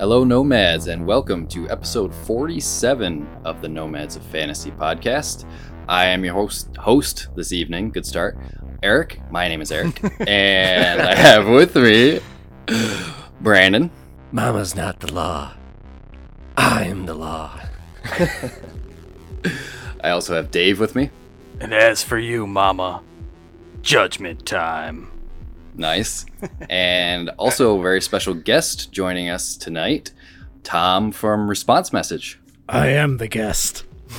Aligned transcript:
Hello, 0.00 0.24
Nomads, 0.24 0.86
and 0.86 1.06
welcome 1.06 1.46
to 1.48 1.68
episode 1.68 2.14
47 2.14 3.28
of 3.44 3.60
the 3.60 3.68
Nomads 3.68 4.16
of 4.16 4.22
Fantasy 4.22 4.70
podcast. 4.70 5.44
I 5.88 6.06
am 6.06 6.24
your 6.24 6.32
host 6.32 6.74
host 6.78 7.28
this 7.36 7.52
evening. 7.52 7.90
Good 7.90 8.06
start. 8.06 8.38
Eric, 8.82 9.20
my 9.30 9.46
name 9.46 9.60
is 9.60 9.70
Eric, 9.70 10.02
and 10.26 11.02
I 11.02 11.14
have 11.14 11.46
with 11.46 11.76
me 11.76 12.20
Brandon. 13.42 13.90
Mama's 14.32 14.74
not 14.74 15.00
the 15.00 15.12
law. 15.12 15.52
I'm 16.56 17.04
the 17.04 17.12
law. 17.12 17.60
I 20.02 20.08
also 20.08 20.34
have 20.34 20.50
Dave 20.50 20.80
with 20.80 20.96
me. 20.96 21.10
And 21.60 21.74
as 21.74 22.02
for 22.02 22.18
you, 22.18 22.46
Mama, 22.46 23.02
judgment 23.82 24.46
time. 24.46 25.12
Nice. 25.74 26.26
and 26.68 27.30
also 27.30 27.78
a 27.78 27.82
very 27.82 28.00
special 28.00 28.34
guest 28.34 28.92
joining 28.92 29.28
us 29.28 29.56
tonight, 29.56 30.12
Tom 30.62 31.12
from 31.12 31.48
Response 31.48 31.92
Message. 31.92 32.40
I 32.68 32.88
am 32.88 33.16
the 33.16 33.28
guest. 33.28 33.84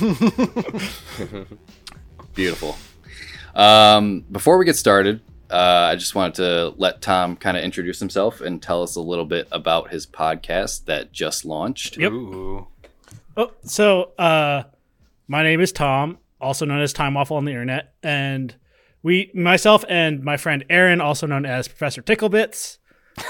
Beautiful. 2.34 2.76
Um, 3.54 4.24
before 4.30 4.58
we 4.58 4.64
get 4.64 4.76
started, 4.76 5.20
uh, 5.50 5.88
I 5.92 5.96
just 5.96 6.14
wanted 6.14 6.34
to 6.34 6.74
let 6.78 7.02
Tom 7.02 7.36
kind 7.36 7.56
of 7.56 7.62
introduce 7.62 8.00
himself 8.00 8.40
and 8.40 8.62
tell 8.62 8.82
us 8.82 8.96
a 8.96 9.00
little 9.00 9.26
bit 9.26 9.48
about 9.52 9.90
his 9.90 10.06
podcast 10.06 10.86
that 10.86 11.12
just 11.12 11.44
launched. 11.44 11.98
Yep. 11.98 12.12
Ooh. 12.12 12.66
Oh, 13.36 13.52
so 13.62 14.12
uh, 14.18 14.64
my 15.28 15.42
name 15.42 15.60
is 15.60 15.72
Tom, 15.72 16.18
also 16.40 16.64
known 16.64 16.80
as 16.80 16.92
Time 16.92 17.14
Waffle 17.14 17.36
on 17.36 17.44
the 17.44 17.52
internet, 17.52 17.94
and 18.02 18.54
we, 19.02 19.30
myself, 19.34 19.84
and 19.88 20.22
my 20.22 20.36
friend 20.36 20.64
Aaron, 20.70 21.00
also 21.00 21.26
known 21.26 21.44
as 21.44 21.68
Professor 21.68 22.02
Ticklebits. 22.02 22.78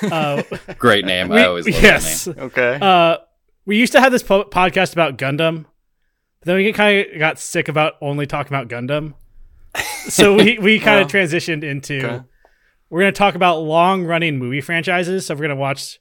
Uh, 0.02 0.42
Great 0.78 1.04
name. 1.04 1.28
we- 1.28 1.38
I 1.38 1.44
always 1.46 1.66
love 1.68 1.82
yes. 1.82 2.24
that 2.24 2.36
name. 2.36 2.46
Okay. 2.46 2.78
Uh, 2.80 3.16
we 3.64 3.78
used 3.78 3.92
to 3.92 4.00
have 4.00 4.12
this 4.12 4.22
po- 4.22 4.44
podcast 4.44 4.92
about 4.92 5.18
Gundam, 5.18 5.64
but 6.40 6.46
then 6.46 6.56
we 6.56 6.72
kind 6.72 7.06
of 7.12 7.18
got 7.18 7.38
sick 7.38 7.68
about 7.68 7.94
only 8.00 8.26
talking 8.26 8.52
about 8.54 8.68
Gundam. 8.68 9.14
So 10.08 10.34
we, 10.34 10.58
we 10.58 10.80
kind 10.80 11.00
of 11.00 11.12
Well, 11.12 11.22
transitioned 11.22 11.62
into 11.62 12.04
okay. 12.04 12.20
we're 12.90 13.00
going 13.02 13.14
to 13.14 13.16
talk 13.16 13.36
about 13.36 13.58
long 13.60 14.04
running 14.04 14.36
movie 14.36 14.60
franchises. 14.60 15.26
So 15.26 15.34
we're 15.34 15.42
going 15.42 15.50
to 15.50 15.56
watch 15.56 16.00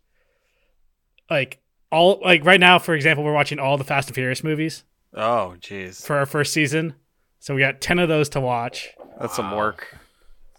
like 1.29 1.59
all 1.91 2.19
like 2.23 2.43
right 2.43 2.59
now, 2.59 2.79
for 2.79 2.95
example, 2.95 3.23
we're 3.23 3.31
watching 3.33 3.59
all 3.59 3.77
the 3.77 3.83
Fast 3.83 4.07
and 4.09 4.15
Furious 4.15 4.43
movies 4.43 4.83
oh, 5.13 5.55
jeez. 5.59 6.03
for 6.03 6.15
our 6.17 6.25
first 6.25 6.51
season. 6.51 6.95
So 7.39 7.53
we 7.53 7.61
got 7.61 7.79
ten 7.79 7.99
of 7.99 8.09
those 8.09 8.27
to 8.29 8.41
watch. 8.41 8.89
That's 9.21 9.35
some 9.35 9.55
work. 9.55 9.97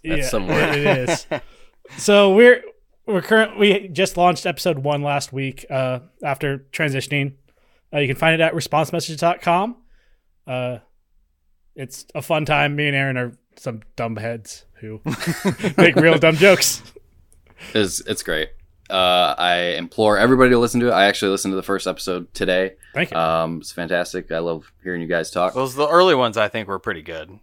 That's 0.05 0.31
some 0.31 0.49
work. 0.49 0.77
It 0.77 1.09
is. 1.09 1.27
so 1.97 2.35
we're 2.35 2.63
we're 3.07 3.23
current. 3.23 3.59
We 3.59 3.89
just 3.89 4.17
launched 4.17 4.47
episode 4.47 4.79
one 4.79 5.03
last 5.03 5.33
week. 5.33 5.67
Uh, 5.69 6.01
after 6.23 6.67
transitioning, 6.73 7.35
uh, 7.93 7.99
you 7.99 8.09
can 8.09 8.17
find 8.17 8.35
it 8.35 8.41
at 8.41 8.55
responsemessage.com. 8.55 9.77
Uh, 10.47 10.79
it's 11.75 12.07
a 12.15 12.23
fun 12.23 12.45
time. 12.45 12.77
Me 12.77 12.87
and 12.87 12.97
Aaron 12.97 13.17
are 13.17 13.33
some 13.57 13.83
dumb 13.97 14.17
heads 14.17 14.65
who 14.75 15.01
make 15.77 15.97
real 15.97 16.19
dumb 16.19 16.37
jokes. 16.37 16.83
It's, 17.75 18.01
it's 18.01 18.23
great. 18.23 18.51
Uh, 18.91 19.35
I 19.39 19.57
implore 19.77 20.19
everybody 20.19 20.51
to 20.51 20.59
listen 20.59 20.81
to 20.81 20.89
it. 20.89 20.93
I 20.93 21.07
actually 21.07 21.31
listened 21.31 21.53
to 21.53 21.57
the 21.57 21.63
first 21.63 21.87
episode 21.87 22.33
today. 22.35 22.75
Thank 22.93 23.11
you. 23.11 23.17
Um, 23.17 23.59
it's 23.59 23.73
fantastic. 23.73 24.31
I 24.31 24.41
love 24.41 24.71
hearing 24.83 25.01
you 25.01 25.07
guys 25.07 25.31
talk. 25.31 25.55
Those 25.55 25.75
the 25.75 25.89
early 25.89 26.15
ones 26.15 26.37
I 26.37 26.49
think 26.49 26.69
were 26.69 26.79
pretty 26.79 27.03
good. 27.03 27.39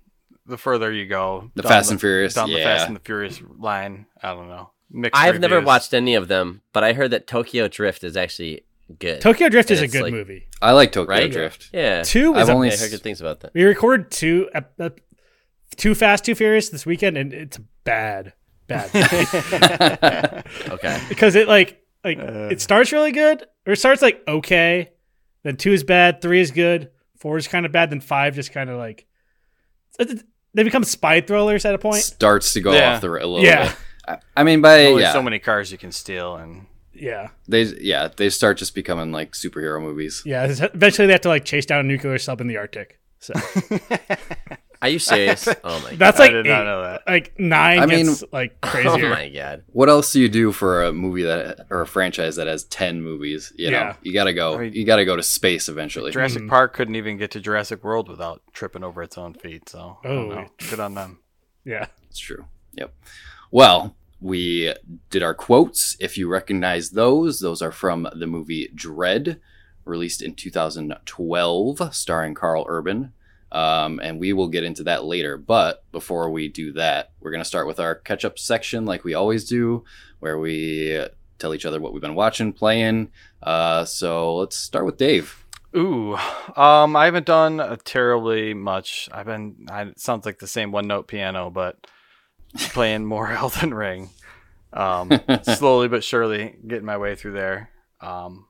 The 0.49 0.57
further 0.57 0.91
you 0.91 1.05
go, 1.05 1.51
The 1.55 1.61
down 1.61 1.69
Fast 1.71 1.91
and 1.91 1.99
Furious, 1.99 2.33
down 2.33 2.49
the. 2.51 2.57
Fast 2.57 2.87
and 2.87 2.95
the 2.95 2.99
Furious 3.01 3.41
line. 3.57 4.07
I 4.21 4.33
don't 4.33 4.49
know. 4.49 4.71
Mixed 4.91 5.19
I've 5.21 5.39
never 5.39 5.61
watched 5.61 5.93
any 5.93 6.15
of 6.15 6.27
them, 6.27 6.61
but 6.73 6.83
I 6.83 6.93
heard 6.93 7.11
that 7.11 7.27
Tokyo 7.27 7.67
Drift 7.67 8.03
is 8.03 8.17
actually 8.17 8.63
good. 8.97 9.21
Tokyo 9.21 9.47
Drift 9.49 9.69
is 9.71 9.81
a 9.81 9.87
good 9.87 10.01
like- 10.01 10.13
movie. 10.13 10.47
I 10.61 10.71
like 10.71 10.91
Tokyo 10.91 11.13
Right? 11.15 11.31
Drift. 11.31 11.69
yeah. 11.71 12.01
Two 12.03 12.33
I've 12.33 12.49
a, 12.49 12.51
only 12.51 12.69
I 12.69 12.73
s- 12.73 12.81
heard 12.81 12.89
good 12.91 13.01
things 13.03 13.21
about 13.21 13.41
that. 13.41 13.51
we 13.53 13.63
recorded 13.63 14.09
two 14.09 14.49
ep- 14.53 14.73
ep- 14.79 14.99
two 15.77 15.93
Fast 15.93 16.25
Two 16.25 16.33
Furious 16.35 16.69
this 16.69 16.85
weekend, 16.87 17.15
and 17.17 17.31
it's 17.31 17.59
bad, 17.83 18.33
bad. 18.67 18.89
Okay. 20.69 20.99
because 21.09 21.35
it 21.35 21.47
like 21.47 21.81
like 22.03 22.17
Uh. 22.17 22.49
it 22.51 22.59
starts 22.61 22.91
really 22.91 23.11
good 23.11 23.45
or 23.67 23.73
it 23.73 23.77
starts 23.77 24.01
like 24.01 24.23
okay 24.27 24.89
then 25.43 25.55
two 25.57 25.71
is 25.73 25.83
bad 25.83 26.21
three 26.21 26.39
is 26.41 26.51
good 26.51 26.89
four 27.17 27.37
is 27.37 27.47
kind 27.47 27.65
of 27.65 27.71
bad 27.71 27.89
then 27.89 27.99
five 28.01 28.35
just 28.35 28.51
kind 28.53 28.69
of 28.69 28.77
like 28.77 29.05
it- 29.99 30.23
they 30.53 30.63
become 30.63 30.83
spy 30.83 31.21
thrillers 31.21 31.65
at 31.65 31.73
a 31.75 31.77
point 31.77 32.03
Starts 32.03 32.53
to 32.53 32.61
go 32.61 32.73
Yeah. 32.73 32.95
off 32.95 33.01
the 33.01 33.09
ra- 33.09 33.23
a 33.23 33.27
little 33.27 33.43
Yeah. 33.43 33.67
bit. 33.67 33.75
I, 34.07 34.17
I 34.37 34.43
mean, 34.43 34.61
by 34.61 34.85
Only 34.85 35.03
yeah, 35.03 35.13
so 35.13 35.21
many 35.21 35.39
cars 35.39 35.71
you 35.71 35.77
can 35.77 35.91
steal, 35.91 36.35
and 36.35 36.65
yeah 36.93 37.29
they 37.47 37.61
yeah 37.63 38.09
they 38.17 38.29
start 38.29 38.57
just 38.57 38.75
becoming 38.75 39.11
like 39.11 39.31
superhero 39.31 39.79
movies. 39.81 40.21
yeah 40.25 40.45
eventually 40.73 41.05
they 41.05 41.13
have 41.13 41.21
to 41.21 41.29
like 41.29 41.45
chase 41.45 41.65
down 41.65 41.79
a 41.79 41.83
nuclear 41.83 42.17
sub 42.17 42.41
in 42.41 42.47
the 42.47 42.57
arctic 42.57 42.99
so 43.19 43.33
Are 44.81 44.87
you 44.89 44.99
serious? 44.99 45.45
Oh 45.63 45.79
my 45.81 45.89
god. 45.91 45.99
that's 45.99 46.19
I 46.19 46.23
like 46.23 46.31
did 46.31 46.45
not 46.45 46.61
eight. 46.61 46.65
know 46.65 46.81
that. 46.83 47.01
like 47.05 47.37
nine 47.39 47.79
I 47.79 47.85
mean- 47.85 48.05
gets 48.05 48.23
like 48.31 48.55
Oh 48.63 48.97
my 48.97 49.27
god. 49.29 49.63
What 49.73 49.89
else 49.89 50.13
do 50.13 50.21
you 50.21 50.29
do 50.29 50.51
for 50.53 50.83
a 50.83 50.93
movie 50.93 51.23
that 51.23 51.67
or 51.69 51.81
a 51.81 51.87
franchise 51.87 52.37
that 52.37 52.47
has 52.47 52.63
ten 52.63 53.01
movies? 53.01 53.51
You 53.57 53.71
know, 53.71 53.77
Yeah. 53.77 53.95
you 54.01 54.13
gotta 54.13 54.33
go. 54.33 54.55
I 54.55 54.57
mean- 54.59 54.73
you 54.73 54.85
gotta 54.85 55.03
go 55.05 55.15
to 55.17 55.23
space 55.23 55.67
eventually. 55.67 56.11
Jurassic 56.11 56.43
Mhm. 56.43 56.49
Park 56.49 56.73
couldn't 56.73 56.95
even 56.95 57.17
get 57.17 57.31
to 57.31 57.41
Jurassic 57.41 57.83
World 57.83 58.07
without 58.07 58.41
tripping 58.53 58.83
over 58.85 59.03
its 59.03 59.17
own 59.17 59.33
feet. 59.33 59.67
So, 59.67 59.97
Oh. 60.05 60.45
good 60.69 60.79
on 60.79 60.95
them. 60.95 61.19
yeah 61.65 61.87
It's 62.09 62.19
true. 62.19 62.45
Yep. 62.75 62.93
Well, 63.51 63.95
we 64.21 64.73
did 65.09 65.23
our 65.23 65.33
quotes. 65.33 65.97
If 65.99 66.17
you 66.17 66.27
recognize 66.29 66.91
those, 66.91 67.39
those 67.41 67.61
are 67.61 67.71
from 67.71 68.07
the 68.15 68.27
movie 68.27 68.69
Dredd, 68.75 69.39
released 69.85 70.21
in 70.21 70.35
2012, 70.35 71.93
starring 71.93 72.33
Karl 72.33 72.65
Urban. 72.67 73.13
Um, 73.51 73.99
and 74.03 74.19
we 74.19 74.33
will 74.33 74.47
get 74.47 74.63
into 74.63 74.83
that 74.83 75.05
later. 75.05 75.37
But 75.37 75.83
before 75.91 76.29
we 76.29 76.49
do 76.49 76.73
that, 76.73 77.11
we're 77.19 77.31
going 77.31 77.41
to 77.41 77.45
start 77.45 77.67
with 77.67 77.79
our 77.79 77.95
catch 77.95 78.23
up 78.25 78.37
section, 78.37 78.85
like 78.85 79.03
we 79.03 79.13
always 79.13 79.45
do, 79.45 79.83
where 80.19 80.37
we 80.37 81.05
tell 81.39 81.53
each 81.53 81.65
other 81.65 81.79
what 81.79 81.93
we've 81.93 82.01
been 82.01 82.15
watching, 82.15 82.53
playing. 82.53 83.11
Uh, 83.41 83.85
so 83.85 84.35
let's 84.35 84.55
start 84.57 84.85
with 84.85 84.97
Dave. 84.97 85.43
Ooh, 85.75 86.15
um, 86.55 86.95
I 86.95 87.05
haven't 87.05 87.27
done 87.27 87.77
terribly 87.83 88.53
much. 88.53 89.07
I've 89.11 89.27
been. 89.27 89.67
I, 89.69 89.83
it 89.83 89.99
sounds 89.99 90.25
like 90.25 90.39
the 90.39 90.47
same 90.47 90.71
one 90.71 90.87
note 90.87 91.07
piano, 91.07 91.51
but 91.51 91.85
playing 92.57 93.05
more 93.05 93.31
Elden 93.31 93.73
Ring. 93.73 94.09
Um, 94.73 95.11
slowly 95.43 95.87
but 95.87 96.03
surely 96.03 96.55
getting 96.67 96.85
my 96.85 96.97
way 96.97 97.15
through 97.15 97.33
there. 97.33 97.71
Um, 98.01 98.47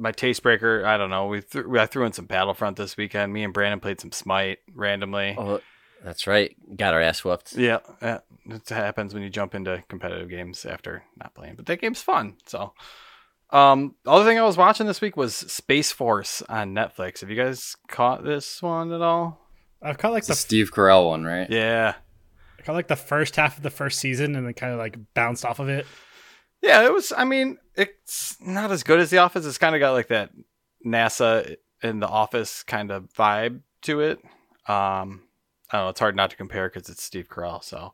my 0.00 0.12
taste 0.12 0.42
breaker. 0.42 0.84
I 0.84 0.96
don't 0.96 1.10
know. 1.10 1.26
We 1.26 1.40
threw. 1.42 1.78
I 1.78 1.86
threw 1.86 2.04
in 2.06 2.12
some 2.12 2.24
Battlefront 2.24 2.76
this 2.76 2.96
weekend. 2.96 3.32
Me 3.32 3.44
and 3.44 3.52
Brandon 3.52 3.80
played 3.80 4.00
some 4.00 4.10
Smite 4.10 4.58
randomly. 4.74 5.36
Oh, 5.38 5.60
that's 6.02 6.26
right. 6.26 6.56
Got 6.76 6.94
our 6.94 7.00
ass 7.00 7.22
whooped. 7.22 7.54
Yeah, 7.54 7.78
yeah, 8.00 8.18
it 8.46 8.68
happens 8.68 9.12
when 9.14 9.22
you 9.22 9.30
jump 9.30 9.54
into 9.54 9.84
competitive 9.88 10.28
games 10.30 10.64
after 10.64 11.04
not 11.16 11.34
playing. 11.34 11.54
But 11.56 11.66
that 11.66 11.80
game's 11.80 12.02
fun. 12.02 12.36
So, 12.46 12.72
um, 13.50 13.94
other 14.06 14.24
thing 14.24 14.38
I 14.38 14.42
was 14.44 14.56
watching 14.56 14.86
this 14.86 15.00
week 15.00 15.16
was 15.16 15.34
Space 15.34 15.92
Force 15.92 16.42
on 16.48 16.74
Netflix. 16.74 17.20
Have 17.20 17.30
you 17.30 17.36
guys 17.36 17.76
caught 17.88 18.24
this 18.24 18.62
one 18.62 18.92
at 18.92 19.02
all? 19.02 19.38
i've 19.82 19.96
caught 19.96 20.12
like 20.12 20.18
It's 20.20 20.28
the 20.28 20.34
the 20.34 20.38
Steve 20.38 20.72
Carell 20.72 21.08
one, 21.08 21.24
right? 21.24 21.48
Yeah, 21.50 21.94
I 22.58 22.62
caught 22.62 22.74
like 22.74 22.88
the 22.88 22.96
first 22.96 23.36
half 23.36 23.56
of 23.56 23.62
the 23.62 23.70
first 23.70 23.98
season 23.98 24.36
and 24.36 24.46
then 24.46 24.54
kind 24.54 24.72
of 24.72 24.78
like 24.78 24.98
bounced 25.14 25.44
off 25.44 25.58
of 25.58 25.68
it 25.68 25.86
yeah. 26.62 26.84
It 26.84 26.92
was. 26.92 27.12
I 27.16 27.24
mean, 27.24 27.58
it's 27.76 28.36
not 28.40 28.70
as 28.70 28.82
good 28.82 29.00
as 29.00 29.10
The 29.10 29.18
Office. 29.18 29.46
It's 29.46 29.58
kind 29.58 29.74
of 29.74 29.80
got 29.80 29.92
like 29.92 30.08
that 30.08 30.30
NASA 30.84 31.56
in 31.82 32.00
the 32.00 32.08
Office 32.08 32.62
kind 32.62 32.90
of 32.90 33.12
vibe 33.12 33.60
to 33.82 34.00
it. 34.00 34.18
Um, 34.68 35.22
I 35.70 35.76
don't 35.76 35.86
know. 35.86 35.88
It's 35.90 36.00
hard 36.00 36.16
not 36.16 36.30
to 36.30 36.36
compare 36.36 36.68
because 36.68 36.88
it's 36.88 37.02
Steve 37.02 37.28
Carell. 37.28 37.62
So, 37.62 37.92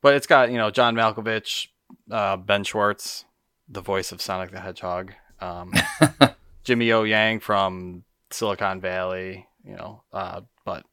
but 0.00 0.14
it's 0.14 0.26
got 0.26 0.50
you 0.50 0.58
know 0.58 0.70
John 0.70 0.94
Malkovich, 0.94 1.68
uh, 2.10 2.36
Ben 2.36 2.64
Schwartz, 2.64 3.24
the 3.68 3.80
voice 3.80 4.12
of 4.12 4.22
Sonic 4.22 4.50
the 4.50 4.60
Hedgehog, 4.60 5.12
um, 5.40 5.72
Jimmy 6.64 6.92
O 6.92 7.02
Yang 7.02 7.40
from 7.40 8.04
Silicon 8.30 8.80
Valley. 8.80 9.46
You 9.64 9.76
know, 9.76 10.02
uh, 10.12 10.42
but 10.64 10.84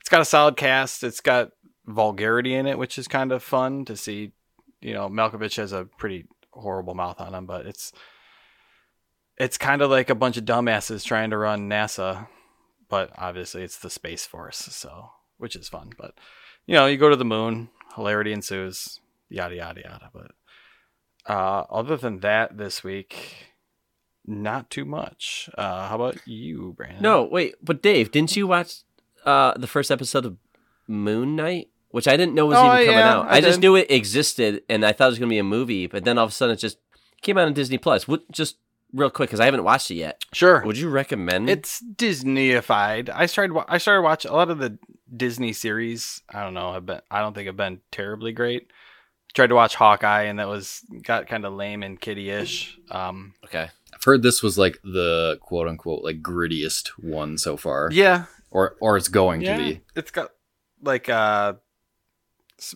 it's 0.00 0.08
got 0.08 0.20
a 0.22 0.26
solid 0.26 0.56
cast. 0.56 1.04
It's 1.04 1.20
got 1.20 1.50
vulgarity 1.86 2.54
in 2.54 2.66
it, 2.66 2.78
which 2.78 2.98
is 2.98 3.08
kind 3.08 3.32
of 3.32 3.42
fun 3.42 3.84
to 3.84 3.96
see. 3.96 4.32
You 4.82 4.94
know, 4.94 5.08
Malkovich 5.08 5.56
has 5.56 5.72
a 5.72 5.84
pretty 5.84 6.26
horrible 6.52 6.94
mouth 6.94 7.20
on 7.20 7.34
him, 7.34 7.46
but 7.46 7.66
it's 7.66 7.92
it's 9.38 9.56
kind 9.56 9.80
of 9.82 9.90
like 9.90 10.10
a 10.10 10.14
bunch 10.14 10.36
of 10.36 10.44
dumbasses 10.44 11.04
trying 11.04 11.30
to 11.30 11.38
run 11.38 11.68
NASA, 11.68 12.28
but 12.88 13.10
obviously 13.16 13.62
it's 13.62 13.78
the 13.78 13.90
Space 13.90 14.26
Force, 14.26 14.58
so 14.58 15.10
which 15.38 15.56
is 15.56 15.68
fun. 15.68 15.92
But 15.96 16.14
you 16.66 16.74
know, 16.74 16.86
you 16.86 16.98
go 16.98 17.08
to 17.08 17.16
the 17.16 17.24
moon, 17.24 17.70
hilarity 17.94 18.32
ensues. 18.32 19.00
yada 19.28 19.54
yada 19.54 19.80
yada. 19.80 20.10
But 20.12 20.32
uh, 21.32 21.64
other 21.70 21.96
than 21.96 22.20
that, 22.20 22.58
this 22.58 22.84
week, 22.84 23.46
not 24.26 24.70
too 24.70 24.84
much. 24.84 25.48
Uh, 25.56 25.88
how 25.88 25.96
about 25.96 26.18
you, 26.26 26.74
Brandon? 26.76 27.02
No, 27.02 27.24
wait, 27.24 27.54
but 27.62 27.82
Dave, 27.82 28.10
didn't 28.10 28.36
you 28.36 28.46
watch 28.46 28.82
uh, 29.24 29.54
the 29.56 29.66
first 29.66 29.90
episode 29.90 30.24
of 30.26 30.36
Moon 30.86 31.36
Knight? 31.36 31.68
Which 31.92 32.08
I 32.08 32.16
didn't 32.16 32.34
know 32.34 32.46
was 32.46 32.58
Oh, 32.58 32.64
even 32.74 32.86
coming 32.86 32.90
yeah, 32.98 33.14
out. 33.14 33.26
I 33.28 33.36
I, 33.36 33.40
just 33.40 33.60
knew 33.60 33.76
it 33.76 33.90
existed, 33.90 34.62
and 34.68 34.84
I 34.84 34.92
thought 34.92 35.06
it 35.06 35.10
was 35.10 35.18
going 35.20 35.28
to 35.28 35.34
be 35.34 35.38
a 35.38 35.44
movie. 35.44 35.86
But 35.86 36.04
then 36.04 36.18
all 36.18 36.24
of 36.24 36.30
a 36.30 36.34
sudden, 36.34 36.54
it 36.54 36.58
just 36.58 36.78
came 37.20 37.38
out 37.38 37.46
on 37.46 37.52
Disney 37.54 37.78
Plus. 37.78 38.08
What? 38.08 38.28
Just 38.32 38.56
real 38.94 39.10
quick, 39.10 39.28
because 39.30 39.40
I 39.40 39.44
haven't 39.44 39.62
watched 39.64 39.90
it 39.90 39.94
yet. 39.96 40.22
sure. 40.32 40.62
Would 40.64 40.76
you 40.78 40.88
recommend? 40.90 41.48
It? 41.48 41.58
It's 41.60 41.82
Disneyified. 41.82 43.10
I 43.14 43.26
started. 43.26 43.56
I 43.68 43.78
started 43.78 44.02
watching 44.02 44.30
a 44.30 44.34
lot 44.34 44.50
of 44.50 44.58
the 44.58 44.78
Disney 45.14 45.52
series. 45.52 46.22
I 46.30 46.42
don't 46.42 46.54
know. 46.54 46.72
Have 46.72 46.86
been. 46.86 47.00
I 47.10 47.20
don't 47.20 47.34
think 47.34 47.48
I've 47.48 47.56
been 47.56 47.80
terribly 47.90 48.32
great. 48.32 48.70
Tried 49.34 49.46
to 49.48 49.54
watch 49.54 49.74
Hawkeye, 49.74 50.24
and 50.24 50.38
that 50.38 50.48
was 50.48 50.82
got 51.02 51.26
kind 51.26 51.44
of 51.46 51.54
lame 51.54 51.82
and 51.82 51.98
kiddie-ish. 52.00 52.78
Um, 52.90 53.32
okay. 53.46 53.68
I've 53.94 54.04
heard 54.04 54.22
this 54.22 54.42
was 54.42 54.58
like 54.58 54.78
the 54.84 55.38
quote 55.40 55.68
unquote 55.68 56.04
like 56.04 56.20
grittiest 56.22 56.88
one 56.98 57.38
so 57.38 57.56
far. 57.56 57.88
yeah, 57.92 58.24
Or 58.50 58.76
or 58.80 58.96
it's 58.98 59.08
going 59.08 59.40
Yeah. 59.42 59.56
to 59.56 59.62
be. 59.62 59.80
it's 59.96 60.10
got 60.10 60.32
like 60.82 61.08
uh 61.08 61.54
s- 61.54 61.60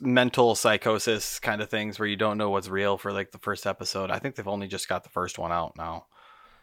mental 0.00 0.55
psychosis 0.55 1.38
kind 1.38 1.61
of 1.61 1.71
things 1.71 1.99
where 1.99 2.09
you 2.09 2.17
don't 2.17 2.38
know 2.38 2.50
what's 2.50 2.69
real 2.69 2.97
for 2.99 3.12
like 3.12 3.33
the 3.33 3.38
first 3.38 3.67
episode. 3.67 4.11
I 4.11 4.19
think 4.19 4.35
they've 4.35 4.49
only 4.49 4.69
just 4.69 4.88
got 4.88 5.05
the 5.05 5.11
first 5.11 5.38
one 5.38 5.53
out 5.53 5.77
now. 5.77 6.06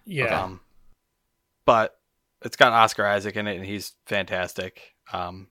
Yeah. 0.06 0.44
Um, 0.44 0.60
but 1.66 1.98
it's 2.42 2.58
got 2.58 2.74
Oscar 2.74 3.06
Isaac 3.06 3.36
in 3.36 3.48
it, 3.48 3.56
and 3.56 3.66
he's 3.66 3.94
fantastic. 4.06 4.94
Um, 5.12 5.48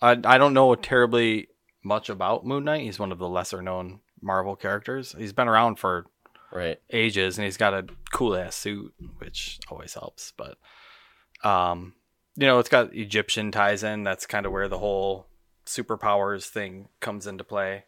I 0.00 0.12
I 0.24 0.38
don't 0.38 0.54
know 0.54 0.74
terribly 0.74 1.48
much 1.84 2.08
about 2.08 2.46
Moon 2.46 2.64
Knight. 2.64 2.82
He's 2.82 2.98
one 2.98 3.12
of 3.12 3.18
the 3.18 3.28
lesser 3.28 3.62
known 3.62 4.00
Marvel 4.20 4.56
characters. 4.56 5.14
He's 5.16 5.32
been 5.32 5.48
around 5.48 5.78
for 5.78 6.06
Right. 6.50 6.78
ages, 6.90 7.36
and 7.36 7.44
he's 7.44 7.58
got 7.58 7.74
a 7.74 7.86
cool 8.10 8.34
ass 8.34 8.56
suit, 8.56 8.94
which 9.18 9.58
always 9.68 9.94
helps. 9.94 10.32
But 10.36 10.56
um, 11.44 11.94
you 12.36 12.46
know, 12.46 12.58
it's 12.58 12.68
got 12.70 12.94
Egyptian 12.94 13.52
ties 13.52 13.82
in. 13.82 14.02
That's 14.02 14.26
kind 14.26 14.46
of 14.46 14.52
where 14.52 14.68
the 14.68 14.78
whole 14.78 15.27
superpowers 15.68 16.46
thing 16.48 16.88
comes 17.00 17.26
into 17.26 17.44
play. 17.44 17.84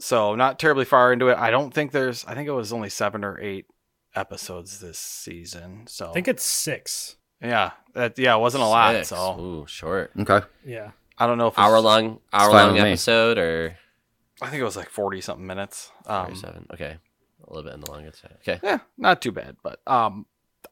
So 0.00 0.34
not 0.34 0.58
terribly 0.58 0.84
far 0.84 1.12
into 1.12 1.28
it. 1.28 1.38
I 1.38 1.50
don't 1.50 1.72
think 1.74 1.90
there's. 1.92 2.24
I 2.24 2.34
think 2.34 2.48
it 2.48 2.52
was 2.52 2.72
only 2.72 2.88
seven 2.88 3.24
or 3.24 3.40
eight 3.40 3.66
episodes 4.14 4.78
this 4.80 4.98
season. 4.98 5.86
So 5.88 6.10
I 6.10 6.12
think 6.12 6.28
it's 6.28 6.44
six. 6.44 7.16
yeah, 7.42 7.72
that 7.94 8.18
yeah, 8.18 8.36
it 8.36 8.38
wasn't 8.40 8.62
a 8.62 8.66
lot. 8.66 8.94
Six. 8.94 9.08
So 9.08 9.38
Ooh, 9.40 9.66
short. 9.66 10.12
Okay. 10.18 10.40
Yeah. 10.64 10.90
I 11.20 11.26
don't 11.26 11.36
know 11.36 11.48
if 11.48 11.54
it's, 11.54 11.58
Hour 11.58 11.80
long, 11.80 12.20
hour 12.32 12.50
fine 12.52 12.66
long 12.66 12.74
with 12.74 12.82
me. 12.84 12.90
episode 12.90 13.38
or 13.38 13.76
I 14.40 14.48
think 14.50 14.60
it 14.60 14.64
was 14.64 14.76
like 14.76 14.88
forty 14.88 15.20
something 15.20 15.44
minutes. 15.46 15.90
Um, 16.06 16.36
seven. 16.36 16.68
Okay, 16.72 16.96
a 17.44 17.52
little 17.52 17.64
bit 17.68 17.74
in 17.74 17.80
the 17.80 17.90
longer 17.90 18.12
side. 18.12 18.36
Okay. 18.42 18.60
Yeah, 18.62 18.78
not 18.96 19.20
too 19.20 19.32
bad, 19.32 19.56
but 19.64 19.80
um, 19.88 20.26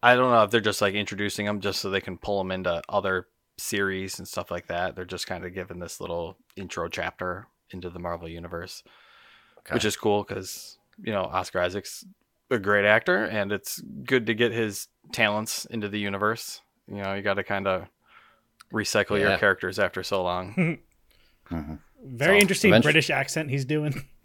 I 0.04 0.14
don't 0.14 0.30
know 0.30 0.44
if 0.44 0.52
they're 0.52 0.60
just 0.60 0.80
like 0.80 0.94
introducing 0.94 1.46
them 1.46 1.60
just 1.60 1.80
so 1.80 1.90
they 1.90 2.00
can 2.00 2.16
pull 2.16 2.38
them 2.38 2.52
into 2.52 2.80
other 2.88 3.26
series 3.58 4.18
and 4.18 4.26
stuff 4.28 4.50
like 4.50 4.66
that. 4.68 4.94
They're 4.96 5.04
just 5.04 5.26
kind 5.26 5.44
of 5.44 5.54
giving 5.54 5.78
this 5.78 6.00
little 6.00 6.36
intro 6.56 6.88
chapter 6.88 7.46
into 7.70 7.90
the 7.90 7.98
Marvel 7.98 8.28
universe, 8.28 8.82
Okay. 9.58 9.74
which 9.74 9.84
is 9.84 9.96
cool 9.96 10.22
because 10.24 10.78
you 11.02 11.12
know 11.12 11.22
Oscar 11.22 11.60
Isaac's 11.60 12.04
a 12.50 12.58
great 12.58 12.84
actor, 12.84 13.24
and 13.24 13.50
it's 13.52 13.80
good 14.04 14.26
to 14.26 14.34
get 14.34 14.52
his 14.52 14.88
talents 15.12 15.64
into 15.66 15.88
the 15.88 15.98
universe. 15.98 16.60
You 16.88 17.02
know, 17.02 17.14
you 17.14 17.22
got 17.22 17.34
to 17.34 17.42
kind 17.44 17.66
of 17.66 17.86
recycle 18.72 19.18
your 19.18 19.36
characters 19.38 19.78
after 19.78 20.02
so 20.02 20.22
long. 20.22 20.78
Mhm. 21.50 21.78
Very 22.04 22.38
So, 22.38 22.40
interesting 22.42 22.70
eventually- 22.72 22.92
British 22.92 23.10
accent 23.10 23.50
he's 23.50 23.64
doing. 23.64 24.04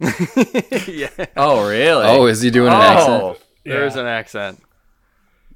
yeah, 0.88 1.08
Oh, 1.36 1.68
really? 1.68 2.04
Oh, 2.04 2.26
is 2.26 2.40
he 2.42 2.50
doing 2.50 2.72
an 2.72 2.80
Oh. 2.80 2.82
accent? 2.82 3.38
there's 3.64 3.94
Yeah. 3.94 4.00
an 4.02 4.06
accent. 4.08 4.62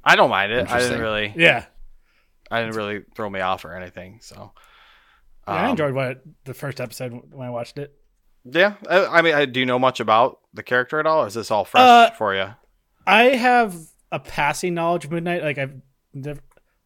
I 0.03 0.15
don't 0.15 0.29
mind 0.29 0.53
it. 0.53 0.71
I 0.71 0.79
didn't 0.79 1.01
really. 1.01 1.33
Yeah. 1.35 1.65
I 2.51 2.61
didn't 2.61 2.75
really 2.75 3.03
throw 3.15 3.29
me 3.29 3.39
off 3.41 3.65
or 3.65 3.73
anything. 3.75 4.19
So 4.21 4.51
Yeah, 5.47 5.53
I 5.53 5.63
Um, 5.65 5.71
enjoyed 5.71 5.93
what 5.93 6.21
the 6.45 6.53
first 6.53 6.79
episode 6.81 7.13
when 7.31 7.47
I 7.47 7.51
watched 7.51 7.77
it. 7.77 7.93
Yeah, 8.49 8.75
I, 8.89 9.05
I 9.05 9.21
mean, 9.21 9.35
I, 9.35 9.45
do 9.45 9.59
you 9.59 9.65
know 9.65 9.79
much 9.79 9.99
about 9.99 10.39
the 10.53 10.63
character 10.63 10.99
at 10.99 11.05
all? 11.05 11.25
Is 11.25 11.33
this 11.33 11.51
all 11.51 11.65
fresh 11.65 11.81
Uh, 11.83 12.11
for 12.11 12.33
you? 12.35 12.47
I 13.05 13.23
have 13.35 13.75
a 14.11 14.19
passing 14.19 14.73
knowledge 14.73 15.05
of 15.05 15.11
Moon 15.11 15.25
Knight. 15.25 15.43
Like 15.43 15.57
I've 15.57 15.81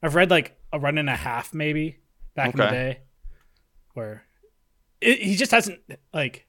I've 0.01 0.15
read 0.15 0.31
like 0.31 0.57
a 0.73 0.79
run 0.79 0.97
and 0.97 1.09
a 1.09 1.15
half 1.15 1.53
maybe 1.53 1.99
back 2.35 2.53
in 2.53 2.57
the 2.59 2.67
day, 2.67 2.99
where 3.93 4.23
it, 5.01 5.19
he 5.19 5.35
just 5.35 5.51
hasn't 5.51 5.79
like. 6.13 6.47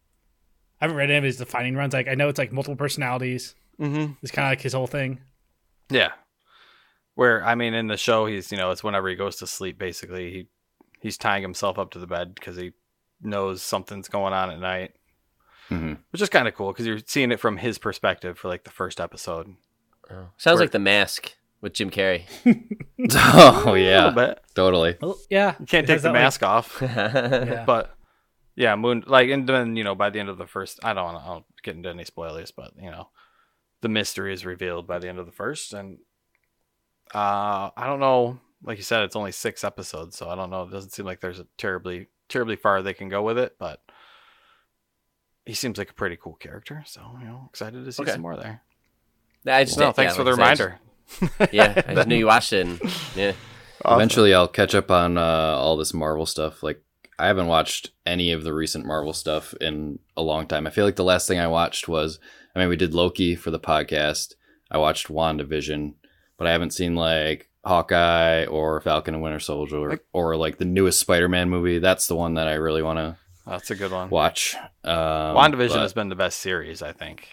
I 0.81 0.85
haven't 0.87 0.97
read 0.97 1.11
any 1.11 1.19
of 1.19 1.25
his 1.25 1.37
defining 1.37 1.76
runs. 1.76 1.93
Like 1.93 2.08
I 2.08 2.15
know 2.15 2.29
it's 2.29 2.38
like 2.38 2.53
multiple 2.53 2.76
personalities. 2.76 3.55
Mm-hmm. 3.81 4.15
It's 4.23 4.32
kind 4.32 4.47
of 4.47 4.50
like 4.50 4.61
his 4.62 4.73
whole 4.73 4.87
thing. 4.87 5.20
Yeah. 5.91 6.12
Where 7.14 7.44
I 7.44 7.55
mean, 7.55 7.75
in 7.75 7.88
the 7.88 7.97
show, 7.97 8.26
he's 8.26 8.50
you 8.50 8.59
know, 8.59 8.70
it's 8.70 8.82
whenever 8.85 9.09
he 9.09 9.14
goes 9.17 9.37
to 9.37 9.47
sleep. 9.47 9.79
Basically, 9.79 10.31
he 10.31 10.47
he's 11.00 11.19
tying 11.19 11.43
himself 11.43 11.79
up 11.79 11.91
to 11.93 11.99
the 11.99 12.06
bed 12.06 12.35
because 12.35 12.56
he 12.56 12.73
knows 13.20 13.62
something's 13.62 14.09
going 14.09 14.32
on 14.32 14.50
at 14.50 14.59
night, 14.61 14.94
Mhm. 15.70 15.99
which 16.11 16.23
is 16.23 16.29
kind 16.29 16.49
of 16.49 16.55
cool 16.55 16.73
because 16.73 16.87
you're 16.87 16.99
seeing 17.06 17.31
it 17.32 17.41
from 17.41 17.56
his 17.59 17.79
perspective 17.79 18.38
for 18.38 18.49
like 18.49 18.64
the 18.64 18.70
first 18.70 19.00
episode. 19.00 19.55
Oh. 20.11 20.29
Sounds 20.37 20.56
Where- 20.56 20.64
like 20.64 20.70
the 20.73 20.79
mask 20.79 21.35
with 21.61 21.75
Jim 21.75 21.91
Carrey. 21.91 22.25
Oh 23.15 23.53
a 23.53 23.58
little 23.58 23.79
yeah, 23.79 24.11
bit. 24.11 24.41
totally. 24.55 24.97
Well, 25.00 25.19
yeah, 25.29 25.55
You 25.58 25.67
can't 25.67 25.87
take 25.87 25.99
the 25.99 26.08
that, 26.08 26.12
like- 26.15 26.23
mask 26.23 26.43
off. 26.43 26.79
Yeah. 26.82 27.65
but 27.67 27.94
yeah, 28.55 28.75
Moon 28.76 29.05
like 29.06 29.29
and 29.31 29.49
then 29.49 29.76
you 29.76 29.85
know 29.85 29.94
by 29.94 30.08
the 30.11 30.19
end 30.20 30.29
of 30.29 30.38
the 30.38 30.47
first, 30.47 30.79
I 30.85 30.93
don't 30.94 31.12
want 31.15 31.44
to 31.56 31.62
get 31.62 31.76
into 31.76 31.88
any 31.91 32.05
spoilers, 32.05 32.50
but 32.53 32.73
you 32.81 32.91
know, 32.91 33.08
the 33.82 33.88
mystery 33.88 34.32
is 34.32 34.44
revealed 34.47 34.87
by 34.87 34.99
the 34.99 35.08
end 35.08 35.19
of 35.19 35.26
the 35.26 35.32
first, 35.32 35.73
and 35.73 35.99
uh, 37.14 37.70
I 37.76 37.87
don't 37.87 38.00
know. 38.00 38.38
Like 38.64 38.79
you 38.79 38.85
said, 38.85 39.03
it's 39.03 39.17
only 39.17 39.32
six 39.32 39.64
episodes, 39.64 40.17
so 40.17 40.29
I 40.29 40.35
don't 40.37 40.50
know. 40.50 40.62
It 40.64 40.70
doesn't 40.70 40.91
seem 40.91 41.05
like 41.06 41.20
there's 41.20 41.41
a 41.41 41.47
terribly 41.59 42.06
terribly 42.29 42.56
far 42.56 42.81
they 42.82 42.94
can 42.94 43.09
go 43.09 43.23
with 43.23 43.37
it, 43.38 43.56
but 43.59 43.81
he 45.44 45.55
seems 45.55 45.76
like 45.79 45.91
a 45.91 45.94
pretty 45.94 46.17
cool 46.17 46.35
character. 46.35 46.82
So 46.87 47.00
you 47.20 47.26
know, 47.26 47.47
excited 47.50 47.85
to 47.85 47.93
see 47.93 48.03
Okay. 48.03 48.12
some 48.12 48.23
more 48.23 48.37
there. 48.37 48.62
I 49.47 49.64
just, 49.64 49.79
No, 49.79 49.87
yeah, 49.87 49.93
thanks 49.93 50.14
for 50.17 50.23
the 50.25 50.31
I 50.31 50.35
I 50.35 50.37
reminder. 50.37 50.79
just- 51.20 51.53
yeah, 51.53 51.82
I 51.88 51.94
just 51.94 52.06
knew 52.09 52.14
you 52.17 52.26
watched 52.26 52.53
it. 52.53 52.67
And, 52.67 52.81
yeah. 53.17 53.32
Eventually, 53.85 54.32
I'll 54.32 54.47
catch 54.47 54.75
up 54.76 54.93
on 54.93 55.19
uh, 55.19 55.20
all 55.20 55.76
this 55.76 55.93
Marvel 55.93 56.25
stuff. 56.26 56.62
Like, 56.62 56.81
I 57.19 57.26
haven't 57.26 57.49
watched 57.49 57.91
any 58.06 58.31
of 58.31 58.44
the 58.44 58.53
recent 58.55 58.87
Marvel 58.87 59.12
stuff 59.12 59.53
in 59.61 59.99
a 60.17 60.23
long 60.23 60.47
time. 60.47 60.69
I 60.69 60.70
feel 60.70 60.85
like 60.85 60.94
the 60.94 61.03
last 61.03 61.26
thing 61.26 61.41
I 61.41 61.49
watched 61.49 61.89
was, 61.89 62.20
I 62.55 62.60
mean, 62.60 62.69
we 62.69 62.77
did 62.77 62.94
Loki 62.94 63.34
for 63.34 63.51
the 63.51 63.58
podcast. 63.58 64.34
I 64.70 64.79
watched 64.79 65.08
WandaVision, 65.08 65.94
but 66.39 66.46
I 66.46 66.53
haven't 66.53 66.72
seen 66.72 66.94
like 66.94 67.48
Hawkeye 67.65 68.46
or 68.46 68.81
Falcon 68.81 69.15
and 69.15 69.22
Winter 69.22 69.41
Soldier 69.41 69.77
or, 69.77 69.91
Like- 69.91 70.05
or 70.12 70.36
like 70.36 70.58
the 70.58 70.65
newest 70.65 70.98
Spider-Man 71.01 71.48
movie. 71.48 71.79
That's 71.79 72.06
the 72.08 72.17
one 72.17 72.34
that 72.34 72.48
I 72.48 72.55
really 72.55 72.82
want 72.82 72.98
to 72.98 73.17
That's 73.46 73.70
a 73.70 73.74
good 73.77 73.93
one. 73.93 74.10
watch. 74.10 74.55
Um, 74.84 74.93
WandaVision 75.36 75.69
but- 75.70 75.81
has 75.82 75.93
been 75.93 76.08
the 76.08 76.15
best 76.17 76.39
series, 76.41 76.82
I 76.82 76.93
think. 76.93 77.29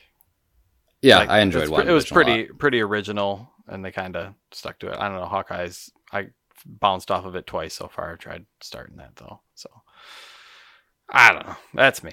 yeah, 1.02 1.18
Like, 1.20 1.30
I 1.30 1.40
enjoyed 1.40 1.64
it's 1.64 1.72
WandaVision. 1.72 1.88
It 1.88 1.92
was 1.94 2.12
a 2.12 2.14
lot. 2.14 2.24
pretty 2.24 2.44
pretty 2.54 2.82
original, 2.82 3.52
and 3.68 3.84
they 3.84 3.92
kind 3.92 4.16
of 4.16 4.34
stuck 4.52 4.80
to 4.80 4.88
it. 4.92 4.98
I 5.00 5.08
don't 5.10 5.18
know. 5.20 5.26
Hawkeye's 5.26 5.90
I 6.12 6.28
bounced 6.66 7.10
off 7.10 7.26
of 7.26 7.36
it 7.36 7.48
twice 7.48 7.74
so 7.74 7.88
far. 7.88 8.12
I 8.14 8.16
tried 8.18 8.46
starting 8.62 8.98
that 8.98 9.16
though, 9.16 9.42
so 9.56 9.70
I 11.10 11.32
don't 11.34 11.46
know. 11.48 11.56
That's 11.74 12.04
me. 12.04 12.12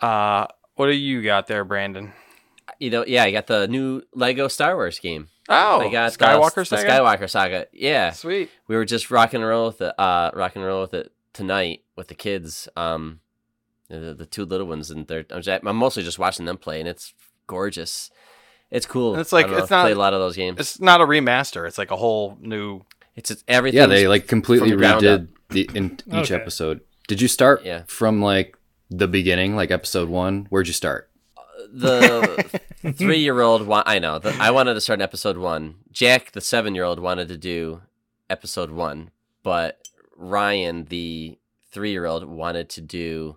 Uh, 0.00 0.46
what 0.74 0.86
do 0.86 0.92
you 0.92 1.22
got 1.22 1.46
there, 1.46 1.64
Brandon? 1.64 2.12
You 2.78 2.90
know, 2.90 3.04
yeah, 3.06 3.24
I 3.24 3.30
got 3.30 3.46
the 3.46 3.68
new 3.68 4.02
Lego 4.14 4.48
Star 4.48 4.74
Wars 4.74 4.98
game. 4.98 5.28
Oh, 5.48 5.80
I 5.80 5.90
got 5.90 6.12
Skywalker 6.12 6.54
the, 6.54 6.64
Saga. 6.64 6.82
the 6.82 6.88
Skywalker 6.88 7.30
Saga. 7.30 7.66
Yeah, 7.72 8.10
Sweet. 8.12 8.50
we 8.68 8.76
were 8.76 8.84
just 8.84 9.10
rocking 9.10 9.40
and 9.40 9.48
roll 9.48 9.66
with 9.66 9.80
it. 9.80 9.94
Uh, 9.98 10.30
rocking 10.34 10.62
and 10.62 10.68
roll 10.68 10.80
with 10.82 10.94
it 10.94 11.12
tonight 11.32 11.82
with 11.96 12.08
the 12.08 12.14
kids. 12.14 12.68
Um, 12.76 13.20
the, 13.88 14.14
the 14.14 14.24
two 14.26 14.44
little 14.44 14.66
ones, 14.66 14.90
and 14.90 15.06
they're 15.06 15.24
I'm, 15.30 15.42
just, 15.42 15.64
I'm 15.66 15.76
mostly 15.76 16.02
just 16.02 16.18
watching 16.18 16.46
them 16.46 16.56
play, 16.58 16.78
and 16.80 16.88
it's 16.88 17.12
gorgeous. 17.46 18.10
It's 18.70 18.86
cool. 18.86 19.18
It's 19.18 19.32
like- 19.32 19.46
I 19.46 19.48
don't 19.48 19.56
know, 19.58 19.62
it's 19.64 19.70
not- 19.70 19.82
played 19.82 19.96
a 19.96 20.00
lot 20.00 20.14
of 20.14 20.20
those 20.20 20.36
games. 20.36 20.58
It's 20.60 20.80
not 20.80 21.00
a 21.00 21.04
remaster. 21.04 21.66
It's 21.66 21.76
like 21.76 21.90
a 21.90 21.96
whole 21.96 22.38
new. 22.40 22.82
It's, 23.16 23.30
it's 23.30 23.44
everything. 23.46 23.78
Yeah, 23.80 23.86
they 23.86 24.08
like 24.08 24.26
completely 24.28 24.70
the 24.70 24.76
redid 24.76 25.28
the 25.50 25.68
in 25.74 25.98
each 26.06 26.30
Okay. 26.30 26.34
episode. 26.36 26.80
Did 27.08 27.20
you 27.20 27.28
start 27.28 27.62
Yeah. 27.64 27.82
from 27.86 28.22
like 28.22 28.56
the 28.88 29.06
beginning, 29.08 29.54
like 29.56 29.70
episode 29.70 30.08
one? 30.08 30.46
Where'd 30.48 30.68
you 30.68 30.72
start? 30.72 31.10
The 31.72 32.60
three 32.96 33.18
year 33.18 33.40
old 33.40 33.66
wa- 33.66 33.82
I 33.86 33.98
know 33.98 34.18
the, 34.18 34.34
I 34.38 34.50
wanted 34.50 34.74
to 34.74 34.80
start 34.80 34.98
in 35.00 35.02
episode 35.02 35.38
one. 35.38 35.76
Jack, 35.90 36.32
the 36.32 36.40
seven 36.40 36.74
year 36.74 36.84
old, 36.84 36.98
wanted 37.00 37.28
to 37.28 37.36
do 37.36 37.82
episode 38.30 38.70
one, 38.70 39.10
but 39.42 39.88
Ryan, 40.16 40.84
the 40.84 41.38
three 41.70 41.90
year 41.92 42.06
old, 42.06 42.24
wanted 42.24 42.68
to 42.70 42.80
do. 42.80 43.36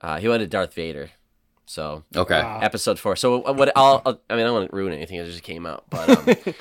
Uh, 0.00 0.18
he 0.18 0.28
wanted 0.28 0.50
Darth 0.50 0.74
Vader, 0.74 1.10
so 1.64 2.04
Okay. 2.14 2.40
Wow. 2.40 2.60
episode 2.62 2.98
four. 2.98 3.16
So 3.16 3.38
what? 3.52 3.72
I'll, 3.76 4.02
I'll- 4.06 4.20
I 4.30 4.34
mean, 4.36 4.42
I 4.42 4.48
don't 4.48 4.54
want 4.54 4.70
to 4.70 4.76
ruin 4.76 4.92
anything. 4.92 5.16
It 5.18 5.24
just 5.26 5.42
came 5.42 5.66
out, 5.66 5.84
but 5.90 6.08
um, 6.08 6.54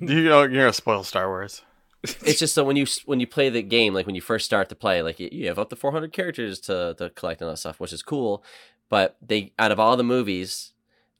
you 0.00 0.24
know, 0.24 0.40
you're 0.42 0.48
gonna 0.48 0.72
spoil 0.72 1.04
Star 1.04 1.28
Wars. 1.28 1.62
it's 2.02 2.38
just 2.38 2.52
so 2.54 2.62
when 2.64 2.76
you 2.76 2.86
when 3.06 3.18
you 3.20 3.26
play 3.26 3.48
the 3.48 3.62
game, 3.62 3.94
like 3.94 4.04
when 4.06 4.14
you 4.14 4.20
first 4.20 4.44
start 4.44 4.68
to 4.68 4.74
play, 4.74 5.00
like 5.02 5.18
you- 5.18 5.30
you 5.32 5.46
have 5.48 5.58
up 5.58 5.70
to 5.70 5.76
400 5.76 6.12
characters 6.12 6.58
to 6.60 6.94
to 6.98 7.08
collect 7.10 7.40
and 7.40 7.46
all 7.48 7.52
that 7.54 7.58
stuff, 7.58 7.80
which 7.80 7.92
is 7.94 8.02
cool. 8.02 8.44
But 8.94 9.16
they 9.20 9.52
out 9.58 9.72
of 9.72 9.80
all 9.80 9.96
the 9.96 10.04
movies, 10.16 10.72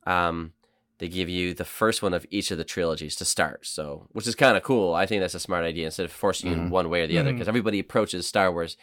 um, 0.07 0.53
they 0.99 1.09
give 1.09 1.29
you 1.29 1.55
the 1.55 1.65
first 1.65 2.03
one 2.03 2.15
of 2.15 2.25
each 2.31 2.53
of 2.53 2.59
the 2.59 2.65
trilogies 2.75 3.17
to 3.17 3.25
start. 3.25 3.67
So, 3.67 4.07
which 4.13 4.29
is 4.29 4.37
kind 4.37 4.57
of 4.57 4.63
cool. 4.63 4.95
I 4.95 5.07
think 5.07 5.21
that's 5.21 5.35
a 5.35 5.41
smart 5.49 5.65
idea 5.65 5.87
instead 5.87 6.05
of 6.07 6.13
forcing 6.13 6.51
you 6.51 6.57
in 6.57 6.67
Mhm. 6.69 6.71
one 6.71 6.89
way 6.89 7.01
or 7.03 7.09
the 7.09 7.19
other, 7.19 7.33
because 7.33 7.49
everybody 7.49 7.81
approaches 7.81 8.29
Star 8.29 8.53
Wars 8.53 8.77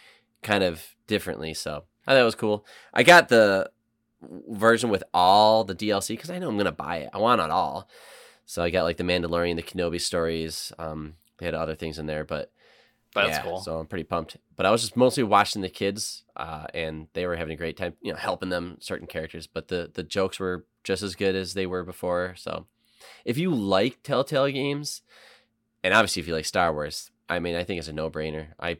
kind 0.43 0.62
of 0.63 0.95
differently. 1.07 1.53
So 1.53 1.83
I 2.05 2.12
thought 2.12 2.21
it 2.21 2.25
was 2.33 2.36
cool. 2.36 2.65
I 2.93 3.03
got 3.03 3.29
the 3.29 3.71
version 4.50 4.89
with 4.89 5.03
all 5.13 5.63
the 5.63 5.74
DLC 5.75 6.15
because 6.15 6.29
I 6.29 6.38
know 6.39 6.50
I'm 6.50 6.57
gonna 6.57 6.71
buy 6.74 6.98
it. 6.98 7.10
I 7.13 7.17
want 7.17 7.39
it 7.41 7.50
all. 7.50 7.88
So 8.45 8.62
I 8.62 8.69
got 8.71 8.83
like 8.83 8.98
the 8.98 9.03
Mandalorian, 9.12 9.55
the 9.55 9.63
Kenobi 9.63 10.01
stories. 10.01 10.74
Um, 10.77 11.15
they 11.38 11.45
had 11.45 11.55
other 11.55 11.75
things 11.75 11.98
in 11.98 12.07
there, 12.07 12.25
but 12.25 12.51
That's 13.13 13.38
yeah, 13.38 13.41
cool. 13.41 13.60
So 13.60 13.80
I'm 13.80 13.88
pretty 13.88 14.03
pumped. 14.03 14.38
But 14.56 14.65
I 14.65 14.72
was 14.72 14.82
just 14.82 14.96
mostly 14.96 15.24
watching 15.24 15.62
the 15.62 15.70
kids, 15.70 16.24
uh, 16.36 16.65
and 16.74 17.08
they 17.13 17.25
were 17.25 17.36
having 17.36 17.53
a 17.53 17.58
great 17.58 17.75
time, 17.77 17.94
you 18.01 18.12
know, 18.12 18.18
helping 18.18 18.50
them 18.50 18.77
certain 18.80 19.08
characters. 19.08 19.48
But 19.48 19.68
the 19.68 19.91
the 19.94 20.03
jokes 20.03 20.39
were 20.39 20.65
just 20.84 21.03
as 21.03 21.15
good 21.15 21.36
as 21.36 21.53
they 21.53 21.65
were 21.65 21.84
before. 21.84 22.36
So 22.38 22.68
if 23.25 23.38
you 23.38 23.53
like 23.53 24.03
Telltale 24.03 24.50
games, 24.50 25.01
and 25.84 25.94
obviously 25.94 26.22
if 26.22 26.27
you 26.27 26.34
like 26.34 26.46
Star 26.46 26.72
Wars, 26.74 27.12
I 27.30 27.39
mean, 27.39 27.56
I 27.56 27.63
think 27.63 27.80
it's 27.80 27.88
a 27.88 27.94
no 27.94 28.10
brainer. 28.10 28.48
I 28.60 28.77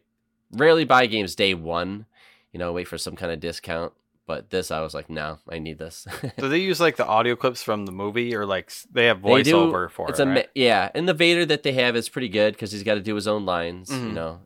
rarely 0.52 0.86
buy 0.86 1.06
games 1.08 1.36
day 1.36 1.54
one, 1.54 2.06
you 2.52 2.60
know, 2.60 2.74
wait 2.74 2.88
for 2.88 2.98
some 2.98 3.16
kind 3.16 3.32
of 3.32 3.40
discount. 3.40 3.94
But 4.28 4.50
this, 4.50 4.72
I 4.72 4.80
was 4.82 4.94
like, 4.94 5.10
no, 5.10 5.40
I 5.50 5.60
need 5.60 5.78
this. 5.80 6.08
Do 6.38 6.48
they 6.48 6.60
use 6.60 6.80
like 6.80 6.96
the 6.96 7.06
audio 7.06 7.36
clips 7.36 7.64
from 7.64 7.86
the 7.86 7.92
movie, 7.92 8.36
or 8.36 8.46
like 8.46 8.72
they 8.92 9.06
have 9.08 9.22
They 9.22 9.30
voiceover 9.30 9.90
for 9.90 10.10
it's 10.10 10.20
it? 10.20 10.24
a 10.24 10.26
ma- 10.26 10.32
right? 10.36 10.50
yeah, 10.56 10.90
and 10.96 11.08
the 11.10 11.14
Vader 11.14 11.46
that 11.48 11.64
they 11.64 11.74
have 11.74 11.96
is 11.96 12.08
pretty 12.08 12.30
good 12.30 12.54
because 12.54 12.72
he's 12.72 12.84
got 12.84 12.94
to 12.96 13.02
do 13.02 13.16
his 13.16 13.28
own 13.28 13.46
lines, 13.46 13.90
you 13.92 13.98
Mhm. 13.98 14.14
know, 14.14 14.40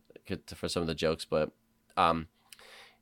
for 0.56 0.68
some 0.70 0.82
of 0.82 0.88
the 0.88 0.96
jokes. 0.96 1.26
But 1.26 1.52
um, 1.98 2.28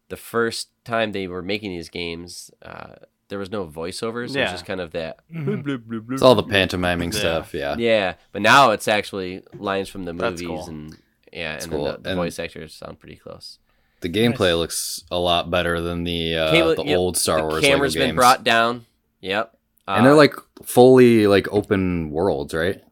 the 0.10 0.18
first 0.18 0.70
time 0.84 1.12
they 1.12 1.28
were 1.28 1.42
making 1.42 1.72
these 1.72 1.90
games, 1.90 2.52
uh, 2.64 2.96
there 3.30 3.40
was 3.40 3.50
no 3.52 3.66
voiceovers. 3.66 4.16
It 4.16 4.24
was 4.24 4.36
Yeah. 4.36 4.52
just 4.52 4.66
kind 4.66 4.82
of 4.82 4.92
that. 4.92 5.20
Mhm. 5.34 6.12
It's 6.12 6.22
all 6.22 6.36
the 6.36 6.44
pantomiming 6.44 7.12
Yeah. 7.14 7.20
stuff. 7.20 7.54
Yeah. 7.54 7.76
Yeah, 7.78 8.16
but 8.32 8.42
now 8.42 8.72
it's 8.72 8.88
actually 8.88 9.42
lines 9.58 9.90
from 9.90 10.04
the 10.06 10.14
movies 10.14 10.48
cool. 10.48 10.66
and 10.68 10.98
yeah, 11.32 11.54
That's 11.54 11.66
and 11.66 11.74
cool. 11.74 11.86
then 11.86 11.94
the, 11.94 12.02
the 12.02 12.10
And- 12.10 12.18
voice 12.18 12.40
actors 12.40 12.74
sound 12.74 13.00
pretty 13.00 13.16
close. 13.16 13.60
The 14.04 14.10
gameplay 14.10 14.56
looks 14.58 15.04
a 15.10 15.18
lot 15.18 15.50
better 15.50 15.82
than 15.82 16.04
the 16.04 16.38
uh, 16.38 16.52
Came- 16.52 16.76
the 16.76 16.84
yep, 16.86 16.98
old 16.98 17.18
Star 17.18 17.38
the 17.40 17.44
Wars 17.46 17.62
camera's 17.64 17.96
Lego 17.96 18.04
been 18.04 18.10
games. 18.10 18.16
brought 18.18 18.44
down. 18.44 18.86
Yep, 19.22 19.58
and 19.88 20.06
they're 20.06 20.14
Uh, 20.14 20.18
like 20.18 20.36
fully 20.64 21.26
like 21.28 21.48
open 21.52 22.12
worlds, 22.12 22.54
right? 22.54 22.84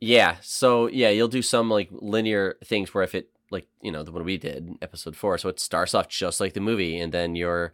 Yeah. 0.00 0.36
So 0.42 0.86
yeah, 0.86 1.10
you'll 1.10 1.28
do 1.28 1.42
some 1.42 1.68
like 1.70 1.88
linear 1.90 2.56
things 2.64 2.92
where 2.94 3.04
if 3.04 3.14
it 3.14 3.30
like 3.50 3.66
you 3.80 3.90
know 3.92 4.02
the 4.02 4.12
one 4.12 4.24
we 4.24 4.38
did 4.38 4.66
in 4.68 4.78
episode 4.82 5.16
four, 5.16 5.36
so 5.38 5.48
it 5.48 5.58
starts 5.60 5.94
off 5.94 6.08
just 6.08 6.40
like 6.40 6.54
the 6.54 6.60
movie, 6.60 6.98
and 6.98 7.12
then 7.12 7.34
you're 7.36 7.72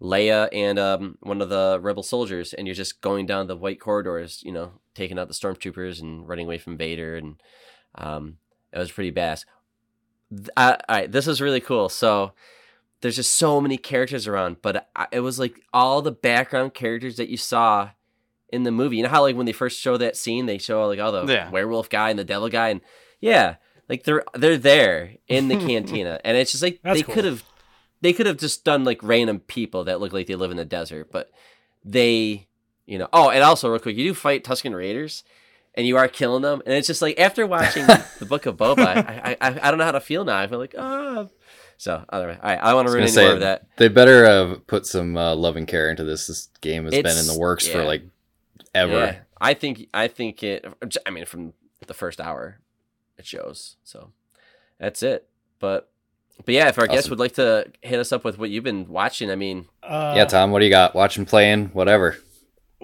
Leia 0.00 0.48
and 0.52 0.78
um 0.78 1.16
one 1.20 1.40
of 1.40 1.48
the 1.48 1.78
rebel 1.80 2.02
soldiers, 2.02 2.52
and 2.52 2.66
you're 2.66 2.74
just 2.74 3.00
going 3.00 3.26
down 3.26 3.46
the 3.46 3.56
white 3.56 3.80
corridors, 3.80 4.42
you 4.44 4.52
know, 4.52 4.72
taking 4.94 5.18
out 5.18 5.28
the 5.28 5.34
stormtroopers 5.34 6.00
and 6.00 6.28
running 6.28 6.46
away 6.46 6.58
from 6.58 6.76
Vader, 6.76 7.16
and 7.16 7.36
um 7.94 8.38
it 8.72 8.78
was 8.78 8.92
pretty 8.92 9.12
badass. 9.12 9.44
I, 10.56 10.72
all 10.72 10.76
right, 10.88 11.10
this 11.12 11.26
is 11.26 11.40
really 11.40 11.60
cool. 11.60 11.88
So 11.88 12.32
there's 13.00 13.16
just 13.16 13.36
so 13.36 13.60
many 13.60 13.76
characters 13.76 14.26
around, 14.26 14.56
but 14.62 14.88
I, 14.96 15.06
it 15.12 15.20
was 15.20 15.38
like 15.38 15.60
all 15.72 16.02
the 16.02 16.12
background 16.12 16.74
characters 16.74 17.16
that 17.16 17.28
you 17.28 17.36
saw 17.36 17.90
in 18.50 18.62
the 18.64 18.70
movie. 18.72 18.96
You 18.96 19.02
know 19.04 19.08
how 19.08 19.22
like 19.22 19.36
when 19.36 19.46
they 19.46 19.52
first 19.52 19.80
show 19.80 19.96
that 19.96 20.16
scene, 20.16 20.46
they 20.46 20.58
show 20.58 20.86
like 20.86 20.98
all 21.00 21.12
the 21.12 21.24
Yeah. 21.32 21.50
werewolf 21.50 21.88
guy 21.88 22.10
and 22.10 22.18
the 22.18 22.24
devil 22.24 22.48
guy, 22.48 22.70
and 22.70 22.80
yeah, 23.20 23.56
like 23.88 24.04
they're 24.04 24.24
they're 24.34 24.58
there 24.58 25.12
in 25.28 25.48
the 25.48 25.56
cantina, 25.66 26.20
and 26.24 26.36
it's 26.36 26.50
just 26.52 26.62
like 26.62 26.80
That's 26.82 26.98
they 27.00 27.02
cool. 27.04 27.14
could 27.14 27.24
have 27.24 27.44
they 28.00 28.12
could 28.12 28.26
have 28.26 28.36
just 28.38 28.64
done 28.64 28.84
like 28.84 29.02
random 29.02 29.40
people 29.40 29.84
that 29.84 30.00
look 30.00 30.12
like 30.12 30.26
they 30.26 30.34
live 30.34 30.50
in 30.50 30.56
the 30.56 30.64
desert, 30.64 31.10
but 31.12 31.30
they, 31.84 32.46
you 32.86 32.98
know. 32.98 33.08
Oh, 33.12 33.30
and 33.30 33.42
also 33.42 33.68
real 33.70 33.78
quick, 33.78 33.96
you 33.96 34.04
do 34.04 34.14
fight 34.14 34.44
Tusken 34.44 34.74
Raiders. 34.74 35.22
And 35.76 35.86
you 35.86 35.98
are 35.98 36.08
killing 36.08 36.40
them, 36.42 36.62
and 36.64 36.74
it's 36.74 36.86
just 36.86 37.02
like 37.02 37.18
after 37.20 37.46
watching 37.46 37.86
the 38.18 38.26
Book 38.26 38.46
of 38.46 38.56
Boba, 38.56 38.78
I, 38.86 39.36
I 39.40 39.48
I 39.48 39.60
I 39.62 39.70
don't 39.70 39.76
know 39.76 39.84
how 39.84 39.92
to 39.92 40.00
feel 40.00 40.24
now. 40.24 40.38
I 40.38 40.46
feel 40.46 40.58
like 40.58 40.74
ah, 40.78 41.26
so 41.76 42.02
other 42.08 42.30
all 42.30 42.36
right. 42.36 42.58
I 42.62 42.68
don't 42.68 42.76
want 42.76 42.88
to 42.88 42.92
I 42.92 42.94
ruin 42.94 43.04
any 43.04 43.14
gonna 43.14 43.26
more 43.26 43.34
of 43.34 43.40
that. 43.40 43.66
They 43.76 43.88
better 43.88 44.24
uh, 44.24 44.54
put 44.66 44.86
some 44.86 45.16
uh, 45.18 45.34
love 45.34 45.56
and 45.56 45.68
care 45.68 45.90
into 45.90 46.04
this. 46.04 46.28
This 46.28 46.48
game 46.62 46.84
has 46.84 46.92
been 46.94 47.18
in 47.18 47.26
the 47.26 47.38
works 47.38 47.68
for 47.68 47.84
like 47.84 48.04
ever. 48.74 48.92
Yeah, 48.92 49.16
I 49.38 49.52
think 49.52 49.88
I 49.92 50.08
think 50.08 50.42
it. 50.42 50.64
I 51.04 51.10
mean, 51.10 51.26
from 51.26 51.52
the 51.86 51.94
first 51.94 52.20
hour, 52.22 52.58
it 53.18 53.26
shows. 53.26 53.76
So 53.84 54.12
that's 54.78 55.02
it. 55.02 55.28
But 55.58 55.90
but 56.44 56.54
yeah, 56.54 56.68
if 56.68 56.78
our 56.78 56.86
guests 56.86 57.10
would 57.10 57.18
like 57.18 57.34
to 57.34 57.66
hit 57.82 57.98
us 57.98 58.12
up 58.12 58.24
with 58.24 58.38
what 58.38 58.50
you've 58.50 58.64
been 58.64 58.88
watching, 58.88 59.30
I 59.30 59.36
mean, 59.36 59.66
Uh, 59.82 60.14
yeah, 60.16 60.24
Tom, 60.26 60.50
what 60.50 60.60
do 60.60 60.64
you 60.64 60.70
got? 60.70 60.94
Watching, 60.94 61.24
playing, 61.24 61.66
whatever. 61.68 62.16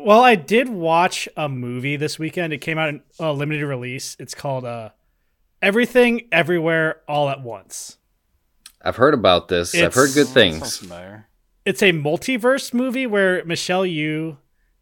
Well, 0.04 0.22
I 0.22 0.34
did 0.34 0.68
watch 0.68 1.28
a 1.36 1.48
movie 1.48 1.96
this 1.96 2.18
weekend. 2.18 2.52
It 2.52 2.58
came 2.58 2.78
out 2.78 2.88
in 2.88 3.02
a 3.20 3.32
limited 3.32 3.66
release. 3.66 4.16
It's 4.18 4.34
called 4.34 4.64
uh, 4.64 4.90
Everything 5.60 6.28
Everywhere 6.32 7.00
All 7.08 7.28
at 7.28 7.40
Once. 7.42 7.98
I've 8.80 8.96
heard 8.96 9.14
about 9.14 9.48
this. 9.48 9.74
I've 9.74 9.94
heard 9.94 10.10
good 10.14 10.26
things. 10.26 10.84
It's 11.64 11.82
a 11.82 11.92
multiverse 11.92 12.74
movie 12.74 13.06
where 13.06 13.44
Michelle 13.44 13.84
Yeoh 13.84 14.38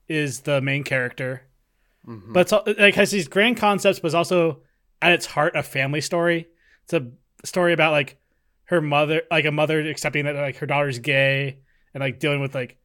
is 0.09 0.41
the 0.41 0.63
main 0.63 0.85
character, 0.85 1.43
Mhm. 2.07 2.33
but 2.33 2.41
it's 2.41 2.53
al- 2.55 2.65
like 2.79 2.95
has 2.95 3.11
these 3.11 3.29
grand 3.29 3.59
concepts, 3.59 4.01
but 4.01 4.09
it's 4.09 4.15
also 4.15 4.63
at 5.03 5.13
its 5.13 5.27
heart 5.27 5.55
a 5.55 5.63
family 5.63 6.01
story. 6.01 6.49
It's 6.85 6.95
a 6.95 7.09
story 7.45 7.75
about 7.75 7.93
like 7.93 8.17
her 8.65 8.81
mother, 8.81 9.23
like 9.31 9.45
a 9.45 9.53
mother 9.53 9.81
accepting 9.81 10.25
that 10.25 10.35
like 10.35 10.57
her 10.57 10.67
daughter's 10.67 10.99
gay 10.99 11.59
and 11.93 12.01
like 12.01 12.19
dealing 12.19 12.41
with 12.41 12.55
like 12.55 12.79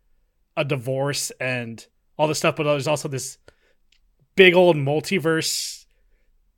a 0.57 0.65
divorce 0.65 1.31
and 1.39 1.85
all 2.17 2.27
this 2.27 2.37
stuff. 2.37 2.55
But 2.55 2.63
there's 2.63 2.87
also 2.87 3.07
this 3.07 3.37
big 4.35 4.53
old 4.53 4.75
multiverse 4.75 5.85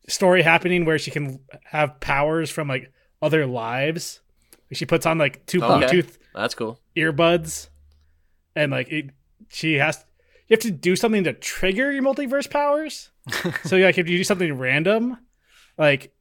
story 0.08 0.42
happening 0.42 0.86
where 0.86 0.98
she 0.98 1.12
can 1.12 1.40
have 1.66 2.00
powers 2.00 2.50
from 2.50 2.68
like 2.68 2.92
other 3.22 3.46
lives. 3.46 4.22
She 4.72 4.86
puts 4.86 5.06
on 5.06 5.18
like 5.18 5.46
two 5.46 5.64
oh, 5.64 5.76
Okay. 5.76 5.86
Bluetooth 5.88 6.18
that's 6.34 6.54
cool. 6.54 6.80
earbuds 6.96 7.70
and 8.56 8.72
like 8.72 8.90
it, 8.90 9.10
she 9.50 9.76
has 9.76 10.06
you 10.48 10.54
have 10.54 10.60
to 10.62 10.72
do 10.72 10.96
something 10.96 11.24
to 11.24 11.34
trigger 11.34 11.92
your 11.92 12.04
multiverse 12.04 12.50
powers 12.50 13.10
so 13.64 13.78
like 13.78 13.98
if 13.98 14.08
you 14.08 14.18
do 14.18 14.24
something 14.24 14.54
random 14.54 15.18
like 15.78 16.14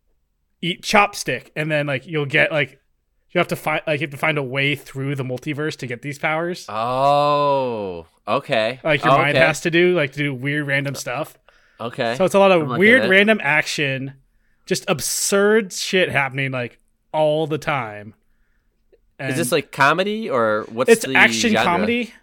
eat 0.63 0.83
chopstick 0.83 1.51
and 1.55 1.71
then 1.71 1.87
like 1.87 2.07
you'll 2.07 2.25
get 2.27 2.51
like 2.51 2.81
you 3.31 3.39
have 3.39 3.49
to 3.49 3.57
find 3.57 3.83
like 3.87 4.01
you 4.01 4.05
have 4.07 4.13
to 4.13 4.17
find 4.17 4.39
a 4.39 4.43
way 4.43 4.75
through 4.75 5.15
the 5.15 5.23
multiverse 5.25 5.77
to 5.77 5.87
get 5.87 6.03
these 6.03 6.19
powers 6.19 6.67
Oh, 6.69 8.07
okay. 8.27 8.81
like 8.85 9.05
your 9.05 9.13
mind 9.17 9.37
okay. 9.37 9.47
has 9.47 9.61
to 9.63 9.71
do 9.71 9.95
like 9.95 10.13
to 10.13 10.19
do 10.19 10.35
weird 10.35 10.67
random 10.67 10.95
stuff 10.95 11.39
Okay. 11.81 12.15
so 12.17 12.25
it's 12.25 12.35
a 12.35 12.39
lot 12.39 12.53
I'm 12.53 12.71
of 12.71 12.79
weird 12.79 13.09
random 13.09 13.41
action 13.43 14.15
just 14.65 14.85
absurd 14.89 15.73
shit 15.73 16.11
happening 16.11 16.51
like 16.51 16.79
all 17.13 17.47
the 17.47 17.59
time 17.59 18.15
Is 19.21 19.37
this 19.37 19.53
like 19.53 19.73
comedy 19.73 20.29
or 20.31 20.67
what's 20.71 20.91
it's 20.91 21.05
the 21.07 21.15
action 21.15 21.51
genre? 21.53 21.65
comedy 21.65 22.15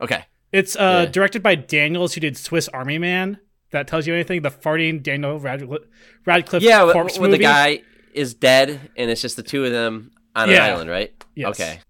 Okay. 0.00 0.24
It's 0.52 0.76
uh, 0.76 1.02
Yeah. 1.04 1.10
directed 1.10 1.42
by 1.42 1.56
Daniels, 1.56 2.14
who 2.14 2.20
did 2.20 2.36
Swiss 2.36 2.68
Army 2.68 2.98
Man. 2.98 3.38
That 3.72 3.86
tells 3.88 4.06
you 4.06 4.14
anything? 4.14 4.42
The 4.42 4.50
farting 4.50 5.02
Daniel 5.02 5.38
Radcliffe, 5.40 5.82
Radcliffe 6.24 6.62
Yeah, 6.62 6.88
corpse 6.92 7.18
where 7.18 7.28
movie. 7.28 7.38
the 7.38 7.42
guy 7.42 7.82
is 8.14 8.32
dead 8.32 8.80
and 8.96 9.10
it's 9.10 9.20
just 9.20 9.36
the 9.36 9.42
two 9.42 9.64
of 9.64 9.72
them 9.72 10.12
on 10.42 10.50
an 10.50 10.60
island, 10.60 10.90
right? 10.90 11.12
Yes. 11.34 11.50
Okay. 11.60 11.80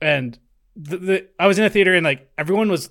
And 0.00 0.38
the, 0.76 0.96
the 0.96 1.28
I 1.38 1.46
was 1.46 1.58
in 1.58 1.64
a 1.64 1.70
theater 1.70 1.94
and 1.94 2.04
like 2.04 2.30
everyone 2.38 2.70
was 2.70 2.90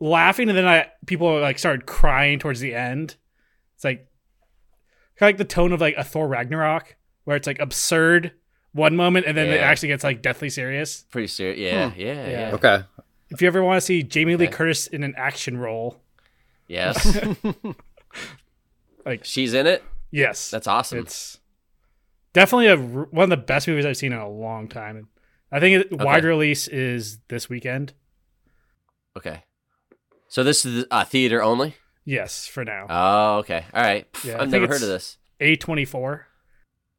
laughing, 0.00 0.48
and 0.48 0.56
then 0.56 0.66
I 0.66 0.88
people 1.06 1.40
like 1.40 1.58
started 1.58 1.86
crying 1.86 2.38
towards 2.38 2.60
the 2.60 2.74
end. 2.74 3.16
It's 3.74 3.84
like 3.84 4.08
kind 5.18 5.28
of 5.34 5.34
like 5.34 5.36
the 5.38 5.44
tone 5.52 5.72
of 5.72 5.80
like 5.80 5.94
a 5.96 6.04
Thor 6.04 6.26
Ragnarok, 6.28 6.96
where 7.24 7.36
it's 7.36 7.46
like 7.46 7.60
absurd 7.60 8.32
one 8.72 8.96
moment, 8.96 9.26
and 9.26 9.36
then 9.36 9.48
it 9.48 9.60
actually 9.60 9.88
gets 9.88 10.02
like 10.04 10.22
deathly 10.22 10.50
serious. 10.50 11.04
Pretty 11.10 11.28
serious. 11.28 11.58
Yeah, 11.58 11.90
Hmm. 11.90 12.00
yeah, 12.00 12.06
yeah, 12.14 12.30
Yeah. 12.30 12.54
Okay. 12.54 12.82
If 13.30 13.40
you 13.42 13.48
ever 13.48 13.62
want 13.64 13.76
to 13.78 13.80
see 13.80 14.02
Jamie 14.02 14.36
Lee 14.36 14.46
Okay. 14.46 14.52
Curtis 14.54 14.86
in 14.86 15.02
an 15.02 15.14
action 15.16 15.56
role, 15.58 16.00
Yes. 16.68 17.18
Like- 19.04 19.24
she's 19.24 19.54
in 19.54 19.66
it. 19.66 19.82
yes, 20.10 20.50
That's 20.50 20.66
awesome. 20.66 20.98
It's 21.00 21.38
definitely 22.34 22.66
a 22.66 22.76
r- 22.76 23.08
one 23.10 23.24
of 23.24 23.30
the 23.30 23.36
best 23.38 23.66
movies 23.66 23.86
I've 23.86 23.96
seen 23.96 24.12
in 24.12 24.18
a 24.18 24.28
long 24.28 24.68
time. 24.68 25.08
I 25.50 25.60
think 25.60 25.86
it, 25.90 25.98
wide 25.98 26.24
release 26.24 26.68
is 26.68 27.18
this 27.28 27.48
weekend. 27.48 27.94
okay. 29.16 29.44
So 30.28 30.42
this 30.44 30.66
is 30.66 30.84
uh, 30.90 31.04
theater 31.04 31.42
only. 31.42 31.76
Yes, 32.04 32.46
for 32.46 32.64
now. 32.64 32.86
Oh, 32.90 33.36
okay. 33.38 33.64
All 33.72 33.82
right. 33.82 34.12
Pff, 34.12 34.24
Yeah, 34.26 34.38
I 34.38 34.42
I've 34.42 34.50
never 34.50 34.66
heard 34.66 34.82
of 34.82 34.88
this. 34.88 35.16
A 35.40 35.56
twenty 35.56 35.84
four. 35.84 36.26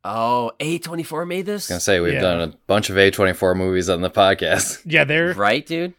Oh, 0.08 0.52
A24 0.60 1.28
made 1.28 1.48
this? 1.48 1.64
I 1.72 1.74
was 1.74 1.78
gonna 1.78 1.80
say 1.80 2.00
we've 2.00 2.14
Yeah. 2.14 2.22
done 2.22 2.42
a 2.42 2.54
bunch 2.68 2.92
of 2.92 2.96
A24 2.96 3.56
movies 3.58 3.90
on 3.90 4.02
the 4.02 4.10
podcast. 4.12 4.82
Yeah, 4.86 5.04
they're 5.04 5.34
Right, 5.34 5.66
dude? 5.66 5.96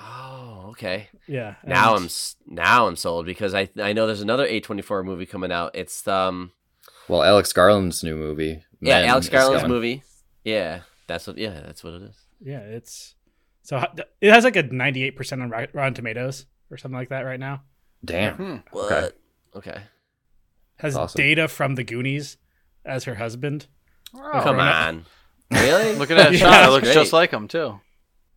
Oh, 0.00 0.66
okay. 0.70 1.08
yeah. 1.26 1.56
Now 1.64 1.96
and- 1.96 2.04
I'm 2.04 2.54
now 2.54 2.86
I'm 2.86 2.94
sold 2.96 3.26
because 3.26 3.54
I 3.54 3.68
I 3.82 3.92
know 3.92 4.06
there's 4.06 4.22
another 4.22 4.46
A24 4.46 5.04
movie 5.04 5.26
coming 5.26 5.50
out. 5.52 5.72
It's 5.74 6.06
um 6.06 6.52
Well, 7.08 7.22
Alex 7.22 7.52
Garland's 7.52 8.02
new 8.04 8.16
movie. 8.16 8.62
Yeah, 8.80 8.98
Alex 9.00 9.26
is 9.26 9.30
Garland's 9.30 9.62
coming. 9.62 9.74
movie. 9.76 10.02
Yeah, 10.44 10.80
that's 11.06 11.26
what. 11.26 11.38
Yeah, 11.38 11.60
that's 11.64 11.82
what 11.82 11.94
it 11.94 12.02
is. 12.02 12.16
Yeah, 12.40 12.60
it's 12.60 13.14
so 13.62 13.84
it 14.20 14.30
has 14.30 14.44
like 14.44 14.56
a 14.56 14.62
98% 14.62 15.42
on 15.42 15.50
Rotten 15.50 15.94
Tomatoes 15.94 16.46
or 16.70 16.76
something 16.76 16.96
like 16.98 17.08
that 17.10 17.22
right 17.22 17.40
now. 17.40 17.62
Damn. 18.04 18.34
Hmm. 18.34 18.56
What? 18.70 18.92
Okay. 18.92 19.70
Okay. 19.70 19.80
Has 20.76 20.96
Awesome. 20.96 21.18
Data 21.18 21.48
from 21.48 21.74
the 21.74 21.82
Goonies 21.82 22.36
as 22.84 23.04
her 23.04 23.16
husband. 23.16 23.66
Oh, 24.14 24.40
Come 24.42 24.58
on. 24.60 25.04
Really? 25.50 25.94
Looking 25.96 26.18
at 26.18 26.30
Yeah, 26.32 26.38
Sean, 26.38 26.68
it 26.68 26.72
looks 26.72 26.84
great. 26.84 26.94
just 26.94 27.12
like 27.14 27.30
him 27.30 27.48
too. 27.48 27.80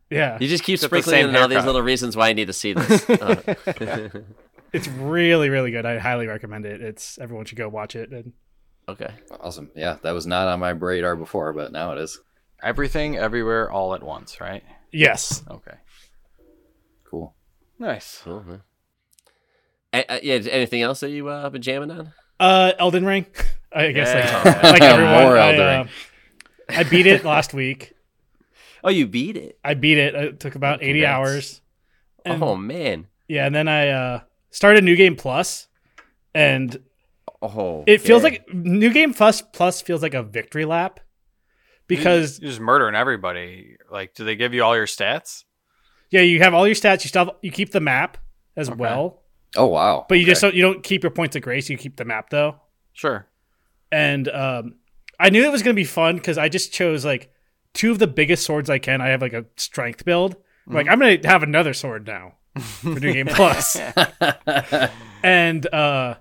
Yeah, 0.10 0.38
You 0.40 0.48
just 0.48 0.63
keep 0.63 0.80
Got 0.80 0.82
the 0.82 0.88
sprinkling 1.01 1.13
same 1.13 1.30
in 1.30 1.36
all 1.36 1.48
these 1.50 1.63
little 1.66 1.82
reasons 1.82 2.16
why 2.18 2.30
I 2.30 2.34
need 2.34 2.48
to 2.48 2.54
see 2.54 2.72
this. 2.74 3.06
Uh, 3.10 3.36
it's 4.74 4.88
really 4.88 5.50
really 5.50 5.72
good. 5.72 5.86
I 5.86 5.98
highly 6.00 6.28
recommend 6.28 6.66
it. 6.66 6.82
It's 6.82 7.20
everyone 7.20 7.46
should 7.46 7.58
go 7.58 7.68
watch 7.70 7.96
it. 7.96 8.12
And 8.12 8.32
okay. 8.91 9.13
Awesome. 9.39 9.69
Yeah, 9.75 9.98
that 10.03 10.12
was 10.12 10.25
not 10.27 10.48
on 10.48 10.60
my 10.60 10.69
radar 10.69 11.15
before, 11.15 11.53
but 11.53 11.71
now 11.71 11.91
it 11.93 12.00
is. 12.00 12.19
Everything, 12.63 13.17
everywhere, 13.17 13.69
all 13.71 13.93
at 13.95 14.03
once, 14.03 14.39
right? 14.39 14.63
yes, 14.91 15.43
Okay. 15.50 15.75
Cool. 17.10 17.33
Nice. 17.79 18.21
Cool. 18.24 18.43
Man. 18.43 18.62
Uh, 19.93 20.03
uh, 20.07 20.19
yeah. 20.24 20.36
Anything 20.36 20.81
else 20.81 21.00
that 21.01 21.10
you 21.10 21.27
uh, 21.27 21.50
been 21.50 21.62
jamming 21.62 21.91
on? 21.91 22.13
uh, 22.39 22.74
Elden 22.79 23.05
Ring. 23.05 23.25
I 23.74 23.91
guess 23.91 24.13
Yeah. 24.13 24.41
like, 24.43 24.63
like 24.63 24.81
everyone. 24.81 25.13
More 25.24 25.38
I, 25.38 25.48
Elden 25.51 25.62
uh, 25.62 25.77
Ring. 25.83 25.89
I 26.69 26.83
beat 26.83 27.07
it 27.07 27.24
last 27.25 27.53
week. 27.53 27.93
Oh, 28.83 28.89
you 28.89 29.07
beat 29.07 29.36
it. 29.38 29.57
I 29.63 29.74
beat 29.74 29.98
it. 29.98 30.15
It 30.15 30.39
took 30.39 30.55
about 30.55 30.81
80 30.83 31.05
hours. 31.05 31.62
And- 32.25 32.41
oh 32.41 32.55
man. 32.55 33.07
Yeah, 33.27 33.45
and 33.45 33.55
then 33.55 33.67
I 33.67 33.88
uh, 33.89 34.19
started 34.50 34.83
New 34.83 34.95
Game 34.98 35.15
Plus, 35.15 35.67
and 36.36 36.77
Oh. 37.41 37.83
it 37.88 38.01
feels 38.01 38.24
okay. 38.24 38.39
like 38.45 38.53
New 38.53 38.91
Game 38.93 39.13
Plus 39.13 39.41
Plus 39.41 39.81
feels 39.81 40.01
like 40.03 40.13
a 40.13 40.21
victory 40.24 40.65
lap 40.65 41.00
because 41.88 42.39
You're 42.39 42.50
just 42.50 42.62
murdering 42.62 42.95
everybody. 42.95 43.77
Like, 43.91 44.13
do 44.13 44.24
they 44.24 44.36
give 44.36 44.53
you 44.53 44.63
all 44.63 44.75
your 44.75 44.86
stats? 44.88 45.43
yeah, 46.12 46.21
you 46.21 46.39
have 46.39 46.53
all 46.53 46.67
your 46.67 46.75
stats. 46.75 47.03
You 47.03 47.07
still 47.10 47.25
have, 47.25 47.36
you 47.41 47.51
keep 47.51 47.71
the 47.71 47.79
map 47.79 48.17
as 48.55 48.69
Okay. 48.69 48.77
well, 48.77 49.21
Oh 49.55 49.65
wow. 49.67 50.05
but 50.07 50.19
you 50.19 50.25
just 50.25 50.41
don't, 50.41 50.53
you 50.53 50.62
don't 50.62 50.83
keep 50.83 51.03
your 51.03 51.12
points 51.12 51.36
of 51.36 51.41
grace. 51.41 51.69
You 51.69 51.77
keep 51.77 51.95
the 51.95 52.05
map 52.05 52.29
though, 52.29 52.55
Sure. 52.93 53.27
and 53.91 54.27
um, 54.29 54.75
I 55.19 55.29
knew 55.29 55.43
it 55.43 55.51
was 55.51 55.63
gonna 55.63 55.74
be 55.74 55.83
fun 55.83 56.15
because 56.17 56.38
I 56.38 56.48
just 56.50 56.71
chose 56.74 57.03
like 57.05 57.31
two 57.74 57.91
of 57.91 58.00
the 58.00 58.07
biggest 58.07 58.45
swords 58.45 58.69
I 58.69 58.77
can. 58.79 59.01
I 59.01 59.07
have 59.10 59.21
like 59.21 59.33
a 59.33 59.45
strength 59.57 60.03
build. 60.05 60.36
I'm 60.67 60.74
Like 60.75 60.88
I'm 60.89 61.00
gonna 61.00 61.17
have 61.25 61.43
another 61.43 61.74
sword 61.74 62.05
now 62.05 62.33
for 62.60 62.89
New 63.00 63.13
Game 63.13 63.27
Plus. 63.31 63.77
and 65.24 65.74
uh, 65.74 66.15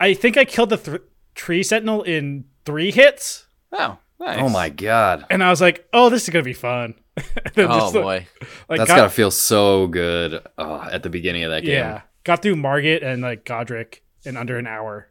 I 0.00 0.14
think 0.14 0.36
I 0.36 0.44
killed 0.44 0.70
the 0.70 0.76
th- 0.76 1.02
tree 1.34 1.62
sentinel 1.62 2.02
in 2.02 2.44
three 2.64 2.90
hits, 2.90 3.46
Oh, 3.72 3.98
nice. 4.20 4.38
oh 4.40 4.48
my 4.48 4.68
god. 4.68 5.26
and 5.30 5.42
I 5.42 5.50
was 5.50 5.60
like, 5.60 5.86
"Oh, 5.92 6.10
this 6.10 6.24
is 6.24 6.30
gonna 6.30 6.42
be 6.42 6.52
fun." 6.52 6.94
And 7.16 7.54
then 7.54 7.66
Oh 7.70 7.78
just, 7.80 7.94
boy. 7.94 8.26
like, 8.68 8.78
That's 8.78 8.88
got- 8.88 8.96
gotta 8.96 9.10
feel 9.10 9.30
so 9.30 9.86
good 9.86 10.44
oh, 10.58 10.82
at 10.90 11.02
the 11.04 11.10
beginning 11.10 11.44
of 11.44 11.50
that 11.52 11.62
game. 11.62 11.74
yeah, 11.74 12.00
got 12.24 12.42
through 12.42 12.56
Margit 12.56 13.02
and 13.04 13.22
like 13.22 13.44
Godrick 13.44 14.00
in 14.24 14.36
under 14.36 14.58
an 14.58 14.66
hour. 14.66 15.10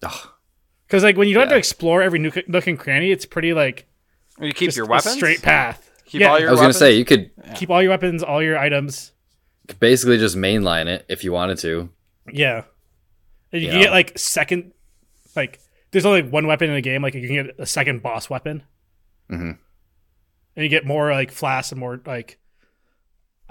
Because 0.00 1.02
like 1.02 1.16
when 1.16 1.28
you 1.28 1.34
don't 1.34 1.42
have 1.42 1.50
to 1.50 1.56
explore 1.56 2.02
every 2.02 2.18
nook, 2.18 2.48
nook 2.48 2.66
and 2.66 2.78
cranny, 2.78 3.10
it's 3.10 3.26
pretty 3.26 3.52
like 3.52 3.86
You 4.40 4.52
keep 4.52 4.68
just 4.68 4.76
your 4.76 4.86
a 4.86 4.88
weapons 4.88 5.14
straight 5.14 5.42
path. 5.42 5.90
Keep 6.06 6.20
yeah, 6.22 6.30
all 6.30 6.40
your 6.40 6.48
I 6.48 6.52
was 6.52 6.60
gonna 6.60 6.72
say 6.72 6.92
you 6.96 7.04
could 7.04 7.30
keep 7.54 7.70
all 7.70 7.80
your 7.82 7.90
weapons, 7.90 8.22
all 8.22 8.42
your 8.42 8.58
items. 8.58 9.12
basically 9.78 10.18
just 10.18 10.36
mainline 10.36 10.86
it 10.86 11.04
if 11.08 11.24
you 11.24 11.32
wanted 11.32 11.58
to. 11.58 11.88
Yeah, 12.30 12.64
and 13.52 13.62
you 13.62 13.68
can 13.70 13.80
get 13.80 13.90
like 13.90 14.18
second, 14.18 14.72
like 15.36 15.60
there's 15.90 16.06
only 16.06 16.22
one 16.22 16.46
weapon 16.46 16.68
in 16.70 16.74
the 16.74 16.80
game. 16.82 17.02
Like 17.02 17.14
you 17.14 17.26
can 17.26 17.46
get 17.46 17.54
a 17.58 17.66
second 17.66 18.02
boss 18.02 18.28
weapon, 18.30 18.62
Mhm. 19.30 19.58
and 20.56 20.62
you 20.64 20.68
get 20.68 20.86
more 20.86 21.10
like 21.12 21.30
flasks 21.30 21.72
and 21.72 21.80
more 21.80 22.00
like. 22.06 22.38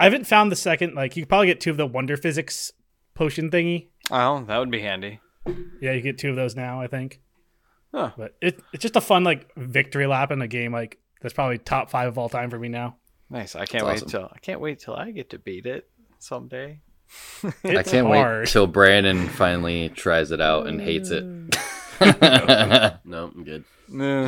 I 0.00 0.04
haven't 0.04 0.26
found 0.26 0.50
the 0.50 0.56
second. 0.56 0.94
Like 0.94 1.16
you 1.16 1.22
could 1.22 1.28
probably 1.28 1.46
get 1.46 1.60
two 1.60 1.70
of 1.70 1.76
the 1.76 1.86
wonder 1.86 2.16
physics 2.16 2.72
potion 3.14 3.50
thingy. 3.50 3.88
Oh, 4.10 4.42
that 4.44 4.58
would 4.58 4.70
be 4.70 4.80
handy. 4.80 5.20
Yeah, 5.80 5.92
you 5.92 6.00
get 6.00 6.18
two 6.18 6.30
of 6.30 6.36
those 6.36 6.56
now. 6.56 6.80
I 6.80 6.86
think. 6.88 7.20
Huh. 7.94 8.10
But 8.16 8.34
it, 8.40 8.60
it's 8.72 8.82
just 8.82 8.96
a 8.96 9.00
fun 9.00 9.22
like 9.22 9.54
victory 9.56 10.06
lap 10.06 10.30
in 10.30 10.40
a 10.42 10.48
game 10.48 10.72
like 10.72 10.98
that's 11.20 11.34
probably 11.34 11.58
top 11.58 11.90
five 11.90 12.08
of 12.08 12.18
all 12.18 12.28
time 12.28 12.50
for 12.50 12.58
me 12.58 12.68
now. 12.68 12.96
Nice. 13.30 13.54
I 13.54 13.64
can't 13.66 13.84
That's 13.84 14.02
wait 14.02 14.08
awesome. 14.08 14.08
till 14.08 14.30
I 14.34 14.38
can't 14.40 14.60
wait 14.60 14.78
till 14.80 14.94
I 14.94 15.10
get 15.10 15.30
to 15.30 15.38
beat 15.38 15.66
it 15.66 15.88
someday. 16.18 16.80
It's 17.64 17.64
I 17.64 17.82
can't 17.82 18.06
hard. 18.06 18.40
wait 18.42 18.48
till 18.48 18.66
Brandon 18.66 19.28
finally 19.28 19.88
tries 19.88 20.30
it 20.30 20.40
out 20.40 20.66
and 20.68 20.80
hates 20.80 21.10
it. 21.10 21.24
No, 23.04 23.30
I'm 23.34 23.44
good. 23.44 23.64
Eh, 23.94 24.26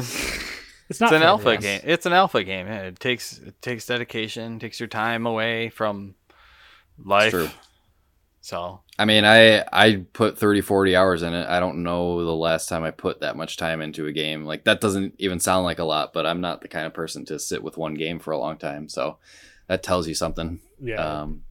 It's 0.90 1.00
not 1.00 1.12
it's 1.12 1.16
an 1.16 1.22
alpha 1.22 1.48
everyone. 1.50 1.60
game. 1.62 1.80
It's 1.84 2.06
an 2.06 2.12
alpha 2.12 2.44
game. 2.44 2.66
Yeah, 2.66 2.82
It 2.82 3.00
takes 3.00 3.38
it 3.38 3.60
takes 3.62 3.86
dedication, 3.86 4.58
takes 4.58 4.78
your 4.78 4.86
time 4.88 5.26
away 5.26 5.70
from 5.70 6.14
life. 7.02 7.30
true. 7.30 7.48
So 8.42 8.80
I 8.98 9.06
mean, 9.06 9.24
I 9.24 9.64
I 9.72 10.04
put 10.12 10.38
30 10.38 10.60
40 10.60 10.94
hours 10.94 11.22
in 11.22 11.32
it. 11.32 11.48
I 11.48 11.58
don't 11.60 11.82
know 11.82 12.22
the 12.24 12.34
last 12.34 12.68
time 12.68 12.84
I 12.84 12.90
put 12.90 13.20
that 13.20 13.36
much 13.36 13.56
time 13.56 13.80
into 13.80 14.06
a 14.06 14.12
game. 14.12 14.44
Like 14.44 14.64
that 14.64 14.80
doesn't 14.80 15.14
even 15.18 15.40
sound 15.40 15.64
like 15.64 15.78
a 15.78 15.84
lot, 15.84 16.12
but 16.12 16.26
I'm 16.26 16.40
not 16.42 16.60
the 16.60 16.68
kind 16.68 16.86
of 16.86 16.92
person 16.94 17.24
to 17.26 17.38
sit 17.38 17.62
with 17.62 17.76
one 17.78 17.94
game 17.94 18.18
for 18.18 18.32
a 18.32 18.38
long 18.38 18.58
time. 18.58 18.88
So 18.88 19.16
that 19.66 19.82
tells 19.82 20.06
you 20.06 20.14
something. 20.14 20.60
Yeah. 20.80 20.96
Um 21.22 21.42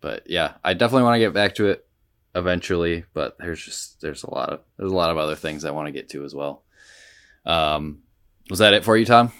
but 0.00 0.24
yeah, 0.30 0.54
I 0.64 0.74
definitely 0.74 1.04
want 1.04 1.14
to 1.16 1.20
get 1.20 1.34
back 1.34 1.54
to 1.56 1.66
it 1.68 1.86
eventually, 2.34 3.04
but 3.14 3.36
there's 3.38 3.64
just 3.64 4.00
there's 4.00 4.22
a 4.24 4.30
lot 4.30 4.50
of 4.50 4.60
there's 4.78 4.92
a 4.92 4.96
lot 4.96 5.10
of 5.10 5.16
other 5.16 5.34
things 5.36 5.64
I 5.64 5.70
want 5.70 5.86
to 5.86 5.92
get 5.92 6.08
to 6.10 6.24
as 6.24 6.34
well. 6.34 6.62
Um 7.46 8.02
was 8.50 8.60
that 8.60 8.74
it 8.74 8.84
for 8.84 8.96
you, 8.96 9.04
Tom? 9.04 9.32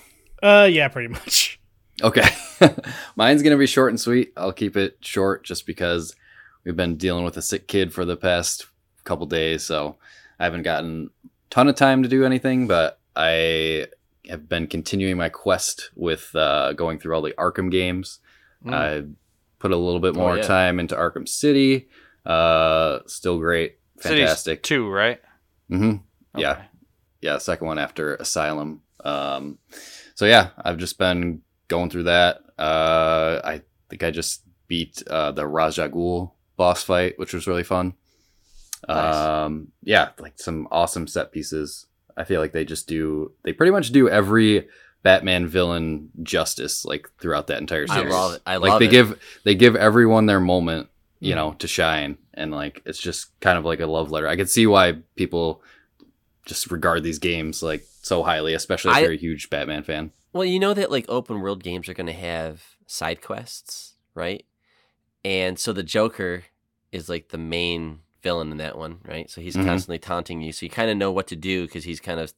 uh, 0.42 0.68
yeah, 0.70 0.88
pretty 0.88 1.08
much. 1.08 1.60
Okay. 2.00 2.28
Mine's 3.16 3.42
going 3.42 3.50
to 3.50 3.58
be 3.58 3.66
short 3.66 3.90
and 3.90 3.98
sweet. 3.98 4.32
I'll 4.36 4.52
keep 4.52 4.76
it 4.76 4.98
short 5.00 5.42
just 5.44 5.66
because 5.66 6.14
we've 6.62 6.76
been 6.76 6.94
dealing 6.96 7.24
with 7.24 7.36
a 7.36 7.42
sick 7.42 7.66
kid 7.66 7.92
for 7.92 8.04
the 8.04 8.16
past 8.16 8.66
couple 9.02 9.26
days. 9.26 9.64
So 9.64 9.96
I 10.38 10.44
haven't 10.44 10.62
gotten 10.62 11.10
a 11.24 11.28
ton 11.50 11.66
of 11.66 11.74
time 11.74 12.04
to 12.04 12.08
do 12.08 12.24
anything, 12.24 12.68
but 12.68 13.00
I 13.16 13.88
have 14.28 14.48
been 14.48 14.68
continuing 14.68 15.16
my 15.16 15.28
quest 15.28 15.90
with 15.96 16.32
uh, 16.36 16.72
going 16.74 17.00
through 17.00 17.16
all 17.16 17.22
the 17.22 17.34
Arkham 17.36 17.68
games. 17.68 18.20
mm, 18.64 18.72
I 18.72 19.02
put 19.58 19.70
a 19.72 19.76
little 19.76 20.00
bit 20.00 20.16
Oh, 20.16 20.20
more 20.20 20.36
yeah. 20.36 20.42
time 20.42 20.78
into 20.80 20.94
Arkham 20.94 21.28
City. 21.28 21.88
Uh, 22.24 23.00
still 23.06 23.38
great. 23.38 23.78
City's 24.00 24.18
Fantastic. 24.20 24.62
two, 24.62 24.88
right? 24.88 25.20
Mm-hmm. 25.70 25.96
Yeah 26.40 26.52
Okay. 26.52 26.64
yeah, 27.20 27.38
second 27.38 27.66
one 27.66 27.78
after 27.78 28.14
Asylum. 28.16 28.82
Um, 29.04 29.58
so 30.14 30.24
yeah, 30.26 30.50
I've 30.58 30.78
just 30.78 30.98
been 30.98 31.42
going 31.68 31.90
through 31.90 32.04
that. 32.04 32.38
Uh, 32.58 33.40
I 33.44 33.62
think 33.88 34.02
I 34.02 34.10
just 34.10 34.42
beat 34.68 35.02
uh, 35.08 35.32
the 35.32 35.46
Ra's 35.46 35.78
al 35.78 35.88
Ghul 35.88 36.32
boss 36.56 36.82
fight, 36.82 37.18
which 37.18 37.32
was 37.32 37.46
really 37.46 37.62
fun. 37.64 37.94
Nice. 38.86 39.14
Um, 39.14 39.68
yeah, 39.82 40.10
like 40.18 40.38
some 40.38 40.68
awesome 40.70 41.06
set 41.06 41.32
pieces. 41.32 41.86
I 42.16 42.24
feel 42.24 42.40
like 42.40 42.52
they 42.52 42.64
just 42.64 42.86
do. 42.88 43.32
They 43.44 43.52
pretty 43.52 43.72
much 43.72 43.90
do 43.90 44.08
every 44.08 44.68
Batman 45.08 45.46
villain 45.46 46.10
justice, 46.22 46.84
like 46.84 47.08
throughout 47.18 47.46
that 47.46 47.60
entire 47.60 47.86
series. 47.86 48.12
I 48.12 48.16
love 48.16 48.34
it. 48.34 48.42
I 48.46 48.56
like 48.58 48.70
love 48.72 48.78
they 48.80 48.86
it. 48.88 48.90
give 48.90 49.18
they 49.44 49.54
give 49.54 49.74
everyone 49.74 50.26
their 50.26 50.38
moment, 50.40 50.88
you 51.18 51.32
Mm. 51.32 51.36
know, 51.36 51.52
to 51.60 51.66
shine, 51.66 52.18
and 52.34 52.50
like 52.52 52.82
it's 52.84 52.98
just 52.98 53.28
kind 53.40 53.56
of 53.56 53.64
like 53.64 53.80
a 53.80 53.86
love 53.86 54.10
letter. 54.10 54.28
I 54.28 54.36
could 54.36 54.50
see 54.50 54.66
why 54.66 54.98
people 55.16 55.62
just 56.44 56.70
regard 56.70 57.02
these 57.04 57.18
games 57.18 57.62
like 57.62 57.86
so 58.02 58.22
highly, 58.22 58.52
especially 58.52 58.90
if 58.90 58.96
I- 58.98 59.00
you're 59.00 59.12
a 59.12 59.16
huge 59.16 59.48
Batman 59.48 59.82
fan. 59.82 60.12
Well, 60.34 60.44
you 60.44 60.58
know 60.58 60.74
that 60.74 60.90
like 60.90 61.06
open 61.08 61.40
world 61.40 61.62
games 61.62 61.88
are 61.88 61.94
going 61.94 62.06
to 62.06 62.12
have 62.12 62.62
side 62.86 63.22
quests, 63.22 63.94
right? 64.14 64.44
And 65.24 65.58
so 65.58 65.72
the 65.72 65.82
Joker 65.82 66.44
is 66.92 67.08
like 67.08 67.30
the 67.30 67.38
main 67.38 68.00
villain 68.22 68.52
in 68.52 68.58
that 68.58 68.76
one, 68.76 68.98
right? 69.06 69.30
So 69.30 69.40
he's 69.40 69.56
Mhm. 69.56 69.64
constantly 69.64 69.98
taunting 69.98 70.42
you, 70.42 70.52
so 70.52 70.66
you 70.66 70.70
kind 70.70 70.90
of 70.90 70.98
know 70.98 71.10
what 71.10 71.26
to 71.28 71.36
do 71.36 71.64
because 71.66 71.84
he's 71.84 72.00
kind 72.00 72.20
of 72.20 72.34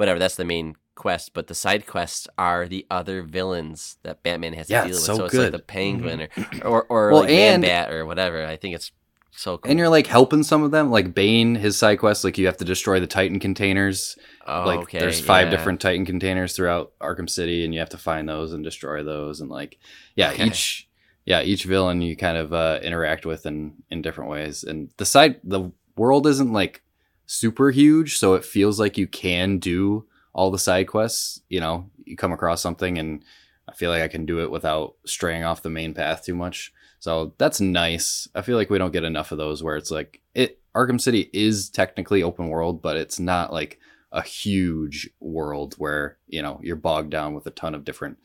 whatever. 0.00 0.18
That's 0.18 0.34
the 0.36 0.44
main 0.44 0.74
quest, 0.96 1.32
but 1.32 1.46
the 1.46 1.54
side 1.54 1.86
quests 1.86 2.26
are 2.36 2.66
the 2.66 2.84
other 2.90 3.22
villains 3.22 3.96
that 4.02 4.22
Batman 4.22 4.52
has 4.54 4.66
to 4.66 4.72
deal 4.74 4.84
with. 4.88 4.96
so 4.98 5.14
So, 5.16 5.24
it's 5.26 5.32
good. 5.34 5.52
like 5.52 5.60
the 5.60 5.66
Penguin 5.66 6.28
or 6.62 6.64
or, 6.64 6.82
or 6.88 7.10
Well, 7.12 7.20
like 7.22 7.30
and- 7.30 7.62
Man-Bat 7.62 7.92
or 7.92 8.04
whatever. 8.06 8.44
I 8.44 8.56
think 8.56 8.74
it's 8.74 8.90
so 9.32 9.56
cool. 9.58 9.70
And 9.70 9.78
you're 9.78 9.88
like 9.88 10.08
helping 10.08 10.42
some 10.42 10.62
of 10.64 10.72
them, 10.72 10.90
like 10.90 11.14
Bane, 11.14 11.54
his 11.54 11.78
side 11.78 12.00
quest, 12.00 12.24
like 12.24 12.36
you 12.36 12.46
have 12.46 12.56
to 12.58 12.64
destroy 12.64 12.98
the 13.00 13.06
Titan 13.06 13.38
containers. 13.38 14.18
oh, 14.46 14.64
like 14.66 14.80
okay, 14.80 14.98
there's 14.98 15.20
five 15.20 15.46
yeah. 15.46 15.50
different 15.56 15.80
Titan 15.80 16.04
containers 16.04 16.54
throughout 16.56 16.92
Arkham 17.00 17.30
City, 17.30 17.64
and 17.64 17.72
you 17.72 17.78
have 17.80 17.90
to 17.90 17.96
find 17.98 18.28
those 18.28 18.52
and 18.52 18.64
destroy 18.64 19.02
those. 19.04 19.40
And 19.40 19.48
like, 19.48 19.78
yeah, 20.16 20.32
Okay. 20.32 20.46
each 20.46 20.88
yeah 21.26 21.42
each 21.42 21.64
villain 21.64 22.00
you 22.02 22.16
kind 22.16 22.36
of 22.36 22.52
uh, 22.52 22.80
interact 22.82 23.24
with 23.24 23.46
in 23.46 23.74
in 23.90 24.02
different 24.02 24.30
ways. 24.30 24.64
And 24.64 24.90
the 24.98 25.04
side 25.06 25.36
the 25.44 25.70
world 25.96 26.26
isn't 26.26 26.52
like 26.52 26.82
super 27.30 27.70
huge, 27.70 28.18
so 28.18 28.34
it 28.34 28.44
feels 28.44 28.80
like 28.80 28.98
you 28.98 29.06
can 29.06 29.58
do 29.58 30.04
all 30.32 30.50
the 30.50 30.58
side 30.58 30.88
quests. 30.88 31.40
You 31.48 31.60
know, 31.60 31.88
you 32.04 32.16
come 32.16 32.32
across 32.32 32.60
something, 32.60 32.98
and 32.98 33.24
I 33.68 33.72
feel 33.72 33.90
like 33.90 34.02
I 34.02 34.08
can 34.08 34.26
do 34.26 34.40
it 34.40 34.50
without 34.50 34.96
straying 35.06 35.44
off 35.44 35.62
the 35.62 35.70
main 35.70 35.94
path 35.94 36.24
too 36.24 36.34
much. 36.34 36.72
So 36.98 37.32
that's 37.38 37.60
nice. 37.60 38.28
I 38.34 38.42
feel 38.42 38.56
like 38.56 38.68
we 38.68 38.78
don't 38.78 38.92
get 38.92 39.04
enough 39.04 39.30
of 39.30 39.38
those 39.38 39.62
where 39.62 39.76
it's 39.76 39.92
like 39.92 40.20
it 40.34 40.58
Arkham 40.74 41.00
City 41.00 41.30
is 41.32 41.70
technically 41.70 42.22
open 42.22 42.48
world, 42.48 42.82
but 42.82 42.96
it's 42.96 43.20
not 43.20 43.52
like 43.52 43.78
a 44.10 44.22
huge 44.22 45.08
world 45.20 45.74
where 45.78 46.18
you 46.26 46.42
know 46.42 46.58
you're 46.64 46.74
bogged 46.74 47.10
down 47.10 47.32
with 47.32 47.46
a 47.46 47.50
ton 47.50 47.76
of 47.76 47.84
different 47.84 48.18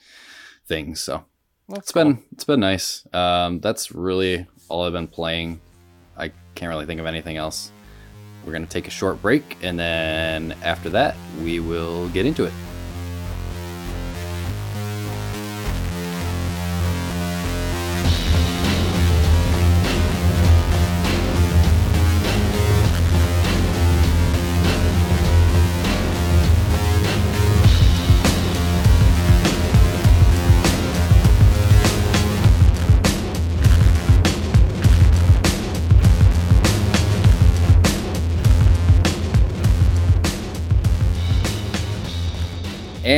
things. 0.66 1.00
So 1.00 1.24
That's 1.70 1.82
it's 1.82 1.92
been 1.92 2.24
it's 2.32 2.44
been 2.44 2.60
nice. 2.60 3.06
Um, 3.14 3.60
that's 3.60 3.92
really 3.92 4.48
all 4.68 4.86
I've 4.86 4.94
been 4.94 5.08
playing. 5.08 5.62
I 6.18 6.32
can't 6.56 6.70
really 6.70 6.88
think 6.88 7.00
of 7.00 7.06
anything 7.06 7.38
else. 7.38 7.72
We're 8.46 8.52
gonna 8.52 8.68
take 8.68 8.88
a 8.88 8.92
short 8.92 9.22
break, 9.22 9.58
and 9.64 9.80
then 9.80 10.56
after 10.64 10.90
that, 10.92 11.16
we 11.44 11.60
will 11.60 12.10
get 12.10 12.26
into 12.26 12.46
it. 12.46 12.54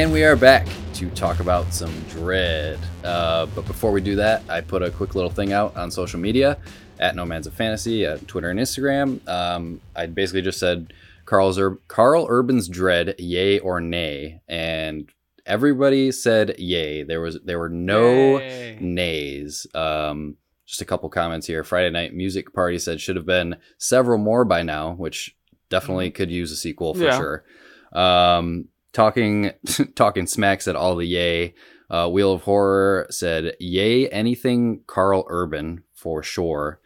And 0.08 0.14
we 0.14 0.24
are 0.24 0.38
back 0.38 0.66
to 0.94 1.10
talk 1.10 1.42
about 1.42 1.74
some 1.74 1.92
Dredd. 2.04 2.80
Uh, 3.04 3.46
but 3.48 3.66
before 3.68 3.92
we 3.92 4.00
do 4.00 4.16
that, 4.16 4.42
I 4.48 4.62
put 4.62 4.82
a 4.82 4.90
quick 4.90 5.16
little 5.16 5.30
thing 5.30 5.52
out 5.52 5.76
on 5.76 5.92
social 5.92 6.18
media 6.18 6.58
at 6.98 7.14
Nomads 7.14 7.46
of 7.46 7.54
Fantasy, 7.54 8.06
at 8.06 8.26
Twitter 8.26 8.50
and 8.50 8.58
Instagram. 8.58 9.20
Um, 9.28 9.82
I 9.98 10.06
basically 10.06 10.44
just 10.44 10.60
said 10.62 10.94
Karl's 11.26 11.60
Ur- 11.60 11.82
Karl 11.90 12.26
Urban's 12.30 12.70
Dredd, 12.70 13.16
yay 13.20 13.60
or 13.60 13.82
nay, 13.82 14.40
and 14.48 15.10
everybody 15.46 16.14
said 16.14 16.58
yay. 16.58 17.04
There 17.04 17.20
was 17.20 17.40
there 17.44 17.60
were 17.60 17.68
no 17.68 18.40
Yay. 18.40 18.78
nays. 18.80 19.68
Um, 19.76 20.38
just 20.66 20.80
a 20.80 20.86
couple 20.86 21.10
comments 21.10 21.48
here. 21.48 21.66
Friday 21.66 21.90
Night 21.90 22.14
Music 22.14 22.54
Party 22.54 22.80
said 22.80 23.02
should 23.02 23.18
have 23.18 23.26
been 23.26 23.58
several 23.78 24.18
more 24.20 24.46
by 24.46 24.64
now, 24.64 24.94
which 24.94 25.36
definitely 25.70 26.12
could 26.12 26.32
use 26.32 26.54
a 26.54 26.56
sequel 26.56 26.94
for 26.94 27.04
Yeah. 27.04 27.18
sure. 27.18 27.44
Um, 27.92 28.70
talking 28.98 29.52
talking 29.96 30.26
smack 30.28 30.62
said 30.62 30.76
all 30.76 30.96
the 30.96 31.06
yay. 31.06 31.54
Uh, 31.90 32.10
Wheel 32.10 32.34
of 32.34 32.42
Horror 32.42 33.08
said 33.10 33.56
yay 33.60 34.10
anything 34.10 34.82
Karl 34.88 35.26
Urban 35.30 35.84
for 35.94 36.22
sure. 36.22 36.82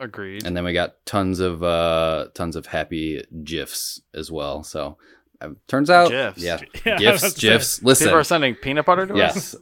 Agreed. 0.00 0.44
And 0.44 0.56
then 0.56 0.64
we 0.64 0.72
got 0.72 1.04
tons 1.06 1.38
of 1.38 1.62
uh, 1.62 2.28
tons 2.34 2.56
of 2.56 2.66
happy 2.66 3.22
gifs 3.44 4.00
as 4.14 4.32
well. 4.32 4.64
So 4.64 4.96
uh, 5.40 5.50
turns 5.68 5.90
out, 5.90 6.10
GIFs. 6.10 6.42
yeah, 6.42 6.58
Yeah, 6.84 6.96
gifs, 6.96 7.34
gifs. 7.34 7.82
Listen, 7.82 8.06
People 8.06 8.18
are 8.18 8.24
sending 8.24 8.54
peanut 8.56 8.86
butter 8.86 9.06
to 9.06 9.12
us. 9.12 9.54
Yes. 9.54 9.56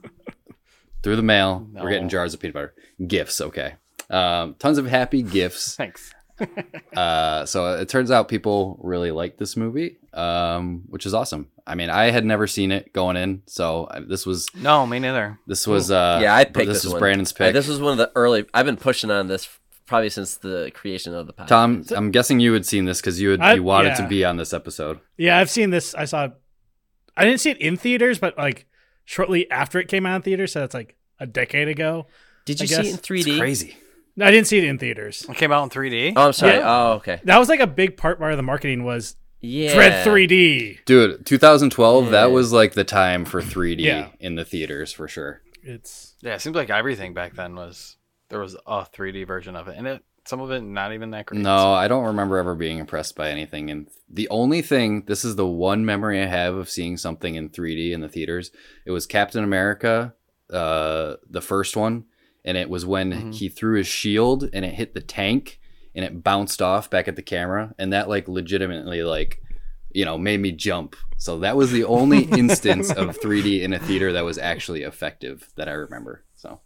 Through 1.03 1.17
the 1.17 1.23
mail, 1.23 1.67
we're 1.75 1.91
getting 1.91 2.09
jars 2.09 2.33
of 2.33 2.41
peanut 2.41 2.55
butter. 2.55 2.75
Gifts, 3.07 3.41
okay. 3.41 3.75
Um, 4.09 4.55
tons 4.59 4.79
of 4.79 4.87
happy 4.87 5.23
gifts. 5.23 5.75
Thanks. 5.77 6.15
Uh, 6.97 7.47
so 7.47 7.75
it 7.75 7.89
turns 7.89 8.11
out 8.11 8.29
people 8.29 8.79
really 8.83 9.11
like 9.11 9.37
this 9.37 9.57
movie, 9.57 9.99
um, 10.13 10.83
which 10.89 11.07
is 11.07 11.15
awesome. 11.15 11.49
I 11.67 11.75
mean, 11.77 11.89
I 11.91 12.11
had 12.11 12.25
never 12.25 12.47
seen 12.47 12.73
it 12.73 12.93
going 12.93 13.17
in, 13.17 13.43
so 13.47 13.87
I- 13.91 14.01
this 14.01 14.27
was 14.27 14.49
No, 14.55 14.87
me 14.87 14.99
neither. 14.99 15.39
this 15.47 15.67
was 15.67 15.91
uh, 15.91 16.19
yeah, 16.23 16.35
I 16.35 16.45
picked 16.45 16.57
this, 16.67 16.79
this, 16.79 16.85
was 16.85 16.93
one. 16.95 17.01
Brandon's 17.01 17.33
Uh, 17.33 17.37
pick. 17.37 17.53
this 17.55 17.69
was 17.69 17.79
one 17.81 17.93
of 17.93 17.99
the 17.99 18.11
early. 18.17 18.45
I've 18.53 18.67
been 18.67 18.77
pushing 18.77 19.11
on 19.11 19.29
this 19.29 19.49
probably 19.87 20.11
since 20.11 20.37
the 20.37 20.71
creation 20.75 21.15
of 21.15 21.27
the 21.27 21.33
podcast. 21.33 21.47
Tom, 21.49 21.85
I'm 21.97 22.11
guessing 22.11 22.41
you 22.41 22.53
had 22.53 22.67
seen 22.67 22.85
this 22.87 23.01
because 23.01 23.21
you 23.21 23.31
had 23.31 23.41
I- 23.41 23.55
you 23.55 23.63
wanted 23.63 23.95
to 23.97 24.09
be 24.09 24.25
on 24.25 24.37
this 24.37 24.53
episode. 24.53 24.99
Yeah, 25.17 25.39
I've 25.39 25.51
seen 25.51 25.71
this. 25.71 25.95
I 25.95 26.05
saw. 26.07 26.29
I 27.17 27.25
didn't 27.25 27.41
see 27.41 27.51
it 27.51 27.59
in 27.59 27.77
theaters, 27.77 28.19
but 28.19 28.37
like 28.39 28.67
shortly 29.05 29.51
after 29.51 29.79
it 29.79 29.89
came 29.89 30.07
out 30.07 30.17
in 30.17 30.23
theaters, 30.23 30.53
so 30.53 30.65
it's 30.65 30.75
like 30.75 30.97
a 31.19 31.27
decade 31.27 31.69
ago. 31.69 32.07
Did 32.47 32.61
you 32.61 32.67
see 32.67 32.75
it 32.81 32.87
in 32.87 32.97
3D? 32.97 33.27
It's 33.29 33.39
crazy. 33.39 33.77
No, 34.21 34.27
I 34.27 34.31
didn't 34.31 34.47
see 34.47 34.59
it 34.59 34.65
in 34.65 34.79
theaters. 34.79 35.27
It 35.29 35.37
came 35.37 35.51
out 35.51 35.65
in 35.65 35.71
3D. 35.71 36.13
Oh, 36.15 36.27
I'm 36.27 36.33
sorry. 36.35 36.53
Yeah. 36.55 36.63
Oh, 36.71 36.93
okay. 36.99 37.21
That 37.25 37.39
was 37.39 37.49
like 37.49 37.61
a 37.61 37.67
big 37.67 37.97
part 37.97 38.19
part 38.19 38.33
of 38.33 38.37
the 38.37 38.43
marketing 38.43 38.85
was 38.85 39.17
Yeah. 39.41 39.75
Dredd 39.75 40.05
3D. 40.05 40.85
Dude, 40.85 41.25
2012, 41.27 42.05
Yeah. 42.05 42.11
that 42.11 42.31
was 42.31 42.53
like 42.53 42.75
the 42.75 42.85
time 42.85 43.25
for 43.25 43.41
3D 43.41 43.83
Yeah. 43.83 44.09
in 44.21 44.35
the 44.35 44.45
theaters 44.45 44.93
for 44.93 45.09
sure. 45.09 45.41
It's 45.63 46.15
Yeah, 46.23 46.35
it 46.35 46.41
seems 46.43 46.55
like 46.55 46.71
everything 46.71 47.15
back 47.15 47.35
then 47.35 47.55
was 47.55 47.97
there 48.29 48.39
was 48.41 48.57
a 48.67 48.85
3D 48.85 49.25
version 49.27 49.57
of 49.57 49.69
it, 49.69 49.75
and 49.77 49.87
it 49.89 50.03
some 50.27 50.41
of 50.41 50.51
it 50.51 50.61
not 50.61 50.93
even 50.93 51.11
that 51.13 51.25
great. 51.27 51.41
No, 51.41 51.73
I 51.73 51.89
don't 51.89 52.05
remember 52.05 52.37
ever 52.37 52.55
being 52.55 52.79
impressed 52.79 53.17
by 53.17 53.31
anything. 53.31 53.71
And 53.71 53.89
the 54.09 54.29
only 54.29 54.61
thing, 54.61 55.05
this 55.07 55.25
is 55.25 55.35
the 55.37 55.47
one 55.47 55.85
memory 55.87 56.21
I 56.23 56.27
have 56.27 56.55
of 56.55 56.69
seeing 56.69 56.99
something 56.99 57.35
in 57.37 57.49
3D 57.49 57.93
in 57.93 58.03
the 58.03 58.09
theaters. 58.09 58.53
It 58.85 58.91
was 58.91 59.07
Captain 59.07 59.43
America, 59.43 60.13
uh, 60.53 61.17
the 61.29 61.41
first 61.41 61.75
one, 61.77 62.05
and 62.45 62.57
it 62.57 62.69
was 62.71 62.85
when 62.87 63.13
Mhm. 63.13 63.35
he 63.35 63.49
threw 63.49 63.77
his 63.77 63.87
shield 63.87 64.49
and 64.53 64.65
it 64.65 64.75
hit 64.75 64.95
the 64.95 65.01
tank 65.01 65.61
and 65.95 66.05
it 66.05 66.23
bounced 66.23 66.63
off 66.63 66.89
back 66.89 67.09
at 67.09 67.17
the 67.17 67.23
camera, 67.23 67.75
and 67.79 67.93
that 67.93 68.09
like 68.09 68.29
legitimately 68.29 69.03
like, 69.03 69.43
you 69.93 70.05
know, 70.05 70.17
made 70.17 70.41
me 70.41 70.53
jump. 70.53 70.95
So 71.19 71.39
that 71.41 71.57
was 71.57 71.73
the 71.73 71.85
only 71.85 72.25
instance 72.39 72.91
of 72.93 73.19
3D 73.19 73.63
in 73.63 73.73
a 73.73 73.79
theater 73.79 74.13
that 74.13 74.25
was 74.25 74.39
actually 74.39 74.83
effective 74.83 75.49
that 75.57 75.69
I 75.69 75.73
remember. 75.73 76.25
So 76.37 76.61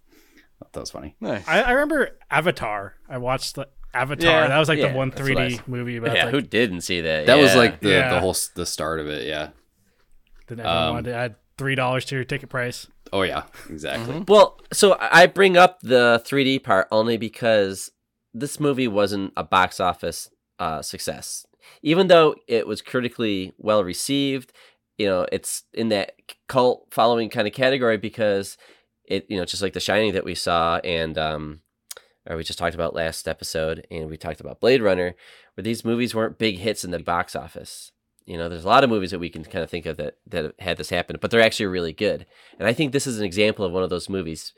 that 0.72 0.78
was 0.80 0.90
funny. 0.90 1.16
Nice. 1.20 1.46
I, 1.48 1.62
I 1.62 1.70
remember 1.72 2.18
Avatar. 2.30 2.94
I 3.08 3.18
watched 3.18 3.54
the 3.56 3.68
Avatar. 3.94 4.30
Yeah. 4.42 4.48
that 4.48 4.58
was 4.58 4.68
like 4.68 4.78
Yeah, 4.78 4.88
the 4.92 4.94
one 4.98 5.08
that's 5.10 5.22
what 5.22 5.30
I 5.38 5.48
3D 5.48 5.54
s- 5.54 5.60
movie 5.66 5.96
about 5.96 6.14
Yeah, 6.16 6.24
like, 6.26 6.34
who 6.34 6.40
didn't 6.42 6.82
see 6.82 7.00
that? 7.00 7.26
That 7.26 7.36
was 7.38 7.54
like 7.56 7.80
the, 7.80 7.90
Yeah. 7.90 8.14
the 8.14 8.20
whole 8.20 8.36
the 8.54 8.66
start 8.66 9.00
of 9.00 9.08
it. 9.08 9.26
Yeah. 9.26 9.48
that 10.48 10.58
everyone 10.58 10.76
um, 10.88 10.94
wanted 10.94 11.10
to 11.10 11.16
add 11.16 11.34
three 11.58 11.74
dollars 11.74 12.04
to 12.06 12.14
your 12.14 12.24
ticket 12.24 12.48
price. 12.48 12.86
Oh 13.12 13.22
yeah, 13.22 13.44
exactly. 13.70 14.24
Well, 14.26 14.60
so 14.72 14.96
I 15.00 15.26
bring 15.26 15.56
up 15.56 15.80
the 15.80 16.22
3D 16.26 16.62
part 16.62 16.88
only 16.90 17.16
because 17.16 17.90
this 18.32 18.58
movie 18.58 18.88
wasn't 18.88 19.32
a 19.36 19.44
box 19.44 19.78
office 19.78 20.30
uh, 20.58 20.82
success. 20.82 21.46
Even 21.82 22.08
though 22.08 22.34
it 22.48 22.66
was 22.66 22.82
critically 22.82 23.52
well 23.56 23.84
received, 23.84 24.52
you 24.98 25.06
know, 25.06 25.26
it's 25.30 25.64
in 25.72 25.90
that 25.90 26.12
cult 26.48 26.88
following 26.90 27.30
kind 27.30 27.46
of 27.46 27.54
category 27.54 27.96
because 27.96 28.56
it, 29.04 29.26
you 29.28 29.36
know, 29.36 29.44
just 29.44 29.62
like 29.62 29.72
The 29.74 29.80
Shining 29.80 30.14
that 30.14 30.24
we 30.24 30.34
saw 30.34 30.78
and 30.78 31.16
um, 31.16 31.60
or 32.28 32.36
we 32.36 32.44
just 32.44 32.58
talked 32.58 32.74
about 32.74 32.94
last 32.94 33.28
episode, 33.28 33.86
and 33.90 34.08
we 34.08 34.16
talked 34.16 34.40
about 34.40 34.60
Blade 34.60 34.82
Runner, 34.82 35.14
where 35.54 35.62
these 35.62 35.84
movies 35.84 36.14
weren't 36.14 36.38
big 36.38 36.58
hits 36.58 36.84
in 36.84 36.90
the 36.90 36.98
box 36.98 37.36
office. 37.36 37.92
You 38.26 38.38
know, 38.38 38.48
there's 38.48 38.64
a 38.64 38.68
lot 38.68 38.84
of 38.84 38.90
movies 38.90 39.10
that 39.10 39.18
we 39.18 39.28
can 39.28 39.44
kind 39.44 39.62
of 39.62 39.70
think 39.70 39.86
of 39.86 39.96
that 39.98 40.16
that 40.28 40.54
had 40.58 40.78
this 40.78 40.90
happen, 40.90 41.18
but 41.20 41.30
they're 41.30 41.42
actually 41.42 41.66
really 41.66 41.92
good. 41.92 42.26
And 42.58 42.66
I 42.66 42.72
think 42.72 42.92
this 42.92 43.06
is 43.06 43.18
an 43.18 43.24
example 43.24 43.64
of 43.64 43.72
one 43.72 43.82
of 43.82 43.90
those 43.90 44.08
movies. 44.08 44.52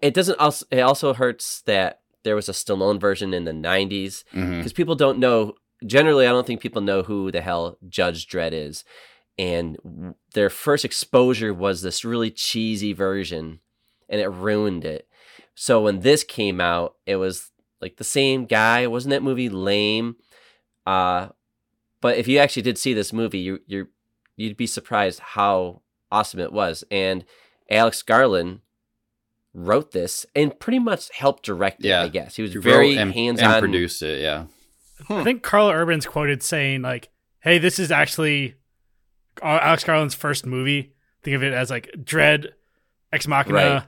It 0.00 0.14
doesn't 0.14 0.38
also 0.38 0.64
it 0.70 0.80
also 0.80 1.12
hurts 1.12 1.60
that 1.62 2.00
there 2.22 2.34
was 2.34 2.48
a 2.48 2.52
Stallone 2.52 3.00
version 3.00 3.34
in 3.34 3.44
the 3.44 3.52
90s 3.52 4.24
hmm 4.30 4.58
because 4.58 4.72
people 4.72 4.94
don't 4.94 5.18
know 5.18 5.54
generally 5.86 6.26
I 6.26 6.30
don't 6.30 6.46
think 6.46 6.60
people 6.60 6.82
know 6.82 7.02
who 7.02 7.30
the 7.30 7.40
hell 7.40 7.78
Judge 7.88 8.26
Dredd 8.26 8.52
is. 8.52 8.84
And 9.38 10.14
their 10.34 10.50
first 10.50 10.84
exposure 10.84 11.54
was 11.54 11.80
this 11.80 12.04
really 12.04 12.30
cheesy 12.30 12.92
version 12.92 13.60
and 14.08 14.20
it 14.20 14.28
ruined 14.28 14.84
it. 14.84 15.08
So 15.54 15.82
when 15.82 16.00
this 16.00 16.24
came 16.24 16.60
out, 16.60 16.96
it 17.06 17.16
was 17.16 17.50
like 17.80 17.96
the 17.96 18.04
same 18.04 18.44
guy. 18.44 18.86
Wasn't 18.86 19.10
that 19.10 19.22
movie 19.22 19.48
lame? 19.48 20.16
Uh 20.86 21.28
but 22.00 22.16
if 22.16 22.26
you 22.28 22.38
actually 22.38 22.62
did 22.62 22.78
see 22.78 22.94
this 22.94 23.12
movie, 23.12 23.38
you 23.38 23.60
you 23.66 23.88
you'd 24.36 24.56
be 24.56 24.66
surprised 24.66 25.20
how 25.20 25.82
awesome 26.10 26.40
it 26.40 26.52
was. 26.52 26.82
And 26.90 27.24
Alex 27.70 28.02
Garland 28.02 28.60
wrote 29.52 29.92
this 29.92 30.24
and 30.34 30.58
pretty 30.58 30.78
much 30.78 31.10
helped 31.14 31.44
direct 31.44 31.84
it, 31.84 31.88
Yeah. 31.88 32.02
I 32.02 32.08
guess. 32.08 32.36
He 32.36 32.42
was 32.42 32.52
He 32.52 32.58
very 32.58 32.96
and, 32.96 33.12
hands 33.12 33.40
and 33.40 33.52
on. 33.52 33.60
produced 33.60 34.00
it. 34.02 34.20
Yeah. 34.22 34.46
I 35.08 35.24
think 35.24 35.42
Karl 35.42 35.68
Urban's 35.70 36.06
quoted 36.06 36.42
saying 36.42 36.82
like, 36.82 37.08
"Hey, 37.40 37.58
this 37.58 37.78
is 37.78 37.90
actually 37.90 38.54
uh, 39.42 39.58
Alex 39.62 39.82
Garland's 39.84 40.14
first 40.14 40.44
movie. 40.46 40.92
Think 41.22 41.36
of 41.36 41.42
it 41.42 41.52
as 41.52 41.70
like 41.70 41.90
Dredd, 41.98 42.48
Ex 43.12 43.26
Machina, 43.26 43.54
Right. 43.56 43.82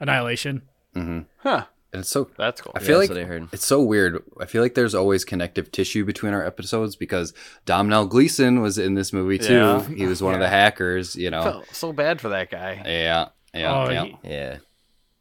Annihilation." 0.00 0.62
hmm 0.94 1.20
Huh. 1.38 1.64
And 1.92 2.00
it's 2.00 2.10
so. 2.10 2.28
That's 2.36 2.60
cool. 2.60 2.72
I 2.76 2.80
Yeah, 2.80 2.86
feel 2.86 2.98
that's 2.98 3.10
like 3.10 3.16
what 3.18 3.24
I 3.24 3.28
heard. 3.28 3.48
it's 3.52 3.64
so 3.64 3.82
weird. 3.82 4.22
I 4.40 4.44
feel 4.46 4.60
like 4.62 4.74
there's 4.74 4.94
always 4.94 5.24
connective 5.24 5.72
tissue 5.72 6.04
between 6.04 6.34
our 6.34 6.44
episodes 6.44 6.96
because 6.96 7.32
Domhnall 7.64 8.06
Gleeson 8.06 8.60
was 8.60 8.76
in 8.78 8.94
this 8.94 9.12
movie 9.12 9.38
too. 9.38 9.54
Yeah. 9.54 9.82
He 9.88 10.06
was 10.06 10.22
one 10.22 10.34
of 10.34 10.40
the 10.40 10.48
hackers. 10.48 11.16
You 11.16 11.30
know. 11.30 11.42
felt 11.42 11.66
so 11.74 11.92
bad 11.92 12.20
for 12.20 12.28
that 12.30 12.50
guy. 12.50 12.82
Yeah. 12.84 13.28
Yeah. 13.54 13.74
oh, 13.74 13.90
yeah. 13.90 14.04
he, 14.04 14.16
Yeah. 14.24 14.56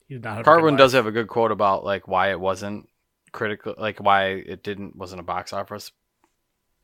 he 0.10 0.15
not 0.15 0.23
have 0.25 0.34
a 0.34 0.38
good 0.39 0.45
Karl 0.45 0.60
Urban 0.65 0.75
does 0.75 0.91
have 0.93 1.08
a 1.08 1.12
good 1.12 1.27
quote 1.30 1.51
about 1.51 1.86
like 1.86 2.08
why 2.08 2.32
it 2.32 2.39
wasn't 2.39 2.89
critical, 3.32 3.73
like 3.77 3.99
why 3.99 4.27
it 4.32 4.62
didn't 4.63 4.95
wasn't 4.95 5.21
a 5.21 5.23
box 5.23 5.53
office 5.53 5.91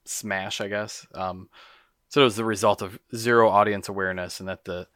smash, 0.06 0.62
I 0.62 0.67
guess. 0.69 1.06
Um, 1.13 1.50
so 2.10 2.22
it 2.22 2.26
was 2.26 2.36
the 2.36 2.46
result 2.46 2.82
of 2.82 3.00
zero 3.15 3.50
audience 3.50 3.89
awareness, 3.89 4.39
and 4.39 4.48
that 4.48 4.65
the 4.65 4.88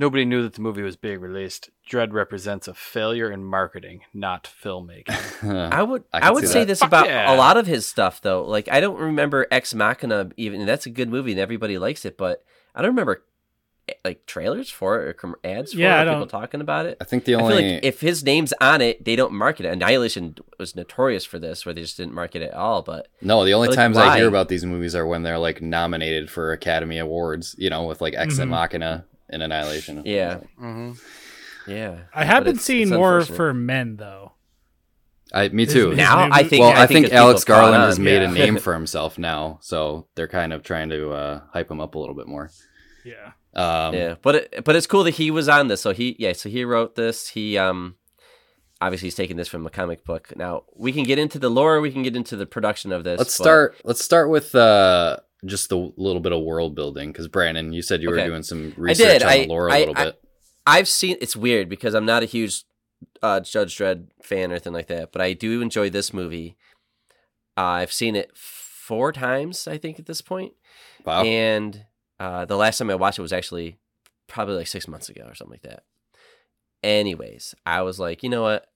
Nobody 0.00 0.24
knew 0.24 0.42
that 0.44 0.52
the 0.54 0.60
movie 0.60 0.82
was 0.82 0.94
being 0.94 1.20
released. 1.20 1.70
Dredd 1.90 2.12
represents 2.12 2.68
a 2.68 2.72
failure 2.74 3.32
in 3.32 3.42
marketing, 3.44 4.02
not 4.14 4.48
filmmaking. 4.62 5.72
I 5.72 5.82
would 5.90 6.04
I 6.12 6.28
I, 6.28 6.30
would 6.30 6.46
say 6.46 6.60
that. 6.60 6.66
this 6.66 6.78
Fuck 6.78 6.86
about 6.88 7.06
yeah. 7.08 7.34
a 7.34 7.36
lot 7.36 7.56
of 7.56 7.66
his 7.66 7.84
stuff 7.84 8.20
though. 8.22 8.44
Like 8.44 8.68
I 8.70 8.78
don't 8.80 8.98
remember 9.00 9.48
Ex 9.50 9.74
Machina 9.74 10.30
even 10.36 10.64
that's 10.66 10.86
a 10.86 10.90
good 10.90 11.08
movie 11.08 11.32
and 11.32 11.40
everybody 11.40 11.78
likes 11.78 12.04
it, 12.04 12.16
but 12.16 12.44
I 12.76 12.80
don't 12.80 12.90
remember 12.92 13.24
eh, 13.88 13.94
like 14.04 14.24
trailers 14.24 14.70
for 14.70 15.02
it 15.02 15.08
or 15.08 15.12
com- 15.14 15.34
ads 15.42 15.72
for 15.72 15.80
Yeah, 15.80 15.96
it 15.96 15.98
I 15.98 16.02
or 16.02 16.04
people 16.06 16.20
don't- 16.20 16.28
talking 16.42 16.60
about 16.60 16.86
it. 16.86 16.96
I 17.00 17.04
think 17.04 17.24
the 17.24 17.34
I 17.34 17.40
only 17.40 17.56
feel 17.56 17.74
like 17.74 17.84
if 17.84 18.00
his 18.00 18.22
name's 18.22 18.54
on 18.60 18.80
it, 18.80 19.04
they 19.04 19.16
don't 19.16 19.32
market 19.32 19.66
it. 19.66 19.72
Annihilation 19.72 20.36
was 20.60 20.76
notorious 20.76 21.24
for 21.24 21.40
this, 21.40 21.66
where 21.66 21.72
they 21.74 21.80
just 21.82 21.96
didn't 21.96 22.14
market 22.14 22.40
it 22.42 22.50
at 22.52 22.54
all. 22.54 22.82
But 22.82 23.08
no, 23.20 23.44
the 23.44 23.52
only 23.54 23.66
Like, 23.68 23.76
times 23.76 23.96
I 23.96 24.16
hear 24.18 24.28
about 24.28 24.48
these 24.48 24.64
movies 24.64 24.94
are 24.94 25.04
when 25.06 25.24
they're 25.24 25.38
like 25.40 25.60
nominated 25.60 26.30
for 26.30 26.52
Academy 26.52 26.98
Awards. 26.98 27.56
You 27.58 27.68
know, 27.70 27.84
with 27.84 28.00
like 28.00 28.14
Ex 28.16 28.38
Mhm. 28.38 28.48
Machina 28.50 29.04
and 29.28 29.42
Annihilation. 29.42 30.02
Yeah. 30.04 30.40
mm-hmm. 30.60 30.92
yeah, 31.70 31.98
I 32.14 32.24
have 32.24 32.44
But 32.44 32.52
been 32.52 32.58
seeing 32.58 32.90
more 32.90 33.24
for 33.24 33.52
men 33.54 33.96
though. 33.96 34.32
I 35.32 35.48
me 35.48 35.66
too. 35.66 35.90
his 35.90 35.98
now 35.98 36.28
I 36.30 36.42
think 36.42 36.62
well, 36.62 36.72
I 36.72 36.86
think, 36.86 37.04
as 37.04 37.10
people 37.10 37.24
Alex 37.26 37.44
Garland 37.44 37.82
has 37.82 37.98
made 37.98 38.22
yeah. 38.22 38.30
a 38.30 38.32
name 38.32 38.56
for 38.58 38.72
himself 38.72 39.18
now, 39.18 39.58
so 39.60 40.06
they're 40.14 40.28
kind 40.28 40.52
of 40.52 40.62
trying 40.62 40.88
to 40.90 41.10
uh, 41.10 41.40
hype 41.52 41.70
him 41.70 41.80
up 41.80 41.94
a 41.94 41.98
little 41.98 42.14
bit 42.14 42.26
more. 42.26 42.50
Yeah. 43.04 43.32
Um, 43.54 43.94
yeah, 43.94 44.14
but 44.22 44.34
it, 44.34 44.64
but 44.64 44.76
it's 44.76 44.86
cool 44.86 45.04
that 45.04 45.14
he 45.14 45.30
was 45.30 45.48
on 45.48 45.68
this. 45.68 45.80
So 45.80 45.92
he 45.92 46.16
yeah, 46.18 46.32
so 46.32 46.48
he 46.48 46.64
wrote 46.64 46.94
this. 46.94 47.28
He 47.28 47.58
um 47.58 47.96
obviously 48.80 49.06
he's 49.06 49.14
taking 49.14 49.36
this 49.36 49.48
from 49.48 49.66
a 49.66 49.70
comic 49.70 50.04
book. 50.04 50.32
Now 50.36 50.64
we 50.76 50.92
can 50.92 51.04
get 51.04 51.18
into 51.18 51.38
the 51.38 51.50
lore. 51.50 51.80
We 51.80 51.90
can 51.90 52.02
get 52.02 52.16
into 52.16 52.36
the 52.36 52.46
production 52.46 52.92
of 52.92 53.04
this. 53.04 53.18
Let's 53.18 53.36
but- 53.36 53.44
start. 53.44 53.80
Let's 53.84 54.04
start 54.04 54.30
with 54.30 54.54
uh, 54.54 55.18
just 55.46 55.68
the 55.68 55.92
little 55.96 56.20
bit 56.20 56.32
of 56.32 56.42
world 56.42 56.74
building 56.74 57.12
because 57.12 57.28
Brandon, 57.28 57.72
you 57.72 57.82
said 57.82 58.02
you 58.02 58.10
were 58.10 58.16
doing 58.24 58.42
some 58.42 58.72
research 58.76 59.22
on 59.22 59.28
I- 59.28 59.38
the 59.42 59.46
lore 59.46 59.68
a 59.68 59.74
I- 59.74 59.78
little 59.80 59.94
I- 59.96 60.04
bit. 60.06 60.22
I've 60.66 60.88
seen 60.88 61.16
it's 61.20 61.34
weird 61.36 61.68
because 61.68 61.94
I'm 61.94 62.04
not 62.04 62.22
a 62.22 62.26
huge 62.26 62.64
uh, 63.22 63.40
Judge 63.40 63.76
Dredd 63.78 64.08
fan 64.22 64.50
or 64.50 64.54
anything 64.54 64.72
like 64.74 64.88
that, 64.88 65.12
but 65.12 65.22
I 65.22 65.32
do 65.32 65.62
enjoy 65.62 65.88
this 65.88 66.12
movie. 66.12 66.56
Uh, 67.56 67.62
I've 67.62 67.92
seen 67.92 68.14
it 68.16 68.36
four 68.36 69.12
times, 69.12 69.66
I 69.66 69.78
think, 69.78 69.98
at 69.98 70.06
this 70.06 70.20
point. 70.20 70.52
wow. 71.04 71.22
And 71.22 71.86
uh, 72.20 72.44
the 72.44 72.56
last 72.56 72.78
time 72.78 72.90
I 72.90 72.96
watched 72.96 73.18
it 73.18 73.22
was 73.22 73.32
actually 73.32 73.78
probably 74.26 74.56
like 74.56 74.66
six 74.66 74.86
months 74.86 75.08
ago 75.08 75.22
or 75.26 75.34
something 75.34 75.52
like 75.52 75.62
that. 75.62 75.84
Anyways, 76.82 77.54
I 77.66 77.82
was 77.82 77.98
like, 77.98 78.22
you 78.22 78.28
know 78.28 78.42
what? 78.42 78.66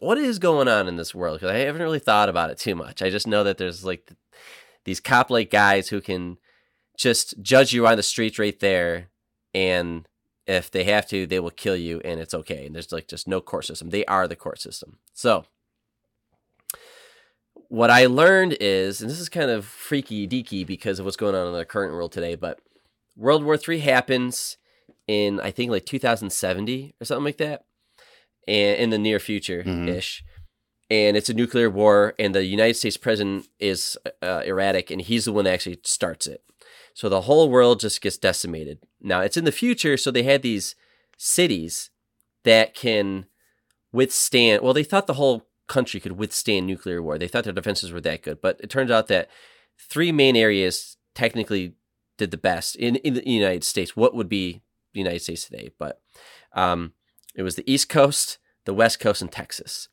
What 0.00 0.18
is 0.18 0.38
going 0.38 0.68
on 0.68 0.88
in 0.88 0.96
this 0.96 1.14
world? 1.14 1.38
Because 1.40 1.54
I 1.54 1.58
haven't 1.58 1.80
really 1.82 1.98
thought 2.00 2.28
about 2.28 2.50
it 2.50 2.58
too 2.58 2.74
much. 2.74 3.00
I 3.02 3.08
just 3.10 3.26
know 3.26 3.44
that 3.44 3.56
there's 3.58 3.84
like 3.84 4.10
these 4.84 5.00
cop 5.00 5.30
like 5.30 5.50
guys 5.50 5.88
who 5.88 6.00
can 6.00 6.38
just 6.96 7.40
judge 7.42 7.72
you 7.72 7.86
on 7.86 7.96
the 7.96 8.02
street 8.02 8.38
right 8.38 8.58
there. 8.60 9.08
And 9.52 10.08
if 10.46 10.70
they 10.70 10.84
have 10.84 11.06
to, 11.08 11.26
they 11.26 11.40
will 11.40 11.50
kill 11.50 11.76
you 11.76 12.00
and 12.04 12.20
it's 12.20 12.34
okay. 12.34 12.66
And 12.66 12.74
there's 12.74 12.92
like 12.92 13.08
just 13.08 13.26
no 13.26 13.40
court 13.40 13.64
system. 13.64 13.90
They 13.90 14.04
are 14.06 14.28
the 14.28 14.36
court 14.36 14.60
system. 14.60 14.98
So 15.12 15.46
what 17.68 17.90
I 17.90 18.06
learned 18.06 18.56
is, 18.60 19.00
and 19.00 19.10
this 19.10 19.20
is 19.20 19.28
kind 19.28 19.50
of 19.50 19.64
freaky 19.64 20.28
deaky 20.28 20.66
because 20.66 20.98
of 20.98 21.04
what's 21.04 21.16
going 21.16 21.34
on 21.34 21.46
in 21.48 21.54
the 21.54 21.64
current 21.64 21.92
world 21.92 22.12
today, 22.12 22.34
but 22.34 22.60
World 23.16 23.44
War 23.44 23.56
III 23.56 23.80
happens 23.80 24.56
in 25.06 25.40
I 25.40 25.50
think 25.50 25.70
like 25.70 25.86
2070 25.86 26.94
or 27.00 27.04
something 27.04 27.24
like 27.24 27.38
that, 27.38 27.64
and 28.46 28.76
in 28.78 28.90
the 28.90 28.98
near 28.98 29.18
future 29.18 29.60
ish. 29.60 29.66
Mm-hmm. 30.22 30.33
And 30.94 31.16
it's 31.16 31.28
a 31.28 31.34
nuclear 31.34 31.68
war, 31.68 32.14
and 32.20 32.32
the 32.32 32.44
United 32.44 32.74
States 32.74 32.96
president 32.96 33.48
is 33.58 33.98
uh, 34.22 34.42
erratic, 34.46 34.92
and 34.92 35.00
he's 35.00 35.24
the 35.24 35.32
one 35.32 35.44
that 35.44 35.54
actually 35.54 35.80
starts 35.82 36.28
it. 36.28 36.44
So 36.94 37.08
the 37.08 37.22
whole 37.22 37.50
world 37.50 37.80
just 37.80 38.00
gets 38.00 38.16
decimated. 38.16 38.78
Now 39.00 39.20
it's 39.20 39.36
in 39.36 39.44
the 39.44 39.50
future, 39.50 39.96
so 39.96 40.12
they 40.12 40.22
had 40.22 40.42
these 40.42 40.76
cities 41.18 41.90
that 42.44 42.74
can 42.74 43.26
withstand. 43.92 44.62
Well, 44.62 44.72
they 44.72 44.84
thought 44.84 45.08
the 45.08 45.14
whole 45.14 45.48
country 45.66 45.98
could 45.98 46.12
withstand 46.12 46.68
nuclear 46.68 47.02
war. 47.02 47.18
They 47.18 47.26
thought 47.26 47.42
their 47.42 47.52
defenses 47.52 47.90
were 47.90 48.00
that 48.02 48.22
good, 48.22 48.40
but 48.40 48.60
it 48.60 48.70
turns 48.70 48.92
out 48.92 49.08
that 49.08 49.28
three 49.76 50.12
main 50.12 50.36
areas 50.36 50.96
technically 51.12 51.74
did 52.18 52.30
the 52.30 52.36
best 52.36 52.76
in, 52.76 52.96
in 52.96 53.14
the 53.14 53.28
United 53.28 53.64
States. 53.64 53.96
What 53.96 54.14
would 54.14 54.28
be 54.28 54.62
the 54.92 55.00
United 55.00 55.22
States 55.22 55.46
today? 55.46 55.70
But 55.76 56.00
um, 56.52 56.92
it 57.34 57.42
was 57.42 57.56
the 57.56 57.68
East 57.68 57.88
Coast, 57.88 58.38
the 58.64 58.74
West 58.74 59.00
Coast, 59.00 59.22
and 59.22 59.32
Texas. 59.32 59.88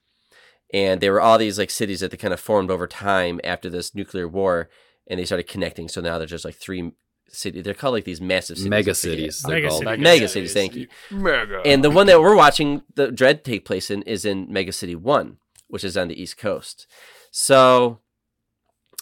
And 0.73 1.01
there 1.01 1.11
were 1.11 1.21
all 1.21 1.37
these 1.37 1.59
like 1.59 1.69
cities 1.69 1.99
that 1.99 2.11
they 2.11 2.17
kind 2.17 2.33
of 2.33 2.39
formed 2.39 2.71
over 2.71 2.87
time 2.87 3.39
after 3.43 3.69
this 3.69 3.93
nuclear 3.93 4.27
war, 4.27 4.69
and 5.07 5.19
they 5.19 5.25
started 5.25 5.47
connecting. 5.47 5.89
So 5.89 6.01
now 6.01 6.17
there's 6.17 6.31
just 6.31 6.45
like 6.45 6.55
three 6.55 6.91
city 7.33 7.61
They're 7.61 7.73
called 7.73 7.93
like 7.93 8.03
these 8.03 8.21
massive 8.21 8.57
cities. 8.57 8.69
Mega 8.69 8.95
cities. 8.95 9.43
Mega 9.45 9.61
they're 9.61 9.69
called. 9.69 9.83
cities. 9.83 10.03
Mega 10.03 10.27
cities, 10.27 10.53
thank 10.53 10.75
you. 10.75 10.87
Mega. 11.09 11.61
And 11.65 11.83
the 11.83 11.91
one 11.91 12.07
that 12.07 12.21
we're 12.21 12.35
watching 12.35 12.83
the 12.95 13.07
Dredd 13.07 13.43
take 13.43 13.65
place 13.65 13.89
in 13.89 14.01
is 14.03 14.25
in 14.25 14.51
Mega 14.51 14.71
City 14.71 14.95
One, 14.95 15.37
which 15.67 15.83
is 15.83 15.97
on 15.97 16.07
the 16.07 16.21
East 16.21 16.37
Coast. 16.37 16.87
So 17.31 17.99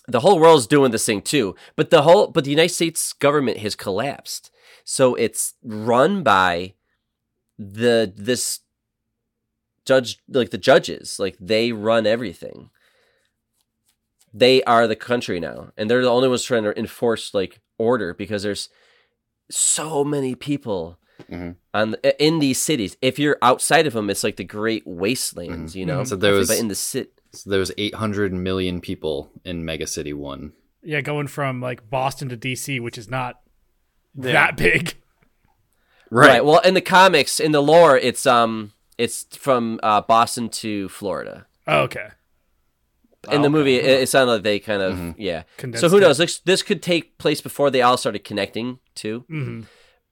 the 0.08 0.21
whole 0.21 0.39
world's 0.39 0.67
doing 0.67 0.91
this 0.91 1.05
thing 1.05 1.21
too. 1.21 1.55
But 1.75 1.89
the 1.89 2.03
whole 2.03 2.27
but 2.27 2.43
the 2.43 2.51
United 2.51 2.73
States 2.73 3.13
government 3.13 3.58
has 3.58 3.75
collapsed. 3.75 4.51
So 4.84 5.15
it's 5.15 5.55
run 5.63 6.23
by 6.23 6.73
the 7.58 8.12
this 8.15 8.62
judge 9.91 10.19
like 10.39 10.52
the 10.52 10.58
judges. 10.69 11.19
Like 11.19 11.36
they 11.39 11.71
run 11.71 12.06
everything. 12.06 12.69
They 14.34 14.63
are 14.63 14.88
the 14.88 14.95
country 14.95 15.39
now. 15.39 15.71
And 15.78 15.89
they're 15.89 16.04
the 16.04 16.10
only 16.17 16.28
ones 16.30 16.43
trying 16.43 16.63
to 16.63 16.78
enforce 16.78 17.34
like 17.34 17.60
order 17.78 18.13
because 18.13 18.43
there's 18.43 18.69
so 19.49 20.04
many 20.04 20.36
people 20.36 20.97
Mhm. 21.30 21.56
on 21.73 21.91
the, 21.91 22.23
in 22.25 22.39
these 22.39 22.62
cities. 22.62 22.95
If 23.02 23.19
you're 23.19 23.38
outside 23.41 23.86
of 23.88 23.93
them, 23.93 24.10
it's 24.10 24.23
like 24.23 24.38
the 24.38 24.43
great 24.60 24.84
wastelands, 24.86 25.75
you 25.75 25.86
know. 25.86 26.04
So 26.06 26.15
there 26.15 26.34
was- 26.34 26.47
but 26.47 26.60
in 26.60 26.67
the 26.69 26.75
city, 26.75 27.10
So 27.34 27.49
there 27.49 27.60
was 27.60 27.71
800 27.78 28.32
million 28.34 28.80
people 28.82 29.30
in 29.43 29.65
Mega 29.65 29.86
City 29.88 30.13
One. 30.13 30.54
Yeah, 30.82 31.02
going 31.02 31.28
from 31.28 31.60
like 31.62 31.89
Boston 31.89 32.30
to 32.30 32.38
DC, 32.38 32.80
which 32.80 32.97
is 32.97 33.10
not 33.10 33.41
Yeah. 34.15 34.32
that 34.34 34.58
big. 34.58 34.95
right. 36.12 36.43
Well, 36.45 36.60
in 36.60 36.73
the 36.73 36.82
comics, 36.82 37.39
in 37.39 37.52
the 37.52 37.62
lore, 37.62 37.97
it's 37.97 38.25
um, 38.25 38.71
it's 39.00 39.26
from 39.36 39.80
uh, 39.82 40.02
Boston 40.02 40.50
to 40.50 40.88
Florida. 40.90 41.48
Oh, 41.66 41.80
okay. 41.82 42.10
In 43.32 43.42
the 43.42 43.48
Okay. 43.48 43.58
movie, 43.58 43.76
it, 43.76 44.02
it 44.04 44.10
sounded 44.10 44.34
like 44.34 44.44
they 44.44 44.60
kind 44.60 44.82
of 44.82 45.20
yeah. 45.20 45.44
Condensed 45.58 45.82
so 45.82 45.90
who 45.90 45.98
it. 45.98 46.02
knows? 46.02 46.18
This, 46.18 46.40
this 46.40 46.62
could 46.64 46.82
take 46.84 47.18
place 47.18 47.42
before 47.42 47.70
they 47.72 47.82
all 47.82 47.98
started 47.98 48.24
connecting 48.24 48.80
too. 48.96 49.26
hmm 49.28 49.62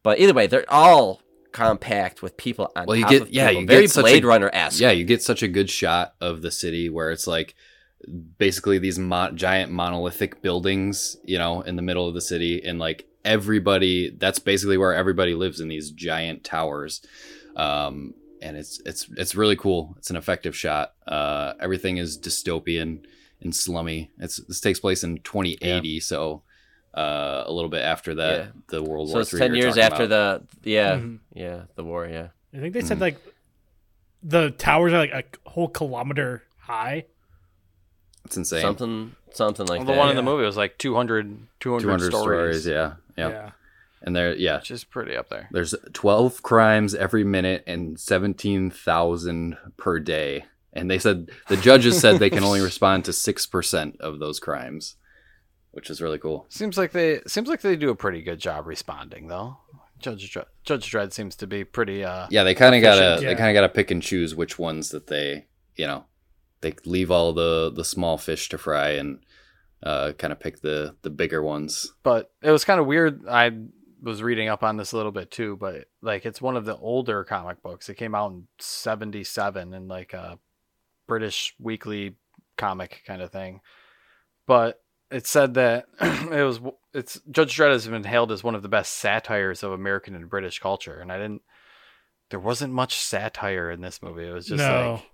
But 0.04 0.20
either 0.20 0.34
way, 0.34 0.48
they're 0.48 0.66
all 0.72 1.22
compact 1.54 2.22
with 2.22 2.36
people 2.38 2.72
on 2.76 2.86
Well, 2.86 2.98
you 2.98 3.04
top 3.04 3.12
get- 3.12 3.22
of 3.24 3.30
yeah, 3.30 3.48
people. 3.48 3.62
you 3.62 3.68
very 3.68 3.82
get 3.84 3.92
such 3.92 4.02
a- 4.02 4.04
Blade 4.04 4.26
Runner 4.26 4.50
esque. 4.54 4.80
Yeah, 4.82 4.92
you 4.92 5.06
get 5.06 5.22
such 5.24 5.42
a 5.42 5.48
good 5.48 5.70
shot 5.70 6.16
of 6.22 6.42
the 6.42 6.52
city 6.52 6.90
where 6.90 7.10
it's 7.12 7.28
like 7.28 7.56
basically 8.38 8.78
these 8.78 9.00
mo- 9.00 9.32
giant 9.32 9.72
monolithic 9.72 10.42
buildings, 10.42 11.18
you 11.24 11.38
know, 11.38 11.62
in 11.62 11.76
the 11.78 11.82
middle 11.82 12.08
of 12.08 12.14
the 12.14 12.22
city, 12.22 12.62
and 12.64 12.78
like 12.78 13.08
everybody. 13.26 14.10
That's 14.10 14.40
basically 14.40 14.78
where 14.78 14.94
everybody 14.94 15.34
lives 15.34 15.60
in 15.60 15.68
these 15.68 15.92
giant 15.92 16.44
towers. 16.44 17.02
Um, 17.56 18.14
and 18.42 18.56
it's 18.58 18.80
it's 18.86 19.08
it's 19.18 19.36
really 19.36 19.56
cool. 19.56 19.96
It's 19.98 20.10
an 20.10 20.16
effective 20.16 20.56
shot. 20.56 20.94
Uh, 21.08 21.54
everything 21.60 21.98
is 21.98 22.18
dystopian 22.18 23.06
and 23.42 23.56
slummy. 23.56 24.12
It's 24.20 24.38
this 24.48 24.60
takes 24.62 24.80
place 24.80 25.04
in 25.04 25.20
2080, 25.20 26.00
so 26.00 26.44
uh, 26.94 27.44
a 27.46 27.52
little 27.52 27.70
bit 27.70 27.82
after 27.84 28.16
that, 28.16 28.38
Yeah. 28.40 28.48
the 28.70 28.84
World 28.84 29.10
So 29.10 29.14
War 29.14 29.22
it's 29.22 29.34
III 29.34 29.40
ten 29.40 29.56
years 29.56 29.78
after 29.78 30.04
about. 30.04 30.48
the 30.64 30.70
yeah 30.72 30.96
Mhm. 30.96 31.20
yeah 31.34 31.62
the 31.76 31.84
war 31.84 32.08
yeah. 32.08 32.30
I 32.54 32.60
think 32.60 32.74
they 32.74 32.82
said 32.82 33.00
like 33.00 33.18
the 34.24 34.50
towers 34.52 34.94
are 34.94 34.98
like 34.98 35.14
a 35.14 35.24
whole 35.50 35.68
kilometer 35.68 36.44
high. 36.60 37.06
It's 38.26 38.36
insane. 38.38 38.62
Something 38.62 39.16
something 39.34 39.68
like 39.68 39.80
Well, 39.80 39.86
the 39.86 39.94
that. 39.94 40.00
one 40.00 40.10
in 40.10 40.16
the 40.16 40.24
movie 40.24 40.44
was 40.46 40.58
like 40.58 40.78
200, 40.80 41.38
200, 41.60 41.82
200 41.84 42.12
stories, 42.12 42.62
stories. 42.64 42.66
Yeah, 42.68 42.94
yeah, 43.16 43.30
Yeah. 43.30 43.52
And 44.02 44.16
there, 44.16 44.36
yeah, 44.36 44.58
which 44.58 44.72
is 44.72 44.84
pretty 44.84 45.16
up 45.16 45.30
there. 45.30 45.50
There's 45.52 45.74
12 45.94 46.44
crimes 46.44 46.94
every 46.96 47.24
minute 47.24 47.64
and 47.68 48.00
17,000 48.00 49.58
per 49.78 50.00
day. 50.00 50.46
And 50.74 50.92
they 50.92 51.00
said 51.00 51.30
the 51.48 51.58
judges 51.58 52.00
said 52.00 52.20
they 52.20 52.30
can 52.30 52.44
only 52.44 52.62
respond 52.72 53.06
to 53.06 53.12
6% 53.12 54.00
of 54.00 54.20
those 54.20 54.40
crimes, 54.40 54.96
which 55.72 55.90
is 55.90 56.02
really 56.02 56.20
cool. 56.20 56.46
Seems 56.50 56.78
like 56.78 56.92
they 56.92 57.22
seems 57.26 57.50
like 57.50 57.62
they 57.62 57.76
do 57.76 57.90
a 57.90 57.96
pretty 57.96 58.22
good 58.22 58.40
job 58.40 58.68
responding 58.68 59.28
though. 59.28 59.58
Judge 60.00 60.32
Dredd, 60.32 60.46
Judge 60.64 60.92
Dredd 60.92 61.12
seems 61.14 61.36
to 61.38 61.48
be 61.48 61.64
pretty. 61.64 62.04
uh 62.04 62.28
Yeah, 62.30 62.44
they 62.44 62.54
kind 62.54 62.76
of 62.76 62.82
got 62.84 62.96
to 62.96 63.14
Efficient, 63.14 63.28
they 63.28 63.36
kind 63.36 63.50
of 63.50 63.60
got 63.60 63.68
to 63.68 63.74
pick 63.74 63.90
and 63.90 64.04
choose 64.04 64.36
which 64.36 64.60
ones 64.60 64.90
that 64.90 65.08
they, 65.08 65.48
you 65.76 65.88
know, 65.88 66.06
they 66.62 66.76
leave 66.86 67.10
all 67.10 67.34
the 67.34 67.72
the 67.74 67.86
small 67.86 68.20
fish 68.20 68.48
to 68.50 68.60
fry 68.60 68.90
and 68.90 69.20
uh 69.82 70.12
kind 70.20 70.32
of 70.32 70.40
pick 70.40 70.62
the 70.62 70.96
the 71.02 71.10
bigger 71.10 71.42
ones. 71.42 71.94
But 72.04 72.30
it 72.44 72.52
was 72.52 72.64
kind 72.66 72.80
of 72.80 72.86
weird. 72.86 73.28
I 73.28 73.52
was 74.02 74.24
reading 74.24 74.48
up 74.48 74.64
on 74.64 74.78
this 74.78 74.92
a 74.92 74.98
little 74.98 75.12
bit 75.12 75.32
too, 75.32 75.58
but 75.58 75.86
like 76.02 76.26
it's 76.26 76.42
one 76.42 76.56
of 76.56 76.66
the 76.66 76.78
older 76.78 77.24
comic 77.24 77.62
books. 77.62 77.90
It 77.90 77.96
came 77.96 78.16
out 78.16 78.32
in 78.32 78.48
'77 78.60 79.74
in 79.74 79.88
like 79.88 80.14
a 80.14 80.40
British 81.08 81.56
weekly 81.60 82.16
comic 82.58 83.04
kind 83.06 83.22
of 83.22 83.32
thing. 83.32 83.62
But 84.46 84.82
it 85.10 85.26
said 85.26 85.54
that 85.56 85.88
it 86.02 86.44
was 86.44 86.60
it's 86.94 87.20
Judge 87.32 87.56
Dredd 87.56 87.72
has 87.72 87.88
been 87.88 88.04
hailed 88.04 88.32
as 88.32 88.44
one 88.44 88.56
of 88.56 88.62
the 88.62 88.70
best 88.70 88.94
satires 88.94 89.64
of 89.64 89.72
American 89.72 90.16
and 90.16 90.30
British 90.30 90.60
culture, 90.60 91.00
and 91.00 91.12
I 91.12 91.18
didn't. 91.18 91.42
There 92.30 92.40
wasn't 92.40 92.74
much 92.74 92.98
satire 92.98 93.72
in 93.72 93.80
this 93.80 94.02
movie. 94.02 94.28
It 94.28 94.34
was 94.34 94.48
just 94.48 94.58
no. 94.62 94.94
like 94.96 95.06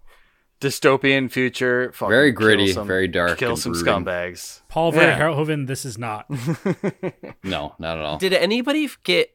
dystopian 0.67 1.29
future, 1.31 1.91
fucking 1.93 2.09
Very 2.11 2.31
gritty, 2.31 2.71
some- 2.73 2.87
very 2.87 3.07
dark. 3.07 3.37
kill 3.37 3.57
some 3.57 3.73
brooding. 3.73 3.93
scumbags. 4.05 4.61
Paul 4.69 4.93
Yeah. 4.95 5.19
Verhoeven, 5.19 5.67
this 5.67 5.85
is 5.85 5.97
not. 5.97 6.25
No, 7.43 7.75
not 7.79 7.97
at 7.97 8.03
all. 8.05 8.17
Did 8.17 8.33
anybody 8.33 8.89
get 9.03 9.29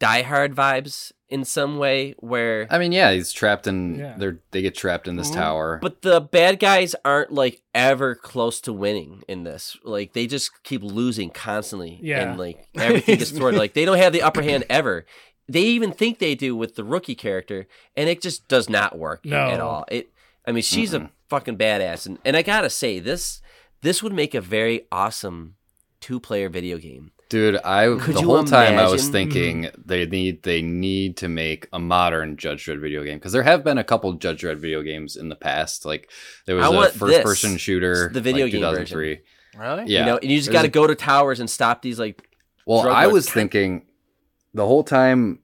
Die 0.00 0.22
Hard 0.22 0.54
vibes 0.54 1.12
in 1.28 1.44
some 1.44 1.78
way 1.78 2.14
where 2.18 2.66
I 2.70 2.78
mean, 2.78 2.92
yeah, 2.92 3.12
he's 3.12 3.32
trapped 3.32 3.66
in. 3.66 3.98
Yeah. 3.98 4.14
They're 4.18 4.40
they 4.50 4.60
get 4.62 4.74
trapped 4.74 5.06
in 5.08 5.16
this 5.16 5.30
Mhm. 5.30 5.34
tower. 5.34 5.78
But 5.80 6.02
the 6.02 6.20
bad 6.20 6.58
guys 6.58 6.94
aren't 7.04 7.32
like 7.32 7.62
ever 7.74 8.14
close 8.14 8.60
to 8.62 8.72
winning 8.72 9.22
in 9.28 9.44
this. 9.44 9.76
Like 9.84 10.12
they 10.12 10.26
just 10.26 10.62
keep 10.64 10.82
losing 10.82 11.30
constantly. 11.30 11.98
Yeah. 12.02 12.28
And 12.30 12.38
like 12.38 12.66
everything 12.74 13.20
is 13.20 13.32
toward 13.32 13.54
like 13.54 13.74
they 13.74 13.84
don't 13.84 13.98
have 13.98 14.12
the 14.12 14.22
upper 14.22 14.42
hand 14.50 14.64
ever. 14.68 15.06
They 15.48 15.62
even 15.62 15.92
think 15.92 16.18
they 16.18 16.34
do 16.34 16.54
with 16.56 16.76
the 16.76 16.84
rookie 16.84 17.14
character, 17.16 17.66
and 17.96 18.08
it 18.08 18.20
just 18.22 18.46
does 18.48 18.68
not 18.68 18.96
work 18.98 19.24
No. 19.24 19.36
at 19.50 19.60
all. 19.60 19.84
It 19.90 20.10
I 20.46 20.52
mean 20.52 20.62
she's 20.62 20.92
a 20.94 21.00
Mm-mm. 21.00 21.10
fucking 21.28 21.58
badass 21.58 22.06
and, 22.06 22.18
and 22.24 22.36
I 22.36 22.42
gotta 22.42 22.70
say, 22.70 22.98
this 22.98 23.40
this 23.80 24.02
would 24.02 24.12
make 24.12 24.34
a 24.34 24.40
very 24.40 24.86
awesome 24.90 25.56
two 26.00 26.20
player 26.20 26.48
video 26.48 26.78
game. 26.78 27.12
Dude, 27.28 27.56
I 27.64 27.86
Could 27.98 28.16
the 28.16 28.20
you 28.20 28.26
whole 28.26 28.44
time 28.44 28.78
I 28.78 28.90
was 28.90 29.08
thinking 29.08 29.62
mm-hmm. 29.62 29.82
they 29.86 30.04
need 30.04 30.42
they 30.42 30.60
need 30.60 31.16
to 31.18 31.28
make 31.28 31.66
a 31.72 31.78
modern 31.78 32.36
Judge 32.36 32.66
Dredd 32.66 32.80
video 32.80 33.02
game 33.04 33.16
because 33.16 33.32
there 33.32 33.42
have 33.42 33.64
been 33.64 33.78
a 33.78 33.84
couple 33.84 34.12
Judge 34.14 34.42
Dredd 34.42 34.58
video 34.58 34.82
games 34.82 35.16
in 35.16 35.30
the 35.30 35.34
past. 35.34 35.86
Like 35.86 36.10
there 36.44 36.56
was 36.56 36.66
I 36.66 36.68
a 36.68 36.72
want 36.72 36.92
first 36.92 37.22
person 37.22 37.52
this. 37.52 37.60
shooter, 37.62 38.10
The 38.12 38.20
video 38.20 38.44
like 38.44 38.52
game 38.52 38.60
2003. 38.60 39.20
Really? 39.56 39.84
Yeah, 39.86 40.00
You 40.00 40.06
know, 40.06 40.16
and 40.18 40.30
you 40.30 40.36
just 40.36 40.52
gotta 40.52 40.68
go 40.68 40.86
to 40.86 40.94
towers 40.94 41.40
and 41.40 41.48
stop 41.48 41.80
these 41.80 41.98
like 41.98 42.22
Well, 42.66 42.88
I 42.88 43.04
lords. 43.04 43.14
was 43.14 43.30
thinking 43.30 43.86
the 44.52 44.66
whole 44.66 44.84
time. 44.84 45.38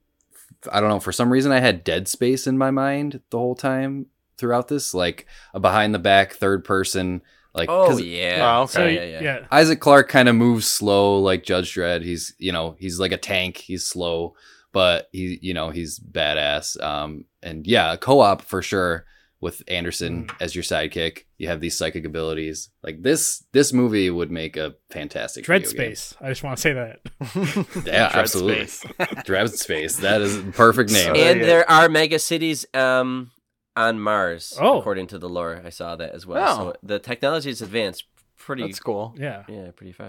I 0.71 0.79
don't 0.81 0.89
know. 0.89 0.99
For 0.99 1.11
some 1.11 1.31
reason, 1.31 1.51
I 1.51 1.59
had 1.59 1.83
Dead 1.83 2.07
Space 2.07 2.45
in 2.45 2.57
my 2.57 2.69
mind 2.69 3.21
the 3.31 3.37
whole 3.39 3.55
time 3.55 4.07
throughout 4.39 4.67
this, 4.67 4.93
like 4.93 5.27
a 5.53 5.59
behind 5.59 5.93
the 5.93 5.99
back 5.99 6.33
third 6.33 6.63
person. 6.63 7.21
Like, 7.53 7.69
Oh 7.69 7.87
'cause 7.87 8.01
yeah. 8.01 8.57
Oh, 8.59 8.61
okay. 8.63 8.71
So 8.71 8.85
yeah, 8.85 9.03
yeah, 9.05 9.21
yeah. 9.21 9.47
Isaac 9.51 9.79
Clarke 9.79 10.07
kind 10.07 10.29
of 10.29 10.35
moves 10.35 10.67
slow, 10.67 11.19
like 11.19 11.43
Judge 11.43 11.73
Dredd. 11.73 12.03
He's, 12.03 12.33
you 12.37 12.51
know, 12.51 12.75
he's 12.79 12.99
like 12.99 13.11
a 13.11 13.17
tank. 13.17 13.57
He's 13.57 13.85
slow, 13.87 14.35
but 14.71 15.09
he, 15.11 15.39
you 15.41 15.53
know, 15.53 15.69
he's 15.71 15.99
badass. 15.99 16.81
Um, 16.81 17.25
and 17.41 17.65
yeah, 17.67 17.95
co-op 17.95 18.43
for 18.43 18.61
sure 18.61 19.05
with 19.41 19.63
Anderson 19.69 20.25
Mm. 20.25 20.35
as 20.41 20.53
your 20.53 20.63
sidekick. 20.65 21.19
You 21.37 21.47
have 21.47 21.59
these 21.61 21.77
psychic 21.77 22.05
abilities. 22.05 22.69
Like 22.83 23.01
this, 23.01 23.43
this 23.53 23.71
movie 23.73 24.09
would 24.09 24.29
make 24.29 24.55
a 24.57 24.75
fantastic 24.91 25.45
Dread 25.45 25.61
video 25.65 25.85
game. 25.85 25.95
Space. 25.95 26.15
I 26.21 26.29
just 26.29 26.43
want 26.43 26.57
to 26.57 26.61
say 26.61 26.73
that. 26.73 26.99
Yeah, 27.85 28.09
Dread 28.11 28.15
absolutely. 28.15 28.67
Space. 28.67 29.23
Dread 29.25 29.49
Space. 29.53 29.95
That 29.97 30.21
is 30.21 30.43
the 30.43 30.51
perfect 30.51 30.91
name. 30.93 31.15
And 31.15 31.41
there 31.41 31.69
are 31.69 31.89
mega 31.89 32.19
cities 32.19 32.65
um 32.73 33.31
on 33.75 33.99
Mars 33.99 34.57
Oh. 34.59 34.79
according 34.79 35.07
to 35.07 35.17
the 35.19 35.29
lore 35.29 35.61
i 35.65 35.69
saw 35.69 35.95
that 35.95 36.11
as 36.13 36.25
well 36.25 36.43
Oh. 36.47 36.57
so 36.71 36.75
the 36.83 36.99
technology 36.99 37.49
is 37.49 37.61
advanced 37.61 38.05
pretty 38.37 38.63
That's 38.63 38.79
cool. 38.79 39.15
Yeah. 39.17 39.43
yeah 39.47 39.71
pretty 39.75 39.91
far 39.93 40.07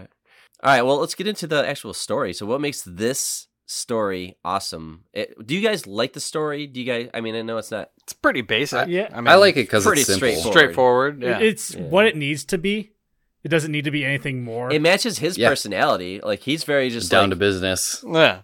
all 0.63 0.73
right 0.73 0.83
well 0.83 0.99
let's 0.99 1.15
get 1.15 1.27
into 1.27 1.47
the 1.47 1.67
actual 1.67 1.95
story 1.95 2.33
so 2.33 2.47
what 2.47 2.61
makes 2.61 2.83
this 2.83 3.49
story 3.67 4.37
awesome 4.45 5.05
it, 5.13 5.35
do 5.47 5.55
you 5.55 5.61
guys 5.61 5.87
like 5.87 6.13
the 6.13 6.21
story 6.21 6.67
do 6.67 6.81
you 6.81 6.87
guys 6.87 7.09
i 7.15 7.21
mean 7.21 7.35
i 7.37 7.43
know 7.43 7.57
it's 7.59 7.71
not 7.71 7.91
It's 8.03 8.13
pretty 8.13 8.41
basic. 8.43 8.79
Uh, 8.81 8.87
yeah. 8.89 9.09
I, 9.13 9.21
mean, 9.21 9.29
I 9.29 9.37
like 9.37 9.57
it 9.57 9.63
because 9.69 9.87
it's 9.87 10.07
simple. 10.07 10.17
straightforward. 10.17 10.53
straightforward. 10.53 11.23
Yeah. 11.23 11.39
It's 11.39 11.75
Yeah. 11.75 11.83
what 11.83 12.07
it 12.07 12.17
needs 12.17 12.45
to 12.47 12.59
be. 12.59 12.91
It 13.45 13.49
doesn't 13.49 13.71
need 13.73 13.85
to 13.85 13.91
be 13.93 14.05
anything 14.05 14.43
more. 14.45 14.73
it 14.73 14.83
matches 14.83 15.19
his 15.19 15.39
Yeah. 15.39 15.49
personality 15.49 16.21
like 16.23 16.41
he's 16.41 16.65
very 16.65 16.91
just 16.91 17.11
down 17.11 17.25
like, 17.25 17.31
to 17.31 17.37
business. 17.37 18.05
yeah. 18.07 18.43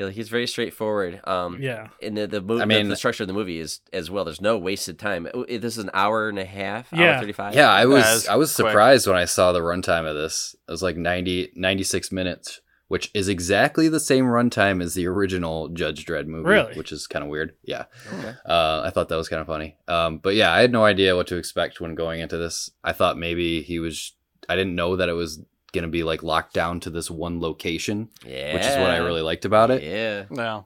Yeah, 0.00 0.06
like, 0.06 0.14
he's 0.14 0.28
very 0.28 0.46
straightforward 0.46 1.20
um 1.28 1.60
yeah. 1.60 1.88
in 2.00 2.14
the 2.14 2.26
the, 2.26 2.40
movie, 2.40 2.62
I 2.62 2.64
mean- 2.64 2.88
the, 2.88 2.96
structure 2.96 3.22
of 3.22 3.28
the 3.28 3.34
movie 3.34 3.60
is 3.60 3.80
as 3.92 4.10
well 4.10 4.24
there's 4.24 4.40
no 4.40 4.58
wasted 4.58 4.98
time 4.98 5.28
It- 5.48 5.60
this 5.60 5.76
is 5.76 5.84
an 5.84 5.90
hour 5.94 6.28
and 6.28 6.38
a 6.38 6.44
half 6.44 6.88
Yeah. 6.92 7.18
35 7.20 7.54
Yeah, 7.54 7.70
I 7.70 7.84
was 7.86 8.04
it's 8.04 8.28
I 8.28 8.36
was 8.36 8.54
quick. 8.54 8.68
surprised 8.68 9.06
when 9.06 9.16
I 9.16 9.24
saw 9.26 9.52
the 9.52 9.60
runtime 9.60 10.06
of 10.08 10.16
this. 10.16 10.54
It 10.68 10.70
was 10.70 10.82
like 10.82 10.96
90, 10.96 11.52
96 11.54 12.12
minutes, 12.12 12.60
which 12.88 13.10
is 13.14 13.28
exactly 13.28 13.88
the 13.88 14.00
same 14.00 14.24
runtime 14.24 14.82
as 14.82 14.94
the 14.94 15.06
original 15.06 15.68
Judge 15.68 16.04
Dredd 16.04 16.26
movie. 16.26 16.48
Really? 16.48 16.74
Which 16.74 16.90
is 16.92 17.06
kind 17.06 17.22
of 17.24 17.30
weird. 17.30 17.54
Yeah. 17.64 17.84
Okay. 18.12 18.34
Uh, 18.44 18.82
I 18.84 18.90
thought 18.90 19.08
that 19.08 19.16
was 19.16 19.28
kind 19.28 19.40
of 19.40 19.46
funny. 19.46 19.76
Um, 19.86 20.18
but 20.18 20.34
yeah, 20.34 20.52
I 20.52 20.60
had 20.60 20.72
no 20.72 20.84
idea 20.84 21.14
what 21.16 21.26
to 21.28 21.36
expect 21.36 21.80
when 21.80 21.94
going 21.94 22.20
into 22.20 22.36
this. 22.36 22.70
I 22.82 22.92
thought 22.92 23.16
maybe 23.16 23.62
he 23.62 23.78
was. 23.78 24.12
I 24.48 24.56
didn't 24.56 24.74
know 24.74 24.96
that 24.96 25.08
it 25.08 25.12
was 25.14 25.40
gonna 25.72 25.88
be 25.88 26.02
like 26.02 26.22
locked 26.22 26.52
down 26.54 26.80
to 26.80 26.90
this 26.90 27.10
one 27.10 27.40
location, 27.40 28.08
yeah 28.24 28.54
which 28.54 28.64
is 28.66 28.76
what 28.76 28.90
I 28.90 28.98
really 28.98 29.22
liked 29.22 29.44
about 29.44 29.70
it. 29.70 29.82
yeah 29.82 30.24
Yeah. 30.30 30.62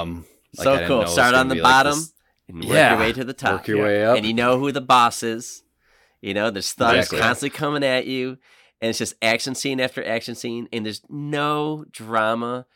Um, 0.00 0.24
like, 0.56 0.64
so 0.64 0.78
cool. 0.86 0.88
know 0.88 1.00
it 1.00 1.04
was 1.04 1.12
Start 1.12 1.34
on 1.34 1.48
the 1.48 1.54
be 1.56 1.60
like 1.60 1.70
bottom 1.70 1.92
this- 1.98 2.12
and 2.48 2.58
work 2.64 2.74
Yeah. 2.74 2.90
your 2.92 2.98
way 3.00 3.12
to 3.12 3.24
the 3.24 3.32
top. 3.34 3.52
Work 3.52 3.68
your 3.68 3.76
Yeah. 3.78 3.84
way 3.84 4.04
up. 4.04 4.16
And 4.16 4.26
you 4.26 4.34
know 4.34 4.58
who 4.58 4.72
the 4.72 4.80
boss 4.80 5.22
is. 5.22 5.62
You 6.20 6.34
know, 6.34 6.50
there's 6.50 6.72
thugs 6.72 6.96
Exactly. 6.98 7.18
constantly 7.20 7.50
coming 7.58 7.84
at 7.84 8.06
you, 8.06 8.38
and 8.80 8.90
it's 8.90 8.98
just 8.98 9.14
action 9.22 9.54
scene 9.54 9.80
after 9.80 10.04
action 10.06 10.34
scene, 10.34 10.68
and 10.72 10.84
there's 10.86 11.02
no 11.08 11.84
drama 11.90 12.66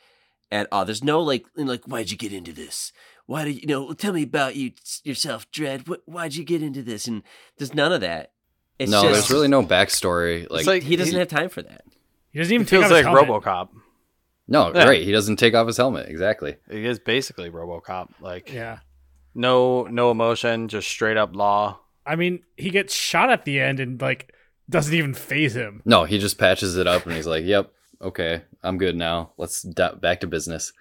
at 0.51 0.67
all. 0.73 0.85
There's 0.85 1.05
no 1.05 1.21
like, 1.21 1.47
like, 1.57 1.85
why'd 1.85 2.11
you 2.11 2.17
get 2.17 2.33
into 2.33 2.53
this? 2.53 2.93
Why 3.27 3.45
did 3.45 3.61
you 3.61 3.67
know? 3.67 3.93
Tell 3.93 4.13
me 4.13 4.23
about 4.23 4.55
you 4.57 4.73
yourself, 5.05 5.51
Dredd. 5.51 5.89
What, 5.89 6.03
why'd 6.07 6.35
you 6.37 6.45
get 6.45 6.63
into 6.63 6.83
this? 6.83 7.07
And 7.09 7.23
there's 7.59 7.75
none 7.75 7.93
of 7.93 8.01
that. 8.01 8.31
It's 8.79 8.91
no, 8.91 9.03
just, 9.03 9.13
there's 9.13 9.31
really 9.31 9.49
no 9.49 9.63
backstory. 9.63 10.47
Like, 10.51 10.67
like 10.67 10.83
he 10.83 10.97
doesn't 10.97 11.13
he, 11.15 11.19
have 11.19 11.29
time 11.29 11.49
for 11.49 11.63
that. 11.63 11.85
He 12.33 12.39
doesn't 12.39 12.53
even 12.55 12.67
he 12.67 12.71
take 12.71 12.81
feels 12.81 12.85
off 12.87 12.91
like 12.91 13.05
helmet. 13.07 13.43
RoboCop. 13.45 13.69
no, 14.49 14.73
Yeah. 14.75 14.85
right. 14.85 15.03
He 15.03 15.13
doesn't 15.13 15.37
take 15.37 15.55
off 15.55 15.67
his 15.67 15.77
helmet. 15.79 16.09
Exactly. 16.09 16.57
He 16.71 16.85
is 16.85 16.99
basically 16.99 17.51
RoboCop. 17.51 18.09
Like 18.21 18.53
Yeah. 18.53 18.81
no 19.35 19.85
no 19.85 20.11
emotion, 20.11 20.69
just 20.69 20.89
straight 20.89 21.17
up 21.17 21.35
law. 21.35 21.81
I 22.05 22.17
mean, 22.17 22.43
he 22.57 22.71
gets 22.71 22.95
shot 22.95 23.31
at 23.31 23.45
the 23.45 23.61
end 23.61 23.81
and 23.81 24.01
like 24.01 24.33
doesn't 24.69 24.95
even 24.95 25.15
phase 25.15 25.55
him. 25.57 25.81
No, 25.85 26.05
he 26.05 26.19
just 26.19 26.39
patches 26.39 26.77
it 26.77 26.87
up 26.87 27.07
and 27.07 27.15
he's 27.15 27.27
like, 27.27 27.45
"Yep, 27.45 27.71
okay, 28.03 28.43
I'm 28.63 28.79
good 28.79 28.97
now. 28.97 29.31
Let's 29.39 29.63
da- 29.63 29.95
back 29.95 30.21
to 30.21 30.27
business." 30.27 30.73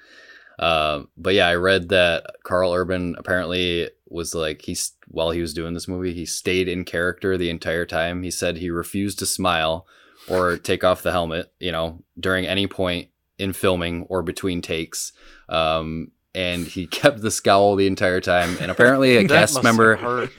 Um, 0.59 1.09
but 1.17 1.33
yeah, 1.33 1.47
I 1.47 1.55
read 1.55 1.89
that 1.89 2.37
Karl 2.43 2.73
Urban 2.73 3.15
apparently 3.17 3.89
was 4.07 4.33
like 4.33 4.61
he's 4.61 4.93
while 5.07 5.31
he 5.31 5.41
was 5.41 5.53
doing 5.53 5.73
this 5.73 5.87
movie, 5.87 6.13
he 6.13 6.25
stayed 6.25 6.67
in 6.67 6.85
character 6.85 7.37
the 7.37 7.49
entire 7.49 7.85
time. 7.85 8.23
He 8.23 8.31
said 8.31 8.57
he 8.57 8.69
refused 8.69 9.19
to 9.19 9.25
smile 9.25 9.85
or 10.27 10.57
take 10.57 10.83
off 10.83 11.03
the 11.03 11.11
helmet, 11.11 11.51
you 11.59 11.71
know, 11.71 12.03
during 12.19 12.45
any 12.45 12.67
point 12.67 13.09
in 13.37 13.53
filming 13.53 14.03
or 14.03 14.23
between 14.23 14.61
takes. 14.61 15.11
Um, 15.49 16.11
and 16.33 16.65
he 16.65 16.87
kept 17.01 17.21
the 17.21 17.31
scowl 17.31 17.75
the 17.75 17.87
entire 17.87 18.21
time. 18.21 18.57
And 18.59 18.71
apparently, 18.71 19.17
a 19.17 19.27
cast 19.27 19.63
member 19.63 20.29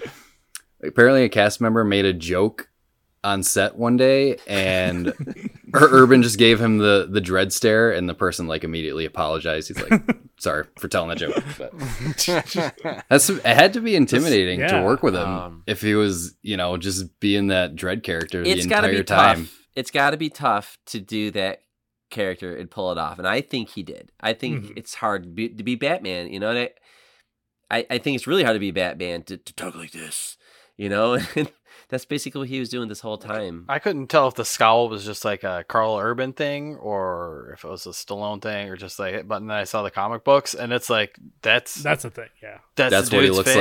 apparently 0.83 1.24
a 1.24 1.29
cast 1.29 1.61
member 1.61 1.85
made 1.85 2.05
a 2.05 2.12
joke 2.12 2.68
on 3.24 3.42
set 3.42 3.76
one 3.76 3.96
day 3.96 4.37
and 4.46 5.12
urban 5.74 6.22
just 6.22 6.38
gave 6.38 6.61
him 6.61 6.79
the 6.79 7.09
the 7.11 7.20
Dredd 7.20 7.52
stare 7.52 7.90
and 7.92 8.09
the 8.09 8.14
person 8.14 8.46
like 8.46 8.62
immediately 8.64 9.05
apologized 9.05 9.68
he's 9.68 9.81
like 9.90 10.00
sorry 10.38 10.66
for 10.79 10.88
telling 10.88 11.09
that 11.09 11.18
joke 11.18 11.42
but 11.59 11.72
that's 13.09 13.29
it 13.31 13.44
had 13.44 13.72
to 13.72 13.81
be 13.81 13.96
intimidating 13.96 14.61
Yeah. 14.61 14.79
to 14.79 14.83
work 14.83 15.02
with 15.02 15.14
him 15.14 15.29
Um, 15.29 15.62
if 15.66 15.81
he 15.81 15.94
was 15.94 16.35
you 16.42 16.57
know 16.57 16.76
just 16.76 17.18
being 17.20 17.48
that 17.48 17.74
Dredd 17.74 18.02
character 18.02 18.42
the 18.42 18.50
it's 18.50 18.66
got 18.66 18.83
to 18.83 18.88
entire 18.88 18.98
be 19.00 19.05
time 19.05 19.44
tough. 19.46 19.59
It's 19.74 19.90
got 19.90 20.11
to 20.11 20.16
be 20.16 20.31
tough 20.31 20.79
to 20.87 21.00
do 21.00 21.31
that 21.33 21.61
character 22.11 22.57
and 22.57 22.70
pull 22.70 22.92
it 22.92 22.98
off, 22.98 23.18
and 23.18 23.29
I 23.29 23.42
think 23.42 23.68
he 23.68 23.83
did. 23.83 24.11
I 24.20 24.33
think 24.33 24.64
Mhm. 24.64 24.72
it's 24.76 24.94
hard 24.94 25.24
to 25.24 25.29
be, 25.29 25.50
to 25.50 25.62
be 25.62 25.74
Batman. 25.74 26.33
You 26.33 26.40
know, 26.40 26.48
and 26.48 26.59
I, 26.61 26.70
I, 27.70 27.87
I 27.90 27.98
think 27.98 28.14
it's 28.14 28.26
really 28.26 28.42
hard 28.42 28.55
to 28.55 28.59
be 28.61 28.70
Batman 28.70 29.22
to, 29.24 29.37
to 29.37 29.55
talk 29.55 29.74
like 29.74 29.90
this. 29.90 30.38
You 30.79 30.88
know, 30.88 31.14
and 31.37 31.50
that's 31.88 32.05
basically 32.05 32.40
what 32.40 32.49
he 32.49 32.59
was 32.61 32.68
doing 32.68 32.88
this 32.88 33.01
whole 33.01 33.18
time. 33.18 33.64
I 33.68 33.79
couldn't 33.79 34.09
tell 34.09 34.29
if 34.29 34.35
the 34.35 34.44
scowl 34.44 34.88
was 34.88 35.05
just 35.05 35.25
like 35.25 35.44
a 35.44 35.64
Karl 35.68 35.96
Urban 35.99 36.33
thing 36.33 36.77
or 36.77 37.51
if 37.55 37.64
it 37.64 37.68
was 37.68 37.87
a 37.87 37.90
Stallone 37.90 38.42
thing 38.42 38.68
or 38.68 38.77
just 38.77 38.99
like. 38.99 39.27
But 39.29 39.40
then 39.40 39.51
I 39.51 39.64
saw 39.64 39.83
the 39.83 39.90
comic 39.90 40.25
books 40.25 40.55
and 40.55 40.72
it's 40.72 40.90
like 40.90 41.18
that's 41.42 41.75
that's, 41.75 42.05
a 42.05 42.11
thing. 42.11 42.29
Yeah. 42.42 42.59
That's 42.75 43.11
the 43.11 43.16
what 43.16 43.22
he 43.22 43.29
dude's 43.29 43.37
looks 43.38 43.57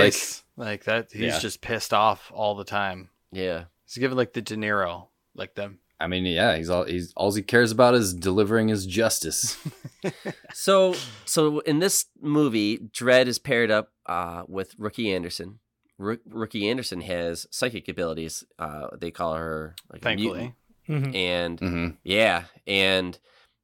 like. 0.58 0.66
like. 0.68 0.84
that. 0.86 1.12
He's 1.12 1.22
Yeah. 1.34 1.40
just 1.40 1.62
pissed 1.62 1.94
off 1.94 2.32
all 2.34 2.56
the 2.56 2.64
time. 2.66 3.10
Yeah, 3.32 3.66
He's 3.86 3.98
giving 3.98 4.18
like 4.18 4.34
the 4.34 4.42
De 4.42 4.56
Niro, 4.56 5.08
like 5.36 5.56
them. 5.56 5.80
i 6.00 6.08
mean 6.08 6.26
yeah 6.26 6.58
he's 6.58 6.70
all 6.70 6.84
he's 6.86 7.14
all 7.16 7.32
he 7.34 7.42
cares 7.42 7.72
about 7.72 7.94
is 7.96 8.14
delivering 8.14 8.68
his 8.70 8.86
justice 8.86 9.58
So, 10.54 10.96
so 11.26 11.60
in 11.60 11.80
this 11.80 12.06
movie, 12.22 12.78
Dredd 12.78 13.28
is 13.28 13.40
paired 13.40 13.72
up 13.72 13.92
uh, 14.06 14.44
with 14.48 14.76
Rookie 14.78 15.14
Anderson. 15.14 15.60
Rook 15.98 16.22
Rookie 16.28 16.70
Anderson 16.70 17.02
has 17.02 17.48
psychic 17.52 17.88
abilities. 17.88 18.44
Uh, 18.60 18.88
they 19.00 19.12
call 19.12 19.36
her 19.36 19.76
like 19.92 20.04
a 20.06 20.16
mutant. 20.16 20.56
Thankfully, 20.88 21.12
Mhm. 21.12 21.16
and 21.16 21.60
hmm 21.60 21.88
yeah, 22.04 22.44
and 22.68 23.18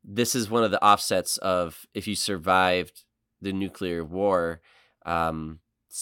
this 0.03 0.34
is 0.34 0.49
one 0.49 0.63
of 0.63 0.71
the 0.71 0.84
offsets 0.84 1.38
of 1.38 1.86
if 1.93 2.07
you 2.07 2.15
survived 2.15 3.03
the 3.41 3.53
nuclear 3.53 4.03
war. 4.03 4.61
Um, 5.05 5.59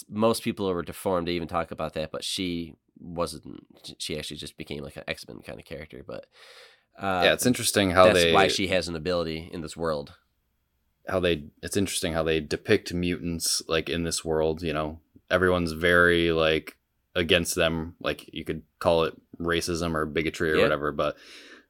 most 0.07 0.43
people 0.43 0.71
were 0.71 0.84
deformed. 0.84 1.27
They 1.27 1.34
even 1.34 1.47
talk 1.47 1.71
about 1.71 1.93
that, 1.95 2.11
but 2.11 2.23
she 2.23 2.75
wasn't. 2.99 3.65
She 3.97 4.17
actually 4.17 4.38
just 4.38 4.55
became 4.57 4.84
like 4.84 4.97
an 4.97 5.03
X 5.07 5.27
Men 5.27 5.39
kind 5.41 5.59
of 5.59 5.65
character. 5.65 6.03
But 6.05 6.27
uh, 6.97 7.21
yeah, 7.25 7.34
it's 7.34 7.45
interesting 7.45 7.91
how 7.91 8.05
that's 8.05 8.19
they 8.19 8.32
why 8.34 8.47
she 8.47 8.67
has 8.67 8.88
an 8.88 8.95
ability 8.95 9.49
in 9.51 9.61
this 9.61 9.75
world. 9.75 10.13
how 11.07 11.19
they 11.19 11.43
it's 11.63 11.75
interesting 11.77 12.13
how 12.13 12.23
they 12.23 12.39
depict 12.39 12.93
mutants 12.93 13.61
like 13.67 13.89
in 13.89 14.03
this 14.03 14.23
world 14.23 14.61
you 14.61 14.73
know 14.73 14.99
everyone's 15.30 15.71
very 15.71 16.32
like 16.32 16.77
against 17.15 17.55
them 17.55 17.95
like 17.99 18.30
you 18.34 18.43
could 18.43 18.61
call 18.80 19.03
it 19.03 19.13
racism 19.39 19.95
or 19.95 20.05
bigotry 20.05 20.51
or 20.51 20.57
Yeah. 20.57 20.63
whatever 20.63 20.91
but 20.91 21.17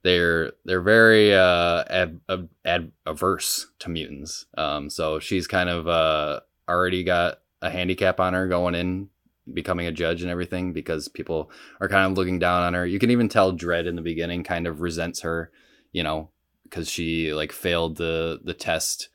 they're 0.03 0.53
they're 0.65 0.81
very 0.81 1.33
uh 1.33 1.83
ad, 1.89 2.19
ad, 2.29 2.49
ad, 2.65 2.91
averse 3.05 3.67
to 3.79 3.89
mutants 3.89 4.45
um 4.57 4.89
so 4.89 5.19
she's 5.19 5.47
kind 5.47 5.69
of 5.69 5.87
uh 5.87 6.39
already 6.67 7.03
got 7.03 7.39
a 7.61 7.69
handicap 7.69 8.19
on 8.19 8.33
her 8.33 8.47
going 8.47 8.75
in 8.75 9.09
becoming 9.53 9.87
a 9.87 9.91
judge 9.91 10.21
and 10.21 10.29
everything 10.29 10.73
because 10.73 11.07
people 11.07 11.49
are 11.81 11.89
kind 11.89 12.11
of 12.11 12.17
looking 12.17 12.37
down 12.39 12.61
on 12.61 12.73
her 12.73 12.85
you 12.85 12.99
can 12.99 13.11
even 13.11 13.27
tell 13.27 13.51
Dredd 13.51 13.87
in 13.87 13.95
the 13.95 14.01
beginning 14.01 14.43
kind 14.43 14.67
of 14.67 14.81
resents 14.81 15.21
her 15.21 15.51
you 15.91 16.03
know 16.03 16.29
because 16.63 16.89
she 16.89 17.33
like 17.33 17.51
failed 17.51 17.97
the 17.97 18.39
the 18.43 18.53
test 18.53 19.09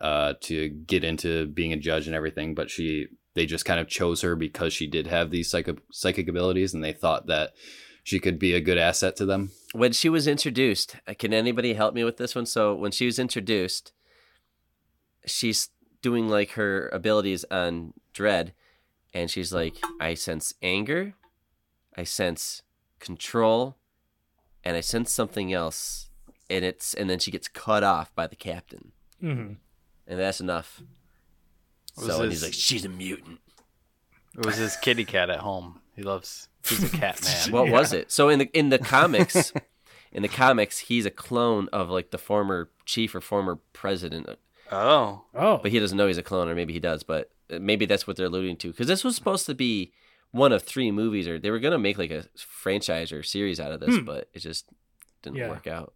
uh, 0.00 0.34
to 0.40 0.68
get 0.68 1.04
into 1.04 1.46
being 1.46 1.72
a 1.72 1.76
judge 1.76 2.06
and 2.06 2.16
everything, 2.16 2.54
but 2.54 2.70
she 2.70 3.06
they 3.38 3.46
just 3.46 3.64
kind 3.64 3.78
of 3.78 3.88
chose 3.88 4.22
her 4.22 4.34
because 4.34 4.72
she 4.72 4.86
did 4.86 5.06
have 5.06 5.30
these 5.30 5.48
psychic 5.48 5.78
psychic 5.92 6.28
abilities, 6.28 6.74
and 6.74 6.82
they 6.82 6.92
thought 6.92 7.26
that 7.28 7.52
she 8.02 8.18
could 8.18 8.38
be 8.38 8.52
a 8.52 8.60
good 8.60 8.78
asset 8.78 9.14
to 9.16 9.26
them. 9.26 9.50
when 9.72 9.92
she 9.92 10.08
was 10.08 10.26
introduced 10.26 10.96
uh, 11.06 11.14
can 11.18 11.32
anybody 11.32 11.74
help 11.74 11.94
me 11.94 12.04
with 12.04 12.16
this 12.16 12.34
one? 12.34 12.46
So 12.46 12.74
when 12.74 12.90
she 12.90 13.06
was 13.06 13.18
introduced 13.18 13.92
she's 15.26 15.68
doing 16.00 16.28
like 16.28 16.52
her 16.52 16.88
abilities 16.88 17.44
on 17.50 17.92
Dredd 18.14 18.52
and 19.12 19.30
she's 19.30 19.52
like 19.52 19.76
i 20.00 20.14
sense 20.14 20.54
anger 20.62 21.14
i 21.96 22.04
sense 22.04 22.62
control 22.98 23.76
and 24.64 24.76
i 24.76 24.80
sense 24.80 25.12
something 25.12 25.52
else. 25.52 26.10
And 26.50 26.64
it's 26.64 26.94
and 26.94 27.10
then 27.10 27.18
she 27.18 27.30
gets 27.30 27.46
cut 27.46 27.84
off 27.84 28.14
by 28.14 28.26
the 28.26 28.36
captain. 28.36 28.92
Hmm 29.20 29.54
and 30.08 30.18
that's 30.18 30.40
enough 30.40 30.82
Was 31.98 32.06
so 32.16 32.22
and 32.22 32.30
he's 32.32 32.42
like 32.42 32.52
she's 32.54 32.84
a 32.84 32.88
mutant 32.88 33.40
It 34.36 34.46
was 34.46 34.56
his 34.56 34.76
kitty 34.76 35.04
cat 35.04 35.30
at 35.30 35.40
home. 35.40 35.80
He 35.96 36.02
loves. 36.02 36.48
He's 36.66 36.84
a 36.92 36.96
cat 36.96 37.20
man. 37.46 37.52
what 37.52 37.68
was 37.70 37.92
it 37.92 38.10
so 38.12 38.28
in 38.28 38.38
the 38.40 38.46
in 38.58 38.68
the 38.68 38.78
comics 38.96 39.52
in 40.12 40.22
the 40.22 40.28
comics 40.28 40.78
he's 40.78 41.06
a 41.06 41.10
clone 41.10 41.68
of 41.72 41.88
like 41.90 42.10
the 42.10 42.18
former 42.18 42.70
chief 42.84 43.14
or 43.14 43.20
former 43.20 43.58
president 43.72 44.28
Oh, 44.70 45.24
Oh, 45.34 45.56
but 45.62 45.70
he 45.70 45.78
doesn't 45.78 45.96
know 45.96 46.06
he's 46.08 46.18
a 46.18 46.22
clone, 46.22 46.46
or 46.46 46.54
maybe 46.54 46.74
he 46.74 46.78
does. 46.78 47.02
But 47.02 47.30
uh, 47.50 47.58
maybe 47.58 47.86
that's 47.86 48.06
what 48.06 48.18
they're 48.18 48.26
alluding 48.26 48.58
to, 48.58 48.68
because 48.70 48.86
this 48.86 49.02
was 49.02 49.14
supposed 49.16 49.46
to 49.46 49.54
be 49.54 49.92
one 50.30 50.52
of 50.52 50.62
three 50.62 50.90
movies, 50.90 51.26
or 51.26 51.38
they 51.38 51.50
were 51.50 51.58
gonna 51.58 51.78
make 51.78 51.96
like 51.96 52.10
a 52.10 52.26
franchise 52.36 53.10
or 53.10 53.22
series 53.22 53.58
out 53.60 53.72
of 53.72 53.80
this, 53.80 53.96
Hmm. 53.96 54.04
but 54.04 54.28
it 54.34 54.40
just 54.40 54.66
didn't 55.22 55.36
Yeah. 55.38 55.48
work 55.48 55.66
out. 55.66 55.94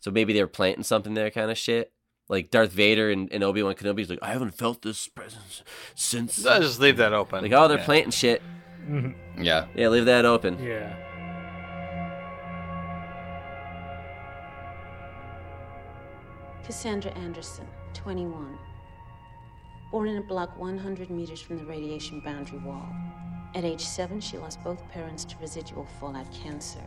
So 0.00 0.10
maybe 0.10 0.32
they 0.32 0.40
were 0.40 0.46
planting 0.48 0.82
something 0.82 1.12
there, 1.12 1.30
kind 1.30 1.50
of 1.50 1.58
shit. 1.58 1.92
Like 2.28 2.50
Darth 2.50 2.72
Vader 2.72 3.10
and, 3.10 3.32
and 3.32 3.44
Obi 3.44 3.62
Wan 3.62 3.74
Kenobi's 3.74 4.10
like, 4.10 4.18
I 4.22 4.32
haven't 4.32 4.52
felt 4.54 4.82
this 4.82 5.06
presence 5.08 5.62
since. 5.94 6.44
I'll 6.44 6.60
just 6.60 6.80
leave 6.80 6.96
that 6.96 7.12
open. 7.12 7.42
Like, 7.42 7.52
oh, 7.52 7.68
they're 7.68 7.78
Yeah. 7.78 7.84
planting 7.84 8.10
shit. 8.10 8.42
mhm. 8.88 9.14
Yeah, 9.38 9.66
Yeah, 9.74 9.88
leave 9.88 10.06
that 10.06 10.24
open. 10.24 10.58
yeah. 10.62 10.94
Cassandra 16.64 17.12
Anderson, 17.12 17.66
21. 17.94 18.58
Born 19.92 20.08
in 20.08 20.16
a 20.18 20.22
block 20.22 20.58
100 20.58 21.10
meters 21.10 21.40
from 21.40 21.58
the 21.58 21.64
radiation 21.64 22.20
boundary 22.20 22.58
wall. 22.58 22.88
At 23.54 23.64
age 23.64 23.84
7, 23.84 24.20
she 24.20 24.36
lost 24.36 24.62
both 24.64 24.86
parents 24.90 25.24
to 25.26 25.36
residual 25.40 25.86
fallout 26.00 26.26
cancer. 26.32 26.80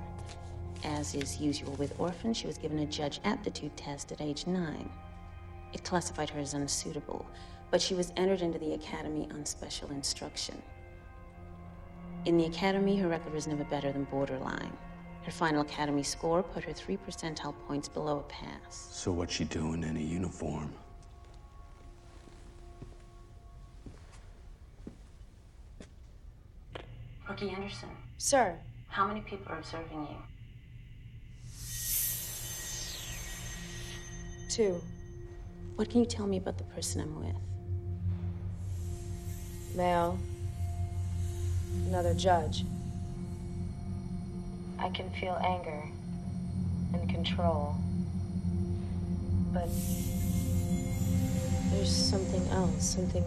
As 0.83 1.15
is 1.15 1.39
usual 1.39 1.73
with 1.73 1.97
orphans, 1.99 2.37
she 2.37 2.47
was 2.47 2.57
given 2.57 2.79
a 2.79 2.85
judge 2.85 3.19
aptitude 3.23 3.75
test 3.77 4.11
at 4.11 4.21
age 4.21 4.45
9. 4.47 4.89
It 5.73 5.83
classified 5.83 6.29
her 6.31 6.39
as 6.39 6.53
unsuitable, 6.53 7.25
but 7.71 7.81
she 7.81 7.93
was 7.93 8.11
entered 8.17 8.41
into 8.41 8.59
the 8.59 8.73
academy 8.73 9.27
on 9.31 9.45
special 9.45 9.89
instruction. 9.91 10.61
In 12.25 12.37
the 12.37 12.45
academy, 12.45 12.97
her 12.97 13.07
record 13.07 13.33
was 13.33 13.47
never 13.47 13.63
better 13.63 13.91
than 13.91 14.03
borderline. 14.05 14.75
Her 15.23 15.31
final 15.31 15.61
academy 15.61 16.03
score 16.03 16.41
put 16.41 16.63
her 16.63 16.73
three 16.73 16.97
percentile 16.97 17.55
points 17.67 17.87
below 17.87 18.19
a 18.19 18.23
pass. 18.23 18.89
So 18.91 19.11
what's 19.11 19.33
she 19.33 19.43
doing 19.43 19.83
in 19.83 19.95
a 19.95 19.99
uniform? 19.99 20.73
Rookie 27.27 27.51
Anderson, 27.51 27.89
Sir, 28.17 28.57
how 28.87 29.07
many 29.07 29.21
people 29.21 29.51
are 29.51 29.59
observing 29.59 30.07
you? 30.09 30.15
two. 34.49 34.81
What 35.79 35.89
can 35.89 36.01
you 36.01 36.05
tell 36.05 36.27
me 36.27 36.35
about 36.35 36.57
the 36.57 36.65
person 36.65 36.99
I'm 36.99 37.25
with? 37.25 37.37
Male. 39.77 40.19
Another 41.87 42.13
judge. 42.13 42.65
I 44.77 44.89
can 44.89 45.09
feel 45.11 45.39
anger 45.41 45.81
and 46.91 47.09
control. 47.09 47.77
But 49.53 49.69
There's 51.71 51.95
something 51.95 52.45
else, 52.49 52.83
something 52.83 53.23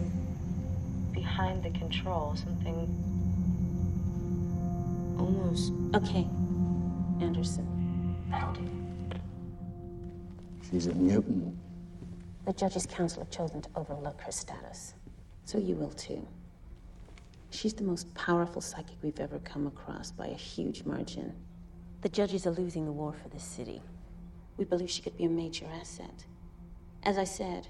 behind 1.11 1.63
the 1.63 1.71
control, 1.71 2.35
something 2.35 2.87
almost. 5.17 5.73
Okay, 5.95 6.27
Anderson, 7.19 8.15
that'll 8.29 8.53
do. 8.53 8.69
She's 10.69 10.85
a 10.85 10.93
mutant. 10.93 11.57
The 12.45 12.53
Judges' 12.53 12.85
Council 12.85 13.23
have 13.23 13.31
chosen 13.31 13.61
to 13.61 13.69
overlook 13.75 14.19
her 14.21 14.31
status. 14.31 14.95
So 15.45 15.57
you 15.57 15.75
will 15.75 15.91
too. 15.91 16.27
She's 17.51 17.73
the 17.73 17.83
most 17.83 18.13
powerful 18.15 18.61
psychic 18.61 18.97
we've 19.01 19.19
ever 19.19 19.39
come 19.39 19.67
across 19.67 20.11
by 20.11 20.27
a 20.27 20.33
huge 20.33 20.83
margin. 20.83 21.33
The 22.01 22.09
Judges 22.09 22.45
are 22.45 22.51
losing 22.51 22.85
the 22.85 22.91
war 22.91 23.13
for 23.13 23.29
this 23.29 23.43
city. 23.43 23.81
We 24.57 24.65
believe 24.65 24.89
she 24.89 25.01
could 25.01 25.15
be 25.17 25.25
a 25.25 25.29
major 25.29 25.65
asset. 25.79 26.25
As 27.03 27.17
I 27.17 27.23
said, 27.23 27.67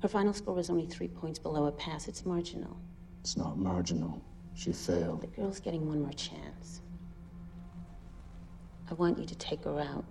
her 0.00 0.08
final 0.08 0.32
score 0.32 0.54
was 0.54 0.70
only 0.70 0.86
three 0.86 1.08
points 1.08 1.38
below 1.38 1.66
a 1.66 1.72
pass. 1.72 2.06
It's 2.06 2.24
marginal. 2.24 2.76
It's 3.20 3.36
not 3.36 3.58
marginal. 3.58 4.22
She 4.54 4.72
failed. 4.72 5.22
The 5.22 5.26
girl's 5.28 5.60
getting 5.60 5.88
one 5.88 6.02
more 6.02 6.12
chance. 6.12 6.82
I 8.90 8.94
want 8.94 9.18
you 9.18 9.26
to 9.26 9.34
take 9.36 9.64
her 9.64 9.80
out. 9.80 10.04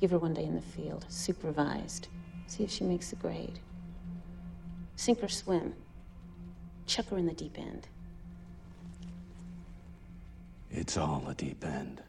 Give 0.00 0.10
her 0.12 0.18
one 0.18 0.34
day 0.34 0.44
in 0.44 0.54
the 0.54 0.60
field, 0.60 1.04
supervised. 1.08 2.08
See 2.50 2.64
if 2.64 2.70
she 2.72 2.82
makes 2.82 3.10
the 3.10 3.16
grade. 3.16 3.60
Sink 4.96 5.22
or 5.22 5.28
swim. 5.28 5.72
Chuck 6.84 7.06
her 7.10 7.16
in 7.16 7.26
the 7.26 7.32
deep 7.32 7.56
end. 7.56 7.86
It's 10.68 10.96
all 10.96 11.24
a 11.28 11.34
deep 11.34 11.64
end. 11.64 12.02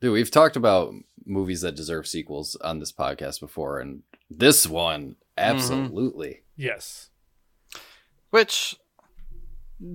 dude, 0.00 0.14
we've 0.14 0.30
talked 0.30 0.56
about 0.56 0.94
movies 1.26 1.60
that 1.60 1.76
deserve 1.76 2.06
sequels 2.06 2.56
on 2.56 2.78
this 2.78 2.90
podcast 2.90 3.38
before, 3.38 3.80
and 3.80 4.02
this 4.30 4.66
one 4.66 5.02
mm-hmm. 5.02 5.16
absolutely. 5.36 6.40
Yes. 6.56 7.10
Which, 8.30 8.74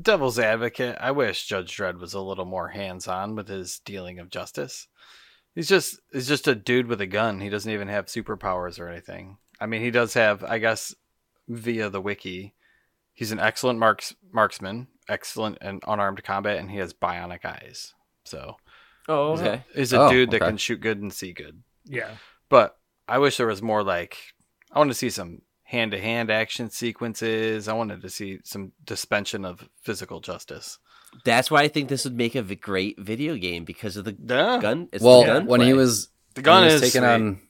devil's 0.03 0.37
advocate, 0.37 0.95
I 0.99 1.09
wish 1.09 1.47
Judge 1.47 1.75
Dredd 1.75 1.99
was 1.99 2.13
a 2.13 2.21
little 2.21 2.45
more 2.45 2.67
hands-on 2.67 3.35
with 3.35 3.47
his 3.47 3.79
dealing 3.79 4.19
of 4.19 4.29
justice. 4.29 4.87
He's 5.55 5.67
just 5.67 5.99
he's 6.13 6.27
just 6.27 6.47
a 6.47 6.53
dude 6.53 6.85
with 6.85 7.01
a 7.01 7.07
gun. 7.07 7.41
He 7.41 7.49
doesn't 7.49 7.71
even 7.71 7.87
have 7.87 8.05
superpowers 8.05 8.79
or 8.79 8.89
anything. 8.89 9.37
I 9.59 9.65
mean, 9.65 9.81
he 9.81 9.91
does 9.91 10.13
have, 10.13 10.43
I 10.43 10.57
guess, 10.59 10.93
via 11.47 11.89
the 11.89 12.01
wiki, 12.01 12.53
he's 13.13 13.31
an 13.31 13.39
excellent 13.39 13.79
marks 13.79 14.13
marksman, 14.31 14.87
excellent 15.09 15.57
in 15.61 15.79
unarmed 15.87 16.23
combat, 16.23 16.57
and 16.59 16.69
he 16.69 16.77
has 16.77 16.93
bionic 16.93 17.45
eyes. 17.45 17.93
So 18.25 18.57
Oh, 19.09 19.33
okay. 19.37 19.63
he's 19.73 19.93
a 19.93 20.01
Oh, 20.01 20.09
dude 20.09 20.31
that 20.31 20.41
okay. 20.41 20.49
can 20.49 20.57
shoot 20.57 20.81
good 20.81 21.01
and 21.01 21.13
see 21.13 21.31
good. 21.33 21.63
Yeah. 21.85 22.11
But 22.49 22.77
I 23.07 23.19
wish 23.19 23.37
there 23.37 23.47
was 23.47 23.61
more 23.61 23.83
like 23.83 24.17
I 24.71 24.79
want 24.79 24.89
to 24.91 24.95
see 24.95 25.09
some 25.09 25.41
hand 25.63 25.91
to 25.91 25.99
hand 25.99 26.29
action 26.29 26.69
sequences. 26.69 27.67
I 27.69 27.73
wanted 27.73 28.01
to 28.01 28.09
see 28.09 28.39
some 28.43 28.73
suspension 28.87 29.45
of 29.45 29.69
physical 29.81 30.19
justice. 30.19 30.77
That's 31.23 31.49
why 31.49 31.61
I 31.63 31.67
think 31.69 31.87
this 31.87 32.03
would 32.03 32.17
make 32.17 32.35
a 32.35 32.43
great 32.43 32.99
video 32.99 33.35
game 33.37 33.63
because 33.63 33.95
of 33.95 34.03
the 34.03 34.15
Yeah. 34.21 34.59
gun. 34.61 34.89
It's 34.91 35.03
well, 35.03 35.21
the 35.21 35.25
gun 35.27 35.45
when 35.45 35.61
he 35.61 35.73
was 35.73 36.09
The 36.35 36.41
gun 36.41 36.63
he 36.67 36.73
was 36.73 36.81
is 36.81 36.81
taking 36.93 37.01
sweet. 37.07 37.13
on 37.13 37.41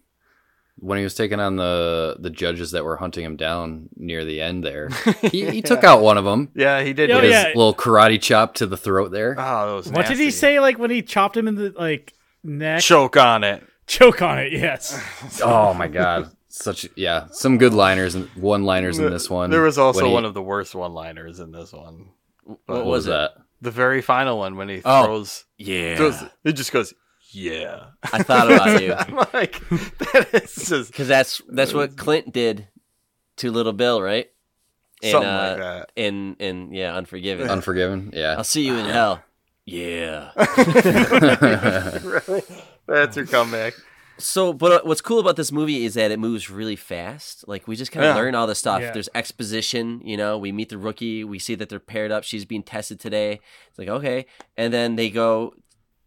when 0.80 0.98
he 0.98 1.04
was 1.04 1.16
taking 1.16 1.40
on 1.40 1.56
the 1.56 2.18
the 2.20 2.30
judges 2.30 2.72
that 2.72 2.84
were 2.86 2.98
hunting 2.98 3.24
him 3.26 3.36
down 3.36 3.90
near 3.96 4.24
the 4.26 4.42
end 4.42 4.64
there, 4.64 4.90
he, 5.22 5.50
he 5.50 5.62
took 5.62 5.84
out 5.84 6.02
one 6.02 6.18
of 6.18 6.26
them. 6.26 6.50
Yeah, 6.56 6.82
he 6.84 6.94
did. 6.94 7.12
Oh, 7.12 7.20
His 7.22 7.32
yeah. 7.32 7.48
little 7.50 7.74
karate 7.74 8.22
chop 8.22 8.54
to 8.56 8.66
the 8.68 8.78
throat 8.78 9.12
there. 9.12 9.36
Oh, 9.38 9.68
that 9.70 9.74
was 9.76 9.86
nice. 9.92 9.96
What 9.98 10.08
did 10.08 10.20
he 10.20 10.32
say? 10.32 10.60
Like 10.60 10.78
when 10.78 10.92
he 10.92 11.02
chopped 11.02 11.36
him 11.38 11.48
in 11.48 11.56
the 11.56 11.74
like 11.78 12.14
neck, 12.44 12.82
Choke 12.82 13.18
on 13.18 13.44
it. 13.44 13.64
choke 13.88 14.22
on 14.22 14.40
it. 14.40 14.54
Yes. 14.54 15.02
Oh 15.44 15.74
my 15.74 15.88
god. 15.88 16.32
Such 16.50 16.88
yeah, 16.96 17.28
some 17.32 17.58
good 17.60 17.74
liners 17.74 18.16
and 18.16 18.28
one 18.30 18.64
liners 18.64 18.98
in 18.98 19.12
this 19.12 19.30
one. 19.30 19.50
There 19.52 19.62
was 19.62 19.78
also 19.78 20.08
he- 20.08 20.14
one 20.14 20.26
of 20.26 20.34
the 20.34 20.42
worst 20.42 20.74
one 20.74 20.94
liners 20.94 21.40
in 21.40 21.52
this 21.52 21.72
one. 21.74 22.08
what, 22.44 22.60
what 22.66 22.78
was, 22.86 22.86
was 22.86 23.06
that? 23.06 23.32
The 23.62 23.72
very 23.72 24.02
final 24.02 24.38
one 24.40 24.56
when 24.56 24.70
he 24.70 24.82
Oh. 24.86 25.06
throws, 25.06 25.46
Yeah. 25.58 25.98
throws 25.98 26.24
it 26.44 26.54
just 26.54 26.72
goes, 26.72 26.94
yeah. 27.30 27.88
I 28.12 28.24
thought 28.24 28.52
about 28.52 28.82
you 28.84 28.94
I'm 28.94 29.16
like, 29.34 29.60
that 29.70 30.30
is 30.34 30.56
just 30.70 30.92
because 30.92 31.08
that's 31.08 31.42
that's 31.50 31.74
what 31.74 31.98
Clint 31.98 32.34
did 32.34 32.68
to 33.38 33.52
Little 33.52 33.74
Bill, 33.74 34.02
right? 34.02 34.30
In, 35.02 35.12
something 35.12 35.30
uh, 35.30 35.48
like 35.50 35.58
that. 35.58 35.92
In 35.96 36.36
in 36.40 36.74
yeah, 36.74 36.96
Unforgiven. 36.96 37.50
Unforgiven. 37.52 38.12
Yeah. 38.14 38.36
I'll 38.38 38.44
see 38.44 38.66
you 38.66 38.76
in 38.76 38.86
hell. 38.86 39.22
Yeah. 39.66 40.32
really? 42.28 42.44
That's 42.88 43.18
your 43.18 43.26
comeback. 43.26 43.74
So, 44.20 44.52
but 44.54 44.72
uh, 44.72 44.82
what's 44.84 45.02
cool 45.02 45.20
about 45.20 45.36
this 45.36 45.52
movie 45.52 45.86
is 45.86 45.94
that 45.94 46.10
it 46.10 46.18
moves 46.20 46.50
really 46.50 46.76
fast. 46.76 47.48
Like 47.48 47.68
we 47.68 47.76
just 47.76 47.92
kind 47.92 48.06
of 48.06 48.16
Yeah. 48.16 48.22
learn 48.22 48.34
all 48.34 48.48
this 48.48 48.58
stuff. 48.60 48.82
Yeah. 48.82 48.92
There's 48.92 49.10
exposition. 49.14 50.02
You 50.04 50.18
know, 50.18 50.38
we 50.38 50.52
meet 50.52 50.70
the 50.70 50.78
rookie. 50.78 51.24
We 51.24 51.38
see 51.38 51.54
that 51.56 51.70
they're 51.70 51.80
paired 51.80 52.12
up. 52.12 52.24
She's 52.24 52.46
being 52.46 52.64
tested 52.64 53.00
today. 53.00 53.40
It's 53.70 53.78
like 53.78 53.90
okay, 53.90 54.26
and 54.56 54.74
then 54.74 54.96
they 54.96 55.10
go. 55.10 55.54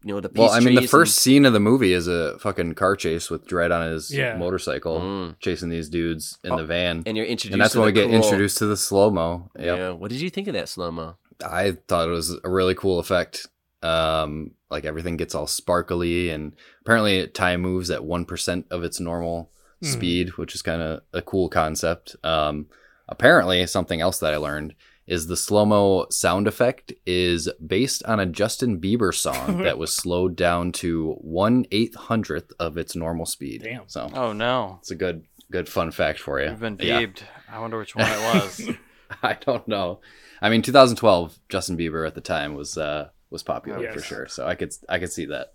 You 0.03 0.15
know, 0.15 0.19
the 0.19 0.31
Well, 0.35 0.49
I 0.49 0.59
mean, 0.59 0.73
the 0.75 0.87
first 0.87 1.13
trees 1.13 1.21
scene 1.21 1.45
of 1.45 1.53
the 1.53 1.59
movie 1.59 1.93
is 1.93 2.07
a 2.07 2.39
fucking 2.39 2.73
car 2.73 2.95
chase 2.95 3.29
with 3.29 3.45
Dredd 3.47 3.71
on 3.71 3.91
his 3.91 4.11
Yeah. 4.11 4.35
motorcycle, 4.35 4.99
Mm. 4.99 5.35
chasing 5.39 5.69
these 5.69 5.89
dudes 5.89 6.39
in 6.43 6.51
Oh, 6.53 6.57
the 6.57 6.65
van. 6.65 6.97
and, 6.97 7.07
and 7.09 7.17
you're 7.17 7.25
introduced. 7.27 7.53
And 7.53 7.61
that's 7.61 7.73
to 7.73 7.79
when 7.79 7.85
we 7.87 7.91
the 8.01 8.07
get 8.07 8.11
introduced 8.13 8.57
to 8.59 8.65
the 8.65 8.77
slow 8.77 9.11
mo. 9.11 9.51
Yep. 9.59 9.77
Yeah. 9.77 9.89
What 9.91 10.09
did 10.09 10.19
you 10.21 10.29
think 10.31 10.47
of 10.47 10.53
that 10.55 10.69
slow 10.69 10.89
mo? 10.91 11.17
I 11.45 11.77
thought 11.87 12.07
it 12.07 12.11
was 12.11 12.35
a 12.43 12.49
really 12.49 12.73
cool 12.75 12.97
effect. 12.99 13.47
Um, 13.83 14.51
like 14.69 14.85
everything 14.85 15.17
gets 15.17 15.33
all 15.35 15.47
sparkly, 15.47 16.29
and 16.29 16.53
apparently 16.81 17.27
time 17.27 17.61
moves 17.61 17.89
at 17.91 18.03
one 18.03 18.25
percent 18.25 18.65
of 18.71 18.83
its 18.83 18.99
normal 18.99 19.51
Mhm. 19.83 19.87
speed, 19.87 20.29
which 20.37 20.53
is 20.55 20.61
kind 20.61 20.81
of 20.81 21.01
a 21.13 21.21
cool 21.21 21.49
concept. 21.49 22.15
Um, 22.23 22.67
apparently, 23.09 23.65
something 23.67 23.99
else 24.01 24.19
that 24.19 24.33
I 24.33 24.37
learned 24.37 24.75
is 25.11 25.27
the 25.27 25.35
slow 25.37 25.65
mo 25.65 26.05
sound 26.09 26.47
effect 26.47 26.93
is 27.05 27.49
based 27.65 28.01
on 28.05 28.19
a 28.19 28.25
Justin 28.25 28.79
Bieber 28.79 29.13
song 29.13 29.61
that 29.63 29.77
was 29.77 29.93
slowed 29.95 30.35
down 30.35 30.71
to 30.83 31.13
one 31.19 31.65
eight 31.71 31.93
hundredth 31.95 32.51
of 32.59 32.77
its 32.77 32.95
normal 32.95 33.25
speed. 33.25 33.61
Damn. 33.63 33.87
So 33.87 34.09
Oh 34.13 34.31
no, 34.33 34.77
it's 34.79 34.91
a 34.91 34.95
good 34.95 35.25
good 35.51 35.67
fun 35.67 35.91
fact 35.91 36.19
for 36.19 36.39
you. 36.41 36.49
we've 36.49 36.59
been 36.59 36.77
Yeah. 36.81 37.05
I 37.51 37.59
wonder 37.59 37.77
which 37.77 37.95
one 37.95 38.07
it 38.09 38.19
was. 38.33 38.69
I 39.21 39.33
don't 39.33 39.67
know. 39.67 39.99
I 40.41 40.49
mean, 40.49 40.61
2012, 40.61 41.37
Justin 41.49 41.77
Bieber 41.77 42.07
at 42.07 42.15
the 42.15 42.21
time 42.21 42.55
was 42.55 42.77
uh 42.77 43.09
was 43.29 43.43
popular 43.43 43.81
Yes. 43.83 43.93
for 43.93 44.01
sure. 44.01 44.27
So 44.27 44.47
I 44.47 44.55
could 44.55 44.73
I 44.89 44.97
could 44.99 45.11
see 45.11 45.25
that. 45.25 45.53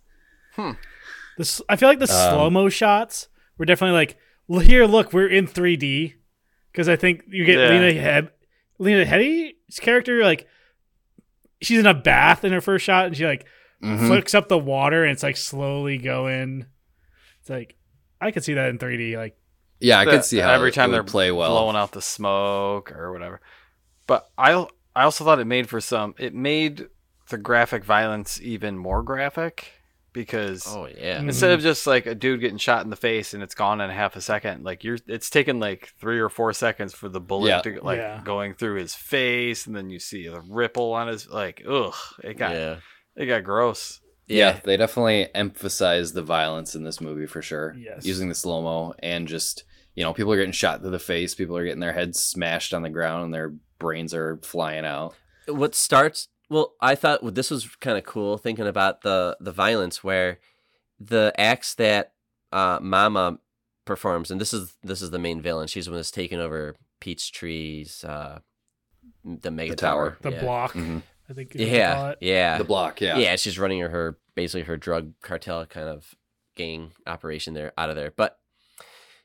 This 1.38 1.60
I 1.68 1.76
feel 1.76 1.88
like 1.88 1.98
the 1.98 2.04
Um, 2.04 2.34
slow 2.34 2.50
mo 2.50 2.68
shots 2.68 3.28
were 3.58 3.64
definitely 3.66 3.96
like 3.96 4.16
here. 4.66 4.84
Look, 4.86 5.12
we're 5.12 5.28
in 5.28 5.46
3D 5.46 6.14
because 6.72 6.88
I 6.88 6.96
think 6.96 7.22
you 7.28 7.44
get 7.44 7.58
Yeah. 7.58 7.68
Lena 7.70 8.00
Head, 8.00 8.30
Lena 8.78 9.04
Headey's 9.04 9.78
character 9.80 10.22
like 10.22 10.46
she's 11.62 11.78
in 11.78 11.86
a 11.86 11.94
bath 11.94 12.44
in 12.44 12.52
her 12.52 12.60
first 12.60 12.84
shot 12.84 13.06
and 13.06 13.16
she 13.16 13.26
like 13.26 13.46
Mhm. 13.82 14.06
flicks 14.06 14.34
up 14.34 14.48
the 14.48 14.58
water 14.58 15.02
and 15.04 15.12
it's 15.12 15.22
like 15.22 15.36
slowly 15.36 15.98
going. 15.98 16.66
It's 17.40 17.50
like 17.50 17.76
I 18.20 18.30
could 18.30 18.44
see 18.44 18.54
that 18.54 18.68
in 18.70 18.78
3D. 18.78 19.16
Like 19.16 19.36
Yeah, 19.80 19.98
I 20.00 20.04
The- 20.06 20.10
could 20.12 20.24
see 20.24 20.38
how 20.38 20.52
every 20.52 20.72
time 20.72 20.88
would 20.90 20.94
they're 20.96 21.04
play 21.04 21.30
well. 21.30 21.50
blowing 21.50 21.76
out 21.76 21.92
the 21.92 22.00
smoke 22.02 22.90
or 22.92 23.12
whatever. 23.12 23.40
But 24.06 24.28
I 24.38 24.66
I 24.94 25.02
also 25.04 25.24
thought 25.24 25.38
it 25.40 25.46
made 25.46 25.68
for 25.68 25.80
some. 25.80 26.14
It 26.18 26.34
made 26.34 26.86
the 27.28 27.36
graphic 27.36 27.84
violence 27.84 28.40
even 28.40 28.78
more 28.78 29.02
graphic 29.02 29.72
because 30.16 30.66
Oh 30.66 30.86
yeah. 30.86 31.18
Mm. 31.20 31.28
instead 31.28 31.52
of 31.52 31.60
just 31.60 31.86
like 31.86 32.06
a 32.06 32.14
dude 32.14 32.40
getting 32.40 32.58
shot 32.58 32.82
in 32.82 32.90
the 32.90 32.96
face 32.96 33.34
and 33.34 33.42
it's 33.42 33.54
gone 33.54 33.80
in 33.80 33.90
half 33.90 34.16
a 34.16 34.20
second, 34.20 34.64
like 34.64 34.82
you're 34.82 34.98
it's 35.06 35.30
taken 35.30 35.60
like 35.60 35.92
three 36.00 36.18
or 36.18 36.28
four 36.28 36.52
seconds 36.52 36.92
for 36.94 37.08
the 37.08 37.20
bullet 37.20 37.48
Yeah. 37.50 37.60
to 37.60 37.80
like 37.84 37.98
Yeah. 37.98 38.20
going 38.24 38.54
through 38.54 38.80
his 38.80 38.94
face, 38.94 39.66
and 39.66 39.76
then 39.76 39.90
you 39.90 40.00
see 40.00 40.26
the 40.26 40.40
ripple 40.40 40.92
on 40.94 41.06
his 41.08 41.28
like 41.28 41.62
ugh, 41.68 41.94
it 42.24 42.36
got 42.38 42.52
Yeah. 42.52 42.76
it 43.14 43.26
got 43.26 43.44
gross. 43.44 44.00
Yeah, 44.28 44.58
they 44.64 44.76
definitely 44.76 45.28
emphasize 45.36 46.12
the 46.12 46.22
violence 46.22 46.74
in 46.74 46.82
this 46.82 47.00
movie 47.00 47.26
for 47.26 47.42
sure. 47.42 47.76
Yes. 47.78 48.04
Using 48.04 48.28
the 48.28 48.34
slow 48.34 48.60
mo 48.62 48.94
and 48.98 49.28
just 49.28 49.62
you 49.94 50.02
know 50.02 50.12
people 50.12 50.32
are 50.32 50.36
getting 50.36 50.50
shot 50.52 50.82
to 50.82 50.90
the 50.90 50.98
face, 50.98 51.34
people 51.34 51.56
are 51.56 51.64
getting 51.64 51.80
their 51.80 51.92
heads 51.92 52.18
smashed 52.20 52.74
on 52.74 52.82
the 52.82 52.90
ground, 52.90 53.24
and 53.26 53.32
their 53.34 53.54
brains 53.78 54.12
are 54.14 54.38
flying 54.42 54.84
out. 54.84 55.14
what 55.48 55.74
starts 55.76 56.26
well 56.48 56.74
i 56.80 56.94
thought 56.94 57.22
well, 57.22 57.32
this 57.32 57.50
was 57.50 57.66
kind 57.80 57.98
of 57.98 58.04
cool 58.04 58.38
thinking 58.38 58.66
about 58.66 59.02
the 59.02 59.36
the 59.40 59.52
violence 59.52 60.02
where 60.04 60.38
the 61.00 61.32
acts 61.38 61.74
that 61.74 62.12
uh 62.52 62.78
mama 62.80 63.38
performs 63.84 64.30
and 64.30 64.40
this 64.40 64.52
is 64.52 64.76
this 64.82 65.00
is 65.02 65.10
the 65.10 65.18
main 65.18 65.40
villain 65.40 65.66
she's 65.66 65.84
the 65.86 65.90
one 65.90 65.98
that's 65.98 66.10
taking 66.10 66.40
over 66.40 66.74
peach 67.00 67.32
trees 67.32 68.04
uh 68.04 68.38
the 69.24 69.50
mega 69.50 69.70
The 69.72 69.76
tower. 69.76 70.10
tower, 70.10 70.18
the 70.22 70.30
yeah. 70.32 70.40
block. 70.40 70.72
Mhm. 70.74 71.02
I 71.28 71.32
think. 71.32 71.54
is 71.56 71.60
what 71.60 71.70
they 71.70 71.78
call 71.78 72.08
yeah 72.08 72.14
yeah 72.20 72.58
The 72.58 72.64
block, 72.64 73.00
yeah. 73.00 73.16
yeah 73.18 73.34
she's 73.36 73.58
running 73.58 73.80
her, 73.80 73.88
her 73.88 74.18
basically 74.36 74.62
her 74.62 74.76
drug 74.76 75.12
cartel 75.22 75.66
kind 75.66 75.88
of 75.88 76.14
gang 76.54 76.92
operation 77.06 77.52
there 77.54 77.72
out 77.76 77.90
of 77.90 77.96
there 77.96 78.12
but 78.16 78.38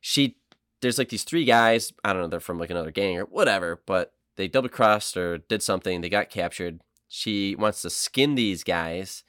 she 0.02 0.38
there's 0.82 0.98
like 0.98 1.10
these 1.10 1.24
three 1.24 1.46
guys 1.46 1.94
i 2.04 2.12
don't 2.12 2.22
know 2.24 2.28
they're 2.28 2.40
from 2.40 2.58
like 2.60 2.70
another 2.72 2.92
gang 2.92 3.18
or 3.18 3.24
whatever 3.26 3.82
but 3.86 4.14
they 4.36 4.48
double 4.48 4.68
crossed 4.70 5.16
or 5.16 5.38
did 5.38 5.62
something 5.62 6.02
they 6.02 6.10
got 6.10 6.30
captured 6.30 6.82
she 7.14 7.56
wants 7.56 7.82
to 7.82 7.90
skin 7.90 8.36
these 8.36 8.64
guys 8.64 9.24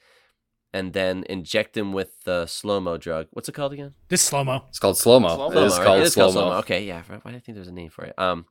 and 0.73 0.93
then 0.93 1.23
inject 1.29 1.73
them 1.73 1.91
with 1.93 2.23
the 2.23 2.45
slow-mo 2.47 2.97
drug 2.97 3.27
what's 3.31 3.49
it 3.49 3.51
called 3.51 3.73
again 3.73 3.93
This 4.07 4.21
slow 4.21 4.43
mo. 4.43 4.65
It's 4.69 4.79
called 4.79 4.97
slow 4.97 5.19
mo. 5.19 5.35
Slow-mo, 5.35 5.61
It 5.61 5.65
is 5.67 5.77
right? 5.77 5.85
called 5.85 6.33
slow 6.33 6.49
mo. 6.49 6.57
Okay, 6.59 6.85
yeah. 6.85 7.03
Why 7.07 7.31
did 7.31 7.37
I 7.37 7.39
think 7.39 7.55
there 7.55 7.59
was 7.61 7.67
a 7.67 7.73
name 7.73 7.89
for 7.89 8.05
it? 8.05 8.17
Um, 8.17 8.45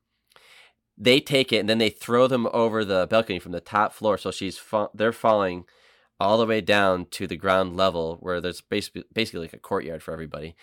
they 0.98 1.20
take 1.20 1.52
it 1.52 1.58
and 1.58 1.68
then 1.68 1.78
they 1.78 1.88
throw 1.90 2.26
them 2.26 2.46
over 2.52 2.84
the 2.84 3.06
balcony 3.08 3.38
from 3.38 3.52
the 3.52 3.60
top 3.60 3.92
floor. 3.94 4.18
So 4.18 4.30
she's 4.30 4.58
fa- 4.58 4.90
they're 4.94 5.12
falling 5.12 5.64
all 6.20 6.38
the 6.38 6.46
way 6.46 6.60
down 6.60 7.06
to 7.06 7.26
the 7.26 7.36
ground 7.36 7.76
level 7.76 8.18
where 8.20 8.40
there's 8.40 8.60
basically 8.60 9.04
basically 9.12 9.40
like 9.40 9.54
a 9.54 9.58
courtyard 9.58 10.02
for 10.02 10.12
everybody, 10.12 10.54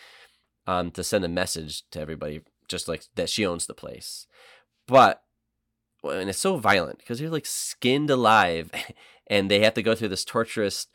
um, 0.68 0.92
to 0.92 1.04
send 1.04 1.26
a 1.26 1.28
message 1.28 1.84
to 1.92 2.00
everybody, 2.00 2.42
just 2.70 2.88
like 2.88 3.04
that 3.16 3.30
she 3.30 3.46
owns 3.46 3.66
the 3.66 3.74
place. 3.74 4.28
But 4.88 4.96
well, 4.96 5.20
and 6.04 6.30
it's 6.30 6.40
so 6.40 6.58
violent 6.58 7.00
because 7.00 7.20
they're 7.20 7.30
like 7.30 7.46
skinned 7.46 8.10
alive, 8.10 8.72
and 9.28 9.50
they 9.50 9.60
have 9.62 9.74
to 9.76 9.82
go 9.84 9.96
through 9.96 10.10
this 10.10 10.26
torturous, 10.26 10.88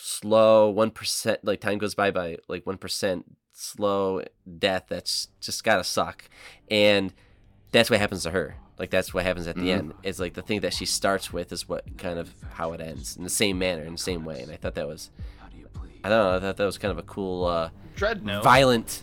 slow 0.00 0.68
one 0.70 0.90
percent. 0.90 1.40
Like 1.44 1.60
time 1.60 1.78
goes 1.78 1.94
by 1.94 2.10
by 2.10 2.36
like 2.48 2.66
one 2.66 2.78
percent 2.78 3.24
slow 3.52 4.22
death. 4.58 4.84
That's 4.88 5.28
just 5.40 5.64
gotta 5.64 5.84
suck, 5.84 6.24
and 6.70 7.12
that's 7.72 7.90
what 7.90 8.00
happens 8.00 8.22
to 8.24 8.30
her. 8.30 8.56
Like 8.78 8.90
that's 8.90 9.12
what 9.12 9.24
happens 9.24 9.46
at 9.48 9.56
the 9.56 9.62
Mhm. 9.70 9.78
end. 9.78 9.94
It's 10.04 10.20
like 10.20 10.34
the 10.34 10.42
thing 10.42 10.60
that 10.60 10.72
she 10.72 10.86
starts 10.86 11.32
with 11.32 11.50
is 11.52 11.68
what 11.68 11.98
kind 11.98 12.18
of 12.18 12.32
how 12.52 12.72
it 12.74 12.80
ends 12.80 13.16
in 13.16 13.24
the 13.24 13.30
same 13.30 13.58
manner, 13.58 13.82
in 13.82 13.92
the 13.92 13.98
same 13.98 14.24
way. 14.24 14.40
And 14.40 14.52
I 14.52 14.56
thought 14.56 14.76
that 14.76 14.86
was, 14.86 15.10
I 16.04 16.08
don't 16.08 16.10
know, 16.10 16.36
I 16.36 16.38
thought 16.40 16.56
that 16.58 16.64
was 16.64 16.78
kind 16.78 16.92
of 16.92 16.98
a 16.98 17.02
cool, 17.02 17.44
uh, 17.44 17.70
Dredd 17.96 18.42
violent 18.44 19.02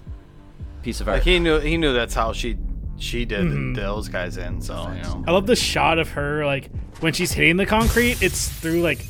piece 0.81 1.01
of 1.01 1.09
art. 1.09 1.17
Like 1.17 1.23
he 1.23 1.39
knew 1.39 1.59
he 1.59 1.75
knew 1.75 1.91
that's 1.93 2.13
how 2.13 2.31
she 2.31 2.53
she 2.97 3.25
did 3.25 3.45
Mhm. 3.45 3.75
those 3.75 4.07
guys 4.09 4.37
in. 4.37 4.61
So 4.61 4.89
you 4.95 5.01
know. 5.03 5.23
I 5.27 5.31
love 5.31 5.47
the 5.47 5.55
shot 5.55 5.99
of 5.99 6.09
her 6.11 6.45
like 6.45 6.69
when 7.01 7.13
she's 7.13 7.31
hitting 7.31 7.57
the 7.57 7.65
concrete. 7.65 8.21
It's 8.21 8.47
through 8.49 8.81
like 8.81 9.05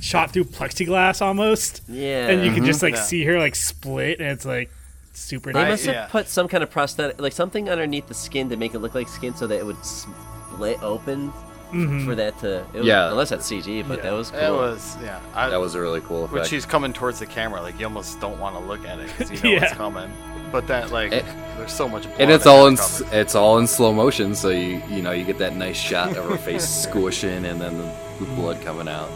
shot 0.00 0.30
through 0.32 0.44
plexiglass 0.44 1.20
almost, 1.20 1.82
yeah, 1.88 2.28
and 2.28 2.44
you 2.44 2.52
can 2.52 2.64
just 2.64 2.82
like 2.82 2.94
Yeah. 2.94 3.02
see 3.02 3.24
her 3.24 3.38
like 3.38 3.54
split, 3.54 4.18
and 4.20 4.28
it's 4.30 4.46
like 4.46 4.70
super. 5.12 5.52
They 5.52 5.60
I- 5.60 5.68
must 5.68 5.84
have 5.86 5.94
yeah. 5.94 6.06
put 6.06 6.28
some 6.28 6.48
kind 6.48 6.62
of 6.62 6.70
prosthetic, 6.70 7.20
like 7.20 7.32
something 7.34 7.68
underneath 7.68 8.06
the 8.08 8.14
skin 8.14 8.48
to 8.48 8.56
make 8.56 8.74
it 8.74 8.78
look 8.78 8.94
like 8.94 9.08
skin, 9.08 9.34
so 9.36 9.46
that 9.46 9.58
it 9.58 9.66
would 9.66 9.84
split 9.84 10.82
open 10.82 11.32
Mhm. 11.72 12.04
for 12.04 12.14
that 12.16 12.38
to. 12.40 12.58
It 12.72 12.78
was, 12.78 12.86
Yeah. 12.86 13.10
unless 13.10 13.30
that's 13.30 13.46
CG, 13.46 13.82
but 13.86 13.98
Yeah. 13.98 14.10
that 14.10 14.12
was 14.12 14.30
cool. 14.30 14.40
It 14.40 14.50
was 14.50 14.96
yeah. 15.02 15.20
I, 15.34 15.48
That 15.50 15.60
was 15.60 15.74
a 15.74 15.80
really 15.80 16.00
cool 16.00 16.26
when 16.26 16.40
effect. 16.40 16.48
she's 16.50 16.66
coming 16.66 16.92
towards 16.92 17.18
the 17.18 17.26
camera, 17.26 17.62
like 17.62 17.78
you 17.78 17.86
almost 17.86 18.20
don't 18.20 18.38
want 18.40 18.56
to 18.56 18.62
look 18.64 18.84
at 18.86 18.98
it 18.98 19.08
because 19.16 19.30
you 19.30 19.40
know 19.42 19.50
Yeah. 19.56 19.64
it's 19.64 19.74
coming. 19.74 20.10
But 20.52 20.66
that 20.66 20.90
like 20.90 21.12
It- 21.12 21.24
there's 21.58 21.72
so 21.72 21.88
much 21.88 22.04
blood 22.04 22.20
and 22.20 22.30
it's 22.30 22.44
that 22.44 22.50
all 22.50 22.66
in 22.66 22.74
gets 22.74 23.00
it's 23.12 23.34
all 23.34 23.58
in 23.58 23.66
slow 23.66 23.92
motion, 23.92 24.34
so 24.34 24.48
you 24.48 24.82
you 24.88 25.00
know 25.02 25.12
you 25.12 25.24
get 25.24 25.38
that 25.38 25.54
nice 25.54 25.76
shot 25.76 26.16
of 26.16 26.28
her 26.28 26.36
face 26.38 26.68
squishing 26.88 27.44
and 27.44 27.60
then 27.60 27.78
the 28.18 28.24
blood 28.34 28.60
coming 28.62 28.88
out. 28.88 29.08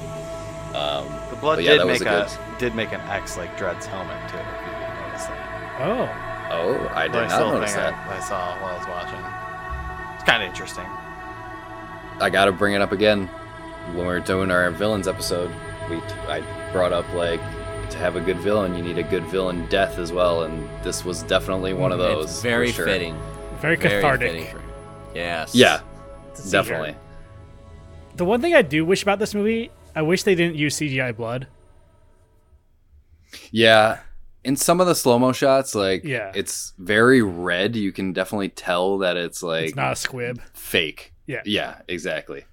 Um, 0.74 1.07
the 1.30 1.36
blood 1.36 1.61
yeah, 1.61 1.72
did 1.72 1.80
that 1.80 1.86
was 1.86 2.00
make 2.00 2.09
a 2.09 2.22
a, 2.22 2.24
good- 2.24 2.59
did 2.59 2.74
make 2.74 2.92
an 2.92 3.00
X 3.02 3.36
like 3.36 3.57
Dredd's 3.59 3.86
helmet 3.86 4.16
too. 4.30 4.36
If 4.38 4.66
you 4.66 4.72
didn't 4.72 5.07
notice 5.07 5.26
that. 5.26 5.40
Oh, 5.80 6.09
oh, 6.52 6.92
I 6.94 7.05
did 7.09 7.12
Nice 7.14 7.30
not 7.30 7.38
little 7.40 7.55
notice 7.61 7.74
that. 7.74 7.94
I, 8.09 8.16
I 8.16 8.20
saw 8.20 8.57
while 8.61 8.74
I 8.74 8.78
was 8.78 8.86
watching. 8.88 9.24
It's 10.14 10.24
kind 10.24 10.42
of 10.42 10.48
interesting. 10.48 10.84
I 12.20 12.30
got 12.30 12.46
to 12.46 12.52
bring 12.52 12.74
it 12.74 12.80
up 12.80 12.92
again. 12.92 13.26
When 13.88 13.98
we 13.98 14.04
were 14.04 14.20
doing 14.20 14.50
our 14.50 14.70
villains 14.70 15.06
episode, 15.08 15.50
we 15.90 15.96
I 16.28 16.42
brought 16.72 16.92
up 16.92 17.06
like 17.14 17.40
to 17.90 17.98
have 17.98 18.16
a 18.16 18.20
good 18.20 18.38
villain, 18.38 18.74
you 18.74 18.82
need 18.82 18.98
a 18.98 19.02
good 19.02 19.24
villain 19.24 19.66
death 19.68 19.98
as 19.98 20.10
well, 20.12 20.44
and 20.44 20.68
this 20.82 21.04
was 21.04 21.22
definitely 21.24 21.74
one 21.74 21.92
of 21.92 21.98
those. 21.98 22.24
It's 22.24 22.42
very 22.42 22.68
for 22.68 22.76
sure. 22.76 22.86
fitting. 22.86 23.14
very 23.60 23.76
Very 23.76 24.00
cathartic. 24.00 24.32
fitting 24.32 24.46
for- 24.46 24.62
Yes. 25.14 25.54
Yeah, 25.54 25.80
to 26.36 26.42
her. 26.42 26.50
definitely. 26.50 26.96
The 28.16 28.24
one 28.24 28.40
thing 28.40 28.54
I 28.54 28.62
do 28.62 28.84
wish 28.84 29.02
about 29.02 29.18
this 29.18 29.34
movie, 29.34 29.70
I 29.94 30.02
wish 30.02 30.22
they 30.22 30.34
didn't 30.34 30.56
use 30.56 30.76
CGI 30.76 31.12
blood. 31.16 31.46
Yeah. 33.50 34.00
In 34.44 34.56
some 34.56 34.80
of 34.80 34.86
the 34.86 34.94
slow 34.94 35.18
mo 35.18 35.32
shots, 35.32 35.74
like 35.74 36.04
Yeah. 36.04 36.32
it's 36.34 36.72
very 36.78 37.22
red. 37.22 37.76
You 37.76 37.92
can 37.92 38.12
definitely 38.12 38.50
tell 38.50 38.98
that 38.98 39.16
it's 39.16 39.42
like 39.42 39.66
It's 39.66 39.76
not 39.76 39.92
a 39.92 39.96
squib. 39.96 40.40
fake. 40.52 41.12
Yeah. 41.27 41.43
Yeah, 41.45 41.81
exactly. 41.89 42.45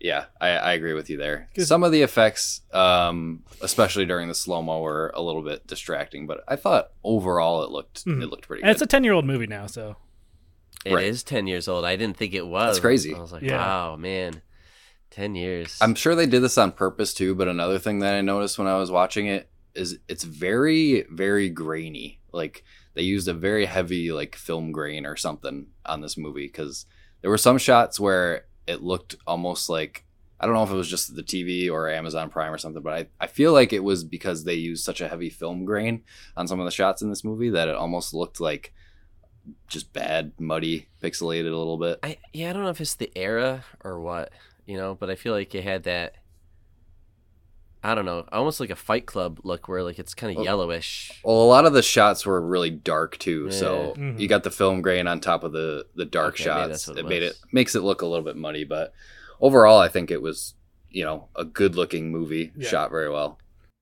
yeah, 0.00 0.24
I, 0.40 0.48
I 0.50 0.72
agree 0.72 0.94
with 0.94 1.10
you 1.10 1.16
there. 1.18 1.48
Some 1.58 1.82
of 1.84 1.92
the 1.92 2.00
effects, 2.02 2.62
um, 2.72 3.42
especially 3.60 4.06
during 4.06 4.28
the 4.28 4.34
slow 4.34 4.62
mo, 4.62 4.80
were 4.80 5.12
a 5.14 5.20
little 5.22 5.42
bit 5.42 5.66
distracting, 5.66 6.26
but 6.26 6.42
I 6.48 6.56
thought 6.56 6.90
overall 7.04 7.62
it 7.64 7.70
looked 7.70 8.04
Mhm. 8.06 8.22
it 8.22 8.26
looked 8.30 8.46
pretty 8.48 8.62
And 8.62 8.68
good. 8.68 8.72
it's 8.72 8.82
a 8.82 8.86
ten 8.86 9.04
year 9.04 9.12
old 9.12 9.26
movie 9.26 9.46
now, 9.46 9.66
so 9.66 9.96
It 10.86 10.92
is 11.02 11.20
Right. 11.20 11.26
10 11.26 11.46
years 11.46 11.68
old. 11.68 11.84
I 11.84 11.96
didn't 11.96 12.16
think 12.16 12.32
it 12.32 12.46
was. 12.46 12.68
That's 12.76 12.80
crazy. 12.80 13.14
I 13.14 13.18
was 13.20 13.32
like, 13.32 13.42
Yeah. 13.42 13.58
wow, 13.58 13.96
man. 13.96 14.40
10 15.10 15.34
years. 15.34 15.76
I'm 15.82 15.94
sure 15.94 16.14
they 16.14 16.24
did 16.24 16.40
this 16.42 16.56
on 16.56 16.72
purpose 16.72 17.12
too, 17.12 17.34
but 17.34 17.48
another 17.48 17.78
thing 17.78 17.98
that 17.98 18.14
I 18.14 18.22
noticed 18.22 18.58
when 18.58 18.66
I 18.68 18.78
was 18.78 18.90
watching 18.90 19.26
it 19.26 19.50
is 19.74 19.98
it's 20.08 20.24
very, 20.24 21.02
very 21.10 21.50
grainy. 21.50 22.20
Like 22.32 22.64
they 22.94 23.02
used 23.02 23.28
a 23.28 23.34
very 23.34 23.66
heavy 23.66 24.10
like 24.12 24.34
film 24.36 24.72
grain 24.72 25.04
or 25.04 25.16
something 25.16 25.66
on 25.84 26.00
this 26.00 26.16
movie 26.16 26.46
because 26.46 26.86
there 27.22 27.30
were 27.30 27.38
some 27.38 27.58
shots 27.58 27.98
where 27.98 28.46
it 28.66 28.82
looked 28.82 29.16
almost 29.26 29.68
like 29.68 30.04
I 30.40 30.46
don't 30.46 30.54
know 30.54 30.62
if 30.62 30.70
it 30.70 30.74
was 30.74 30.88
just 30.88 31.14
the 31.14 31.22
TV 31.22 31.70
or 31.70 31.90
Amazon 31.90 32.30
Prime 32.30 32.50
or 32.50 32.56
something, 32.56 32.82
but 32.82 32.94
I, 32.94 33.06
I 33.20 33.26
feel 33.26 33.52
like 33.52 33.74
it 33.74 33.84
was 33.84 34.04
because 34.04 34.44
they 34.44 34.54
used 34.54 34.82
such 34.82 35.02
a 35.02 35.08
heavy 35.08 35.28
film 35.28 35.66
grain 35.66 36.02
on 36.34 36.48
some 36.48 36.58
of 36.58 36.64
the 36.64 36.70
shots 36.70 37.02
in 37.02 37.10
this 37.10 37.24
movie 37.24 37.50
that 37.50 37.68
it 37.68 37.74
almost 37.74 38.14
looked 38.14 38.40
like 38.40 38.72
just 39.68 39.92
bad, 39.92 40.32
muddy, 40.38 40.88
pixelated 41.02 41.52
a 41.52 41.56
little 41.56 41.76
bit. 41.76 41.98
I 42.02 42.16
yeah, 42.32 42.50
I 42.50 42.52
don't 42.54 42.62
know 42.62 42.70
if 42.70 42.80
it's 42.80 42.94
the 42.94 43.12
era 43.14 43.64
or 43.84 44.00
what, 44.00 44.32
you 44.64 44.78
know, 44.78 44.94
but 44.94 45.10
I 45.10 45.14
feel 45.14 45.34
like 45.34 45.54
it 45.54 45.62
had 45.62 45.82
that 45.82 46.14
I 47.82 47.94
don't 47.94 48.04
know, 48.04 48.26
almost 48.30 48.60
like 48.60 48.68
a 48.70 48.76
Fight 48.76 49.06
Club 49.06 49.40
look 49.42 49.66
where 49.68 49.82
like 49.82 49.98
it's 49.98 50.14
kind 50.14 50.32
of 50.36 50.40
Oh. 50.40 50.44
yellowish. 50.44 51.10
Well, 51.24 51.36
a 51.42 51.44
lot 51.46 51.64
of 51.64 51.72
the 51.72 51.82
shots 51.82 52.26
were 52.26 52.40
really 52.40 52.70
dark 52.70 53.16
too, 53.18 53.50
so 53.50 53.94
Yeah. 53.96 54.02
Mhm. 54.02 54.20
you 54.20 54.28
got 54.28 54.42
the 54.44 54.50
film 54.50 54.82
grain 54.82 55.06
on 55.06 55.20
top 55.20 55.44
of 55.44 55.52
the 55.52 55.86
the 55.94 56.04
dark 56.04 56.34
Okay, 56.34 56.44
shots. 56.44 56.68
that's 56.68 56.88
what 56.88 56.98
It 56.98 57.06
it 57.06 57.08
made 57.08 57.22
it 57.22 57.36
makes 57.52 57.74
it 57.74 57.80
look 57.82 58.02
a 58.02 58.06
little 58.06 58.24
bit 58.24 58.36
muddy, 58.36 58.64
but 58.64 58.92
overall, 59.40 59.78
I 59.78 59.88
think 59.88 60.10
it 60.10 60.20
was 60.22 60.54
you 60.90 61.04
know 61.04 61.28
a 61.36 61.44
good 61.44 61.74
looking 61.76 62.10
movie, 62.10 62.52
Yeah. 62.56 62.68
shot 62.68 62.90
very 62.90 63.08
well. 63.10 63.38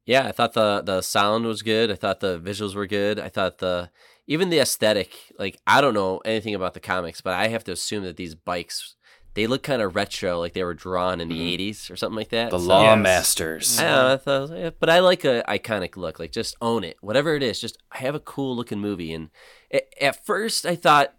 Yeah, 0.07 0.27
I 0.29 0.33
thought 0.33 0.53
the 0.55 0.81
the 0.85 1.01
sound 1.03 1.45
was 1.47 1.63
good. 1.63 1.91
I 1.91 1.95
thought 1.97 2.21
the 2.21 2.39
visuals 2.39 2.75
were 2.75 2.87
good. 2.87 3.19
I 3.19 3.29
thought 3.29 3.59
the 3.59 3.91
even 4.27 4.51
the 4.51 4.59
aesthetic, 4.61 5.17
like 5.39 5.59
I 5.67 5.81
don't 5.81 5.95
know 5.95 6.19
anything 6.25 6.55
about 6.55 6.75
the 6.75 6.81
comics, 6.81 7.21
but 7.21 7.33
I 7.35 7.49
have 7.49 7.65
to 7.65 7.73
assume 7.73 8.05
that 8.05 8.17
these 8.17 8.35
bikes 8.35 8.95
they 9.35 9.47
look 9.47 9.63
kind 9.63 9.81
of 9.83 9.95
retro, 9.95 10.39
like 10.41 10.53
they 10.55 10.65
were 10.65 10.75
drawn 10.75 11.21
in 11.21 11.29
the 11.29 11.39
Mhm. 11.39 11.53
80s 11.55 11.91
or 11.91 11.97
something 11.97 12.17
like 12.17 12.31
that. 12.31 12.51
The 12.51 12.59
So- 12.59 12.65
Law 12.67 12.83
Yes. 12.83 12.99
Masters. 13.03 13.79
I 13.79 13.83
don't 13.85 13.93
know, 13.93 14.13
I 14.13 14.17
thought, 14.17 14.59
yeah, 14.59 14.71
but 14.79 14.91
I 14.91 14.99
like 15.01 15.25
a 15.25 15.45
iconic 15.49 15.97
look. 15.97 16.19
Like 16.19 16.33
just 16.33 16.57
own 16.61 16.83
it, 16.85 16.97
whatever 17.01 17.35
it 17.37 17.43
is. 17.43 17.61
Just 17.61 17.79
have 17.93 18.15
a 18.15 18.21
cool 18.21 18.57
looking 18.57 18.81
movie. 18.81 19.13
And 19.13 19.31
at, 19.73 19.85
at 20.01 20.27
first, 20.27 20.67
I 20.67 20.75
thought 20.75 21.15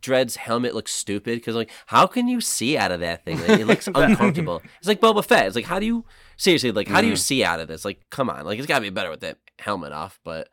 Dredd's 0.00 0.36
helmet 0.36 0.74
looked 0.74 0.90
stupid 0.90 1.38
because 1.38 1.54
like, 1.54 1.70
how 1.86 2.06
can 2.06 2.26
you 2.28 2.40
see 2.40 2.76
out 2.78 2.90
of 2.92 3.00
that 3.00 3.24
thing? 3.24 3.40
Like, 3.40 3.60
it 3.60 3.66
looks 3.66 3.86
uncomfortable. 3.94 4.62
It's 4.78 4.88
like 4.88 5.00
Boba 5.00 5.24
Fett. 5.24 5.46
It's 5.46 5.56
like, 5.56 5.64
how 5.66 5.78
do 5.78 5.86
you 5.86 6.04
seriously 6.36 6.72
like? 6.72 6.88
How 6.88 7.00
do 7.00 7.06
you 7.06 7.14
Mhm. 7.14 7.18
see 7.18 7.44
out 7.44 7.60
of 7.60 7.68
this? 7.68 7.84
Like, 7.84 8.00
come 8.10 8.30
on, 8.30 8.44
like 8.46 8.58
it's 8.58 8.66
got 8.66 8.76
to 8.76 8.82
be 8.82 8.90
better 8.90 9.10
with 9.10 9.20
that 9.20 9.38
helmet 9.58 9.92
off. 9.92 10.18
But 10.24 10.48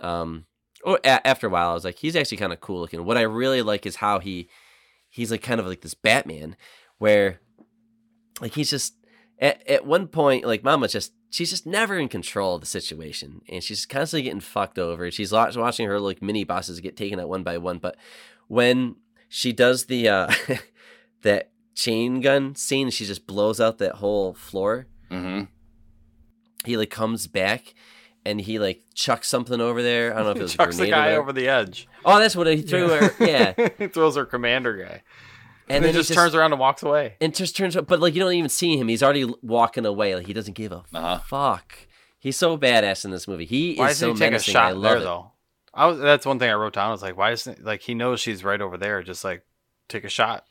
um, 0.00 0.46
or 0.84 0.98
a- 1.04 1.26
after 1.26 1.46
a 1.46 1.50
while, 1.50 1.70
I 1.70 1.74
was 1.74 1.84
like, 1.84 1.98
he's 1.98 2.16
actually 2.16 2.38
kind 2.38 2.52
of 2.52 2.60
cool 2.60 2.80
looking. 2.80 3.04
What 3.04 3.16
I 3.16 3.22
really 3.22 3.62
like 3.62 3.86
is 3.86 3.96
how 3.96 4.18
he 4.20 4.48
he's 5.14 5.30
like 5.30 5.42
kind 5.42 5.60
of 5.60 5.66
like 5.66 5.80
this 5.80 5.94
Batman, 5.94 6.56
where 6.98 7.40
like 8.40 8.54
he's 8.54 8.68
just 8.68 8.94
at, 9.38 9.64
at 9.68 9.86
one 9.86 10.08
point 10.08 10.44
like 10.44 10.64
Mama 10.64 10.88
just 10.88 11.12
she's 11.30 11.50
just 11.50 11.66
never 11.66 11.96
in 11.96 12.08
control 12.08 12.56
of 12.56 12.60
the 12.60 12.66
situation, 12.66 13.42
and 13.48 13.62
she's 13.62 13.86
constantly 13.86 14.24
getting 14.24 14.40
fucked 14.40 14.78
over. 14.78 15.08
She's 15.12 15.32
watching 15.32 15.86
her 15.86 16.00
like 16.00 16.20
mini 16.20 16.42
bosses 16.42 16.80
get 16.80 16.96
taken 16.96 17.20
out 17.20 17.28
one 17.28 17.44
by 17.44 17.58
one, 17.58 17.78
but 17.78 17.96
when 18.48 18.96
she 19.28 19.52
does 19.52 19.86
the 19.86 20.08
uh 20.08 20.32
that 21.22 21.50
chain 21.76 22.20
gun 22.20 22.56
scene, 22.56 22.90
she 22.90 23.06
just 23.06 23.26
blows 23.26 23.60
out 23.60 23.78
that 23.78 23.96
whole 23.96 24.34
floor 24.34 24.86
hmm 25.10 25.42
he 26.64 26.76
like 26.76 26.90
comes 26.90 27.26
back 27.26 27.74
and 28.26 28.40
he 28.40 28.58
like 28.58 28.82
chucks 28.94 29.28
something 29.28 29.60
over 29.60 29.82
there. 29.82 30.12
I 30.14 30.16
don't 30.18 30.24
know 30.26 30.30
if 30.32 30.36
it 30.38 30.42
was 30.42 30.54
a 30.54 30.56
Chucks 30.58 30.76
the 30.76 30.82
grenade 30.84 30.94
guy 30.94 31.12
or 31.14 31.20
over 31.20 31.32
the 31.32 31.48
edge. 31.48 31.88
Oh, 32.04 32.18
that's 32.18 32.34
what 32.36 32.46
he 32.46 32.62
threw 32.62 32.88
her. 32.88 33.10
Yeah, 33.24 33.54
he 33.78 33.88
throws 33.88 34.16
her 34.16 34.24
commander 34.26 34.76
guy. 34.76 35.02
and, 35.68 35.76
And, 35.76 35.76
then 35.76 35.82
then 35.82 35.94
just, 35.94 36.08
he 36.10 36.14
turns 36.14 36.34
around 36.34 36.52
and 36.52 36.60
walks 36.60 36.82
away. 36.82 37.14
and 37.20 37.34
just 37.34 37.56
turns. 37.56 37.76
But 37.76 38.00
like 38.00 38.14
you 38.14 38.20
don't 38.20 38.32
even 38.32 38.48
see 38.50 38.76
him. 38.78 38.88
He's 38.88 39.02
already 39.02 39.32
walking 39.42 39.86
away. 39.86 40.14
Like 40.14 40.26
he 40.26 40.32
doesn't 40.32 40.54
give 40.54 40.72
a 40.72 40.82
Uh-huh. 40.94 41.18
fuck. 41.26 41.74
He's 42.18 42.36
so 42.38 42.56
badass 42.56 43.04
in 43.04 43.10
this 43.10 43.28
movie. 43.28 43.44
He 43.44 43.76
Why 43.76 43.90
is 43.90 43.98
so 43.98 44.12
he 44.12 44.18
take 44.18 44.28
a 44.28 44.30
menacing. 44.32 44.52
shot 44.52 44.64
I 44.64 44.70
love 44.72 44.82
there 44.82 44.96
it. 44.96 45.00
though? 45.00 45.30
I 45.74 45.86
was 45.86 45.98
that's 45.98 46.24
one 46.24 46.38
thing 46.38 46.48
I 46.50 46.54
wrote 46.54 46.72
down. 46.74 46.88
I 46.88 46.92
was 46.92 47.02
like, 47.02 47.16
why 47.16 47.32
isn't 47.32 47.64
like 47.64 47.82
he 47.82 47.94
knows 47.94 48.20
she's 48.20 48.42
right 48.44 48.60
over 48.60 48.76
there? 48.78 49.02
Just 49.02 49.24
like 49.24 49.44
take 49.88 50.04
a 50.04 50.08
shot. 50.08 50.44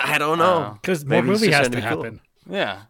I 0.00 0.18
don't 0.18 0.38
know. 0.38 0.44
Uh, 0.58 0.72
because 0.74 1.04
more 1.04 1.22
movie 1.22 1.50
has 1.50 1.66
to 1.66 1.70
to 1.70 1.76
be 1.76 1.82
cool. 1.82 2.02
happen. 2.04 2.20
Yeah, 2.48 2.82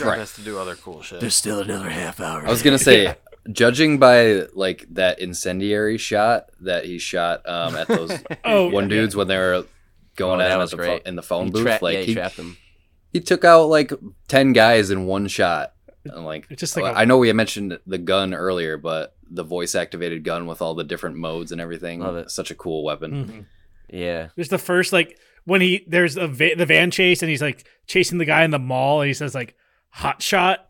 Right. 0.00 0.18
has 0.18 0.34
to 0.34 0.42
do 0.42 0.58
other 0.58 0.74
cool 0.76 1.02
shit. 1.02 1.20
There's 1.20 1.34
still 1.36 1.60
another 1.60 1.88
half 1.90 2.20
hour. 2.20 2.46
I 2.46 2.50
was 2.50 2.62
gonna 2.62 2.78
say, 2.78 3.14
judging 3.50 3.98
by 3.98 4.46
like 4.54 4.86
that 4.90 5.20
incendiary 5.20 5.96
shot 5.98 6.50
that 6.60 6.84
he 6.84 6.98
shot 6.98 7.48
um, 7.48 7.74
at 7.76 7.88
those 7.88 8.12
Oh, 8.44 8.68
one 8.68 8.84
yeah. 8.84 8.88
dudes 8.96 9.16
when 9.16 9.26
they 9.28 9.38
were 9.38 9.64
going 10.16 10.40
Oh, 10.40 10.44
at 10.44 10.50
him 10.60 10.66
the 10.68 10.76
great. 10.76 11.02
in 11.06 11.16
the 11.16 11.22
phone 11.22 11.46
he 11.46 11.52
booth, 11.52 11.62
tra- 11.62 11.78
like 11.80 11.94
yeah, 11.94 12.00
he, 12.00 12.06
he, 12.06 12.14
trapped 12.14 12.40
he 13.12 13.20
took 13.20 13.44
out 13.44 13.64
like 13.68 13.92
10 14.28 14.52
guys 14.52 14.90
in 14.90 15.06
one 15.06 15.28
shot 15.28 15.72
and 16.04 16.24
like 16.26 16.46
It's 16.50 16.60
just 16.60 16.76
like 16.76 16.92
a- 16.94 16.98
i 16.98 17.04
know 17.04 17.16
we 17.18 17.28
had 17.28 17.36
mentioned 17.36 17.78
the 17.86 17.98
gun 17.98 18.34
earlier 18.34 18.76
but 18.76 19.14
the 19.30 19.44
voice 19.44 19.74
activated 19.74 20.24
gun 20.24 20.46
with 20.46 20.60
all 20.60 20.74
the 20.74 20.84
different 20.84 21.16
modes 21.16 21.52
and 21.52 21.60
everything 21.60 22.00
Love 22.00 22.16
it. 22.16 22.30
such 22.30 22.50
a 22.50 22.54
cool 22.54 22.82
weapon 22.84 23.12
Mhm. 23.24 23.44
Yeah. 23.90 24.28
There's 24.36 24.50
the 24.50 24.58
first 24.58 24.92
like 24.92 25.18
when 25.48 25.60
he 25.62 25.82
there's 25.88 26.16
a 26.16 26.28
va- 26.28 26.54
the 26.56 26.66
van 26.66 26.90
chase 26.90 27.22
and 27.22 27.30
he's 27.30 27.40
like 27.42 27.66
chasing 27.86 28.18
the 28.18 28.24
guy 28.26 28.44
in 28.44 28.50
the 28.50 28.58
mall 28.58 29.00
and 29.00 29.08
he 29.08 29.14
says 29.14 29.34
like 29.34 29.54
hot 29.90 30.20
shot 30.22 30.68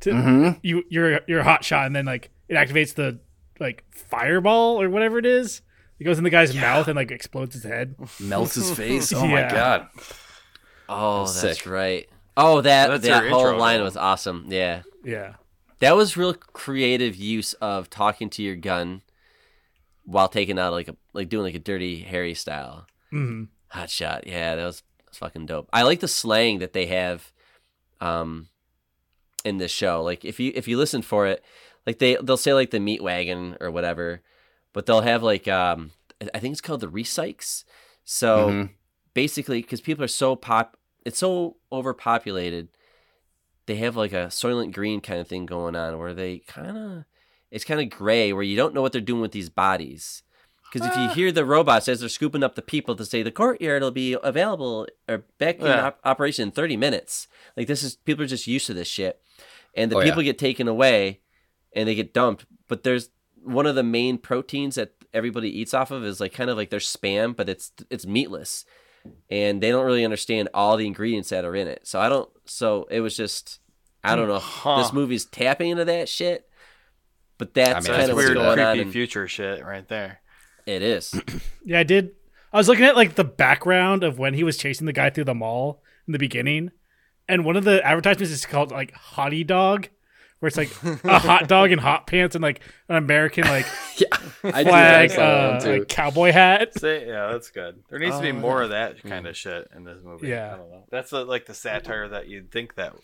to 0.00 0.10
Mhm. 0.10 0.58
you 0.62 0.84
you're 0.88 1.20
you're 1.28 1.40
a 1.40 1.44
hot 1.44 1.64
shot 1.64 1.84
and 1.86 1.94
then 1.94 2.06
like 2.06 2.30
it 2.48 2.54
activates 2.54 2.94
the 2.94 3.20
like 3.60 3.84
fireball 3.90 4.80
or 4.80 4.88
whatever 4.88 5.18
it 5.18 5.26
is. 5.26 5.60
It 5.98 6.04
goes 6.04 6.18
in 6.18 6.24
the 6.24 6.30
guy's 6.30 6.54
mouth 6.54 6.88
and 6.88 6.96
like 6.96 7.10
explodes 7.10 7.54
his 7.54 7.64
head. 7.64 7.94
melts 8.20 8.54
his 8.54 8.70
face 8.76 9.12
oh 9.12 9.26
my 9.26 9.42
god 9.48 9.88
Oh, 10.88 11.24
That's 11.26 11.42
that's 11.42 11.58
sick. 11.58 11.66
right. 11.66 12.08
Oh, 12.36 12.60
that 12.60 12.88
That's 12.88 13.06
that 13.06 13.28
whole 13.28 13.40
intro, 13.46 13.58
line 13.58 13.78
though. 13.78 13.84
was 13.84 13.96
awesome. 13.96 14.46
Yeah. 14.48 14.82
Yeah. 15.04 15.34
That 15.80 15.96
was 15.96 16.16
real 16.16 16.32
creative 16.34 17.16
use 17.16 17.54
of 17.54 17.90
talking 17.90 18.30
to 18.30 18.42
your 18.42 18.56
gun 18.56 19.02
while 20.04 20.28
taking 20.28 20.58
out 20.58 20.72
like 20.72 20.88
a 20.88 20.96
like 21.12 21.28
doing 21.28 21.44
like 21.44 21.54
a 21.54 21.58
dirty 21.58 22.00
Harry 22.02 22.34
style. 22.34 22.86
hmm 23.10 23.44
Hot 23.76 23.90
shot. 23.90 24.26
Yeah, 24.26 24.56
that 24.56 24.64
was, 24.64 24.82
that's 25.04 25.18
fucking 25.18 25.46
dope. 25.46 25.68
I 25.72 25.82
like 25.82 26.00
the 26.00 26.08
slang 26.08 26.58
that 26.60 26.72
they 26.72 26.86
have 26.86 27.32
um 28.00 28.48
in 29.44 29.58
this 29.58 29.70
show. 29.70 30.02
Like 30.02 30.24
if 30.24 30.40
you 30.40 30.52
if 30.54 30.66
you 30.68 30.76
listen 30.76 31.02
for 31.02 31.26
it, 31.26 31.44
like 31.86 31.98
they 31.98 32.16
they'll 32.16 32.36
say 32.36 32.54
like 32.54 32.70
the 32.70 32.80
meat 32.80 33.02
wagon 33.02 33.56
or 33.60 33.70
whatever, 33.70 34.22
but 34.72 34.86
they'll 34.86 35.02
have 35.02 35.22
like 35.22 35.46
um 35.48 35.92
I 36.34 36.38
think 36.38 36.52
it's 36.52 36.60
called 36.60 36.80
the 36.80 36.88
Resyk. 36.88 37.64
So 38.04 38.48
Mhm. 38.50 38.70
basically 39.14 39.60
because 39.62 39.80
people 39.80 40.04
are 40.04 40.08
so 40.08 40.36
pop 40.36 40.76
it's 41.04 41.18
so 41.18 41.56
overpopulated 41.70 42.68
they 43.66 43.76
have 43.76 43.96
like 43.96 44.12
a 44.12 44.26
soylent 44.26 44.72
green 44.72 45.00
kind 45.00 45.20
of 45.20 45.26
thing 45.28 45.46
going 45.46 45.74
on 45.76 45.98
where 45.98 46.14
they 46.14 46.38
kind 46.40 46.76
of 46.76 47.04
it's 47.50 47.64
kind 47.64 47.80
of 47.80 47.88
gray 47.90 48.32
where 48.32 48.42
you 48.42 48.56
don't 48.56 48.74
know 48.74 48.82
what 48.82 48.92
they're 48.92 49.00
doing 49.00 49.20
with 49.22 49.32
these 49.32 49.48
bodies 49.50 50.22
because 50.72 50.88
if 50.88 50.96
you 50.96 51.08
hear 51.10 51.32
the 51.32 51.44
robots 51.44 51.88
as 51.88 52.00
they're 52.00 52.08
scooping 52.08 52.42
up 52.42 52.54
the 52.54 52.62
people 52.62 52.94
to 52.96 53.04
say 53.04 53.22
the 53.22 53.30
courtyard 53.30 53.82
will 53.82 53.90
be 53.90 54.16
available 54.22 54.86
or 55.08 55.24
back 55.38 55.58
in 55.60 55.66
Yeah. 55.66 55.86
op- 55.88 56.00
operation 56.04 56.44
in 56.44 56.50
30 56.50 56.76
minutes 56.76 57.28
like 57.56 57.66
this 57.66 57.82
is 57.82 57.96
people 57.96 58.24
are 58.24 58.28
just 58.28 58.46
used 58.46 58.66
to 58.66 58.74
this 58.74 58.88
shit 58.88 59.20
and 59.74 59.90
the 59.90 59.96
Oh, 59.96 60.00
yeah. 60.00 60.04
people 60.06 60.22
get 60.22 60.38
taken 60.38 60.68
away 60.68 61.20
and 61.74 61.88
they 61.88 61.94
get 61.94 62.12
dumped 62.14 62.44
but 62.68 62.82
there's 62.82 63.10
one 63.42 63.66
of 63.66 63.74
the 63.76 63.82
main 63.84 64.18
proteins 64.18 64.74
that 64.74 64.92
everybody 65.14 65.48
eats 65.48 65.72
off 65.72 65.90
of 65.90 66.04
is 66.04 66.20
like 66.20 66.32
kind 66.34 66.50
of 66.50 66.56
like 66.56 66.70
their 66.70 66.80
spam 66.80 67.34
but 67.34 67.48
it's 67.48 67.72
it's 67.90 68.06
meatless 68.06 68.64
and 69.30 69.62
they 69.62 69.70
don't 69.70 69.86
really 69.86 70.04
understand 70.04 70.48
all 70.52 70.76
the 70.76 70.86
ingredients 70.86 71.28
that 71.28 71.44
are 71.44 71.54
in 71.54 71.68
it. 71.68 71.86
So 71.86 72.00
I 72.00 72.08
don't. 72.08 72.28
So 72.44 72.88
it 72.90 73.00
was 73.00 73.16
just 73.16 73.60
I 74.02 74.16
don't 74.16 74.26
know. 74.26 74.40
Huh. 74.40 74.82
This 74.82 74.92
movie's 74.92 75.24
tapping 75.24 75.70
into 75.70 75.84
that 75.84 76.08
shit, 76.08 76.48
but 77.38 77.54
that's 77.54 77.86
mean, 77.86 77.92
kind 77.92 78.00
that's 78.00 78.10
of 78.10 78.16
what's 78.16 78.26
weird, 78.26 78.36
going 78.36 78.58
on. 78.58 78.74
creepy 78.74 78.82
and 78.82 78.92
future 78.92 79.28
shit 79.28 79.64
right 79.64 79.86
there. 79.86 80.18
It 80.66 80.82
is. 80.82 81.14
Yeah, 81.64 81.80
I 81.80 81.82
did. 81.82 82.12
I 82.52 82.58
was 82.58 82.68
looking 82.68 82.84
at 82.84 82.94
like 82.94 83.16
the 83.16 83.24
background 83.24 84.04
of 84.04 84.18
when 84.20 84.34
he 84.34 84.44
was 84.44 84.56
chasing 84.56 84.86
the 84.86 84.92
guy 84.92 85.10
through 85.10 85.24
the 85.24 85.34
mall 85.34 85.82
in 86.06 86.12
the 86.12 86.18
beginning, 86.18 86.70
and 87.28 87.44
one 87.44 87.56
of 87.56 87.64
the 87.64 87.84
advertisements 87.84 88.30
is 88.32 88.46
called 88.46 88.70
like 88.70 88.94
Hottie 88.94 89.44
Dog, 89.44 89.88
where 90.38 90.46
it's 90.46 90.56
like 90.56 90.70
a 91.04 91.18
hot 91.18 91.48
dog 91.48 91.72
in 91.72 91.80
hot 91.80 92.06
pants 92.06 92.36
and 92.36 92.42
like 92.42 92.60
an 92.88 92.94
American 92.94 93.44
like 93.48 93.66
yeah 93.96 94.16
flag, 94.52 95.10
like 95.10 95.18
uh, 95.18 95.60
like 95.64 95.88
cowboy 95.88 96.30
hat. 96.30 96.78
Say, 96.78 97.08
yeah, 97.08 97.32
that's 97.32 97.50
good. 97.50 97.82
There 97.90 97.98
needs 97.98 98.14
to 98.14 98.22
be 98.22 98.30
Oh, 98.30 98.34
more 98.34 98.62
of 98.62 98.70
that 98.70 99.02
kind 99.02 99.26
of 99.26 99.36
shit 99.36 99.68
in 99.74 99.82
this 99.82 99.98
movie. 100.04 100.28
Yeah. 100.28 100.54
I 100.54 100.56
don't 100.56 100.70
know. 100.70 100.84
That's 100.88 101.10
the, 101.10 101.24
like 101.24 101.46
the 101.46 101.54
satire 101.54 102.06
that 102.10 102.28
you'd 102.28 102.52
think 102.52 102.76
that 102.76 102.94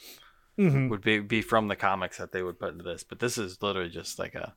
Mhm. 0.57 0.89
would 0.89 1.01
be 1.03 1.19
be 1.19 1.43
from 1.43 1.67
the 1.67 1.75
comics 1.77 2.19
that 2.19 2.31
they 2.31 2.45
would 2.45 2.61
put 2.61 2.73
into 2.73 2.85
this, 2.85 3.03
but 3.03 3.19
this 3.19 3.39
is 3.39 3.61
literally 3.61 3.91
just 3.91 4.21
like 4.21 4.37
a 4.37 4.55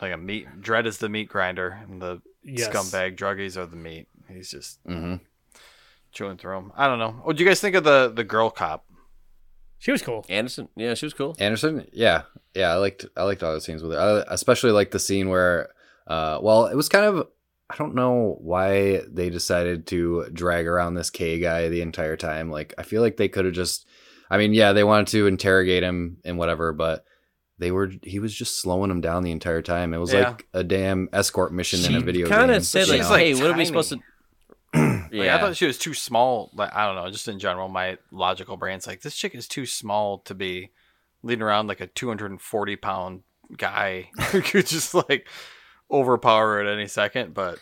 like 0.00 0.12
a 0.12 0.16
meat. 0.16 0.46
Dredd 0.60 0.86
is 0.86 0.98
the 0.98 1.08
meat 1.08 1.28
grinder, 1.28 1.78
and 1.88 2.00
the 2.00 2.22
Yes. 2.42 2.68
scumbag 2.68 3.16
druggies 3.16 3.56
are 3.56 3.66
the 3.66 3.76
meat. 3.76 4.08
He's 4.28 4.50
just 4.50 4.78
hmm 4.86 5.16
chewing 6.12 6.36
through 6.38 6.54
them. 6.54 6.72
I 6.76 6.86
don't 6.86 6.98
know. 6.98 7.12
What 7.24 7.36
do 7.36 7.44
you 7.44 7.48
guys 7.50 7.60
think 7.60 7.76
of 7.76 7.84
the 7.84 8.12
the 8.14 8.24
girl 8.24 8.50
cop? 8.50 8.84
She 9.78 9.92
was 9.92 10.02
cool. 10.02 10.24
Anderson, 10.28 10.68
yeah, 10.76 10.94
she 10.94 11.04
was 11.06 11.12
cool. 11.12 11.36
Anderson, 11.38 11.86
yeah, 11.92 12.22
yeah, 12.54 12.72
I 12.72 12.76
liked 12.76 13.04
I 13.16 13.24
liked 13.24 13.42
all 13.42 13.52
the 13.52 13.60
scenes 13.60 13.82
with 13.82 13.92
her. 13.92 14.24
I 14.28 14.32
especially 14.32 14.70
like 14.72 14.90
the 14.90 14.98
scene 14.98 15.28
where, 15.28 15.68
uh, 16.06 16.38
well, 16.40 16.66
it 16.66 16.74
was 16.76 16.88
kind 16.88 17.04
of 17.04 17.28
I 17.68 17.76
don't 17.76 17.94
know 17.94 18.36
why 18.40 19.02
they 19.08 19.28
decided 19.28 19.86
to 19.88 20.26
drag 20.32 20.66
around 20.66 20.94
this 20.94 21.10
K 21.10 21.38
guy 21.40 21.68
the 21.68 21.82
entire 21.82 22.16
time. 22.16 22.50
Like 22.50 22.72
I 22.78 22.84
feel 22.84 23.02
like 23.02 23.16
they 23.16 23.28
could 23.28 23.44
have 23.44 23.54
just, 23.54 23.86
I 24.30 24.38
mean, 24.38 24.54
yeah, 24.54 24.72
they 24.72 24.84
wanted 24.84 25.08
to 25.08 25.26
interrogate 25.26 25.82
him 25.82 26.18
and 26.24 26.38
whatever, 26.38 26.72
but 26.72 27.04
they 27.58 27.70
were 27.70 27.90
he 28.02 28.18
was 28.18 28.34
just 28.34 28.60
slowing 28.60 28.90
him 28.90 29.00
down 29.00 29.22
the 29.22 29.30
entire 29.32 29.62
time. 29.62 29.94
It 29.94 29.98
was 29.98 30.12
Yeah. 30.12 30.28
like 30.30 30.46
a 30.52 30.62
damn 30.64 31.08
escort 31.12 31.52
mission 31.52 31.84
in 31.84 32.00
a 32.00 32.04
video 32.04 32.28
kind 32.28 32.48
game. 32.50 32.56
of 32.58 32.66
said 32.66 32.88
like, 32.88 33.08
like, 33.08 33.20
"Hey, 33.20 33.34
what 33.34 33.50
are 33.50 33.56
we 33.56 33.64
supposed 33.64 33.90
to?" 33.90 33.98
Like, 35.12 35.12
yeah, 35.12 35.36
I 35.36 35.40
thought 35.40 35.56
she 35.56 35.66
was 35.66 35.78
too 35.78 35.94
small. 35.94 36.50
Like 36.54 36.74
I 36.74 36.84
don't 36.86 36.96
know, 36.96 37.10
just 37.10 37.28
in 37.28 37.38
general, 37.38 37.68
my 37.68 37.96
logical 38.10 38.56
brain's 38.56 38.86
like 38.86 39.00
this 39.00 39.14
chick 39.16 39.34
is 39.34 39.46
too 39.48 39.64
small 39.64 40.18
to 40.20 40.34
be 40.34 40.70
leading 41.22 41.42
around 41.42 41.68
like 41.68 41.80
a 41.80 41.86
240 41.86 42.76
pound 42.76 43.22
guy 43.56 44.10
who 44.32 44.42
could 44.42 44.66
just 44.66 44.92
like 44.94 45.26
overpower 45.90 46.54
her 46.56 46.60
at 46.66 46.72
any 46.76 46.88
second. 46.88 47.32
But 47.34 47.58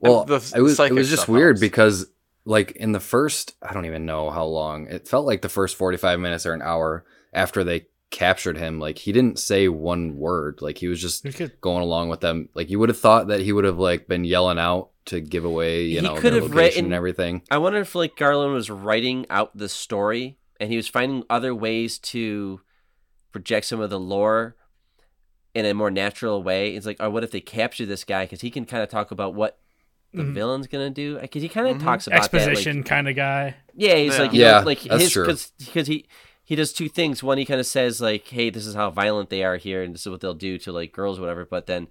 Well, 0.00 0.24
the 0.24 0.34
it 0.54 0.60
was 0.60 0.78
it 0.78 0.92
was 0.92 1.08
just 1.10 1.26
weird 1.28 1.56
helps. 1.56 1.60
because 1.60 2.06
like 2.44 2.72
in 2.72 2.92
the 2.92 3.00
first, 3.00 3.54
I 3.62 3.72
don't 3.72 3.86
even 3.86 4.06
know 4.06 4.30
how 4.30 4.44
long. 4.44 4.86
It 4.86 5.08
felt 5.08 5.26
like 5.26 5.42
the 5.42 5.48
first 5.48 5.74
forty 5.76 5.96
five 5.96 6.20
minutes 6.20 6.46
or 6.46 6.52
an 6.52 6.62
hour 6.62 7.04
after 7.32 7.64
they 7.64 7.86
captured 8.10 8.56
him. 8.56 8.78
Like 8.78 8.98
he 8.98 9.12
didn't 9.12 9.38
say 9.38 9.68
one 9.68 10.16
word. 10.16 10.60
Like 10.62 10.78
he 10.78 10.88
was 10.88 11.00
just 11.00 11.24
We 11.24 11.32
could- 11.32 11.60
going 11.60 11.82
along 11.82 12.08
with 12.08 12.20
them. 12.20 12.48
Like 12.54 12.70
you 12.70 12.78
would 12.78 12.88
have 12.88 12.98
thought 12.98 13.28
that 13.28 13.40
he 13.40 13.52
would 13.52 13.64
have 13.64 13.78
like 13.78 14.06
been 14.08 14.24
yelling 14.24 14.58
out 14.58 14.90
to 15.06 15.20
give 15.20 15.44
away, 15.44 15.84
you 15.84 15.96
He 16.00 16.06
know, 16.06 16.14
could 16.16 16.32
their 16.32 16.40
have 16.42 16.50
location 16.50 16.56
written- 16.56 16.84
and 16.86 16.94
everything. 16.94 17.42
I 17.50 17.58
wonder 17.58 17.80
if 17.80 17.94
like 17.94 18.16
Garland 18.16 18.54
was 18.54 18.70
writing 18.70 19.26
out 19.30 19.56
the 19.56 19.68
story 19.68 20.38
and 20.58 20.70
he 20.70 20.76
was 20.76 20.88
finding 20.88 21.24
other 21.30 21.54
ways 21.54 21.98
to 21.98 22.60
project 23.32 23.66
some 23.66 23.80
of 23.80 23.90
the 23.90 24.00
lore 24.00 24.56
in 25.54 25.64
a 25.64 25.74
more 25.74 25.90
natural 25.90 26.42
way. 26.42 26.74
It's 26.74 26.86
like, 26.86 26.96
oh, 27.00 27.10
what 27.10 27.24
if 27.24 27.30
they 27.30 27.40
capture 27.40 27.86
this 27.86 28.04
guy? 28.04 28.24
Because 28.24 28.40
he 28.40 28.50
can 28.50 28.64
kind 28.66 28.82
of 28.82 28.88
talk 28.88 29.10
about 29.10 29.34
what 29.34 29.58
the 30.12 30.22
Mhm. 30.22 30.32
villain's 30.34 30.66
gonna 30.66 30.90
do. 30.90 31.18
Because 31.18 31.42
he 31.42 31.48
kind 31.48 31.66
of 31.68 31.76
Mhm. 31.76 31.82
talks 31.82 32.06
about 32.06 32.30
that, 32.30 32.32
like- 32.32 32.42
Exposition 32.50 32.82
kind 32.82 33.08
of 33.08 33.16
guy. 33.16 33.56
Yeah, 33.74 33.96
he's 33.96 34.14
Yeah. 34.16 34.22
like, 34.22 34.32
you 34.32 34.40
Yeah, 34.40 34.60
know, 34.60 34.66
like 34.66 34.78
his 34.78 35.14
because 35.58 35.86
he 35.86 36.06
he 36.46 36.54
does 36.56 36.72
two 36.72 36.88
things. 36.88 37.22
One, 37.22 37.36
he 37.36 37.44
kind 37.44 37.60
of 37.60 37.66
says 37.66 38.00
like, 38.00 38.26
"Hey, 38.28 38.48
this 38.48 38.64
is 38.66 38.74
how 38.74 38.90
violent 38.90 39.28
they 39.28 39.44
are 39.44 39.58
here, 39.58 39.82
and 39.82 39.92
this 39.92 40.02
is 40.02 40.08
what 40.08 40.20
they'll 40.22 40.32
do 40.32 40.56
to 40.60 40.72
like 40.72 40.92
girls, 40.92 41.18
or 41.18 41.22
whatever." 41.22 41.44
But 41.44 41.66
then 41.66 41.88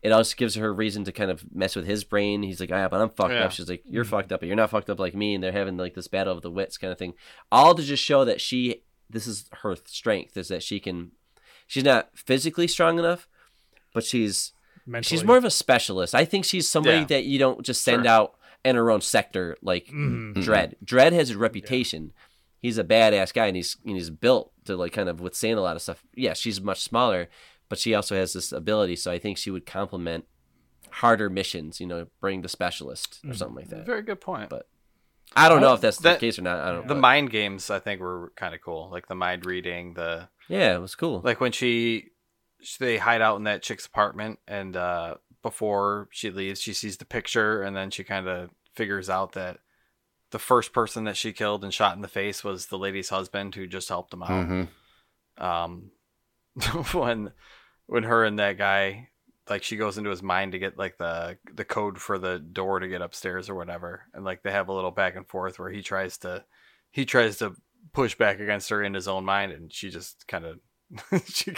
it 0.00 0.12
also 0.12 0.34
gives 0.36 0.54
her 0.54 0.72
reason 0.72 1.04
to 1.04 1.12
kind 1.12 1.30
of 1.30 1.44
mess 1.54 1.74
with 1.76 1.84
his 1.86 2.04
brain. 2.04 2.42
He's 2.44 2.60
like, 2.60 2.70
"Ah, 2.72 2.88
but 2.88 3.00
I'm 3.02 3.10
fucked 3.10 3.34
Yeah. 3.34 3.44
up." 3.44 3.52
She's 3.52 3.68
like, 3.68 3.82
"You're 3.84 4.04
fucked 4.04 4.32
up, 4.32 4.40
but 4.40 4.46
you're 4.46 4.56
not 4.56 4.70
fucked 4.70 4.88
up 4.88 4.98
like 5.00 5.14
me." 5.14 5.34
And 5.34 5.42
they're 5.44 5.52
having 5.52 5.76
like 5.76 5.94
this 5.94 6.08
battle 6.08 6.32
of 6.36 6.42
the 6.42 6.50
wits 6.50 6.78
kind 6.78 6.92
of 6.92 6.98
thing, 6.98 7.14
all 7.52 7.74
to 7.74 7.82
just 7.82 8.02
show 8.02 8.24
that 8.24 8.40
she 8.40 8.82
this 9.10 9.26
is 9.26 9.46
her 9.62 9.74
strength 9.84 10.36
is 10.36 10.48
that 10.48 10.62
she 10.62 10.78
can. 10.80 11.10
She's 11.66 11.84
not 11.84 12.10
physically 12.14 12.68
strong 12.68 12.98
enough, 12.98 13.26
but 13.92 14.04
she's 14.04 14.52
Mentally. 14.86 15.08
she's 15.08 15.24
more 15.24 15.36
of 15.36 15.44
a 15.44 15.50
specialist. 15.50 16.14
I 16.14 16.24
think 16.24 16.44
she's 16.44 16.68
somebody 16.68 16.98
Yeah. 16.98 17.04
that 17.04 17.24
you 17.24 17.38
don't 17.38 17.62
just 17.64 17.82
send 17.82 18.04
Sure. 18.04 18.10
out 18.12 18.34
in 18.64 18.76
her 18.76 18.90
own 18.90 19.00
sector 19.00 19.56
like 19.62 19.86
Mhm. 19.88 20.34
Dredd. 20.34 20.74
Dredd 20.84 21.12
has 21.12 21.30
a 21.30 21.38
reputation. 21.38 22.12
He's 22.60 22.78
a 22.78 22.84
badass 22.84 23.32
guy, 23.32 23.46
and 23.46 23.56
he's 23.56 23.76
and 23.86 23.94
he's 23.96 24.10
built 24.10 24.52
to 24.64 24.76
like 24.76 24.92
kind 24.92 25.08
of 25.08 25.20
withstand 25.20 25.58
a 25.58 25.62
lot 25.62 25.76
of 25.76 25.82
stuff. 25.82 26.02
Yeah, 26.14 26.32
she's 26.34 26.60
much 26.60 26.80
smaller, 26.82 27.28
but 27.68 27.78
she 27.78 27.94
also 27.94 28.16
has 28.16 28.32
this 28.32 28.50
ability. 28.52 28.96
So 28.96 29.10
I 29.12 29.18
think 29.18 29.38
she 29.38 29.50
would 29.50 29.64
complement 29.66 30.24
harder 30.90 31.30
missions. 31.30 31.80
You 31.80 31.86
know, 31.86 32.06
bring 32.20 32.42
the 32.42 32.48
specialist 32.48 33.20
or 33.26 33.34
something 33.34 33.56
like 33.56 33.68
that. 33.68 33.86
very 33.86 34.02
good 34.02 34.20
point. 34.20 34.50
But 34.50 34.68
I 35.36 35.48
don't 35.48 35.60
know 35.60 35.74
if 35.74 35.80
that's 35.80 35.98
That- 35.98 36.14
the 36.20 36.26
case 36.26 36.38
or 36.38 36.42
not. 36.42 36.58
I 36.60 36.72
don't. 36.72 36.88
the 36.88 36.94
know. 36.94 37.00
mind 37.00 37.30
games 37.30 37.70
I 37.70 37.78
think 37.78 38.00
were 38.00 38.32
kind 38.36 38.54
of 38.54 38.60
cool, 38.60 38.88
like 38.90 39.06
the 39.08 39.14
mind 39.14 39.46
reading, 39.46 39.94
the 39.94 40.28
yeah, 40.48 40.74
it 40.74 40.80
was 40.80 40.94
cool. 40.94 41.20
like 41.24 41.40
when 41.40 41.52
she 41.52 42.06
they 42.80 42.96
hide 42.98 43.22
out 43.22 43.36
in 43.36 43.44
that 43.44 43.62
chick's 43.62 43.86
apartment 43.86 44.40
and 44.48 44.76
uh 44.76 45.14
before 45.42 46.08
she 46.10 46.28
leaves 46.30 46.60
she 46.60 46.72
sees 46.72 46.96
the 46.96 47.04
picture 47.04 47.62
and 47.62 47.76
then 47.76 47.88
she 47.88 48.02
kind 48.02 48.26
of 48.26 48.50
figures 48.74 49.08
out 49.08 49.30
that 49.32 49.58
the 50.30 50.38
first 50.38 50.72
person 50.72 51.04
that 51.04 51.16
she 51.16 51.32
killed 51.32 51.64
and 51.64 51.72
shot 51.72 51.96
in 51.96 52.02
the 52.02 52.08
face 52.08 52.44
was 52.44 52.66
the 52.66 52.78
lady's 52.78 53.08
husband 53.08 53.54
who 53.54 53.66
just 53.66 53.88
helped 53.88 54.12
him 54.12 54.22
out. 54.22 54.46
Hmm 54.46 54.64
um 55.40 55.90
when 56.92 57.32
when 57.86 58.02
her 58.02 58.24
and 58.24 58.38
that 58.38 58.58
guy 58.58 59.08
like 59.48 59.62
she 59.62 59.76
goes 59.76 59.96
into 59.96 60.10
his 60.10 60.22
mind 60.22 60.52
to 60.52 60.58
get 60.58 60.76
like 60.76 60.98
the 60.98 61.38
the 61.54 61.64
code 61.64 61.98
for 61.98 62.18
the 62.18 62.38
door 62.38 62.80
to 62.80 62.88
get 62.88 63.00
upstairs 63.00 63.48
or 63.48 63.54
whatever. 63.54 64.02
And 64.12 64.24
like 64.24 64.42
they 64.42 64.50
have 64.50 64.68
a 64.68 64.74
little 64.74 64.90
back 64.90 65.16
and 65.16 65.26
forth 65.26 65.58
where 65.58 65.70
he 65.70 65.82
tries 65.82 66.18
to 66.18 66.44
he 66.90 67.06
tries 67.06 67.38
to 67.38 67.54
push 67.92 68.14
back 68.14 68.40
against 68.40 68.68
her 68.68 68.82
in 68.82 68.92
his 68.92 69.08
own 69.08 69.24
mind 69.24 69.52
and 69.52 69.72
she 69.72 69.88
just 69.88 70.26
kind 70.26 70.44
of 70.44 70.58
she 71.26 71.54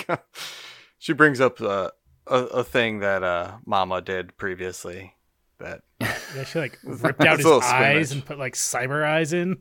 she 0.98 1.12
brings 1.12 1.40
up 1.40 1.60
uh, 1.60 1.90
a 2.26 2.36
a 2.36 2.64
thing 2.64 3.00
that 3.00 3.24
uh 3.24 3.56
mama 3.66 4.00
did 4.00 4.36
previously 4.36 5.14
that 5.58 5.82
Yeah, 6.37 6.45
she 6.45 6.59
like 6.59 6.78
ripped 6.85 7.20
out 7.24 7.39
his 7.39 7.47
eyes 7.47 7.62
squeamish. 7.64 8.12
and 8.12 8.24
put 8.24 8.39
like 8.39 8.55
cyber 8.55 9.05
eyes 9.05 9.33
in. 9.33 9.59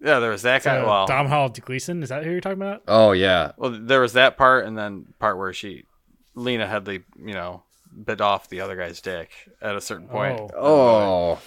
yeah 0.00 0.18
there 0.18 0.30
was 0.30 0.42
that 0.42 0.62
guy 0.64 0.78
Uh, 0.78 0.86
well 0.86 1.06
Dom 1.06 1.26
Hall 1.26 1.48
Gleason. 1.48 2.02
Is 2.02 2.08
that 2.10 2.24
who 2.24 2.30
you're 2.30 2.40
talking 2.40 2.60
about? 2.60 2.82
Oh 2.88 3.12
yeah, 3.12 3.52
Well, 3.56 3.70
there 3.80 4.00
was 4.00 4.12
that 4.14 4.36
part, 4.36 4.66
and 4.66 4.76
then 4.76 5.06
part 5.18 5.38
where 5.38 5.52
she, 5.52 5.84
Lena 6.34 6.66
Headey 6.66 7.04
you 7.18 7.34
know, 7.34 7.62
bit 8.04 8.20
off 8.20 8.48
the 8.48 8.60
other 8.60 8.76
guy's 8.76 9.00
dick 9.00 9.30
at 9.62 9.74
a 9.76 9.80
certain 9.80 10.08
point. 10.08 10.38
Oh. 10.54 10.58
oh 10.62 11.38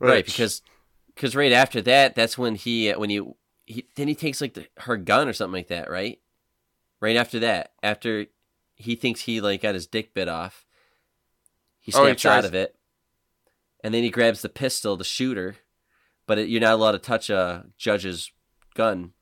right 0.00 0.24
because 0.26 0.60
because 1.14 1.36
right 1.36 1.52
after 1.52 1.80
that 1.80 2.16
that's 2.16 2.36
when 2.36 2.56
he 2.56 2.90
when 2.92 3.08
he, 3.10 3.22
he 3.64 3.86
then 3.94 4.08
he 4.08 4.14
takes 4.16 4.40
like 4.40 4.54
the, 4.54 4.66
her 4.78 4.96
gun 4.96 5.28
or 5.28 5.32
something 5.32 5.54
like 5.54 5.68
that 5.68 5.88
right 5.88 6.18
right 7.00 7.14
after 7.16 7.38
that 7.38 7.70
after 7.82 8.26
he 8.74 8.96
thinks 8.96 9.20
he 9.20 9.40
like 9.40 9.62
got 9.62 9.72
his 9.74 9.86
dick 9.86 10.12
bit 10.12 10.28
off 10.28 10.66
he 11.80 11.92
Oh, 11.94 12.00
he 12.06 12.06
snaps 12.18 12.24
out 12.26 12.44
of 12.44 12.54
it 12.56 12.74
and 13.84 13.94
then 13.94 14.02
he 14.02 14.10
grabs 14.10 14.42
the 14.42 14.48
pistol 14.48 14.96
to 14.98 15.04
shoot 15.04 15.36
her 15.36 15.54
but 16.26 16.38
it, 16.38 16.48
you're 16.48 16.60
not 16.60 16.72
allowed 16.74 16.92
to 16.92 16.98
touch 16.98 17.30
a 17.30 17.64
judge's 17.78 18.32
gun 18.74 19.12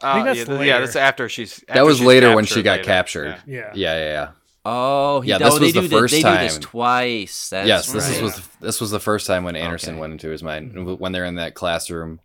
Uh, 0.00 0.14
think 0.14 0.24
that's 0.26 0.38
yeah, 0.48 0.54
later. 0.54 0.64
yeah, 0.64 0.80
that's 0.80 0.96
after 0.96 1.28
she's. 1.28 1.62
that 1.68 1.84
was 1.86 1.98
she's 1.98 2.06
later 2.06 2.34
when 2.34 2.44
she 2.46 2.62
got 2.62 2.78
later. 2.78 2.84
captured. 2.84 3.36
Yeah. 3.46 3.54
Yeah. 3.56 3.70
Yeah, 3.74 3.98
yeah, 3.98 4.12
yeah. 4.12 4.28
oh 4.64 5.20
he, 5.20 5.30
Yeah, 5.30 5.36
oh, 5.40 5.44
this 5.44 5.54
they 5.58 5.60
was 5.66 5.72
the 5.74 5.80
do 5.82 5.88
thi- 5.88 5.96
first 5.96 6.12
they 6.12 6.22
do 6.22 6.38
this 6.38 6.52
time. 6.54 6.60
twice 6.62 7.48
that's 7.50 7.68
yes, 7.68 7.92
this 7.92 8.10
right. 8.10 8.22
was 8.22 8.48
this 8.60 8.80
was 8.80 8.90
the 8.90 9.00
first 9.00 9.26
time 9.26 9.44
when 9.44 9.54
Anderson 9.56 9.94
Okay. 9.94 10.00
went 10.00 10.12
into 10.12 10.28
his 10.30 10.42
mind 10.42 10.98
when 10.98 11.12
they're 11.12 11.24
in 11.24 11.36
that 11.36 11.54
classroom, 11.54 12.20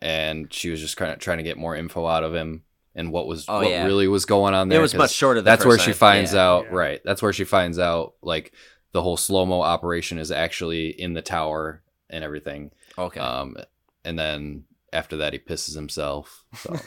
and 0.00 0.52
she 0.52 0.70
was 0.70 0.80
just 0.80 0.96
kind 0.96 1.12
of 1.12 1.18
trying 1.18 1.38
to 1.38 1.44
get 1.44 1.56
more 1.58 1.76
info 1.76 2.06
out 2.06 2.24
of 2.24 2.34
him 2.34 2.62
and 2.94 3.10
what 3.12 3.26
was 3.26 3.44
Oh, 3.48 3.58
what 3.60 3.68
yeah. 3.70 3.84
really 3.84 4.08
was 4.08 4.24
going 4.26 4.54
on 4.54 4.68
there. 4.68 4.78
it 4.78 4.82
was 4.82 4.94
much 4.94 5.12
shorter 5.12 5.40
the 5.40 5.44
That's 5.44 5.62
first 5.64 5.68
where 5.68 5.78
she 5.78 5.92
time. 5.92 5.98
finds 5.98 6.34
Yeah. 6.34 6.40
out. 6.46 6.64
Yeah. 6.64 6.76
Right. 6.76 7.00
That's 7.04 7.22
where 7.22 7.32
she 7.32 7.44
finds 7.44 7.78
out 7.78 8.14
like 8.22 8.52
the 8.92 9.02
whole 9.02 9.16
slow 9.16 9.44
mo 9.46 9.60
operation 9.62 10.18
is 10.18 10.30
actually 10.30 10.88
in 10.88 11.14
the 11.14 11.22
tower 11.22 11.82
and 12.10 12.22
everything. 12.24 12.70
okay 12.98 13.20
Um, 13.20 13.56
and 14.04 14.18
then 14.18 14.64
after 14.92 15.16
that, 15.18 15.32
he 15.32 15.38
pisses 15.38 15.74
himself. 15.74 16.44
So, 16.56 16.74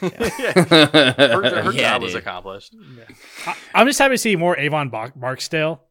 Her, 0.70 1.62
her 1.62 1.72
Yeah, 1.72 1.92
job 1.92 2.02
was 2.02 2.12
dude. 2.12 2.22
accomplished. 2.22 2.74
I, 3.46 3.56
I'm 3.74 3.86
just 3.86 3.98
happy 3.98 4.14
to 4.14 4.18
see 4.18 4.36
more 4.36 4.56
Avon 4.58 4.88
Bark- 4.90 5.14
Barksdale 5.16 5.82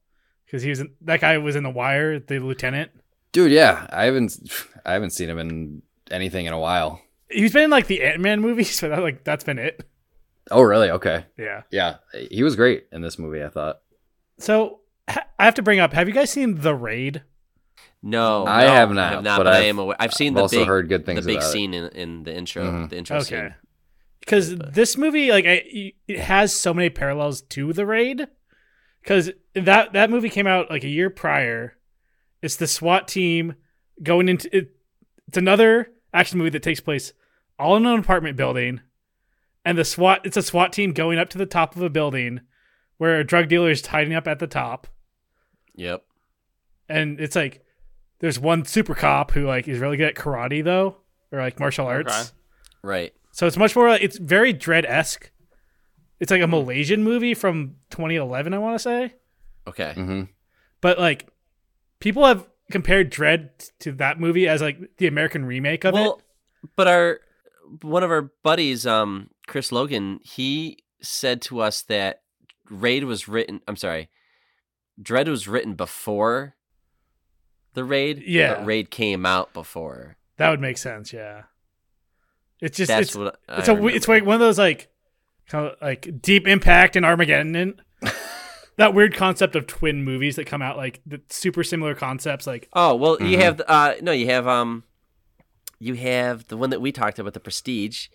because 0.46 0.64
he 0.64 0.70
was 0.70 0.80
in, 0.80 0.92
that 1.02 1.22
guy 1.22 1.38
was 1.38 1.56
in 1.56 1.64
The 1.64 1.70
Wire, 1.70 2.20
the 2.20 2.40
lieutenant. 2.40 2.92
dude, 3.32 3.52
yeah, 3.52 3.86
I 3.90 4.06
haven't 4.06 4.38
I 4.86 4.94
haven't 4.94 5.10
seen 5.12 5.30
him 5.30 5.40
in 5.40 5.82
anything 6.12 6.46
in 6.46 6.54
a 6.54 6.60
while. 6.60 7.02
He's 7.30 7.52
been 7.54 7.66
in 7.66 7.70
like 7.72 7.88
the 7.88 8.04
Ant 8.04 8.22
Man 8.22 8.40
movies, 8.42 8.80
but 8.82 8.90
that, 8.90 9.02
like 9.02 9.24
that's 9.24 9.44
been 9.44 9.60
it. 9.60 9.84
Oh, 10.52 10.62
really? 10.62 10.92
Okay. 10.92 11.26
Yeah. 11.38 11.64
Yeah, 11.72 11.96
he 12.30 12.44
was 12.44 12.56
great 12.56 12.86
in 12.92 13.02
this 13.02 13.18
movie. 13.18 13.44
I 13.44 13.50
thought. 13.50 13.82
So 14.38 14.68
ha- 14.68 14.76
I 15.08 15.24
have 15.46 15.56
to 15.56 15.62
bring 15.62 15.80
up. 15.80 15.94
Have 15.94 16.08
you 16.08 16.14
guys 16.14 16.32
seen 16.32 16.56
The 16.62 16.74
Raid? 16.76 17.24
no 18.02 18.46
I 18.46 18.66
no, 18.66 18.72
have 18.72 18.92
I 18.92 18.94
not, 18.94 19.14
have 19.14 19.24
not 19.24 19.38
but 19.40 19.44
but, 19.46 19.54
I 19.54 19.58
I've- 19.60 19.70
am 19.70 19.80
aware 19.80 19.96
I've 20.00 20.14
seen 20.14 20.30
I've 20.34 20.36
the 20.36 20.42
also 20.42 20.58
big 20.60 20.68
heard 20.68 20.90
good 20.90 21.06
things. 21.06 21.26
the 21.26 21.26
things 21.26 21.26
big 21.26 21.38
about 21.38 21.50
it. 21.50 21.52
scene 21.52 21.74
in, 21.74 21.88
in 21.90 22.24
the 22.24 22.36
intro 22.36 22.64
Mhm. 22.64 22.90
the 22.90 22.98
intro 22.98 23.18
Okay. 23.18 23.26
scene 23.26 23.56
Because 24.20 24.56
this 24.58 24.98
movie, 24.98 25.30
like, 25.32 25.46
I, 25.46 25.94
it 26.08 26.20
has 26.20 26.54
so 26.56 26.74
many 26.74 26.90
parallels 26.90 27.42
to 27.42 27.74
The 27.74 27.86
Raid. 27.86 28.28
Because 29.02 29.32
that 29.54 29.94
that 29.94 30.10
movie 30.10 30.30
came 30.30 30.48
out 30.48 30.70
like 30.72 30.84
a 30.84 30.88
year 30.90 31.10
prior. 31.12 31.78
It's 32.42 32.56
the 32.56 32.66
SWAT 32.68 33.08
team 33.08 33.54
going 34.02 34.30
into 34.30 34.56
it, 34.56 34.72
it's 35.28 35.38
another 35.38 35.92
action 36.14 36.38
movie 36.40 36.50
that 36.52 36.64
takes 36.64 36.80
place 36.80 37.14
all 37.60 37.76
in 37.78 37.86
an 37.86 38.00
apartment 38.00 38.36
building, 38.36 38.82
and 39.64 39.78
the 39.78 39.86
SWAT 39.86 40.22
it's 40.26 40.38
a 40.38 40.42
SWAT 40.44 40.74
team 40.74 40.92
going 40.92 41.18
up 41.20 41.30
to 41.30 41.38
the 41.38 41.46
top 41.46 41.76
of 41.76 41.82
a 41.84 41.90
building 41.90 42.42
where 42.98 43.20
a 43.20 43.24
drug 43.24 43.48
dealer 43.48 43.70
is 43.70 43.86
hiding 43.86 44.14
up 44.16 44.28
at 44.28 44.40
the 44.40 44.48
top, 44.48 44.88
Yep. 45.76 46.04
and 46.90 47.20
it's 47.20 47.36
like 47.36 47.62
there's 48.20 48.40
one 48.40 48.66
super 48.66 48.96
cop 48.96 49.32
who 49.32 49.46
like 49.46 49.68
is 49.68 49.80
really 49.80 49.98
good 49.98 50.08
at 50.10 50.16
karate 50.16 50.64
though, 50.64 50.98
or 51.32 51.40
like 51.40 51.60
martial 51.60 51.86
arts. 51.88 52.14
Okay. 52.14 52.30
Right. 52.82 53.14
So 53.32 53.46
it's 53.48 53.58
much 53.58 53.76
more. 53.76 53.90
like- 53.90 54.02
It's 54.04 54.18
very 54.18 54.54
Dredd 54.54 54.86
esque. 54.86 55.32
It's 56.20 56.32
like 56.32 56.42
a 56.42 56.48
Malaysian 56.48 57.04
movie 57.04 57.34
from 57.34 57.76
2011, 57.90 58.54
I 58.54 58.58
want 58.58 58.76
to 58.76 58.80
say. 58.80 59.14
Okay. 59.68 59.92
hmm 59.94 60.24
But 60.80 60.98
like, 60.98 61.28
people 62.00 62.26
have 62.26 62.48
compared 62.72 63.10
Dread 63.10 63.50
to 63.80 63.92
that 63.94 64.20
movie 64.20 64.48
as 64.48 64.62
like 64.62 64.96
the 64.98 65.08
American 65.08 65.46
remake 65.46 65.84
of 65.84 65.94
well, 65.94 66.22
it. 66.64 66.70
but 66.78 66.88
our 66.88 67.20
one 67.82 68.04
of 68.04 68.12
our 68.12 68.32
buddies, 68.44 68.86
um, 68.88 69.30
Chris 69.48 69.72
Logan, 69.74 70.20
he 70.24 70.78
said 71.02 71.42
to 71.44 71.60
us 71.60 71.82
that 71.84 72.22
Raid 72.70 73.04
was 73.04 73.28
written. 73.28 73.60
I'm 73.68 73.76
sorry, 73.76 74.10
Dredd 75.02 75.28
was 75.28 75.48
written 75.48 75.74
before 75.76 76.56
the 77.74 77.84
Raid. 77.84 78.24
Yeah. 78.26 78.56
but 78.56 78.66
Raid 78.66 78.90
came 78.92 79.26
out 79.26 79.54
before. 79.54 80.18
That 80.38 80.50
would 80.50 80.62
make 80.62 80.78
sense. 80.78 81.12
Yeah. 81.14 81.44
It's 82.62 82.78
just 82.78 82.88
That's 82.88 83.08
it's 83.10 83.16
what 83.16 83.40
I 83.50 83.60
it's 83.60 83.68
a 83.68 83.86
it's 83.88 84.08
like 84.08 84.26
one 84.26 84.36
of 84.36 84.40
those 84.40 84.58
like 84.58 84.90
kind 85.50 85.68
of 85.68 85.76
like 85.82 86.22
Deep 86.22 86.48
Impact 86.48 86.96
and 86.96 87.06
Armageddon. 87.06 87.82
that 88.78 88.94
weird 88.94 89.14
concept 89.14 89.56
of 89.56 89.68
twin 89.68 90.04
movies 90.04 90.36
that 90.38 90.46
come 90.46 90.62
out 90.62 90.78
like 90.78 91.02
the 91.06 91.22
super 91.30 91.64
similar 91.64 91.94
concepts. 91.96 92.48
Like 92.48 92.70
Oh 92.74 92.96
well, 92.96 93.18
you 93.22 93.38
Mhm. 93.38 93.42
have 93.42 93.62
uh 93.68 93.94
no, 94.02 94.12
you 94.14 94.28
have 94.28 94.48
um, 94.48 94.84
you 95.80 95.96
have 95.96 96.48
the 96.48 96.58
one 96.58 96.70
that 96.70 96.80
we 96.82 96.92
talked 96.94 97.20
about, 97.20 97.34
the 97.34 97.40
Prestige, 97.42 98.08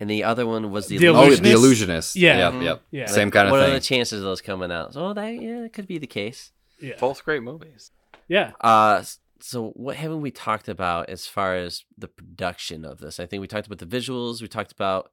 and 0.00 0.08
the 0.10 0.24
other 0.24 0.46
one 0.46 0.70
was 0.72 0.86
the, 0.88 0.98
The 0.98 1.08
Oh, 1.08 1.12
Illusionist. 1.12 1.42
the 1.42 1.50
Illusionist? 1.52 2.16
illusionist. 2.16 2.16
Yeah. 2.16 2.38
Yep. 2.38 2.52
Mhm. 2.54 2.64
Yep. 2.64 2.82
Yeah. 2.90 3.06
Same 3.06 3.30
kind 3.30 3.48
of 3.48 3.52
what 3.52 3.60
thing. 3.62 3.70
are 3.70 3.74
the 3.74 3.80
chances 3.80 4.18
of 4.20 4.24
those 4.24 4.40
coming 4.40 4.72
out? 4.72 4.96
Oh, 4.96 5.12
that 5.12 5.28
yeah, 5.34 5.60
that 5.62 5.72
could 5.72 5.86
be 5.86 5.98
the 5.98 6.06
case. 6.06 6.52
yeah, 6.80 6.94
Both 6.98 7.24
great 7.24 7.42
movies. 7.42 7.90
yeah. 8.26 8.52
Uh, 8.60 9.04
so 9.40 9.68
what 9.70 9.96
haven't 9.96 10.20
we 10.22 10.30
talked 10.30 10.68
about 10.68 11.08
as 11.08 11.26
far 11.26 11.54
as 11.56 11.84
the 11.96 12.08
production 12.08 12.84
of 12.84 12.98
this? 12.98 13.20
I 13.20 13.26
think 13.26 13.40
we 13.40 13.46
talked 13.46 13.66
about 13.66 13.78
the 13.78 13.86
visuals, 13.86 14.42
we 14.42 14.48
talked 14.48 14.72
about 14.72 15.12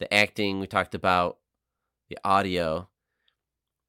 the 0.00 0.12
acting, 0.12 0.60
we 0.60 0.66
talked 0.66 0.94
about 0.94 1.38
the 2.08 2.18
audio. 2.24 2.88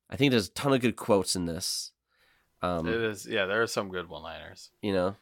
I 0.10 0.16
think 0.16 0.32
there's 0.32 0.48
a 0.48 0.52
ton 0.52 0.74
of 0.74 0.82
good 0.82 0.96
quotes 0.96 1.36
in 1.36 1.46
this. 1.46 1.92
Um, 2.62 2.88
it 2.88 2.96
is. 2.96 3.26
Yeah, 3.28 3.46
there 3.46 3.62
are 3.62 3.68
some 3.68 3.90
good 3.90 4.10
one-liners. 4.10 4.72
you 4.82 4.92
know 4.94 5.16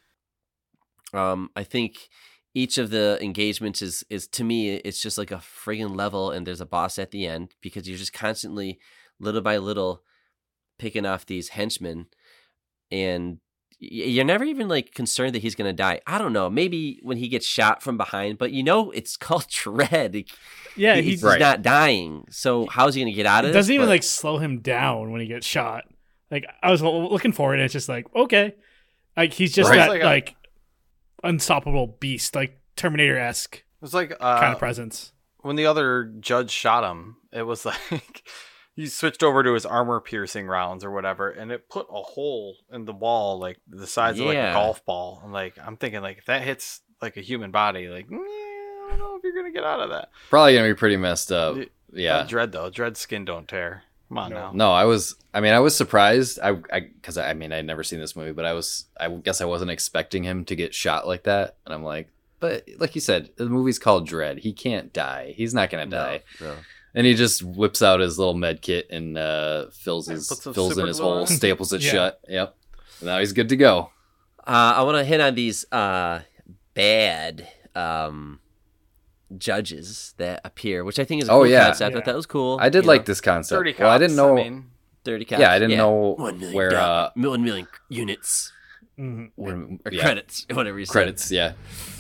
um 1.14 1.50
i 1.56 1.64
think 1.64 2.10
each 2.62 2.78
of 2.78 2.88
the 2.90 3.18
engagements 3.22 3.80
is 3.82 4.04
is 4.10 4.28
to 4.38 4.44
me 4.44 4.60
it's 4.88 5.02
just 5.02 5.18
like 5.18 5.32
a 5.32 5.42
friggin 5.64 5.96
level 6.04 6.32
and 6.32 6.46
there's 6.48 6.62
a 6.62 6.66
boss 6.78 6.98
at 7.04 7.12
the 7.12 7.26
end 7.36 7.54
because 7.62 7.88
you're 7.88 7.98
just 8.06 8.14
constantly 8.14 8.80
little 9.20 9.42
by 9.42 9.58
little 9.58 10.02
picking 10.80 11.06
off 11.06 11.26
these 11.26 11.50
henchmen 11.50 12.08
and 12.92 13.38
you're 13.80 14.26
never 14.26 14.44
even 14.44 14.68
like 14.68 14.94
concerned 14.94 15.36
that 15.36 15.42
he's 15.44 15.54
gonna 15.56 15.74
die 15.74 16.00
i 16.08 16.18
don't 16.18 16.34
know 16.34 16.50
maybe 16.50 17.00
when 17.04 17.18
he 17.18 17.28
gets 17.28 17.46
shot 17.46 17.84
from 17.84 17.96
behind 17.98 18.38
but 18.38 18.52
you 18.52 18.64
know 18.64 18.90
it's 18.92 19.16
called 19.26 19.46
Dredd 19.48 20.28
Yeah, 20.76 20.96
He- 20.96 21.02
he's 21.04 21.12
he's 21.12 21.24
Right. 21.24 21.40
not 21.40 21.62
dying 21.62 22.26
so 22.30 22.66
how's 22.68 22.96
he 22.96 23.02
gonna 23.02 23.12
get 23.14 23.26
out 23.28 23.46
of 23.46 23.50
this 23.50 23.56
It 23.56 23.60
doesn't 23.60 23.76
even 23.76 23.86
But- 23.88 23.92
like 23.92 24.04
slow 24.04 24.38
him 24.40 24.60
down 24.62 25.12
when 25.12 25.22
he 25.22 25.28
gets 25.28 25.46
shot. 25.46 25.84
Like 26.32 26.46
I 26.64 26.72
was 26.72 26.82
looking 26.82 27.32
for 27.32 27.54
it, 27.54 27.58
and 27.58 27.64
it's 27.66 27.72
just 27.74 27.88
like 27.88 28.06
okay, 28.16 28.56
like 29.16 29.32
he's 29.34 29.54
just 29.54 29.70
Right. 29.70 29.78
that 29.78 29.90
like, 29.90 30.04
like 30.04 30.30
a- 30.32 30.47
unstoppable 31.24 31.88
beast, 32.00 32.36
like 32.36 32.60
Terminator 32.76 33.18
esque 33.18 33.56
It 33.58 33.64
was 33.82 33.94
like 33.94 34.12
uh, 34.20 34.40
kind 34.40 34.54
of 34.54 34.60
presence. 34.60 35.12
when 35.42 35.56
the 35.56 35.66
other 35.66 36.12
judge 36.20 36.52
shot 36.52 36.90
him. 36.90 37.18
It 37.32 37.44
was 37.44 37.66
like 37.92 38.24
he 38.76 38.88
switched 38.88 39.24
over 39.24 39.44
to 39.44 39.54
his 39.54 39.66
armor 39.66 40.00
piercing 40.00 40.48
rounds 40.48 40.84
or 40.84 40.92
whatever, 40.92 41.30
and 41.30 41.52
it 41.52 41.70
put 41.70 41.88
a 41.90 42.02
hole 42.02 42.56
in 42.72 42.86
the 42.86 42.94
wall 42.94 43.40
like 43.40 43.58
the 43.68 43.88
size 43.88 44.20
of 44.20 44.26
like 44.28 44.38
a 44.38 44.54
golf 44.54 44.86
ball. 44.86 45.22
And 45.24 45.34
like 45.34 45.56
I'm 45.64 45.78
thinking, 45.78 46.02
like 46.02 46.20
if 46.20 46.26
that 46.26 46.44
hits 46.44 46.82
like 47.02 47.18
a 47.18 47.22
human 47.22 47.52
body, 47.52 47.88
like 47.88 48.08
mm, 48.08 48.18
I 48.18 48.88
don't 48.92 49.00
know 49.00 49.16
if 49.18 49.24
you're 49.24 49.36
gonna 49.36 49.52
get 49.54 49.64
out 49.64 49.80
of 49.82 49.90
that. 49.90 50.10
Probably 50.30 50.56
gonna 50.56 50.68
be 50.70 50.74
pretty 50.76 50.98
messed 50.98 51.32
up. 51.32 51.56
Y- 51.56 51.68
Yeah. 51.94 52.26
Dredd 52.28 52.52
though. 52.52 52.70
Dredd 52.70 52.98
skin 52.98 53.26
don't 53.26 53.48
tear. 53.48 53.84
Come 54.10 54.18
on 54.20 54.32
now. 54.32 54.52
No, 54.54 54.72
I 54.72 54.86
was. 54.86 55.16
I 55.34 55.42
mean, 55.42 55.54
I 55.54 55.60
was 55.60 55.76
surprised. 55.76 56.40
I, 56.42 56.58
I, 56.72 56.80
because 56.80 57.18
I, 57.18 57.34
mean, 57.34 57.52
I'd 57.52 57.66
never 57.66 57.84
seen 57.84 58.00
this 58.00 58.16
movie, 58.16 58.32
but 58.32 58.46
I 58.46 58.54
was. 58.54 58.86
I 59.00 59.10
guess 59.10 59.42
I 59.42 59.46
wasn't 59.46 59.72
expecting 59.72 60.24
him 60.24 60.46
to 60.46 60.56
get 60.56 60.74
shot 60.74 61.06
like 61.08 61.24
that. 61.24 61.58
And 61.66 61.74
I'm 61.74 61.84
like, 61.84 62.08
but 62.40 62.68
like 62.80 62.96
you 62.96 63.02
said, 63.02 63.30
the 63.36 63.48
movie's 63.48 63.80
called 63.80 64.08
Dredd. 64.08 64.40
He 64.40 64.54
can't 64.54 64.94
die. 64.94 65.34
He's 65.36 65.54
not 65.54 65.70
gonna 65.70 65.86
die. 65.88 66.22
no. 66.40 66.56
And 66.96 67.06
he 67.06 67.14
just 67.14 67.44
whips 67.44 67.84
out 67.84 68.00
his 68.00 68.18
little 68.18 68.34
med 68.34 68.62
kit 68.62 68.88
and 68.90 69.18
uh, 69.18 69.68
fills 69.72 70.08
his 70.08 70.30
fills 70.40 70.78
in 70.78 70.88
his 70.88 71.00
glue 71.00 71.08
hole, 71.10 71.26
staples 71.28 71.72
it 71.74 71.82
Yeah. 71.84 71.92
shut. 71.92 72.22
Yep. 72.28 72.56
Now 73.04 73.20
he's 73.20 73.34
good 73.34 73.50
to 73.50 73.56
go. 73.58 73.92
Uh, 74.40 74.74
I 74.78 74.82
want 74.84 74.98
to 74.98 75.04
hit 75.04 75.20
on 75.22 75.36
these 75.36 75.72
uh, 75.72 76.22
bad 76.74 77.48
um, 77.76 78.40
judges 79.38 80.14
that 80.18 80.42
appear, 80.46 80.84
which 80.84 81.00
I 81.00 81.04
think 81.04 81.24
is 81.24 81.30
a 81.30 81.32
Oh, 81.32 81.40
cool 81.40 81.48
yeah. 81.48 81.66
concept. 81.66 81.92
I 81.92 81.94
thought 81.96 82.06
that 82.06 82.16
was 82.16 82.26
cool. 82.26 82.58
I 82.62 82.70
did 82.70 82.86
like 82.86 83.02
know, 83.02 83.06
this 83.06 83.22
concept. 83.22 83.58
Thirty 83.58 83.74
cops. 83.74 83.80
well, 83.82 83.92
I 83.92 83.98
didn't 83.98 84.16
know. 84.16 84.38
I 84.38 84.44
mean, 84.44 84.66
30 85.04 85.26
cops. 85.26 85.40
yeah, 85.42 85.52
I 85.52 85.60
didn't 85.60 85.78
know 85.78 86.16
One 86.18 86.38
million 86.40 86.56
where 86.56 86.76
uh, 86.76 87.10
one 87.16 87.44
million 87.44 87.68
units 87.90 88.52
Mhm. 89.00 89.30
when 89.36 89.80
or 89.86 89.92
yeah, 89.92 90.02
credits, 90.02 90.46
whatever 90.52 90.80
you 90.80 90.86
said. 90.86 90.92
credits. 90.92 91.32
Yeah, 91.32 91.54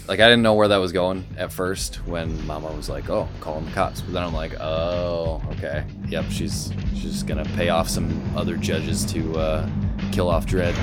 like 0.07 0.19
I 0.19 0.23
didn't 0.27 0.41
know 0.41 0.55
where 0.55 0.67
that 0.67 0.77
was 0.77 0.91
going 0.91 1.25
at 1.37 1.53
first 1.53 1.97
when 2.07 2.45
Mama 2.47 2.71
was 2.71 2.89
like, 2.89 3.07
"Oh, 3.09 3.29
calling 3.39 3.65
the 3.65 3.71
cops," 3.71 4.01
but 4.01 4.13
then 4.13 4.23
I'm 4.23 4.33
like, 4.33 4.59
"Oh, 4.59 5.41
okay, 5.53 5.83
yep, 6.09 6.25
she's 6.31 6.73
she's 6.95 7.21
gonna 7.23 7.45
pay 7.55 7.69
off 7.69 7.87
some 7.87 8.09
other 8.35 8.57
judges 8.57 9.05
to 9.13 9.37
uh, 9.37 9.69
kill 10.11 10.27
off 10.27 10.45
Dredd." 10.47 10.73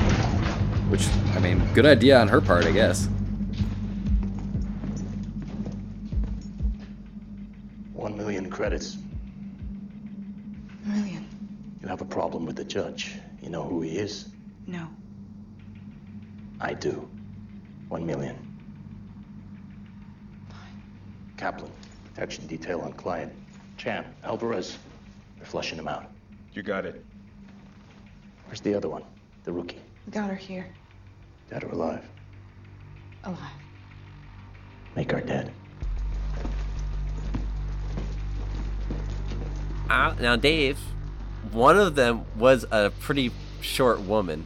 Which 0.89 1.07
I 1.35 1.41
mean, 1.41 1.61
good 1.75 1.85
idea 1.87 2.21
on 2.21 2.29
her 2.29 2.41
part, 2.41 2.65
I 2.65 2.71
guess. 2.71 3.09
Credits. 8.55 8.99
Million. 10.85 11.27
You 11.83 11.89
have 11.89 12.01
a 12.01 12.05
problem 12.05 12.47
with 12.47 12.55
the 12.55 12.65
judge. 12.65 13.17
You 13.43 13.51
know 13.51 13.65
who 13.65 13.81
he 13.81 13.99
is? 13.99 14.29
No. 14.69 14.89
I 16.61 16.73
do. 16.73 17.09
One 17.89 18.07
million. 18.07 18.37
Fine. 20.49 20.83
Kaplan, 21.37 21.73
protection 22.05 22.47
detail 22.47 22.81
on 22.83 22.93
client. 22.93 23.33
Chan, 23.77 24.07
Alvarez. 24.23 24.79
They're 25.37 25.47
flushing 25.47 25.77
him 25.79 25.89
out. 25.89 26.07
You 26.53 26.63
got 26.63 26.87
it. 26.87 27.05
Where's 28.47 28.61
the 28.61 28.73
other 28.73 28.89
one? 28.89 29.03
The 29.43 29.53
rookie. 29.53 29.81
We 30.07 30.13
got 30.13 30.31
her 30.31 30.37
here. 30.37 30.73
Dead 31.51 31.65
or 31.65 31.71
alive? 31.71 32.05
Alive. 33.25 33.39
Make 34.95 35.11
her 35.11 35.21
dead. 35.21 35.53
Uh, 39.89 40.15
now, 40.21 40.37
Dave, 40.37 40.79
one 41.53 41.79
of 41.79 41.95
them 41.95 42.25
was 42.37 42.65
a 42.71 42.91
pretty 43.01 43.31
short 43.61 44.01
woman 44.01 44.45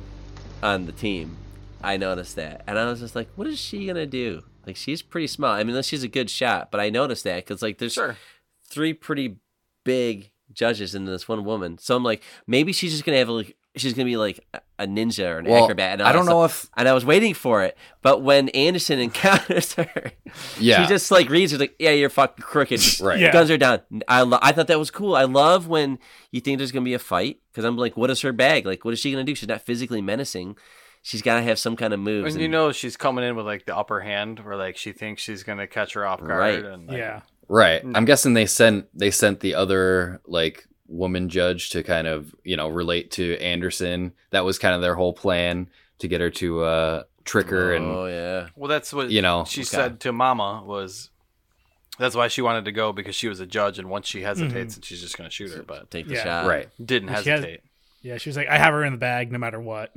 on 0.63 0.87
the 0.87 0.93
team. 0.93 1.37
I 1.83 1.97
noticed 1.97 2.35
that, 2.37 2.65
and 2.67 2.79
I 2.79 2.87
was 2.87 3.01
just 3.01 3.15
like, 3.15 3.29
"What 3.37 3.47
is 3.47 3.59
she 3.61 3.87
gonna 3.87 4.07
do?" 4.07 4.43
Like, 4.67 4.77
she's 4.77 5.01
pretty 5.01 5.29
small. 5.29 5.51
I 5.53 5.59
mean, 5.61 5.71
unless 5.71 5.87
she's 5.87 6.03
a 6.03 6.09
good 6.09 6.29
shot, 6.29 6.71
but 6.71 6.81
I 6.81 6.91
noticed 6.91 7.25
that 7.25 7.37
because 7.47 7.63
like 7.63 7.79
there's 7.79 7.93
Sure. 7.95 8.17
three 8.65 8.93
pretty 8.93 9.37
big 9.85 10.31
judges 10.53 10.95
in 10.95 11.05
this 11.05 11.29
one 11.29 11.45
woman. 11.45 11.79
So 11.79 11.95
I'm 11.97 12.03
like, 12.03 12.23
maybe 12.47 12.73
she's 12.73 12.91
just 12.93 13.05
gonna 13.05 13.19
have 13.19 13.29
like 13.29 13.57
she's 13.81 13.95
gonna 13.95 14.05
be 14.07 14.17
like 14.17 14.45
a- 14.55 14.61
a 14.81 14.87
ninja 14.87 15.29
or 15.29 15.39
an 15.39 15.47
Well, 15.47 15.65
acrobat. 15.65 15.95
And 16.01 16.03
I 16.03 16.13
don't 16.13 16.27
know 16.27 16.47
stuff. 16.47 16.65
if 16.65 16.71
And 16.77 16.89
I 16.89 16.93
was 16.93 17.05
waiting 17.05 17.35
for 17.35 17.63
it, 17.65 17.77
but 18.03 18.23
when 18.23 18.49
Anderson 18.51 18.99
encounters 19.07 19.75
her, 19.75 20.13
yeah, 20.61 20.83
she 20.83 20.89
just 20.89 21.11
like 21.11 21.29
reads 21.29 21.53
her 21.53 21.59
like, 21.59 21.75
"Yeah, 21.79 21.91
you're 21.91 22.11
fucking 22.11 22.43
crooked." 22.45 22.79
Just 22.81 23.01
Right. 23.01 23.19
Yeah. 23.19 23.33
Guns 23.33 23.51
are 23.51 23.59
down. 23.59 23.81
I 24.07 24.23
lo- 24.23 24.39
I 24.41 24.53
thought 24.53 24.69
that 24.69 24.79
was 24.79 24.91
cool. 24.91 25.17
I 25.17 25.25
love 25.25 25.67
when 25.67 25.99
you 26.31 26.41
think 26.41 26.59
there's 26.59 26.71
gonna 26.73 26.85
be 26.85 26.95
a 26.95 26.99
fight 26.99 27.39
because 27.53 27.65
I'm 27.65 27.77
like, 27.77 27.97
what 27.97 28.11
is 28.11 28.21
her 28.23 28.33
bag? 28.33 28.67
Like, 28.67 28.85
what 28.85 28.95
is 28.95 29.01
she 29.01 29.11
gonna 29.11 29.25
do? 29.25 29.35
She's 29.35 29.49
not 29.49 29.63
physically 29.63 30.01
menacing. 30.03 30.57
She's 31.03 31.23
gotta 31.23 31.43
have 31.43 31.59
some 31.59 31.75
kind 31.77 31.93
of 31.95 32.01
moves. 32.01 32.35
And 32.35 32.43
you 32.43 32.49
know 32.49 32.71
she's 32.73 32.97
coming 32.97 33.25
in 33.25 33.35
with 33.37 33.47
like 33.47 33.67
the 33.67 33.77
upper 33.77 34.01
hand, 34.01 34.41
where 34.41 34.57
like 34.57 34.77
she 34.77 34.93
thinks 34.93 35.23
she's 35.23 35.43
gonna 35.43 35.67
catch 35.67 35.95
her 35.95 36.07
off 36.07 36.21
guard. 36.21 36.31
Right. 36.39 36.65
And, 36.65 36.87
like, 36.89 36.97
Yeah, 36.99 37.21
Right. 37.49 37.83
I'm 37.95 38.05
guessing 38.05 38.35
they 38.35 38.47
sent 38.47 38.87
they 38.97 39.11
sent 39.11 39.41
the 39.41 39.55
other 39.55 40.21
like 40.27 40.67
woman 40.89 41.29
judge 41.29 41.71
to 41.71 41.83
kind 41.83 42.07
of, 42.09 42.35
you 42.45 42.57
know, 42.57 42.69
relate 42.69 43.11
to 43.13 43.39
Anderson. 43.39 44.13
That 44.31 44.45
was 44.45 44.59
kind 44.59 44.75
of 44.75 44.81
their 44.81 44.95
whole 44.95 45.13
plan 45.13 45.69
to 46.01 46.09
get 46.09 46.21
her 46.21 46.31
to 46.31 46.63
uh 46.63 47.03
trick 47.25 47.49
her 47.51 47.75
and 47.75 47.85
oh 47.85 48.07
yeah, 48.07 48.49
Well, 48.57 48.69
that's 48.69 48.93
what 48.93 49.11
You 49.11 49.21
know, 49.23 49.45
she 49.45 49.61
okay. 49.61 49.67
said 49.69 50.01
to 50.01 50.13
Mama 50.13 50.63
was. 50.65 51.11
That's 51.99 52.15
why 52.15 52.29
she 52.29 52.43
wanted 52.43 52.65
to 52.67 52.73
go 52.73 52.93
because 52.93 53.17
she 53.17 53.27
was 53.29 53.41
a 53.41 53.47
judge, 53.47 53.79
and 53.79 53.91
once 53.91 54.07
she 54.07 54.23
hesitates, 54.23 54.77
and 54.77 54.85
she's 54.85 55.01
just 55.01 55.19
gonna 55.19 55.31
shoot 55.31 55.51
her. 55.53 55.63
But 55.63 55.91
take 55.91 56.07
the 56.09 56.15
Yeah. 56.15 56.23
shot. 56.25 56.47
right. 56.47 56.69
didn't 56.83 57.09
She 57.09 57.15
has- 57.15 57.25
hesitate. 57.27 57.61
yeah. 58.03 58.17
She 58.19 58.29
was 58.29 58.37
like, 58.37 58.49
I 58.49 58.57
have 58.57 58.73
her 58.73 58.85
in 58.85 58.93
the 58.93 58.99
bag 58.99 59.33
no 59.33 59.39
matter 59.39 59.61
what. 59.61 59.93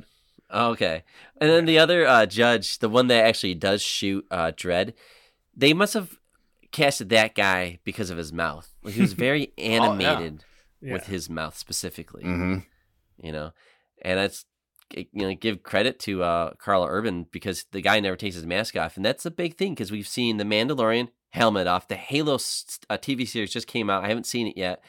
Oh, 0.50 0.70
okay. 0.72 1.04
And 1.40 1.48
then 1.48 1.64
the 1.64 1.78
other 1.78 2.04
uh, 2.06 2.26
judge, 2.26 2.80
the 2.80 2.88
one 2.90 3.06
that 3.06 3.24
actually 3.24 3.54
does 3.54 3.80
shoot 3.82 4.26
uh, 4.30 4.50
Dredd, 4.54 4.92
they 5.56 5.72
must 5.72 5.94
have 5.94 6.18
casted 6.72 7.08
that 7.10 7.34
guy 7.34 7.78
because 7.84 8.10
of 8.10 8.18
his 8.18 8.32
mouth. 8.32 8.68
Like 8.82 8.94
he 8.94 9.00
was 9.00 9.12
very 9.14 9.52
animated 9.56 10.32
Yeah. 10.40 10.46
With 10.82 11.06
his 11.06 11.30
mouth 11.30 11.56
specifically. 11.56 12.22
hmm 12.24 12.58
you 13.22 13.30
know 13.30 13.52
and 14.02 14.18
that's 14.18 14.44
you 14.94 15.06
know 15.14 15.34
give 15.34 15.62
credit 15.62 15.98
to 16.00 16.22
uh 16.22 16.52
carla 16.54 16.86
urban 16.88 17.26
because 17.30 17.64
the 17.72 17.80
guy 17.80 18.00
never 18.00 18.16
takes 18.16 18.34
his 18.34 18.46
mask 18.46 18.76
off 18.76 18.96
and 18.96 19.04
that's 19.04 19.24
a 19.26 19.30
big 19.30 19.56
thing 19.56 19.72
because 19.74 19.92
we've 19.92 20.08
seen 20.08 20.38
the 20.38 20.44
mandalorian 20.44 21.08
helmet 21.30 21.66
off 21.66 21.86
the 21.88 21.94
halo 21.94 22.34
uh, 22.34 22.38
tv 22.98 23.28
series 23.28 23.52
just 23.52 23.66
came 23.66 23.88
out 23.90 24.02
i 24.04 24.08
haven't 24.08 24.26
seen 24.26 24.46
it 24.46 24.56
yet 24.56 24.82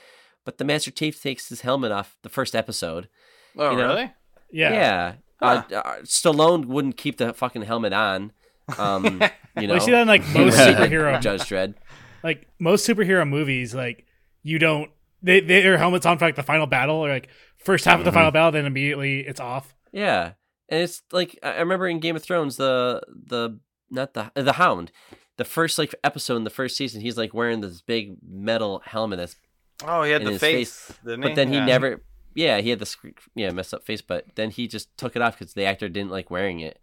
but 0.46 0.58
the 0.58 0.64
master 0.66 0.90
chief 0.92 1.22
takes 1.22 1.50
his 1.50 1.62
helmet 1.62 1.92
off 1.92 2.18
the 2.24 2.30
first 2.30 2.56
episode 2.56 3.08
Oh, 3.56 3.72
You 3.72 3.78
know? 3.78 3.88
really? 3.90 4.12
Yeah, 4.52 4.74
yeah, 4.74 5.14
Uh, 5.42 5.62
uh, 5.76 5.96
Stallone 6.04 6.66
wouldn't 6.66 6.98
keep 6.98 7.18
the 7.18 7.34
fucking 7.34 7.62
helmet 7.64 7.94
on. 7.94 8.32
Um, 8.80 9.22
you 9.60 9.68
know, 9.68 9.76
you 9.76 9.80
see 9.80 9.92
that 9.92 10.02
in 10.02 10.08
like 10.08 10.28
most 10.30 10.58
superhero, 10.68 11.22
Judge 11.22 11.42
Dredd. 11.42 11.76
like 12.24 12.48
most 12.60 12.88
superhero 12.88 13.28
movies, 13.30 13.76
like 13.76 14.06
you 14.42 14.58
don't 14.58 14.90
they 15.24 15.40
they- 15.40 15.62
their 15.62 15.78
helmets 15.78 16.06
on 16.06 16.18
for 16.20 16.26
like 16.26 16.36
the 16.36 16.44
final 16.44 16.68
battle 16.68 16.98
or 16.98 17.10
like 17.10 17.30
first 17.58 17.86
half 17.86 18.00
of 18.00 18.06
the 18.06 18.12
Mm-hmm. 18.12 18.18
final 18.18 18.32
battle, 18.32 18.52
then 18.52 18.66
immediately 18.66 19.22
it's 19.22 19.40
off. 19.40 19.74
Yeah, 19.92 20.34
and 20.70 20.82
it's 20.82 21.02
like 21.12 21.40
I 21.42 21.54
I 21.54 21.60
remember 21.60 21.88
in 21.88 22.00
Game 22.00 22.16
of 22.16 22.24
Thrones, 22.24 22.58
the 22.58 23.02
the 23.10 23.60
not 23.90 24.14
the 24.14 24.32
the 24.36 24.54
Hound, 24.54 24.92
the 25.38 25.46
first 25.46 25.78
like 25.80 25.96
episode 26.04 26.36
in 26.38 26.44
the 26.44 26.50
first 26.50 26.76
season, 26.78 27.02
he's 27.02 27.18
like 27.18 27.34
wearing 27.34 27.62
this 27.62 27.82
big 27.82 28.18
metal 28.28 28.82
helmet 28.86 29.18
that's 29.20 29.36
Oh, 29.86 30.04
he 30.04 30.12
had 30.12 30.22
in 30.22 30.34
the 30.34 30.40
face, 30.40 30.80
face, 30.88 30.98
didn't 31.04 31.22
but 31.22 31.30
he? 31.32 31.36
then 31.36 31.48
he 31.50 31.56
Yeah. 31.56 31.66
never. 31.66 32.04
Yeah, 32.36 32.62
he 32.62 32.70
had 32.70 32.80
the 32.80 33.14
yeah 33.36 33.52
messed 33.52 33.74
up 33.74 33.86
face, 33.86 34.02
but 34.02 34.26
then 34.36 34.50
he 34.50 34.68
just 34.68 34.96
took 34.98 35.16
it 35.16 35.22
off 35.22 35.38
because 35.38 35.54
the 35.54 35.66
actor 35.66 35.88
didn't 35.90 36.10
like 36.12 36.32
wearing 36.32 36.60
it. 36.62 36.80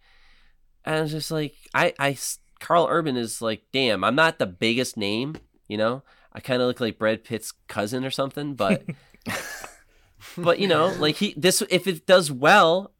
And 0.84 0.94
I 0.96 1.00
was 1.02 1.10
just 1.10 1.30
like, 1.30 1.54
I 1.74 1.92
I 1.98 2.16
Karl 2.60 2.86
Urban 2.88 3.16
is 3.16 3.42
like, 3.42 3.62
damn, 3.72 4.04
I'm 4.04 4.14
not 4.14 4.38
the 4.38 4.46
biggest 4.46 4.96
name, 4.96 5.36
you 5.66 5.76
know. 5.76 6.02
I 6.32 6.40
kind 6.40 6.62
of 6.62 6.68
look 6.68 6.80
like 6.80 6.98
Brad 6.98 7.24
Pitt's 7.24 7.52
cousin 7.68 8.04
or 8.04 8.10
something, 8.10 8.54
but, 8.54 8.84
but 10.38 10.58
you 10.58 10.68
know, 10.68 10.88
like 10.98 11.16
he 11.16 11.34
this 11.36 11.62
if 11.70 11.86
it 11.86 12.06
does 12.06 12.30
well, 12.30 12.92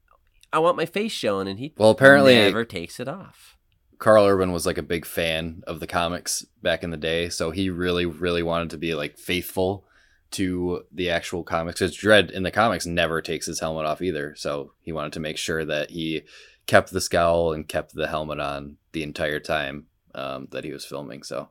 I 0.53 0.59
want 0.59 0.77
my 0.77 0.87
face 0.87 1.13
shown, 1.13 1.47
and 1.47 1.59
he 1.59 1.73
Well, 1.77 1.91
apparently- 1.91 2.35
never 2.35 2.65
takes 2.65 2.99
it 3.01 3.09
off. 3.09 3.57
Karl 3.99 4.25
Urban 4.25 4.51
was 4.51 4.65
like 4.65 4.79
a 4.79 4.83
big 4.83 5.05
fan 5.05 5.63
of 5.67 5.79
the 5.79 5.87
comics 5.87 6.47
back 6.63 6.83
in 6.83 6.91
the 6.91 6.97
day, 6.97 7.29
so 7.29 7.51
he 7.51 7.69
really, 7.69 8.07
really 8.07 8.43
wanted 8.43 8.71
to 8.71 8.79
be 8.79 8.95
like 8.95 9.19
faithful 9.19 9.85
to 10.31 10.85
the 10.91 11.11
actual 11.11 11.43
comics. 11.45 11.81
Because 11.81 11.95
Dredd 11.97 12.31
in 12.31 12.43
the 12.43 12.51
comics 12.51 12.87
never 12.87 13.21
takes 13.21 13.45
his 13.45 13.61
helmet 13.61 13.85
off 13.85 14.01
either, 14.01 14.35
so 14.37 14.73
he 14.81 14.91
wanted 14.91 15.13
to 15.13 15.21
make 15.21 15.37
sure 15.37 15.67
that 15.67 15.91
he 15.91 16.23
kept 16.67 16.93
the 16.93 17.01
scowl 17.03 17.53
and 17.53 17.69
kept 17.69 17.95
the 17.95 18.07
helmet 18.09 18.41
on 18.41 18.79
the 18.93 19.03
entire 19.03 19.39
time 19.41 19.85
um, 20.15 20.49
that 20.51 20.65
he 20.65 20.73
was 20.73 20.87
filming. 20.87 21.23
So 21.23 21.51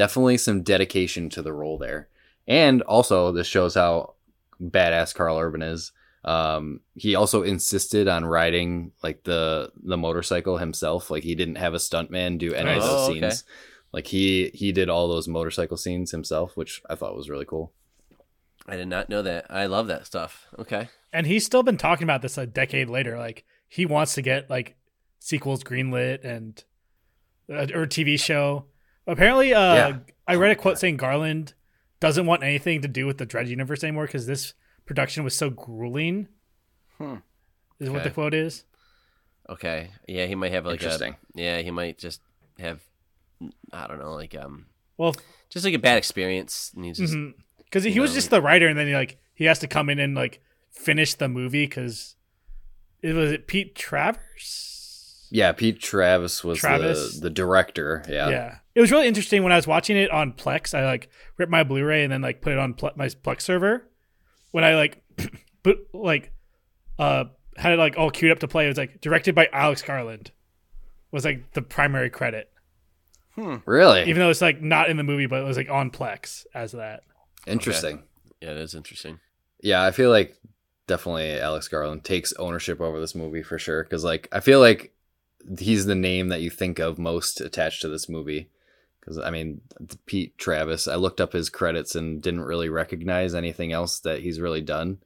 definitely 0.00 0.38
some 0.38 0.62
dedication 0.62 1.28
to 1.28 1.42
the 1.42 1.52
role 1.52 1.76
there, 1.76 2.08
and 2.48 2.80
also 2.82 3.32
this 3.32 3.46
shows 3.46 3.74
how 3.74 4.14
badass 4.58 5.14
Karl 5.14 5.38
Urban 5.38 5.60
is. 5.60 5.92
Um, 6.24 6.80
he 6.94 7.14
also 7.14 7.42
insisted 7.42 8.08
on 8.08 8.24
riding 8.24 8.92
like 9.02 9.24
the 9.24 9.70
the 9.82 9.98
motorcycle 9.98 10.56
himself. 10.56 11.10
Like 11.10 11.22
he 11.22 11.34
didn't 11.34 11.56
have 11.56 11.74
a 11.74 11.78
stuntman 11.78 12.38
do 12.38 12.54
any 12.54 12.70
of 12.72 12.82
Oh, 12.82 12.86
those 12.86 13.08
okay. 13.10 13.20
scenes. 13.20 13.44
Like 13.92 14.06
he 14.06 14.50
he 14.54 14.72
did 14.72 14.88
all 14.88 15.06
those 15.08 15.28
motorcycle 15.28 15.76
scenes 15.76 16.12
himself, 16.12 16.56
which 16.56 16.80
I 16.88 16.94
thought 16.94 17.16
was 17.16 17.28
really 17.28 17.44
cool. 17.46 17.72
I 18.66 18.76
did 18.76 18.88
not 18.88 19.08
know 19.10 19.20
that. 19.22 19.46
I 19.50 19.66
love 19.66 19.86
that 19.88 20.06
stuff. 20.06 20.46
Okay. 20.58 20.88
And 21.12 21.26
he's 21.26 21.44
still 21.44 21.62
been 21.62 21.76
talking 21.78 22.04
about 22.04 22.22
this 22.22 22.38
a 22.38 22.46
decade 22.46 22.88
later. 22.88 23.18
Like 23.18 23.44
he 23.68 23.84
wants 23.84 24.14
to 24.14 24.22
get 24.22 24.48
like 24.48 24.76
sequels 25.18 25.62
greenlit 25.64 26.24
and 26.24 26.62
uh, 27.52 27.66
or 27.74 27.86
TV 27.86 28.18
show. 28.18 28.66
Apparently, 29.06 29.52
uh, 29.54 29.74
Yeah. 29.74 29.98
I 30.26 30.34
read 30.36 30.52
a 30.52 30.56
quote 30.56 30.78
saying 30.78 30.96
Garland 30.96 31.54
doesn't 31.98 32.26
want 32.26 32.42
anything 32.42 32.82
to 32.82 32.88
do 32.88 33.06
with 33.06 33.18
the 33.18 33.26
Dredd 33.26 33.48
universe 33.48 33.82
anymore 33.82 34.06
because 34.06 34.26
this 34.26 34.54
production 34.86 35.24
was 35.24 35.34
so 35.34 35.50
grueling. 35.50 36.28
Hmm. 36.98 37.16
Is 37.78 37.90
what 37.90 38.04
the 38.04 38.10
quote 38.10 38.34
is. 38.34 38.64
Okay. 39.48 39.90
Yeah, 40.06 40.26
he 40.26 40.34
might 40.34 40.52
have 40.52 40.66
like 40.66 40.80
Interesting. 40.82 41.14
a 41.14 41.40
yeah, 41.40 41.58
he 41.60 41.70
might 41.70 41.98
just 41.98 42.20
have 42.58 42.80
I 43.72 43.86
don't 43.86 43.98
know, 43.98 44.12
like 44.12 44.34
um 44.36 44.66
Well, 44.98 45.16
just 45.48 45.64
like 45.64 45.74
a 45.74 45.78
bad 45.78 45.96
experience 45.98 46.72
and 46.76 46.84
he 46.84 46.92
just 46.92 47.14
because 47.64 47.84
he 47.84 47.90
you 47.90 48.02
was 48.02 48.12
just 48.14 48.30
the 48.30 48.42
writer, 48.42 48.68
and 48.68 48.78
then 48.78 48.86
he 48.86 48.94
like 48.94 49.18
he 49.34 49.46
has 49.46 49.58
to 49.60 49.66
come 49.66 49.88
in 49.88 49.98
and 49.98 50.14
like 50.14 50.40
finish 50.70 51.14
the 51.14 51.28
movie 51.28 51.64
because 51.66 52.16
it 53.02 53.14
was 53.14 53.32
it 53.32 53.46
Pete 53.46 53.74
Travis. 53.74 55.26
Yeah, 55.30 55.52
Pete 55.52 55.80
Travis 55.80 56.44
was 56.44 56.58
Travis? 56.58 57.14
the 57.14 57.22
the 57.22 57.30
director. 57.30 58.04
Yeah. 58.08 58.28
Yeah. 58.28 58.58
It 58.74 58.80
was 58.80 58.90
really 58.92 59.08
interesting 59.08 59.42
when 59.42 59.52
I 59.52 59.56
was 59.56 59.66
watching 59.66 59.96
it 59.96 60.10
on 60.10 60.32
Plex. 60.32 60.78
I 60.78 60.84
like 60.84 61.08
ripped 61.36 61.50
my 61.50 61.64
Blu-ray 61.64 62.04
and 62.04 62.12
then 62.12 62.22
like 62.22 62.40
put 62.40 62.52
it 62.52 62.58
on 62.58 62.74
Ple- 62.74 62.92
my 62.96 63.06
Plex 63.08 63.42
server. 63.42 63.88
When 64.52 64.64
I 64.64 64.74
like 64.76 65.02
put 65.62 65.78
like 65.92 66.32
uh 66.98 67.24
had 67.56 67.72
it 67.72 67.78
like 67.78 67.96
all 67.98 68.10
queued 68.10 68.30
up 68.32 68.38
to 68.40 68.48
play, 68.48 68.64
it 68.66 68.68
was 68.68 68.78
like 68.78 69.00
directed 69.00 69.34
by 69.34 69.48
Alex 69.52 69.82
Garland. 69.82 70.30
Was 71.10 71.24
like 71.24 71.52
the 71.52 71.62
primary 71.62 72.08
credit, 72.10 72.50
Hmm. 73.34 73.56
Really 73.66 74.02
even 74.02 74.18
though 74.20 74.30
it's 74.30 74.40
like 74.40 74.62
not 74.62 74.88
in 74.88 74.96
the 74.96 75.02
movie, 75.02 75.26
but 75.26 75.40
it 75.40 75.44
was 75.44 75.56
like 75.56 75.68
on 75.70 75.90
Plex 75.90 76.46
as 76.54 76.72
that. 76.72 77.02
interesting. 77.46 78.02
yeah, 78.40 78.50
it 78.52 78.58
is 78.58 78.74
interesting. 78.74 79.18
Yeah, 79.62 79.82
I 79.84 79.90
feel 79.90 80.10
like 80.10 80.36
definitely 80.86 81.38
Alex 81.40 81.66
Garland 81.68 82.04
takes 82.04 82.32
ownership 82.34 82.80
over 82.80 83.00
this 83.00 83.14
movie 83.16 83.42
for 83.42 83.58
sure. 83.58 83.82
Because 83.82 84.04
like 84.04 84.28
I 84.30 84.38
feel 84.40 84.60
like 84.60 84.92
he's 85.58 85.86
the 85.86 85.94
name 85.96 86.28
that 86.28 86.40
you 86.42 86.50
think 86.50 86.78
of 86.78 86.98
most 86.98 87.40
attached 87.40 87.82
to 87.82 87.88
this 87.88 88.08
movie. 88.08 88.48
Because 89.00 89.18
I 89.18 89.30
mean, 89.30 89.60
Pete 90.06 90.36
Travis. 90.38 90.86
I 90.86 90.96
looked 90.96 91.20
up 91.20 91.32
his 91.32 91.48
credits 91.48 91.94
and 91.94 92.20
didn't 92.22 92.42
really 92.42 92.68
recognize 92.68 93.34
anything 93.34 93.72
else 93.72 94.00
that 94.00 94.20
he's 94.20 94.40
really 94.40 94.60
done. 94.60 94.98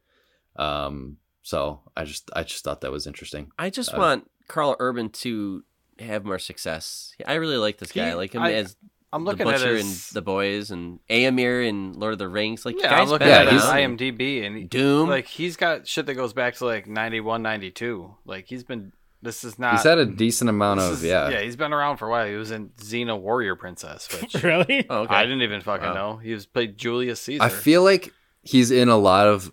Um, 0.56 1.18
so 1.42 1.80
I 1.96 2.04
just 2.04 2.30
I 2.34 2.42
just 2.42 2.64
thought 2.64 2.80
that 2.82 2.92
was 2.92 3.06
interesting. 3.06 3.50
I 3.58 3.70
just 3.70 3.94
Uh, 3.94 3.98
want 3.98 4.30
Karl 4.48 4.76
Urban 4.80 5.10
to 5.10 5.64
have 5.98 6.24
more 6.24 6.38
success. 6.38 7.14
I 7.26 7.34
really 7.34 7.56
like 7.56 7.78
this 7.78 7.92
guy. 7.92 8.06
He- 8.06 8.10
I 8.10 8.14
like 8.14 8.32
him 8.34 8.42
I- 8.42 8.52
as 8.54 8.76
I'm 9.12 9.22
the 9.24 9.30
looking 9.30 9.46
at 9.46 9.54
Butcher 9.60 9.76
his. 9.76 9.84
and 9.84 10.16
the 10.16 10.22
Boys 10.22 10.72
and 10.72 10.98
Éomer 11.08 11.68
and 11.68 11.94
Lord 11.94 12.14
of 12.14 12.18
the 12.18 12.28
Rings. 12.28 12.66
Like, 12.66 12.80
yeah, 12.80 13.00
I'm 13.00 13.08
looking 13.08 13.28
at 13.28 13.46
his 13.52 13.62
IMDb 13.62 14.44
and 14.44 14.68
Doom. 14.68 15.08
like 15.08 15.26
he's 15.28 15.56
got 15.56 15.86
shit 15.86 16.06
that 16.06 16.14
goes 16.14 16.32
back 16.32 16.54
to 16.56 16.64
like 16.64 16.88
91, 16.88 17.40
92. 17.42 18.12
Like 18.24 18.46
he's 18.48 18.64
been. 18.64 18.92
This 19.24 19.42
is 19.42 19.58
not. 19.58 19.72
He's 19.72 19.84
had 19.84 19.96
a 19.98 20.04
decent 20.04 20.50
amount 20.50 20.80
of 20.80 20.92
is- 20.92 21.02
yeah. 21.04 21.30
yeah, 21.30 21.40
he's 21.40 21.56
been 21.56 21.72
around 21.72 21.96
for 21.96 22.06
a 22.06 22.10
while. 22.10 22.26
He 22.28 22.34
was 22.34 22.50
in 22.50 22.68
Xena 22.76 23.18
Warrior 23.18 23.56
Princess, 23.56 24.06
which 24.20 24.34
really? 24.44 24.86
oh, 24.90 24.98
okay. 25.04 25.14
I 25.14 25.22
didn't 25.24 25.40
even 25.42 25.62
fucking 25.62 25.88
Wow. 25.88 25.94
know. 25.94 26.16
He 26.18 26.32
was 26.34 26.44
played 26.44 26.76
Julius 26.76 27.20
Caesar. 27.22 27.42
I 27.42 27.48
feel 27.48 27.82
like 27.82 28.12
he's 28.42 28.70
in 28.70 28.88
a 28.90 28.98
lot 28.98 29.26
of 29.26 29.50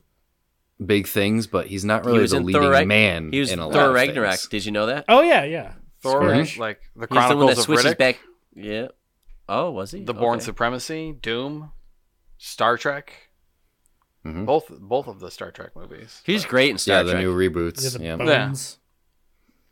big 0.85 1.07
things, 1.07 1.47
but 1.47 1.67
he's 1.67 1.85
not 1.85 2.05
really 2.05 2.19
was 2.19 2.31
the 2.31 2.37
in 2.37 2.45
leading 2.45 2.61
Thor 2.63 2.85
man 2.85 3.31
He 3.31 3.39
was 3.39 3.49
in 3.51 3.59
a 3.59 3.65
lot 3.67 3.73
Thor 3.73 3.89
of 3.89 3.93
Ragnarok. 3.93 4.31
things. 4.31 4.47
Did 4.49 4.65
you 4.65 4.71
know 4.73 4.87
that? 4.87 5.05
Oh 5.07 5.21
yeah, 5.21 5.43
yeah. 5.45 5.73
Thor, 6.01 6.21
Squish. 6.23 6.57
like 6.57 6.81
the 6.95 7.01
He's 7.01 7.09
the 7.09 7.15
one 7.15 7.27
Chronicles 7.27 7.49
that 7.51 7.57
of 7.59 7.63
switches 7.63 7.85
Riddick, 7.85 7.97
back. 7.97 8.19
Yeah. 8.55 8.87
Oh, 9.47 9.71
was 9.71 9.91
he? 9.91 10.03
The 10.03 10.13
Bourne 10.13 10.39
Supremacy, 10.41 11.13
Doom, 11.21 11.71
Star 12.37 12.77
Trek. 12.77 13.13
Mhm. 14.25 14.45
Both 14.45 14.69
both 14.79 15.07
of 15.07 15.19
the 15.19 15.31
Star 15.31 15.51
Trek 15.51 15.75
movies. 15.75 16.21
He's 16.25 16.43
great 16.45 16.71
in 16.71 16.77
Star 16.77 17.03
Trek. 17.03 17.13
Yeah, 17.13 17.13
the 17.21 17.23
new 17.25 17.37
He 17.39 17.47
reboots. 17.47 17.83
has 17.83 17.95
a 17.95 18.03
Yeah. 18.03 18.17
bones. 18.17 18.77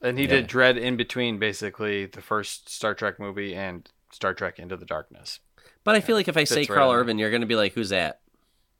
And 0.01 0.17
he 0.17 0.25
Yeah. 0.25 0.31
did 0.31 0.47
Dredd 0.47 0.77
in 0.79 0.95
between 0.97 1.39
basically 1.39 2.05
the 2.05 2.21
first 2.21 2.69
Star 2.69 2.93
Trek 2.93 3.19
movie 3.19 3.53
and 3.55 3.89
Star 4.11 4.33
Trek 4.33 4.59
Into 4.59 4.77
the 4.77 4.85
Darkness. 4.85 5.39
But 5.83 5.95
I 5.95 5.99
feel 6.01 6.15
like 6.15 6.27
if 6.27 6.37
I 6.37 6.43
say 6.45 6.61
Fits 6.61 6.69
right 6.69 6.75
Karl. 6.77 6.91
Urban, 6.91 7.17
you're 7.19 7.29
going 7.31 7.41
to 7.41 7.47
be 7.47 7.55
like, 7.55 7.73
who's 7.73 7.89
that? 7.89 8.21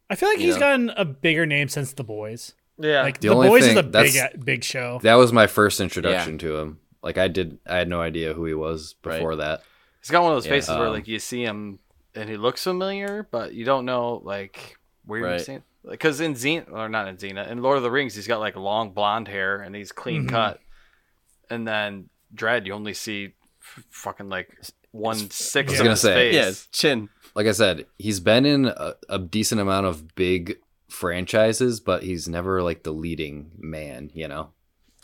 I 0.09 0.15
feel 0.15 0.29
like 0.29 0.39
You 0.39 0.45
he's 0.47 0.55
know. 0.55 0.59
gotten 0.61 0.89
a 0.91 1.05
bigger 1.05 1.45
name 1.45 1.67
since 1.69 1.93
The 1.93 2.03
Boys. 2.03 2.53
Yeah. 2.77 3.03
Like 3.03 3.19
The 3.19 3.27
The, 3.29 3.33
only 3.33 3.47
Boys 3.49 3.63
thing- 3.63 3.71
is 3.73 3.77
a 3.77 3.83
big 3.83 4.45
big 4.45 4.63
show. 4.63 4.99
That 5.03 5.15
was 5.15 5.31
my 5.33 5.47
first 5.47 5.79
introduction 5.81 6.37
to 6.39 6.57
him. 6.57 6.79
Like 7.03 7.17
I 7.17 7.27
did, 7.27 7.59
I 7.67 7.75
had 7.77 7.87
no 7.89 8.01
idea 8.01 8.33
who 8.33 8.45
he 8.45 8.53
was 8.53 8.93
before 9.01 9.35
that. 9.37 9.61
He's 10.01 10.09
got 10.09 10.23
one 10.23 10.31
of 10.31 10.37
those 10.37 10.45
Yeah. 10.45 10.51
faces 10.53 10.69
where 10.77 10.87
Um, 10.87 10.93
like 10.93 11.07
you 11.07 11.19
see 11.19 11.43
him 11.43 11.79
and 12.15 12.29
he 12.29 12.37
looks 12.37 12.63
familiar, 12.63 13.27
but 13.31 13.53
you 13.53 13.65
don't 13.65 13.85
know 13.85 14.21
like 14.23 14.77
where 15.05 15.21
Right. 15.23 15.33
you've 15.33 15.41
seen. 15.43 15.63
Because 15.89 16.19
in 16.19 16.33
Xena, 16.33 16.71
or 16.71 16.89
not 16.89 17.07
in 17.07 17.17
Xena, 17.17 17.49
in 17.49 17.61
Lord 17.61 17.77
of 17.77 17.83
the 17.83 17.91
Rings, 17.91 18.15
he's 18.15 18.27
got 18.27 18.39
like 18.39 18.55
long 18.55 18.91
blonde 18.91 19.27
hair 19.27 19.57
and 19.61 19.75
he's 19.75 19.91
clean 19.91 20.25
Mhm. 20.25 20.29
cut. 20.29 20.59
And 21.49 21.67
then 21.67 22.09
Dredd, 22.35 22.65
you 22.65 22.73
only 22.73 22.93
see 22.93 23.33
f- 23.61 23.83
fucking 23.89 24.29
like 24.29 24.49
one 24.91 25.17
sixth 25.29 25.69
I 25.69 25.71
was 25.71 25.79
of 25.79 25.83
gonna 25.83 25.89
his 25.91 26.01
say, 26.01 26.31
face. 26.31 26.35
Yeah, 26.35 26.51
chin. 26.71 27.09
Like 27.35 27.47
I 27.47 27.51
said, 27.51 27.85
he's 27.97 28.19
been 28.19 28.45
in 28.45 28.65
a, 28.65 28.95
a 29.07 29.19
decent 29.19 29.61
amount 29.61 29.85
of 29.85 30.15
big 30.15 30.57
franchises, 30.89 31.79
but 31.79 32.03
he's 32.03 32.27
never 32.27 32.61
like 32.63 32.83
the 32.83 32.91
leading 32.91 33.51
man. 33.57 34.11
You 34.13 34.27
know. 34.27 34.49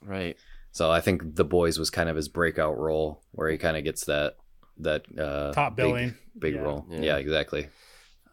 Right. 0.04 0.38
So 0.72 0.92
I 0.92 1.00
think 1.02 1.36
The 1.36 1.46
Boys 1.46 1.80
was 1.80 1.90
kind 1.90 2.10
of 2.10 2.16
his 2.18 2.28
breakout 2.28 2.78
role, 2.78 3.22
where 3.32 3.50
he 3.50 3.58
kind 3.58 3.78
of 3.78 3.84
gets 3.84 4.06
that 4.06 4.36
that 4.80 5.04
uh, 5.18 5.54
Top 5.54 5.76
big- 5.76 5.86
billing. 5.86 6.16
big 6.38 6.56
Yeah. 6.56 6.62
role. 6.62 6.86
Yeah. 6.90 7.00
Yeah. 7.02 7.18
exactly. 7.18 7.68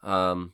Um, 0.03 0.53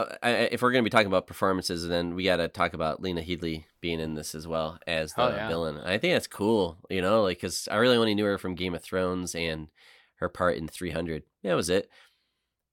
uh, 0.00 0.16
I, 0.22 0.30
I- 0.30 0.48
if 0.52 0.62
we're 0.62 0.72
going 0.72 0.82
to 0.84 0.88
be 0.88 0.90
talking 0.90 1.06
about 1.06 1.26
performances, 1.26 1.86
then 1.86 2.14
we 2.14 2.24
got 2.24 2.36
to 2.36 2.48
talk 2.48 2.72
about 2.74 3.02
Lena 3.02 3.20
Headey 3.22 3.64
being 3.80 4.00
in 4.00 4.14
this 4.14 4.34
as 4.34 4.46
well 4.46 4.78
as 4.86 5.12
the 5.14 5.22
Oh, 5.22 5.28
yeah. 5.28 5.48
villain. 5.48 5.78
I 5.78 5.98
think 5.98 6.14
that's 6.14 6.26
cool, 6.26 6.78
you 6.90 7.00
know, 7.02 7.22
like 7.22 7.38
because 7.38 7.68
I 7.70 7.76
really 7.76 7.96
only 7.96 8.14
knew 8.14 8.24
her 8.24 8.38
from 8.38 8.54
Game 8.54 8.74
of 8.74 8.82
Thrones 8.82 9.34
and 9.34 9.68
her 10.16 10.28
part 10.28 10.56
in 10.56 10.68
300. 10.68 11.22
That 11.44 11.54
was 11.54 11.70
it. 11.70 11.88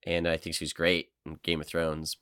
And 0.05 0.27
I 0.27 0.37
think 0.37 0.55
she's 0.55 0.73
great 0.73 1.09
in 1.25 1.39
Game 1.43 1.61
of 1.61 1.67
Thrones. 1.67 2.17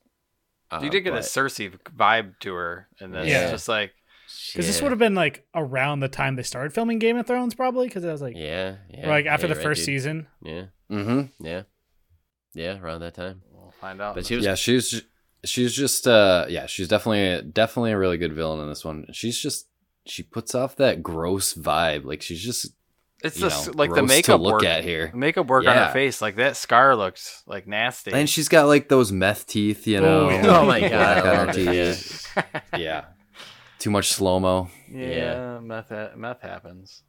Uh, 0.70 0.80
you 0.82 0.90
did 0.90 1.02
get 1.02 1.12
a 1.14 1.18
Cersei 1.18 1.78
vibe 1.96 2.38
to 2.40 2.52
her, 2.54 2.88
and 3.00 3.14
then 3.14 3.26
Yeah. 3.28 3.50
just 3.50 3.68
like 3.68 3.92
Because 4.52 4.66
this 4.66 4.82
would 4.82 4.90
have 4.90 4.98
been 4.98 5.14
like 5.14 5.46
around 5.54 6.00
the 6.00 6.08
time 6.08 6.34
they 6.34 6.42
started 6.42 6.72
filming 6.72 6.98
Game 6.98 7.16
of 7.16 7.26
Thrones, 7.26 7.54
probably. 7.54 7.86
Because 7.86 8.04
I 8.04 8.10
was 8.10 8.20
like, 8.20 8.36
Yeah, 8.36 8.76
yeah. 8.90 9.08
like 9.08 9.26
after 9.26 9.46
yeah, 9.46 9.52
the 9.54 9.58
right, 9.60 9.62
first 9.64 9.80
dude. 9.80 9.86
season. 9.86 10.26
Yeah, 10.42 10.64
Mm-hmm. 10.90 11.44
yeah, 11.46 11.62
yeah. 12.54 12.78
Around 12.80 13.00
that 13.00 13.14
time, 13.14 13.42
we'll 13.52 13.55
find 13.86 14.00
out. 14.00 14.14
but 14.14 14.26
she 14.26 14.36
was 14.36 14.44
Yeah, 14.44 14.54
she's 14.54 15.02
she's 15.44 15.72
just 15.74 16.06
uh 16.08 16.46
yeah, 16.48 16.66
she's 16.66 16.88
definitely 16.88 17.48
definitely 17.50 17.92
a 17.92 17.98
really 17.98 18.18
good 18.18 18.32
villain 18.34 18.60
in 18.60 18.68
this 18.68 18.84
one. 18.84 19.06
She's 19.12 19.38
just 19.38 19.68
she 20.06 20.22
puts 20.22 20.54
off 20.54 20.76
that 20.76 21.02
gross 21.02 21.54
vibe. 21.54 22.04
Like 22.04 22.22
she's 22.22 22.42
just 22.42 22.72
It's 23.24 23.38
just 23.38 23.74
like 23.74 23.90
the 23.90 24.00
gross 24.02 24.10
to 24.10 24.16
makeup 24.16 24.40
look 24.40 24.52
work. 24.54 24.64
at 24.64 24.84
here. 24.84 25.10
Makeup 25.14 25.46
work 25.46 25.66
on 25.66 25.76
her 25.76 25.92
face, 25.92 26.20
like 26.22 26.36
that 26.36 26.56
scar 26.56 26.94
looks 26.96 27.42
like 27.46 27.66
nasty. 27.66 28.12
And 28.12 28.28
she's 28.28 28.48
got 28.48 28.66
like 28.66 28.88
those 28.88 29.10
meth 29.12 29.46
teeth, 29.46 29.86
you 29.86 30.00
know. 30.00 30.26
Oh, 30.26 30.30
yeah. 30.30 30.46
Oh 30.60 30.66
my 30.66 30.80
God, 30.80 30.90
Black 30.90 31.24
I 31.24 31.30
on 31.40 31.46
love 31.46 31.56
her 31.56 31.60
it, 31.62 31.94
teeth. 31.96 32.28
Yeah. 32.76 33.04
Too 33.78 33.90
much 33.90 34.08
slow 34.08 34.40
mo. 34.40 34.68
yeah, 34.90 35.08
Yeah. 35.08 35.60
meth 35.60 35.88
ha- 35.90 36.10
meth 36.16 36.40
happens. 36.42 37.02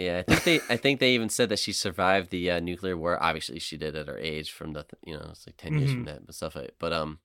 Yeah, 0.00 0.20
I 0.20 0.22
think 0.22 0.44
they 0.44 0.74
I 0.74 0.78
think 0.78 0.98
they 0.98 1.12
even 1.12 1.28
said 1.28 1.50
that 1.50 1.58
she 1.58 1.74
survived 1.74 2.30
the 2.30 2.52
uh, 2.52 2.60
nuclear 2.60 2.96
war. 2.96 3.22
Obviously, 3.22 3.58
she 3.58 3.76
did 3.76 3.94
at 3.94 4.08
her 4.08 4.16
age 4.16 4.50
from 4.50 4.72
the 4.72 4.86
you 5.04 5.12
know 5.12 5.26
it's 5.28 5.46
like 5.46 5.58
10 5.58 5.78
years 5.78 5.92
from 5.92 6.04
that 6.04 6.24
but 6.24 6.34
stuff. 6.34 6.56
Like, 6.56 6.74
but 6.78 6.94
um, 6.94 7.18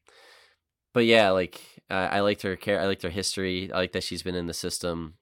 but 0.93 1.05
yeah, 1.05 1.30
like 1.30 1.61
uh, 1.89 2.09
I 2.11 2.19
liked 2.19 2.41
her 2.41 2.57
care. 2.57 2.82
I 2.82 2.86
liked 2.86 3.03
her 3.03 3.09
history. 3.09 3.71
I 3.71 3.78
like 3.78 3.93
that 3.93 4.03
she's 4.03 4.23
been 4.23 4.36
in 4.36 4.47
the 4.47 4.53
system. 4.53 5.13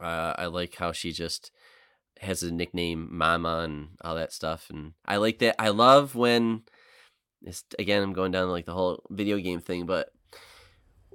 Uh, 0.00 0.32
I 0.38 0.46
like 0.46 0.76
how 0.76 0.92
she 0.92 1.12
just 1.12 1.50
has 2.22 2.42
a 2.42 2.50
nickname 2.50 3.08
Mama 3.10 3.58
and 3.58 3.88
all 4.00 4.14
that 4.14 4.32
stuff. 4.32 4.70
And 4.70 4.94
I 5.04 5.18
like 5.18 5.40
that. 5.40 5.56
I 5.60 5.68
love 5.68 6.14
when 6.14 6.62
it's 7.42 7.64
again 7.78 8.02
I'm 8.02 8.14
going 8.14 8.32
down 8.32 8.48
like 8.48 8.64
the 8.64 8.72
whole 8.72 9.04
video 9.10 9.36
game 9.38 9.60
thing, 9.60 9.84
but 9.84 10.08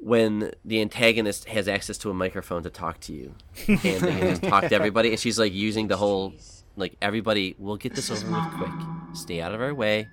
when 0.02 0.52
the 0.66 0.82
antagonist 0.82 1.48
has 1.48 1.68
access 1.68 1.98
to 2.00 2.10
a 2.10 2.14
microphone 2.14 2.64
to 2.64 2.70
talk 2.70 3.00
to 3.02 3.14
you. 3.14 3.36
And 3.68 3.78
they 3.80 4.00
can 4.00 4.30
just 4.30 4.44
talk 4.44 4.68
to 4.68 4.76
everybody 4.76 5.10
and 5.10 5.20
she's 5.20 5.38
like 5.38 5.54
using 5.54 5.88
the 5.88 5.98
whole 5.98 6.34
like 6.76 6.96
everybody 7.02 7.56
we'll 7.60 7.78
get 7.78 7.94
this, 7.94 8.10
over 8.10 8.32
with 8.32 8.54
quick. 8.58 8.72
Stay 9.14 9.42
out 9.42 9.54
of 9.54 9.62
our 9.62 9.74
way. 9.74 10.08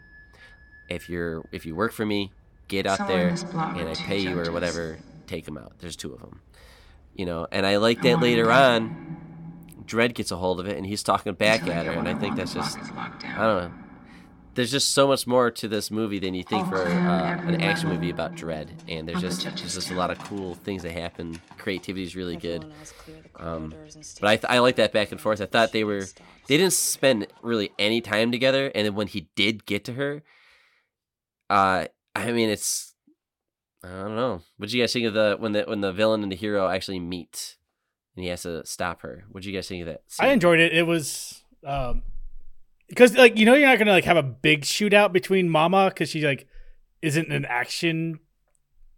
If 0.89 1.09
you're 1.09 1.45
if 1.53 1.65
you 1.67 1.75
work 1.75 1.93
for 1.93 2.05
me 2.05 2.33
get 2.69 2.87
out 2.87 3.09
there 3.09 3.29
and 3.29 3.89
i 3.89 3.95
pay 3.95 4.19
you 4.19 4.39
or 4.39 4.53
whatever. 4.53 4.99
Take 5.27 5.45
them 5.47 5.59
out. 5.59 5.79
There's 5.79 5.97
two 5.97 6.13
of 6.13 6.21
them 6.21 6.41
you 7.19 7.27
know 7.27 7.47
and 7.53 7.67
i 7.67 7.77
like 7.77 8.01
that 8.01 8.21
later 8.21 8.51
on 8.51 9.17
Dredd 9.85 10.15
gets 10.15 10.31
a 10.31 10.37
hold 10.37 10.61
of 10.61 10.69
it 10.69 10.77
and 10.79 10.87
he's 10.87 11.03
talking 11.03 11.35
back 11.35 11.67
at 11.67 11.85
her 11.85 11.93
and 11.93 12.09
i 12.09 12.15
think 12.15 12.37
that's 12.37 12.55
just 12.55 12.77
block 12.77 12.89
is 12.89 12.95
locked 12.95 13.23
down. 13.23 13.39
i 13.39 13.47
don't 13.47 13.65
know 13.65 13.88
there's 14.59 14.73
just 14.73 14.93
so 14.93 15.07
much 15.07 15.25
more 15.25 15.53
to 15.53 15.69
this 15.69 15.89
movie 15.89 16.19
than 16.19 16.35
you 16.35 16.43
think 16.43 16.65
Oh, 16.65 16.69
for 16.69 17.01
uh, 17.05 17.37
an 17.47 17.55
action 17.61 17.89
movie 17.89 18.11
about 18.11 18.35
Dredd 18.35 18.77
and 18.89 19.07
there's 19.07 19.21
just 19.21 19.45
there's 19.63 19.75
just 19.75 19.91
a 19.91 19.95
lot 19.95 20.11
of 20.11 20.19
cool 20.19 20.57
things 20.57 20.83
that 20.83 20.91
happen 20.93 21.41
creativity 21.59 22.03
is 22.03 22.17
really 22.17 22.37
good 22.37 22.63
Everyone 22.65 22.79
else 22.81 22.93
clear 22.93 23.17
the 23.23 23.41
um, 23.41 23.71
corridors 23.71 23.95
and 23.95 24.05
stay 24.05 24.19
but 24.21 24.31
I, 24.31 24.37
th- 24.37 24.51
I 24.51 24.59
like 24.59 24.75
that 24.77 24.93
back 24.93 25.13
and 25.13 25.21
forth. 25.21 25.41
I 25.41 25.47
thought 25.47 25.71
they 25.71 25.85
were 25.85 26.09
they 26.49 26.57
didn't 26.57 26.73
spend 26.73 27.29
really 27.41 27.71
any 27.79 28.01
time 28.01 28.33
together, 28.33 28.73
and 28.75 28.85
then 28.85 28.95
when 28.97 29.07
he 29.07 29.29
did 29.37 29.65
get 29.65 29.85
to 29.85 29.93
her, 29.93 30.23
uh, 31.51 31.87
I 32.17 32.33
mean, 32.33 32.49
it's 32.49 32.95
I 33.85 33.89
don't 33.89 34.17
know. 34.17 34.43
What 34.57 34.71
do 34.71 34.77
you 34.77 34.83
guys 34.83 34.93
think 34.93 35.07
of 35.07 35.15
the 35.15 35.37
when 35.39 35.53
the 35.53 35.63
when 35.65 35.83
the 35.83 35.93
villain 35.93 36.23
and 36.23 36.33
the 36.33 36.37
hero 36.37 36.69
actually 36.69 36.99
meet, 36.99 37.57
and 38.17 38.25
he 38.25 38.31
has 38.31 38.43
to 38.43 38.65
stop 38.67 39.03
her? 39.03 39.25
What 39.31 39.43
do 39.45 39.51
you 39.51 39.55
guys 39.57 39.69
think 39.69 39.83
of 39.83 39.87
that? 39.87 40.03
I 40.19 40.29
enjoyed 40.29 40.59
it. 40.59 40.73
It 40.73 40.85
was 40.87 41.45
um 41.65 42.03
because 42.89 43.17
like 43.17 43.37
you 43.39 43.45
know 43.47 43.55
you're 43.55 43.69
not 43.69 43.79
gonna 43.79 43.93
like 43.93 44.05
have 44.05 44.17
a 44.17 44.23
big 44.23 44.63
shootout 44.63 45.13
between 45.13 45.49
Mama 45.49 45.89
because 45.89 46.09
she 46.11 46.23
like 46.27 46.47
isn't 47.03 47.31
an 47.33 47.45
action. 47.45 48.21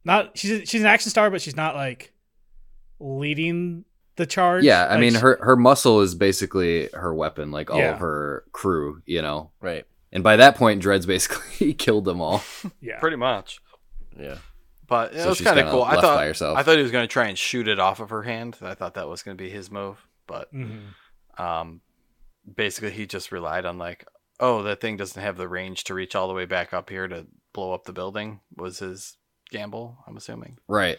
Not 0.05 0.37
she's 0.39 0.69
she's 0.69 0.81
an 0.81 0.87
action 0.87 1.11
star, 1.11 1.31
but 1.31 1.43
she's 1.43 1.57
not 1.57 1.75
like 1.75 2.13
leading 2.99 3.85
the 4.17 4.27
charge. 4.27 4.65
Yeah, 4.65 4.85
I 4.87 4.91
Like, 4.93 5.01
mean 5.01 5.15
her 5.15 5.39
her 5.43 5.57
muscle 5.57 6.01
is 6.01 6.15
basically 6.15 6.89
her 6.93 7.15
weapon, 7.15 7.51
like 7.51 7.71
all 7.71 7.79
Yeah. 7.79 7.93
of 7.95 7.99
her 8.01 8.45
crew, 8.53 9.03
you 9.07 9.23
know. 9.23 9.51
right. 9.61 9.85
And 10.13 10.25
by 10.25 10.37
that 10.37 10.57
point, 10.57 10.83
Dredd's 10.83 11.07
basically 11.17 11.73
killed 11.75 12.05
them 12.05 12.21
all. 12.21 12.43
Yeah, 12.81 12.99
Pretty 12.99 13.17
much. 13.17 13.61
Yeah. 14.19 14.39
But 14.89 15.15
it 15.15 15.21
So 15.21 15.29
was 15.29 15.41
kind 15.41 15.61
of 15.61 15.71
cool. 15.71 15.85
I 15.85 15.95
thought 16.01 16.17
by 16.17 16.27
herself. 16.27 16.59
I 16.59 16.65
thought 16.65 16.77
he 16.77 16.83
was 16.83 16.91
going 16.91 17.05
to 17.05 17.13
try 17.13 17.29
and 17.29 17.39
shoot 17.39 17.69
it 17.69 17.79
off 17.79 18.01
of 18.01 18.11
her 18.11 18.23
hand. 18.25 18.57
I 18.61 18.75
thought 18.75 18.95
that 18.95 19.09
was 19.09 19.23
going 19.23 19.37
to 19.37 19.43
be 19.45 19.49
his 19.49 19.71
move, 19.71 20.05
but 20.27 20.53
Mhm. 20.53 20.81
um, 21.39 21.81
basically 22.55 22.91
he 22.91 23.07
just 23.07 23.33
relied 23.33 23.65
on 23.67 23.79
like, 23.79 24.05
oh, 24.39 24.63
that 24.63 24.81
thing 24.81 24.97
doesn't 24.97 25.21
have 25.23 25.37
the 25.37 25.49
range 25.49 25.85
to 25.85 25.95
reach 25.95 26.15
all 26.15 26.29
the 26.29 26.35
way 26.35 26.45
back 26.47 26.73
up 26.73 26.91
here 26.91 27.07
to 27.09 27.27
blow 27.53 27.73
up 27.73 27.85
the 27.85 27.93
building. 27.93 28.41
Was 28.57 28.79
his 28.79 29.17
gamble? 29.51 29.99
I'm 30.07 30.17
assuming 30.17 30.59
Right. 30.69 30.99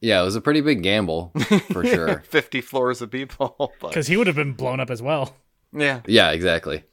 Yeah, 0.00 0.20
it 0.22 0.24
was 0.24 0.36
a 0.36 0.40
pretty 0.40 0.60
big 0.60 0.82
gamble 0.82 1.32
for 1.72 1.84
sure. 1.86 2.20
Fifty 2.28 2.60
floors 2.60 3.02
of 3.02 3.10
people. 3.10 3.72
but- 3.80 3.88
because 3.88 4.06
he 4.06 4.16
would 4.16 4.26
have 4.28 4.36
been 4.36 4.52
blown 4.54 4.78
up 4.80 4.90
as 4.90 5.02
well. 5.02 5.36
yeah, 5.72 6.00
Yeah, 6.06 6.30
exactly. 6.30 6.84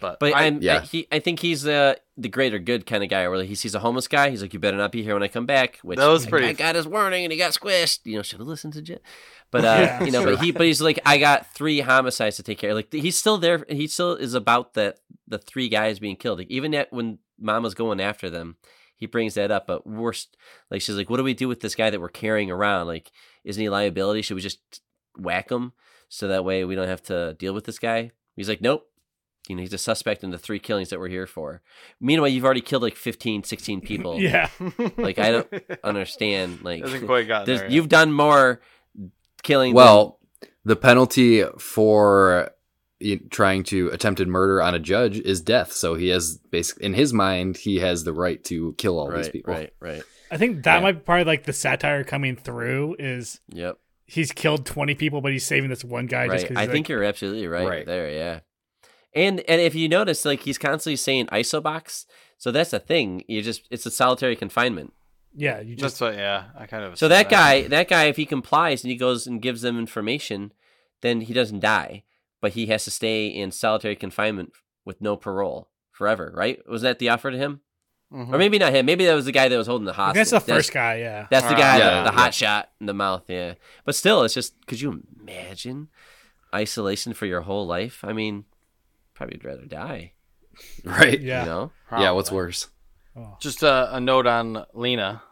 But 0.00 0.18
But 0.20 0.34
I, 0.34 0.40
I, 0.40 0.44
am 0.44 0.62
yeah. 0.62 0.80
he, 0.80 1.06
I 1.12 1.18
think 1.18 1.40
he's 1.40 1.62
the 1.62 2.00
the 2.16 2.28
greater 2.28 2.58
good 2.58 2.86
kind 2.86 3.02
of 3.02 3.10
guy. 3.10 3.26
Where 3.28 3.42
he 3.44 3.54
sees 3.54 3.74
a 3.74 3.78
homeless 3.80 4.08
guy, 4.08 4.30
he's 4.30 4.42
like, 4.42 4.52
"You 4.52 4.58
better 4.58 4.76
not 4.76 4.92
be 4.92 5.02
here 5.02 5.14
when 5.14 5.22
I 5.22 5.28
come 5.28 5.46
back." 5.46 5.78
Which 5.82 5.98
That 5.98 6.06
was 6.08 6.26
pretty- 6.26 6.48
I 6.48 6.52
got 6.52 6.74
his 6.74 6.86
warning, 6.86 7.24
and 7.24 7.32
he 7.32 7.38
got 7.38 7.52
squished. 7.52 8.00
You 8.04 8.16
know, 8.16 8.22
should 8.22 8.40
have 8.40 8.48
listened 8.48 8.72
to 8.74 8.82
Jet. 8.82 9.02
But 9.50 9.64
uh, 9.64 9.68
Yeah, 9.80 10.04
you 10.04 10.10
know, 10.12 10.24
but 10.24 10.40
he, 10.40 10.52
but 10.52 10.66
he's 10.66 10.80
like, 10.80 10.98
I 11.04 11.18
got 11.18 11.52
three 11.54 11.80
homicides 11.80 12.36
to 12.36 12.42
take 12.42 12.58
care. 12.58 12.70
of. 12.70 12.76
Like 12.76 12.92
he's 12.92 13.16
still 13.16 13.38
there. 13.38 13.64
He 13.68 13.86
still 13.86 14.14
is 14.14 14.34
about 14.34 14.74
that 14.74 14.98
the 15.26 15.38
three 15.38 15.68
guys 15.68 15.98
being 15.98 16.16
killed. 16.16 16.38
Like 16.38 16.50
even 16.50 16.72
yet 16.72 16.92
when 16.92 17.18
Mama's 17.38 17.74
going 17.74 18.00
after 18.00 18.28
them, 18.30 18.56
he 18.96 19.06
brings 19.06 19.34
that 19.34 19.50
up. 19.50 19.66
But 19.66 19.86
worst, 19.86 20.36
like 20.70 20.82
she's 20.82 20.96
like, 20.96 21.10
"What 21.10 21.16
do 21.16 21.24
we 21.24 21.34
do 21.34 21.48
with 21.48 21.60
this 21.60 21.74
guy 21.74 21.90
that 21.90 22.00
we're 22.00 22.08
carrying 22.08 22.50
around? 22.50 22.86
Like, 22.86 23.10
isn't 23.44 23.60
he 23.60 23.66
a 23.66 23.70
liability? 23.70 24.22
Should 24.22 24.34
we 24.36 24.40
just 24.42 24.60
whack 25.18 25.50
him 25.50 25.72
so 26.08 26.28
that 26.28 26.44
way 26.44 26.64
we 26.64 26.74
don't 26.74 26.88
have 26.88 27.02
to 27.04 27.34
deal 27.34 27.54
with 27.54 27.64
this 27.64 27.78
guy?" 27.78 28.10
He's 28.36 28.48
like, 28.48 28.60
"Nope." 28.60 28.86
You 29.50 29.56
know, 29.56 29.60
he's 29.62 29.72
a 29.74 29.78
suspect 29.78 30.24
in 30.24 30.30
the 30.30 30.38
three 30.38 30.58
killings 30.58 30.88
that 30.90 30.98
we're 30.98 31.08
here 31.08 31.26
for. 31.26 31.60
Meanwhile, 32.00 32.28
you've 32.30 32.44
already 32.44 32.62
killed 32.62 32.82
like 32.82 32.96
15, 32.96 33.44
16 33.44 33.80
people. 33.82 34.18
Yeah, 34.20 34.48
Like, 34.96 35.18
I 35.18 35.30
don't 35.32 35.52
understand. 35.84 36.62
Like, 36.62 36.82
hasn't 36.82 37.04
quite 37.06 37.28
gotten 37.28 37.46
there. 37.54 37.64
yet. 37.64 37.72
you've 37.72 37.88
done 37.88 38.12
more 38.12 38.60
killing. 39.42 39.74
Well, 39.74 40.18
the 40.64 40.76
penalty 40.76 41.44
for 41.58 42.50
trying 43.30 43.62
to 43.64 43.88
attempted 43.88 44.28
murder 44.28 44.60
on 44.60 44.74
a 44.74 44.78
judge 44.78 45.18
is 45.18 45.40
death. 45.40 45.72
So 45.72 45.94
he 45.94 46.08
has 46.08 46.38
basically 46.50 46.84
in 46.86 46.94
his 46.94 47.12
mind 47.12 47.56
he 47.56 47.78
has 47.78 48.04
the 48.04 48.12
right 48.12 48.42
to 48.44 48.74
kill 48.76 48.98
all 48.98 49.10
these 49.10 49.28
people. 49.30 49.54
right, 49.54 49.72
right. 49.80 50.02
I 50.30 50.36
think 50.36 50.64
that 50.64 50.76
Yeah. 50.76 50.80
might 50.82 50.92
be 50.92 51.00
part 51.00 51.22
of 51.22 51.26
like 51.26 51.44
the 51.44 51.52
satire 51.54 52.04
coming 52.04 52.36
through 52.36 52.96
is 52.98 53.40
Yep. 53.54 53.78
he's 54.04 54.32
killed 54.32 54.66
twenty 54.66 54.94
people, 54.94 55.22
but 55.22 55.32
he's 55.32 55.46
saving 55.46 55.70
this 55.70 55.82
one 55.82 56.06
guy 56.06 56.26
just 56.26 56.42
right. 56.44 56.48
because. 56.50 56.68
I 56.68 56.70
think 56.70 56.88
you're 56.90 57.02
absolutely 57.02 57.46
right, 57.46 57.66
Right. 57.66 57.86
there. 57.86 58.10
Yeah. 58.10 58.40
And 59.14 59.40
and 59.48 59.60
if 59.60 59.74
you 59.74 59.88
notice, 59.88 60.24
like 60.24 60.40
he's 60.42 60.58
constantly 60.58 60.96
saying 60.96 61.26
isobox, 61.26 62.06
so 62.38 62.50
that's 62.52 62.70
the 62.70 62.78
thing. 62.80 63.24
You 63.28 63.42
just 63.42 63.62
it's 63.70 63.86
a 63.86 63.90
solitary 63.90 64.36
confinement. 64.36 64.92
yeah, 65.34 65.60
you 65.60 65.74
just 65.76 65.98
That's 65.98 66.00
what. 66.00 66.14
Yeah, 66.16 66.44
I 66.56 66.66
kind 66.66 66.84
of. 66.84 66.98
So 66.98 67.06
assumed 67.06 67.12
that 67.12 67.28
guy, 67.30 67.62
that 67.68 67.88
guy, 67.88 68.04
if 68.04 68.16
he 68.16 68.26
complies 68.26 68.84
and 68.84 68.90
he 68.90 68.96
goes 68.96 69.26
and 69.26 69.42
gives 69.42 69.62
them 69.62 69.78
information, 69.78 70.52
then 71.02 71.22
he 71.22 71.32
doesn't 71.34 71.60
die, 71.60 72.04
but 72.40 72.52
he 72.52 72.66
has 72.66 72.84
to 72.84 72.90
stay 72.90 73.26
in 73.26 73.50
solitary 73.50 73.96
confinement 73.96 74.52
with 74.84 75.00
no 75.00 75.16
parole 75.16 75.70
forever. 75.90 76.32
Right? 76.34 76.58
Was 76.68 76.82
that 76.82 76.98
the 77.00 77.08
offer 77.08 77.30
to 77.32 77.36
him, 77.38 77.60
Mhm. 78.12 78.32
or 78.32 78.38
maybe 78.38 78.58
not 78.58 78.72
him? 78.72 78.86
Maybe 78.86 79.06
that 79.06 79.14
was 79.14 79.24
the 79.24 79.32
guy 79.32 79.48
that 79.48 79.56
was 79.58 79.66
holding 79.66 79.86
the 79.86 79.92
I 79.92 79.96
hostage. 79.96 80.20
guess 80.20 80.30
the 80.30 80.40
first 80.40 80.72
guy. 80.72 80.98
Yeah, 80.98 81.26
That's 81.30 81.46
the 81.46 81.54
Ah, 81.54 81.58
guy, 81.58 81.78
yeah, 81.78 82.02
the, 82.04 82.10
the 82.10 82.16
yeah. 82.16 82.22
hot 82.22 82.34
shot 82.34 82.70
in 82.80 82.86
the 82.86 82.94
mouth. 82.94 83.24
Yeah, 83.28 83.54
but 83.84 83.94
still, 83.96 84.22
it's 84.22 84.34
just. 84.34 84.54
Could 84.66 84.80
you 84.80 85.02
imagine 85.20 85.88
isolation 86.54 87.12
for 87.12 87.26
your 87.26 87.42
whole 87.42 87.66
life? 87.66 88.04
I 88.04 88.12
mean, 88.12 88.44
probably 89.20 89.36
would 89.36 89.44
rather 89.44 89.66
die. 89.66 90.12
Right. 90.84 91.20
yeah. 91.20 91.40
You 91.40 91.46
know? 91.46 91.72
Yeah, 91.92 92.10
what's 92.12 92.30
Probably. 92.30 92.46
worse? 92.46 92.68
Just 93.40 93.62
a, 93.62 93.94
a 93.96 94.00
note 94.00 94.26
on 94.26 94.64
Lena. 94.74 95.22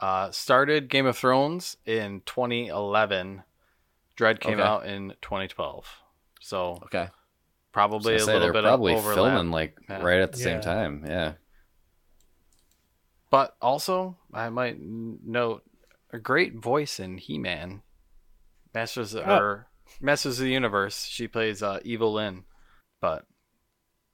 Uh, 0.00 0.30
started 0.30 0.88
Game 0.88 1.06
of 1.06 1.16
Thrones 1.16 1.76
in 1.86 2.20
2011. 2.26 3.42
Dredd 4.18 4.40
came 4.40 4.54
Okay. 4.60 4.62
out 4.62 4.86
in 4.86 5.14
2012. 5.22 5.86
So 6.40 6.78
Okay. 6.84 7.08
probably 7.72 8.14
a 8.16 8.20
say, 8.20 8.34
little 8.34 8.52
bit 8.52 8.62
probably 8.64 8.92
of 8.92 8.98
overlap. 9.00 9.16
filming 9.34 9.50
like 9.50 9.78
Yeah. 9.88 10.02
right 10.02 10.20
at 10.20 10.32
the 10.32 10.38
Yeah. 10.38 10.44
same 10.44 10.60
time. 10.60 11.04
Yeah. 11.06 11.32
But 13.30 13.56
also, 13.60 14.16
I 14.32 14.48
might 14.50 14.76
note 14.80 15.62
a 16.12 16.18
great 16.18 16.54
voice 16.54 16.98
in 17.00 17.18
He-Man, 17.18 17.82
Masters 18.74 19.14
Oh. 19.14 19.20
or 19.22 19.68
Masters 20.00 20.38
of 20.38 20.44
the 20.44 20.52
Universe. 20.52 21.04
She 21.04 21.28
plays 21.28 21.62
uh, 21.62 21.80
Evil 21.82 22.12
Lynn, 22.14 22.44
but 23.00 23.26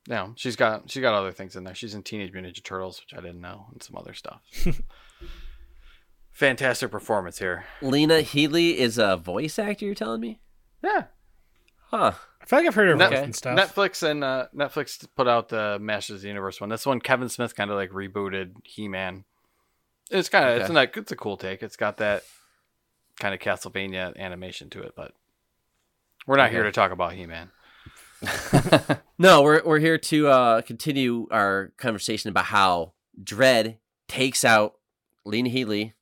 you 0.09 0.15
know, 0.15 0.33
she's 0.37 0.57
got 0.57 0.91
she's 0.91 1.01
got 1.03 1.15
other 1.15 1.33
things 1.33 1.57
in 1.57 1.65
there. 1.65 1.75
She's 1.75 1.95
in 1.95 2.03
Teenage 2.03 2.33
Mutant 2.33 2.55
Ninja 2.57 2.63
Turtles, 2.63 3.01
which 3.01 3.13
I 3.19 3.23
didn't 3.23 3.41
know, 3.41 3.67
and 3.73 3.83
some 3.83 3.97
other 3.97 4.15
stuff. 4.15 4.41
Fantastic 6.33 6.91
performance 6.91 7.39
here. 7.39 7.65
Lena 7.81 8.15
Headey 8.23 8.75
is 8.75 8.99
a 8.99 9.17
voice 9.17 9.59
actor. 9.59 9.85
You're 9.87 9.95
telling 9.95 10.21
me? 10.21 10.41
Yeah, 10.83 11.05
Huh. 11.91 12.13
I 12.43 12.47
feel 12.47 12.59
like 12.59 12.67
I've 12.67 12.75
heard 12.75 12.89
her 12.89 12.97
Net- 12.97 13.11
voice 13.11 13.19
and 13.21 13.35
stuff. 13.37 13.59
Netflix 13.59 14.03
and 14.03 14.23
uh, 14.25 14.47
Netflix 14.55 15.07
put 15.17 15.29
out 15.29 15.49
the 15.49 15.79
Masters 15.81 16.17
of 16.17 16.23
the 16.23 16.29
Universe 16.29 16.61
one. 16.61 16.69
That's 16.69 16.85
one, 16.85 17.01
Kevin 17.01 17.29
Smith 17.29 17.55
kind 17.55 17.71
of 17.71 17.77
like 17.77 17.91
rebooted 17.91 18.57
He-Man. 18.65 19.25
It's 20.11 20.29
kind 20.29 20.45
of 20.47 20.57
it's 20.57 20.65
Okay. 20.65 20.75
not 20.75 20.97
it's 20.97 21.13
a 21.13 21.17
cool 21.17 21.37
take. 21.39 21.63
It's 21.63 21.77
got 21.77 21.97
that 21.99 22.25
kind 23.19 23.33
of 23.33 23.41
Castlevania 23.41 24.15
animation 24.19 24.69
to 24.71 24.83
it, 24.83 24.93
but 24.97 25.13
we're 26.27 26.37
not 26.37 26.51
here 26.51 26.65
to 26.65 26.73
talk 26.73 26.91
about 26.91 27.13
He-Man. 27.15 27.51
No, 29.19 29.43
we're 29.43 29.63
we're 29.65 29.79
here 29.79 29.99
to 29.99 30.29
uh, 30.29 30.63
continue 30.63 31.27
our 31.31 31.73
conversation 31.77 32.31
about 32.31 32.47
how 32.47 32.93
Dredd 33.23 33.79
takes 34.09 34.45
out 34.45 34.75
Lena 35.25 35.49
Headey, 35.51 35.93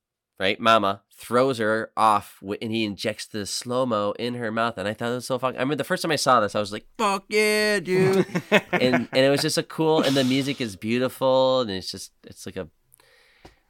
right, 0.41 0.59
Mama, 0.59 1.03
throws 1.15 1.59
her 1.59 1.93
off 1.97 2.43
and 2.61 2.73
he 2.73 2.85
injects 2.85 3.27
the 3.27 3.45
slow 3.47 3.85
mo 3.87 4.13
in 4.19 4.35
her 4.35 4.51
mouth. 4.51 4.79
And 4.79 4.89
I 4.89 4.95
thought 4.95 5.11
it 5.13 5.15
was 5.17 5.27
so 5.27 5.39
fucking. 5.39 5.61
I 5.61 5.65
mean, 5.65 5.79
the 5.79 5.85
first 5.85 6.03
time 6.03 6.11
I 6.11 6.17
saw 6.17 6.41
this, 6.41 6.55
I 6.55 6.61
was 6.61 6.73
like, 6.73 6.87
"Fuck 6.99 7.25
yeah, 7.29 7.79
dude!" 7.81 8.27
and 8.73 9.09
and 9.13 9.25
it 9.25 9.31
was 9.31 9.43
just 9.43 9.59
a 9.59 9.63
cool. 9.63 10.03
And 10.03 10.17
the 10.17 10.25
music 10.25 10.61
is 10.61 10.75
beautiful, 10.77 11.61
and 11.61 11.71
it's 11.71 11.91
just 11.91 12.13
it's 12.25 12.47
like 12.47 12.57
a. 12.57 12.69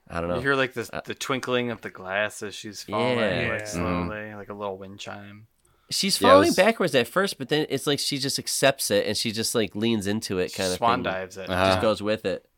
I 0.09 0.21
don't 0.21 0.29
know. 0.29 0.37
You 0.37 0.41
hear 0.43 0.55
like 0.55 0.75
the 0.75 0.89
Uh, 0.93 1.01
the 1.05 1.15
twinkling 1.15 1.71
of 1.71 1.81
the 1.81 1.91
glass 1.91 2.43
as 2.43 2.55
she's 2.55 2.83
falling, 2.83 3.19
Yeah. 3.19 3.49
like 3.51 3.61
Yeah. 3.61 3.65
slowly, 3.65 4.35
like 4.35 4.51
a 4.51 4.55
little 4.55 4.77
wind 4.79 4.99
chime. 5.01 5.47
She's 5.93 6.21
Yeah, 6.21 6.31
falling 6.31 6.49
was- 6.49 6.57
backwards 6.57 6.95
at 6.95 7.07
first, 7.07 7.39
but 7.39 7.49
then 7.49 7.67
it's 7.69 7.87
like 7.87 7.99
she 7.99 8.19
just 8.19 8.39
accepts 8.39 8.91
it 8.91 9.07
and 9.07 9.17
she 9.17 9.31
just 9.33 9.55
like 9.55 9.77
leans 9.77 10.07
into 10.07 10.39
it, 10.39 10.55
kind 10.55 10.71
of 10.73 10.79
Swan 10.79 10.99
thing. 11.05 11.13
dives 11.13 11.37
it. 11.37 11.49
Uh-huh. 11.49 11.67
Just 11.71 11.81
goes 11.83 12.03
with 12.03 12.25
it. 12.25 12.49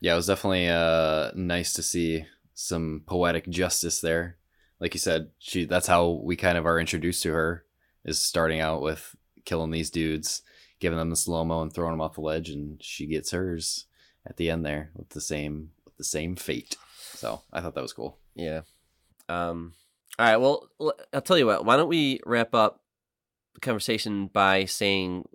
Yeah, 0.00 0.12
it 0.12 0.16
was 0.16 0.26
definitely 0.26 0.68
uh, 0.68 1.30
nice 1.34 1.72
to 1.74 1.82
see 1.82 2.24
some 2.54 3.02
poetic 3.06 3.48
justice 3.48 4.00
there. 4.00 4.36
Like 4.80 4.94
you 4.94 5.00
said, 5.00 5.30
she 5.38 5.64
that's 5.64 5.86
how 5.86 6.20
we 6.22 6.36
kind 6.36 6.58
of 6.58 6.66
are 6.66 6.78
introduced 6.80 7.22
to 7.22 7.32
her 7.32 7.64
is 8.04 8.20
starting 8.24 8.60
out 8.60 8.82
with 8.82 9.16
killing 9.44 9.70
these 9.70 9.90
dudes, 9.90 10.42
giving 10.78 10.98
them 10.98 11.10
the 11.10 11.16
slow 11.16 11.44
mo 11.44 11.62
and 11.62 11.72
throwing 11.72 11.92
them 11.92 12.00
off 12.02 12.14
the 12.16 12.20
ledge, 12.20 12.50
and 12.50 12.82
she 12.82 13.06
gets 13.06 13.30
hers 13.30 13.86
at 14.26 14.36
the 14.36 14.50
end 14.50 14.64
there 14.64 14.90
with 14.94 15.10
the 15.10 15.20
same 15.20 15.70
with 15.84 15.96
the 15.96 16.04
same 16.04 16.36
fate. 16.36 16.76
So 17.14 17.40
I 17.52 17.60
thought 17.60 17.74
that 17.76 17.82
was 17.82 17.92
cool. 17.94 18.18
Yeah. 18.34 18.62
Um. 19.28 19.72
All 20.18 20.26
right. 20.26 20.36
Well, 20.36 20.68
I'll 21.14 21.22
tell 21.22 21.38
you 21.38 21.46
what. 21.46 21.64
Why 21.64 21.76
don't 21.76 21.88
we 21.88 22.20
wrap 22.26 22.54
up 22.54 22.80
the 22.82 22.83
conversation 23.60 24.26
by 24.28 24.64
saying 24.64 25.28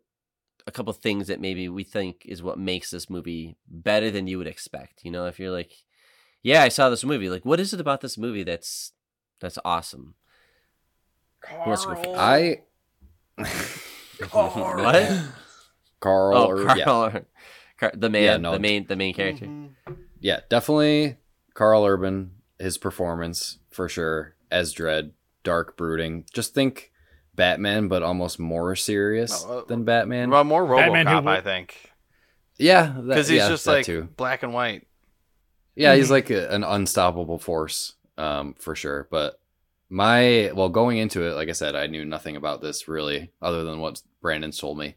a 0.68 0.72
couple 0.72 0.94
things 0.94 1.28
that 1.28 1.40
maybe 1.40 1.68
we 1.70 1.84
think 1.84 2.24
is 2.26 2.44
what 2.44 2.60
makes 2.60 2.92
this 2.92 3.10
movie 3.10 3.58
better 3.68 4.12
than 4.12 4.28
you 4.28 4.38
would 4.38 4.48
expect. 4.48 5.04
You 5.04 5.12
know, 5.12 5.26
if 5.26 5.40
you're 5.40 5.52
like, 5.52 5.72
yeah, 6.44 6.64
I 6.64 6.70
saw 6.70 6.90
this 6.90 7.04
movie. 7.04 7.30
Like, 7.30 7.46
what 7.46 7.60
is 7.60 7.74
it 7.74 7.82
about 7.82 8.02
this 8.02 8.18
movie 8.18 8.44
that's 8.44 8.92
that's 9.40 9.58
awesome? 9.66 10.16
Who 11.48 11.70
wants 11.70 11.84
to 11.86 11.96
go 11.96 11.96
first? 11.96 12.10
I 12.18 12.62
What? 14.32 15.22
Karl, 16.00 16.38
Oh, 16.38 16.48
or, 16.50 16.66
Karl, 16.66 16.78
yeah, 16.78 17.20
Car- 17.78 17.92
the 17.96 18.10
man, 18.10 18.24
Yeah, 18.24 18.38
no. 18.38 18.52
the 18.54 18.60
main, 18.60 18.86
the 18.88 18.96
main 18.96 19.14
mm-hmm. 19.14 19.66
character. 19.86 19.98
yeah, 20.20 20.42
definitely 20.50 21.18
Karl 21.54 21.86
Urban. 21.86 22.32
His 22.58 22.78
performance 22.78 23.60
for 23.72 23.88
sure 23.88 24.36
as 24.52 24.76
Dredd, 24.76 25.12
dark, 25.46 25.78
brooding. 25.78 26.26
Just 26.34 26.54
think 26.54 26.89
Batman, 27.40 27.88
but 27.88 28.04
almost 28.04 28.38
more 28.38 28.76
serious 28.76 29.44
Oh, 29.48 29.60
uh, 29.60 29.66
than 29.66 29.86
Batman. 29.86 30.30
Well, 30.30 30.44
more 30.44 30.66
Batman 30.68 31.08
who 31.08 31.14
RoboCop, 31.14 31.24
w- 31.24 31.38
I 31.38 31.42
think, 31.42 31.92
yeah, 32.58 32.88
because 32.88 33.30
he's 33.30 33.38
yeah, 33.38 33.48
just 33.50 33.66
like 33.66 33.86
too. 33.86 34.10
black 34.18 34.44
and 34.44 34.54
white. 34.54 34.86
Yeah, 35.76 35.96
he's 35.96 36.12
like 36.12 36.30
a, 36.30 36.50
an 36.50 36.66
unstoppable 36.66 37.40
force, 37.40 37.94
um, 38.18 38.56
for 38.60 38.76
sure. 38.76 39.08
But 39.10 39.40
my 39.90 40.52
well, 40.54 40.68
going 40.68 40.98
into 40.98 41.24
it, 41.24 41.36
like 41.36 41.48
I 41.48 41.54
said, 41.54 41.76
I 41.76 41.88
knew 41.88 42.04
nothing 42.04 42.36
about 42.36 42.62
this 42.62 42.88
really, 42.90 43.32
other 43.42 43.64
than 43.64 43.80
what 43.80 44.02
Brandon's 44.22 44.60
told 44.60 44.78
me. 44.78 44.96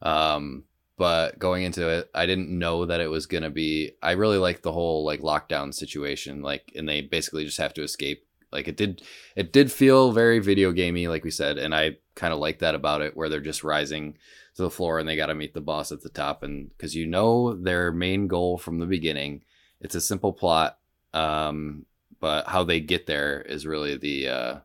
Um, 0.00 0.64
but 0.96 1.38
going 1.38 1.64
into 1.64 1.88
it, 1.88 2.10
I 2.14 2.24
didn't 2.24 2.48
know 2.58 2.86
that 2.86 3.00
it 3.00 3.10
was 3.10 3.26
gonna 3.26 3.50
be. 3.50 3.92
I 4.02 4.12
really 4.12 4.38
like 4.38 4.62
the 4.62 4.72
whole 4.72 5.04
like 5.04 5.20
lockdown 5.20 5.74
situation, 5.74 6.40
like, 6.40 6.72
and 6.74 6.88
they 6.88 7.02
basically 7.02 7.44
just 7.44 7.58
have 7.58 7.74
to 7.74 7.82
escape. 7.82 8.24
Like 8.52 8.68
it 8.68 8.76
did, 8.76 9.02
it 9.34 9.52
did 9.52 9.72
feel 9.72 10.12
very 10.12 10.38
video 10.38 10.72
gamey, 10.72 11.08
like 11.08 11.24
we 11.24 11.30
said, 11.30 11.58
and 11.58 11.74
I 11.74 11.96
kind 12.14 12.32
of 12.32 12.38
like 12.38 12.58
that 12.58 12.74
about 12.74 13.00
it, 13.02 13.16
where 13.16 13.28
they're 13.28 13.40
just 13.40 13.64
rising 13.64 14.18
to 14.56 14.62
the 14.62 14.70
floor 14.70 14.98
and 14.98 15.08
they 15.08 15.16
got 15.16 15.26
to 15.26 15.34
meet 15.34 15.54
the 15.54 15.60
boss 15.60 15.90
at 15.92 16.02
the 16.02 16.10
top, 16.10 16.42
and 16.42 16.68
because 16.76 16.94
you 16.94 17.06
know 17.06 17.54
their 17.54 17.90
main 17.90 18.28
goal 18.28 18.58
from 18.58 18.78
the 18.78 18.86
beginning 18.86 19.42
it's 19.82 19.94
a 19.94 20.00
simple 20.00 20.32
plot 20.32 20.78
um 21.12 21.84
but 22.20 22.46
how 22.46 22.64
they 22.64 22.80
get 22.80 23.06
there 23.06 23.42
is 23.42 23.66
really 23.66 23.96
the 23.96 24.28
uh 24.28 24.58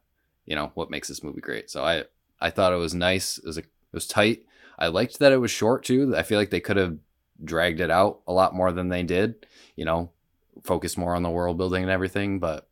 you 0.45 0.55
know 0.55 0.71
what 0.75 0.89
makes 0.91 1.09
this 1.09 1.23
movie 1.23 1.41
great. 1.41 1.69
So 1.69 1.83
i 1.83 2.05
i 2.39 2.49
thought 2.49 2.71
it 2.71 2.77
was 2.77 2.93
nice 2.93 3.37
it 3.37 3.45
was 3.45 3.57
a, 3.57 3.61
it 3.61 3.67
was 3.91 4.07
tight. 4.07 4.45
I 4.79 4.87
liked 4.87 5.19
that 5.19 5.31
it 5.31 5.37
was 5.37 5.51
short 5.51 5.83
too 5.83 6.15
i 6.15 6.21
feel 6.23 6.37
like 6.37 6.51
they 6.51 6.59
could 6.59 6.77
have 6.77 6.97
dragged 7.43 7.81
it 7.81 7.89
out 7.89 8.19
a 8.27 8.31
lot 8.33 8.53
more 8.53 8.71
than 8.71 8.89
they 8.89 9.03
did 9.03 9.45
you 9.75 9.85
know 9.85 10.11
focus 10.63 10.97
more 10.97 11.15
on 11.15 11.23
the 11.23 11.29
world 11.29 11.57
building 11.57 11.83
and 11.83 11.91
everything 11.91 12.39
but 12.39 12.67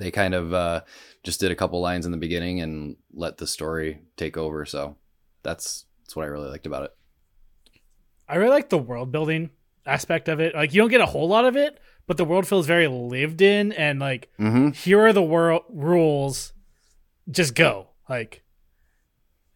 they 0.00 0.10
kind 0.10 0.34
of 0.34 0.52
uh 0.52 0.80
just 1.22 1.38
did 1.38 1.50
a 1.50 1.56
couple 1.56 1.80
lines 1.80 2.06
in 2.06 2.12
the 2.12 2.18
beginning 2.18 2.60
and 2.60 2.96
let 3.12 3.38
the 3.38 3.46
story 3.46 4.00
take 4.16 4.36
over 4.36 4.64
so 4.66 4.96
that's 5.42 5.84
that's 6.02 6.16
what 6.16 6.24
i 6.24 6.26
really 6.26 6.48
liked 6.48 6.66
about 6.66 6.82
it 6.82 6.94
I 8.30 8.36
really 8.36 8.52
like 8.52 8.68
the 8.68 8.78
world 8.78 9.10
building 9.10 9.50
aspect 9.84 10.28
of 10.28 10.38
it. 10.38 10.54
Like 10.54 10.72
you 10.72 10.80
don't 10.80 10.90
get 10.90 11.00
a 11.00 11.06
whole 11.06 11.28
lot 11.28 11.44
of 11.44 11.56
it, 11.56 11.80
but 12.06 12.16
the 12.16 12.24
world 12.24 12.46
feels 12.46 12.64
very 12.64 12.86
lived 12.86 13.42
in 13.42 13.72
and 13.72 13.98
like 13.98 14.30
mm-hmm 14.38 14.68
here 14.68 15.00
are 15.00 15.12
the 15.12 15.22
world 15.22 15.64
rules. 15.68 16.52
Just 17.28 17.56
go. 17.56 17.88
Like 18.08 18.44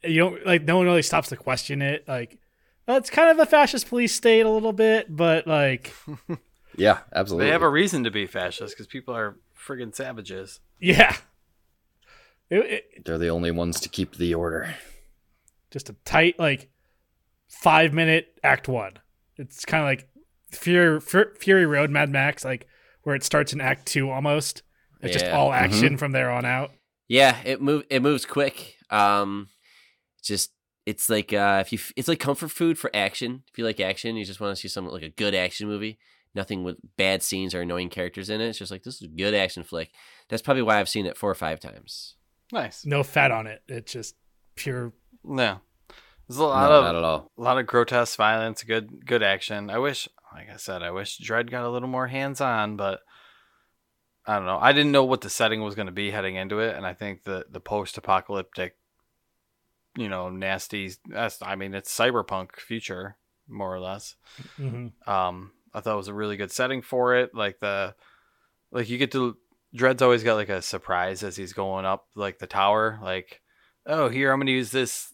you 0.02 0.18
don't 0.18 0.44
like 0.44 0.64
no 0.64 0.76
one 0.78 0.86
really 0.86 1.02
stops 1.02 1.28
to 1.28 1.36
question 1.36 1.82
it. 1.82 2.06
Like 2.08 2.38
well, 2.88 2.96
it's 2.96 3.10
kind 3.10 3.30
of 3.30 3.38
a 3.38 3.46
fascist 3.48 3.88
police 3.88 4.12
state 4.12 4.44
a 4.44 4.50
little 4.50 4.72
bit, 4.72 5.06
but 5.14 5.46
like 5.46 5.94
yeah 6.76 6.98
absolutely 7.14 7.46
They 7.46 7.52
have 7.52 7.62
a 7.62 7.68
reason 7.68 8.02
to 8.02 8.10
be 8.10 8.26
fascist 8.26 8.74
because 8.74 8.88
people 8.88 9.14
are 9.14 9.38
friggin' 9.66 9.94
savages. 9.94 10.60
yeah. 10.80 11.16
It, 12.50 12.58
it, 12.58 13.04
they're 13.04 13.18
the 13.18 13.30
only 13.30 13.50
ones 13.50 13.80
to 13.80 13.88
keep 13.88 14.16
the 14.16 14.34
order 14.34 14.74
just 15.74 15.90
a 15.90 15.96
tight 16.04 16.38
like 16.38 16.70
five 17.48 17.92
minute 17.92 18.28
act 18.42 18.68
one. 18.68 18.92
It's 19.36 19.64
kind 19.66 19.82
of 19.82 19.88
like 19.88 20.08
Fury 20.52 21.00
Fury 21.00 21.66
Road 21.66 21.90
Mad 21.90 22.10
Max, 22.10 22.44
like 22.44 22.66
where 23.02 23.16
it 23.16 23.24
starts 23.24 23.52
in 23.52 23.60
Act 23.60 23.84
Two 23.84 24.08
almost. 24.08 24.62
It's 25.02 25.12
just 25.12 25.26
all 25.26 25.52
action 25.52 25.98
from 25.98 26.12
there 26.12 26.30
on 26.30 26.46
out. 26.46 26.70
Yeah, 27.08 27.36
it 27.44 27.60
move 27.60 27.84
it 27.90 28.00
moves 28.00 28.24
quick. 28.24 28.76
Um, 28.88 29.48
just 30.22 30.52
it's 30.86 31.10
like 31.10 31.32
uh, 31.32 31.58
if 31.60 31.72
you 31.72 31.78
f- 31.78 31.92
it's 31.96 32.08
like 32.08 32.20
comfort 32.20 32.52
food 32.52 32.78
for 32.78 32.88
action. 32.94 33.42
If 33.50 33.58
you 33.58 33.64
like 33.64 33.80
action, 33.80 34.16
you 34.16 34.24
just 34.24 34.40
want 34.40 34.54
to 34.54 34.60
see 34.60 34.68
something 34.68 34.92
like 34.92 35.02
a 35.02 35.10
good 35.10 35.34
action 35.34 35.66
movie. 35.66 35.98
Nothing 36.34 36.64
with 36.64 36.76
bad 36.96 37.22
scenes 37.22 37.54
or 37.54 37.60
annoying 37.60 37.90
characters 37.90 38.28
in 38.28 38.40
it. 38.40 38.48
It's 38.48 38.58
just 38.58 38.72
like 38.72 38.82
this 38.82 38.96
is 38.96 39.02
a 39.02 39.08
good 39.08 39.34
action 39.34 39.62
flick. 39.62 39.90
That's 40.28 40.42
probably 40.42 40.62
why 40.62 40.80
I've 40.80 40.88
seen 40.88 41.06
it 41.06 41.16
four 41.16 41.30
or 41.30 41.34
five 41.34 41.60
times. 41.60 42.16
Nice. 42.52 42.84
No 42.84 43.02
fat 43.02 43.30
on 43.30 43.46
it. 43.46 43.62
It's 43.68 43.92
just 43.92 44.16
pure. 44.56 44.92
No, 45.22 45.60
there's 46.28 46.38
a 46.38 46.44
lot 46.44 46.68
no, 46.70 46.78
of 46.78 46.84
not 46.84 46.96
at 46.96 47.04
all 47.04 47.30
a 47.38 47.42
lot 47.42 47.58
of 47.58 47.66
grotesque 47.66 48.16
violence, 48.16 48.62
good 48.62 49.06
good 49.06 49.22
action. 49.22 49.70
I 49.70 49.78
wish, 49.78 50.08
like 50.34 50.50
I 50.52 50.56
said, 50.56 50.82
I 50.82 50.90
wish 50.90 51.18
Dredd 51.18 51.50
got 51.50 51.64
a 51.64 51.70
little 51.70 51.88
more 51.88 52.08
hands 52.08 52.40
on, 52.40 52.76
but 52.76 53.00
I 54.26 54.36
don't 54.36 54.46
know. 54.46 54.58
I 54.60 54.72
didn't 54.72 54.92
know 54.92 55.04
what 55.04 55.20
the 55.20 55.30
setting 55.30 55.62
was 55.62 55.74
going 55.74 55.86
to 55.86 55.92
be 55.92 56.10
heading 56.10 56.36
into 56.36 56.58
it, 56.60 56.76
and 56.76 56.86
I 56.86 56.94
think 56.94 57.24
the 57.24 57.46
the 57.50 57.60
post 57.60 57.98
apocalyptic, 57.98 58.76
you 59.96 60.08
know, 60.08 60.30
nasty. 60.30 60.92
That's 61.06 61.40
I 61.42 61.56
mean, 61.56 61.74
it's 61.74 61.96
cyberpunk 61.96 62.56
future 62.56 63.16
more 63.48 63.74
or 63.74 63.80
less. 63.80 64.16
mhm. 64.58 64.92
Um, 65.06 65.52
I 65.74 65.80
thought 65.80 65.94
it 65.94 65.98
was 65.98 66.08
a 66.08 66.14
really 66.14 66.36
good 66.36 66.52
setting 66.52 66.82
for 66.82 67.16
it. 67.16 67.34
Like 67.34 67.58
the, 67.58 67.94
like 68.70 68.88
you 68.88 68.98
get 68.98 69.12
to 69.12 69.36
Dredd's 69.74 70.02
always 70.02 70.22
got 70.22 70.36
like 70.36 70.48
a 70.48 70.62
surprise 70.62 71.22
as 71.22 71.36
he's 71.36 71.52
going 71.52 71.84
up 71.84 72.06
like 72.14 72.38
the 72.38 72.46
tower. 72.46 72.98
Like, 73.02 73.40
oh, 73.86 74.08
here 74.08 74.32
I'm 74.32 74.38
gonna 74.38 74.52
use 74.52 74.70
this 74.70 75.12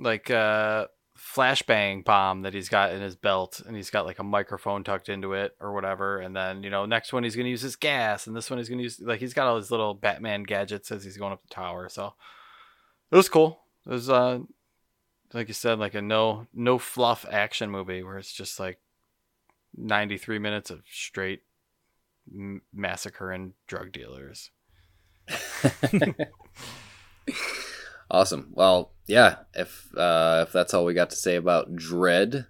like 0.00 0.30
uh 0.30 0.86
flashbang 1.18 2.04
bomb 2.04 2.42
that 2.42 2.54
he's 2.54 2.68
got 2.68 2.92
in 2.92 3.02
his 3.02 3.16
belt, 3.16 3.60
and 3.66 3.76
he's 3.76 3.90
got 3.90 4.06
like 4.06 4.18
a 4.18 4.24
microphone 4.24 4.82
tucked 4.82 5.10
into 5.10 5.34
it 5.34 5.52
or 5.60 5.74
whatever. 5.74 6.20
And 6.20 6.34
then 6.34 6.62
you 6.62 6.70
know 6.70 6.86
next 6.86 7.12
one 7.12 7.22
he's 7.22 7.36
gonna 7.36 7.48
use 7.50 7.60
his 7.60 7.76
gas, 7.76 8.26
and 8.26 8.34
this 8.34 8.48
one 8.48 8.58
he's 8.58 8.70
gonna 8.70 8.82
use 8.82 8.98
like 9.00 9.20
he's 9.20 9.34
got 9.34 9.46
all 9.46 9.56
his 9.56 9.70
little 9.70 9.92
Batman 9.92 10.42
gadgets 10.44 10.90
as 10.90 11.04
he's 11.04 11.18
going 11.18 11.32
up 11.32 11.42
the 11.42 11.54
tower. 11.54 11.88
So 11.90 12.14
it 13.10 13.16
was 13.16 13.28
cool. 13.28 13.60
It 13.86 13.90
was 13.90 14.08
uh 14.08 14.40
like 15.34 15.48
you 15.48 15.54
said 15.54 15.78
like 15.78 15.94
a 15.94 16.00
no 16.00 16.46
no 16.54 16.78
fluff 16.78 17.26
action 17.30 17.70
movie 17.70 18.02
where 18.02 18.16
it's 18.16 18.32
just 18.32 18.58
like 18.58 18.78
93 19.76 20.38
minutes 20.38 20.70
of 20.70 20.82
straight 20.90 21.42
m- 22.32 22.62
massacre 22.72 23.30
and 23.30 23.52
drug 23.66 23.92
dealers. 23.92 24.50
awesome. 28.10 28.48
Well, 28.52 28.92
yeah. 29.06 29.36
If 29.54 29.88
uh, 29.96 30.44
if 30.46 30.52
that's 30.52 30.74
all 30.74 30.84
we 30.84 30.94
got 30.94 31.10
to 31.10 31.16
say 31.16 31.36
about 31.36 31.74
Dredd, 31.74 32.46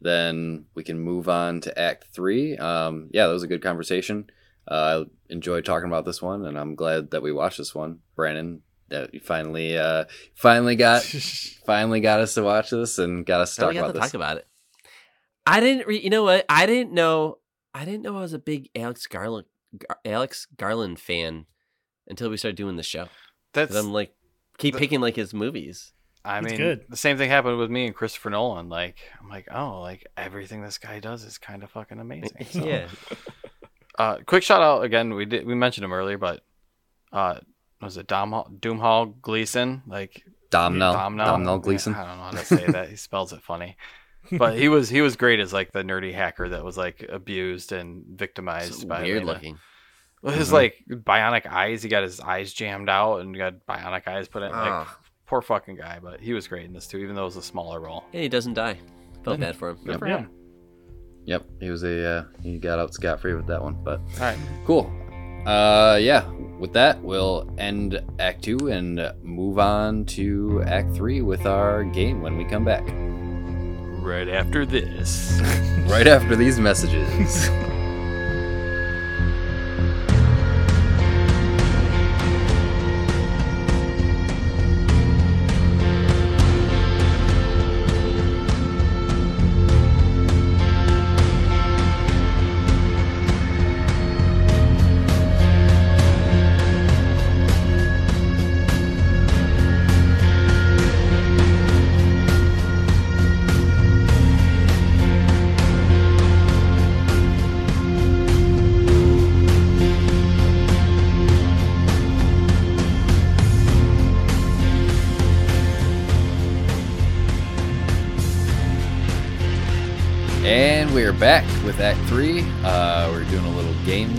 then 0.00 0.66
we 0.74 0.82
can 0.84 0.98
move 0.98 1.28
on 1.28 1.60
to 1.62 1.78
Act 1.78 2.08
Three. 2.12 2.56
Um, 2.56 3.08
yeah, 3.12 3.26
that 3.26 3.32
was 3.32 3.42
a 3.42 3.48
good 3.48 3.62
conversation. 3.62 4.30
Uh, 4.68 5.04
I 5.04 5.32
enjoyed 5.32 5.64
talking 5.64 5.88
about 5.88 6.04
this 6.04 6.22
one, 6.22 6.44
and 6.44 6.58
I'm 6.58 6.74
glad 6.74 7.10
that 7.10 7.22
we 7.22 7.32
watched 7.32 7.58
this 7.58 7.74
one. 7.74 8.00
Brandon, 8.14 8.62
that 8.88 9.14
you 9.14 9.20
finally 9.20 9.76
uh, 9.78 10.04
finally 10.34 10.76
got 10.76 11.02
finally 11.66 12.00
got 12.00 12.20
us 12.20 12.34
to 12.34 12.42
watch 12.42 12.70
this 12.70 12.98
and 12.98 13.24
got 13.24 13.40
us 13.40 13.54
to 13.54 13.62
talk 13.62 13.70
we 13.70 13.74
got 13.76 13.80
about 13.80 13.94
to 13.94 14.00
this. 14.00 14.10
talk 14.10 14.14
about 14.14 14.36
it. 14.36 14.46
I 15.46 15.60
didn't. 15.60 15.86
Re- 15.86 16.00
you 16.02 16.10
know 16.10 16.22
what? 16.24 16.44
I 16.48 16.66
didn't 16.66 16.92
know. 16.92 17.38
I 17.74 17.84
didn't 17.84 18.02
know 18.02 18.16
I 18.16 18.20
was 18.20 18.32
a 18.32 18.38
big 18.38 18.68
Alex 18.74 19.06
Garland 19.06 19.46
Gar- 19.76 19.98
Alex 20.04 20.46
Garland 20.56 20.98
fan 21.00 21.46
until 22.08 22.30
we 22.30 22.36
started 22.36 22.56
doing 22.56 22.76
the 22.76 22.82
show. 22.82 23.08
That's 23.52 23.74
I'm 23.74 23.92
like 23.92 24.14
keep 24.58 24.74
the- 24.74 24.80
picking 24.80 25.00
like 25.00 25.16
his 25.16 25.32
movies. 25.34 25.92
I 26.22 26.38
It's 26.40 26.48
mean 26.48 26.56
good. 26.58 26.84
the 26.90 26.96
same 26.98 27.16
thing 27.16 27.30
happened 27.30 27.56
with 27.56 27.70
me 27.70 27.86
and 27.86 27.94
Christopher 27.94 28.28
Nolan. 28.30 28.68
Like 28.68 28.98
I'm 29.20 29.28
like, 29.30 29.48
oh, 29.50 29.80
like 29.80 30.06
everything 30.18 30.62
this 30.62 30.76
guy 30.76 31.00
does 31.00 31.24
is 31.24 31.38
kind 31.38 31.62
of 31.62 31.70
fucking 31.70 31.98
amazing. 31.98 32.46
So, 32.50 32.66
yeah. 32.66 32.88
Uh, 33.98 34.18
quick 34.26 34.42
shout 34.42 34.60
out 34.62 34.84
again. 34.84 35.14
We 35.14 35.24
did 35.24 35.46
we 35.46 35.54
mentioned 35.54 35.84
him 35.84 35.92
earlier, 35.92 36.18
but 36.18 36.42
uh, 37.12 37.40
was 37.80 37.96
it 37.96 38.06
Dom 38.06 38.32
Doomhall 38.60 39.20
Gleeson? 39.22 39.82
Like 39.86 40.24
Domhnall. 40.50 40.92
Domhnall, 40.92 41.58
Gleeson. 41.58 41.94
I 41.94 42.04
don't 42.06 42.16
know 42.18 42.22
how 42.24 42.30
to 42.32 42.44
say 42.44 42.66
that. 42.66 42.88
He 42.90 42.96
spells 42.96 43.32
it 43.32 43.42
funny. 43.42 43.76
But 44.38 44.58
he 44.58 44.68
was 44.74 44.88
he 44.88 45.00
was 45.00 45.16
great 45.16 45.40
as 45.40 45.52
like 45.52 45.72
the 45.72 45.82
nerdy 45.82 46.12
hacker 46.14 46.48
that 46.50 46.64
was 46.64 46.76
like 46.76 47.04
abused 47.08 47.72
and 47.72 48.04
victimized 48.06 48.74
So 48.82 48.86
by 48.88 49.02
weird 49.02 49.22
Elena. 49.22 49.32
looking. 49.32 49.58
Well, 50.22 50.34
his 50.34 50.50
Mhm. 50.50 50.52
like 50.52 50.74
bionic 50.88 51.46
eyes, 51.46 51.82
he 51.82 51.88
got 51.88 52.02
his 52.02 52.20
eyes 52.20 52.52
jammed 52.52 52.88
out 52.88 53.18
and 53.20 53.36
got 53.36 53.54
bionic 53.68 54.06
eyes 54.06 54.28
put 54.28 54.42
in. 54.42 54.50
Like 54.52 54.86
poor 55.26 55.40
fucking 55.42 55.76
guy, 55.76 55.98
but 56.02 56.20
he 56.20 56.32
was 56.32 56.46
great 56.48 56.64
in 56.66 56.72
this 56.72 56.86
too, 56.86 56.98
even 56.98 57.14
though 57.14 57.22
it 57.22 57.26
was 57.26 57.36
a 57.36 57.42
smaller 57.42 57.80
role. 57.80 58.04
Yeah, 58.12 58.20
he 58.22 58.28
doesn't 58.28 58.54
die. 58.54 58.78
Felt 59.24 59.40
bad 59.40 59.56
for 59.56 59.70
him. 59.70 59.78
Good 59.84 59.98
for 59.98 60.06
him. 60.06 60.28
Yep, 61.26 61.44
he 61.60 61.70
was 61.70 61.82
a 61.84 62.04
uh, 62.06 62.24
he 62.42 62.58
got 62.58 62.78
out 62.78 62.92
scot 62.94 63.20
free 63.20 63.34
with 63.34 63.46
that 63.46 63.62
one. 63.62 63.76
But 63.84 64.00
All 64.14 64.20
right. 64.20 64.38
cool. 64.66 64.90
Uh, 65.46 65.96
yeah. 66.00 66.28
With 66.58 66.72
that, 66.74 67.00
we'll 67.02 67.48
end 67.58 68.02
Act 68.18 68.42
Two 68.44 68.68
and 68.70 69.12
move 69.22 69.58
on 69.58 70.04
to 70.06 70.62
Act 70.66 70.94
Three 70.94 71.22
with 71.22 71.46
our 71.46 71.84
game 71.84 72.20
when 72.22 72.36
we 72.36 72.44
come 72.44 72.64
back. 72.64 72.86
Right 74.00 74.28
after 74.28 74.64
this. 74.66 75.40
Right 75.90 76.06
after 76.06 76.36
these 76.36 76.60
messages. 76.60 77.48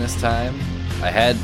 this 0.02 0.20
time. 0.20 0.56
I 1.00 1.12
had 1.12 1.36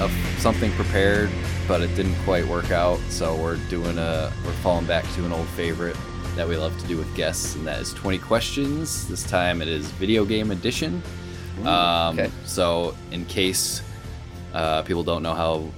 a, 0.00 0.08
something 0.38 0.72
prepared, 0.72 1.28
but 1.68 1.82
it 1.82 1.94
didn't 1.94 2.16
quite 2.24 2.46
work 2.46 2.70
out. 2.70 2.98
So 3.10 3.36
we're 3.36 3.58
doing 3.68 3.98
a 3.98 4.32
we're 4.42 4.52
falling 4.52 4.86
back 4.86 5.04
to 5.16 5.26
an 5.26 5.32
old 5.32 5.46
favorite 5.48 5.96
that 6.34 6.48
we 6.48 6.56
love 6.56 6.76
to 6.80 6.86
do 6.86 6.96
with 6.96 7.14
guests, 7.14 7.56
and 7.56 7.66
that 7.66 7.78
is 7.78 7.92
20 7.92 8.16
questions. 8.18 9.06
This 9.06 9.22
time 9.22 9.60
it 9.60 9.68
is 9.68 9.90
video 9.92 10.24
game 10.24 10.50
edition. 10.50 11.02
Um, 11.60 12.18
okay. 12.18 12.30
So 12.46 12.96
in 13.10 13.26
case 13.26 13.82
uh, 14.54 14.82
people 14.82 15.02
don't 15.02 15.22
know 15.22 15.34
how 15.34 15.68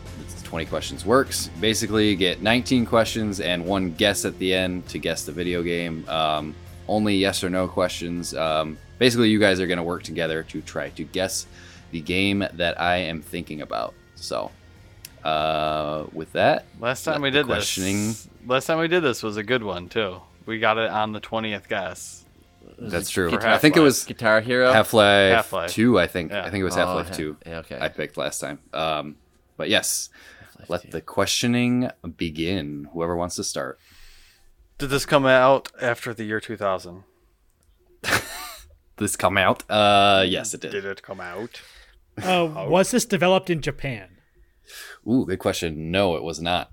20 0.44 0.64
questions 0.66 1.04
works, 1.04 1.50
basically 1.60 2.08
you 2.08 2.14
get 2.14 2.40
19 2.40 2.86
questions 2.86 3.40
and 3.40 3.66
one 3.66 3.94
guess 3.94 4.24
at 4.24 4.38
the 4.38 4.54
end 4.54 4.86
to 4.90 4.98
guess 4.98 5.24
the 5.24 5.32
video 5.32 5.64
game. 5.64 6.08
Um, 6.08 6.54
only 6.86 7.16
yes 7.16 7.42
or 7.42 7.50
no 7.50 7.66
questions. 7.66 8.32
Um, 8.32 8.78
basically, 8.98 9.28
you 9.28 9.40
guys 9.40 9.58
are 9.58 9.66
going 9.66 9.78
to 9.78 9.82
work 9.82 10.04
together 10.04 10.44
to 10.44 10.60
try 10.60 10.90
to 10.90 11.02
guess 11.02 11.46
the 11.90 12.00
game 12.00 12.44
that 12.54 12.80
I 12.80 12.96
am 12.96 13.22
thinking 13.22 13.60
about. 13.62 13.94
So, 14.14 14.50
uh, 15.24 16.04
with 16.12 16.32
that, 16.32 16.66
Last 16.80 17.04
time 17.04 17.22
we 17.22 17.30
did 17.30 17.46
questioning. 17.46 18.08
this. 18.08 18.28
Last 18.46 18.66
time 18.66 18.78
we 18.78 18.88
did 18.88 19.00
this 19.02 19.22
was 19.22 19.36
a 19.36 19.42
good 19.42 19.62
one 19.62 19.88
too. 19.88 20.20
We 20.46 20.58
got 20.58 20.78
it 20.78 20.90
on 20.90 21.12
the 21.12 21.20
twentieth 21.20 21.68
guess. 21.68 22.24
That's 22.78 23.10
true. 23.10 23.30
For 23.30 23.44
I 23.46 23.58
think 23.58 23.76
it 23.76 23.80
was 23.80 24.04
Guitar 24.04 24.40
Hero. 24.40 24.72
Half 24.72 24.92
Life 24.92 25.50
2, 25.72 25.98
I 25.98 26.06
think. 26.06 26.30
Yeah. 26.30 26.44
I 26.44 26.50
think 26.50 26.60
it 26.60 26.64
was 26.64 26.76
Oh, 26.76 26.86
Half 26.86 26.96
Life 26.96 27.08
ha- 27.08 27.14
2. 27.14 27.36
yeah, 27.46 27.58
okay. 27.58 27.78
I 27.80 27.88
picked 27.88 28.16
last 28.16 28.38
time. 28.40 28.60
Um, 28.72 29.16
but 29.56 29.68
yes, 29.68 30.10
Half-Life 30.58 30.70
let 30.70 30.82
2. 30.82 30.88
the 30.90 31.00
questioning 31.00 31.90
begin. 32.16 32.88
Whoever 32.92 33.16
wants 33.16 33.34
to 33.36 33.42
start. 33.44 33.80
Did 34.76 34.90
this 34.90 35.06
come 35.06 35.26
out 35.26 35.72
after 35.82 36.14
the 36.14 36.22
year 36.24 36.40
two 36.40 36.56
thousand? 36.56 37.02
This 38.96 39.14
come 39.16 39.38
out? 39.38 39.62
Uh, 39.70 40.24
yes, 40.26 40.54
it 40.54 40.60
did. 40.60 40.72
Did 40.72 40.84
it 40.84 41.02
come 41.02 41.20
out? 41.20 41.60
Uh, 42.22 42.66
was 42.68 42.90
this 42.90 43.04
developed 43.04 43.50
in 43.50 43.60
Japan? 43.60 44.18
Ooh, 45.06 45.24
good 45.26 45.38
question. 45.38 45.90
No, 45.90 46.16
it 46.16 46.22
was 46.22 46.40
not. 46.40 46.70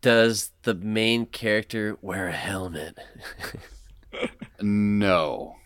Does 0.00 0.52
the 0.62 0.74
main 0.74 1.26
character 1.26 1.98
wear 2.00 2.28
a 2.28 2.32
helmet? 2.32 2.98
No. 4.62 5.56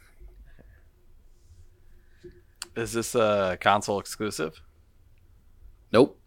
Is 2.76 2.92
this 2.92 3.14
a 3.14 3.58
console 3.60 3.98
exclusive? 3.98 4.60
Nope. 5.92 6.20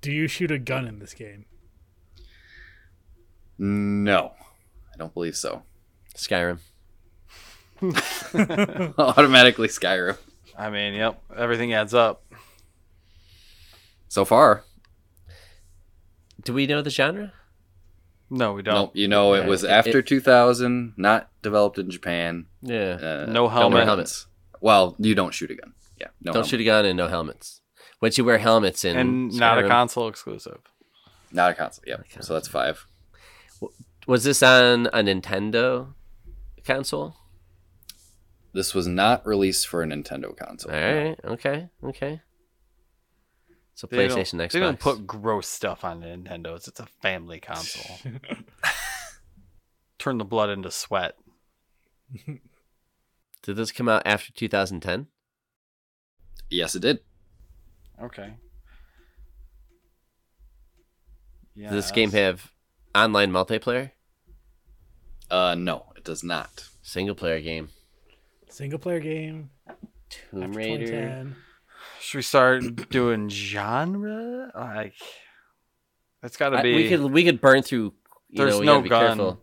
Do 0.00 0.12
you 0.12 0.28
shoot 0.28 0.50
a 0.50 0.58
gun 0.58 0.86
in 0.86 0.98
this 0.98 1.14
game? 1.14 1.46
No. 3.58 4.32
I 4.92 4.96
don't 4.96 5.14
believe 5.14 5.36
so. 5.36 5.62
Skyrim. 6.16 6.58
Automatically 8.98 9.68
Skyrim. 9.68 10.16
I 10.56 10.70
mean, 10.70 10.94
yep, 10.94 11.22
everything 11.36 11.72
adds 11.72 11.94
up. 11.94 12.24
So 14.08 14.24
far, 14.24 14.64
Do 16.42 16.52
we 16.54 16.66
know 16.66 16.82
the 16.82 16.90
genre? 16.90 17.32
No, 18.30 18.52
we 18.54 18.62
don't. 18.62 18.74
nope. 18.74 18.90
You 18.94 19.08
know, 19.08 19.34
it 19.34 19.46
was 19.46 19.64
after 19.64 19.98
it- 20.00 20.06
2000, 20.06 20.94
not 20.96 21.30
developed 21.42 21.78
in 21.78 21.90
Japan. 21.90 22.46
Yeah. 22.62 22.98
Uh, 23.00 23.26
No 23.26 23.44
don't 23.44 23.50
helmet. 23.52 23.74
wear 23.76 23.84
helmets. 23.84 24.26
Well, 24.60 24.96
you 24.98 25.14
don't 25.14 25.32
shoot 25.32 25.50
a 25.50 25.54
gun. 25.54 25.74
Yeah, 26.00 26.08
no. 26.22 26.32
Don't 26.32 26.46
shoot 26.46 26.60
a 26.60 26.64
gun 26.64 26.84
and 26.84 26.96
no 26.96 27.08
helmets. 27.08 27.60
Once 28.00 28.16
you 28.18 28.24
wear 28.24 28.38
helmets 28.38 28.84
in 28.84 28.96
and 28.96 29.32
not 29.34 29.58
a 29.58 29.66
console 29.68 30.08
exclusive. 30.08 30.58
Not 31.32 31.52
a 31.52 31.54
console. 31.54 31.84
Yep. 31.86 32.06
So 32.20 32.34
that's 32.34 32.48
five. 32.48 32.86
Was 34.06 34.24
this 34.24 34.42
on 34.42 34.86
a 34.86 35.02
Nintendo 35.02 35.94
console? 36.64 37.16
This 38.58 38.74
was 38.74 38.88
not 38.88 39.24
released 39.24 39.68
for 39.68 39.84
a 39.84 39.86
Nintendo 39.86 40.36
console. 40.36 40.72
All 40.72 40.80
right. 40.80 41.16
Okay. 41.24 41.68
Okay. 41.84 42.20
So 43.76 43.86
They 43.86 44.08
PlayStation, 44.08 44.40
Xbox. 44.40 44.50
They 44.50 44.58
don't 44.58 44.80
put 44.80 45.06
gross 45.06 45.46
stuff 45.46 45.84
on 45.84 46.00
Nintendo's. 46.00 46.66
It's 46.66 46.80
a 46.80 46.88
family 47.00 47.38
console. 47.38 47.98
Turn 50.00 50.18
the 50.18 50.24
blood 50.24 50.50
into 50.50 50.72
sweat. 50.72 51.14
Did 52.26 52.40
this 53.54 53.70
come 53.70 53.88
out 53.88 54.02
after 54.04 54.32
2010? 54.32 55.06
Yes, 56.50 56.74
it 56.74 56.80
did. 56.82 56.98
Okay. 58.02 58.34
Yeah. 61.54 61.70
Does 61.70 61.84
this 61.84 61.92
game 61.92 62.10
have 62.10 62.50
online 62.92 63.30
multiplayer? 63.30 63.92
Uh, 65.30 65.54
no, 65.56 65.92
it 65.96 66.02
does 66.02 66.24
not. 66.24 66.68
Single 66.82 67.14
player 67.14 67.40
game. 67.40 67.68
Single 68.50 68.78
player 68.78 69.00
game. 69.00 69.50
Tomb 70.10 70.52
Raider. 70.52 71.32
Should 72.00 72.18
we 72.18 72.22
start 72.22 72.64
doing 72.90 73.28
genre? 73.28 74.50
Like, 74.54 74.94
it's 76.22 76.36
got 76.36 76.50
to 76.50 76.58
I- 76.58 76.62
be. 76.62 76.74
we 76.74 76.88
could 76.88 77.00
we 77.02 77.24
could 77.24 77.40
burn 77.40 77.62
through. 77.62 77.94
You 78.30 78.44
There's 78.44 78.60
know, 78.60 78.80
no 78.80 78.88
gotta 78.88 78.88
gun. 78.88 79.16
careful. 79.18 79.40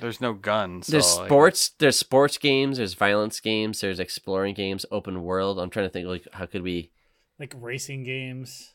There's 0.00 0.20
no 0.20 0.32
guns. 0.32 0.86
There's 0.86 1.06
so, 1.06 1.20
like, 1.20 1.28
sports. 1.28 1.70
There's 1.78 1.98
sports 1.98 2.38
games. 2.38 2.78
There's 2.78 2.94
violence 2.94 3.40
games. 3.40 3.80
There's 3.80 3.98
exploring 3.98 4.54
games. 4.54 4.86
Open 4.92 5.22
world. 5.22 5.58
I'm 5.58 5.70
trying 5.70 5.86
to 5.86 5.90
think 5.90 6.06
like 6.06 6.26
how 6.32 6.46
could 6.46 6.62
we? 6.62 6.92
Like 7.40 7.54
racing 7.56 8.04
games. 8.04 8.74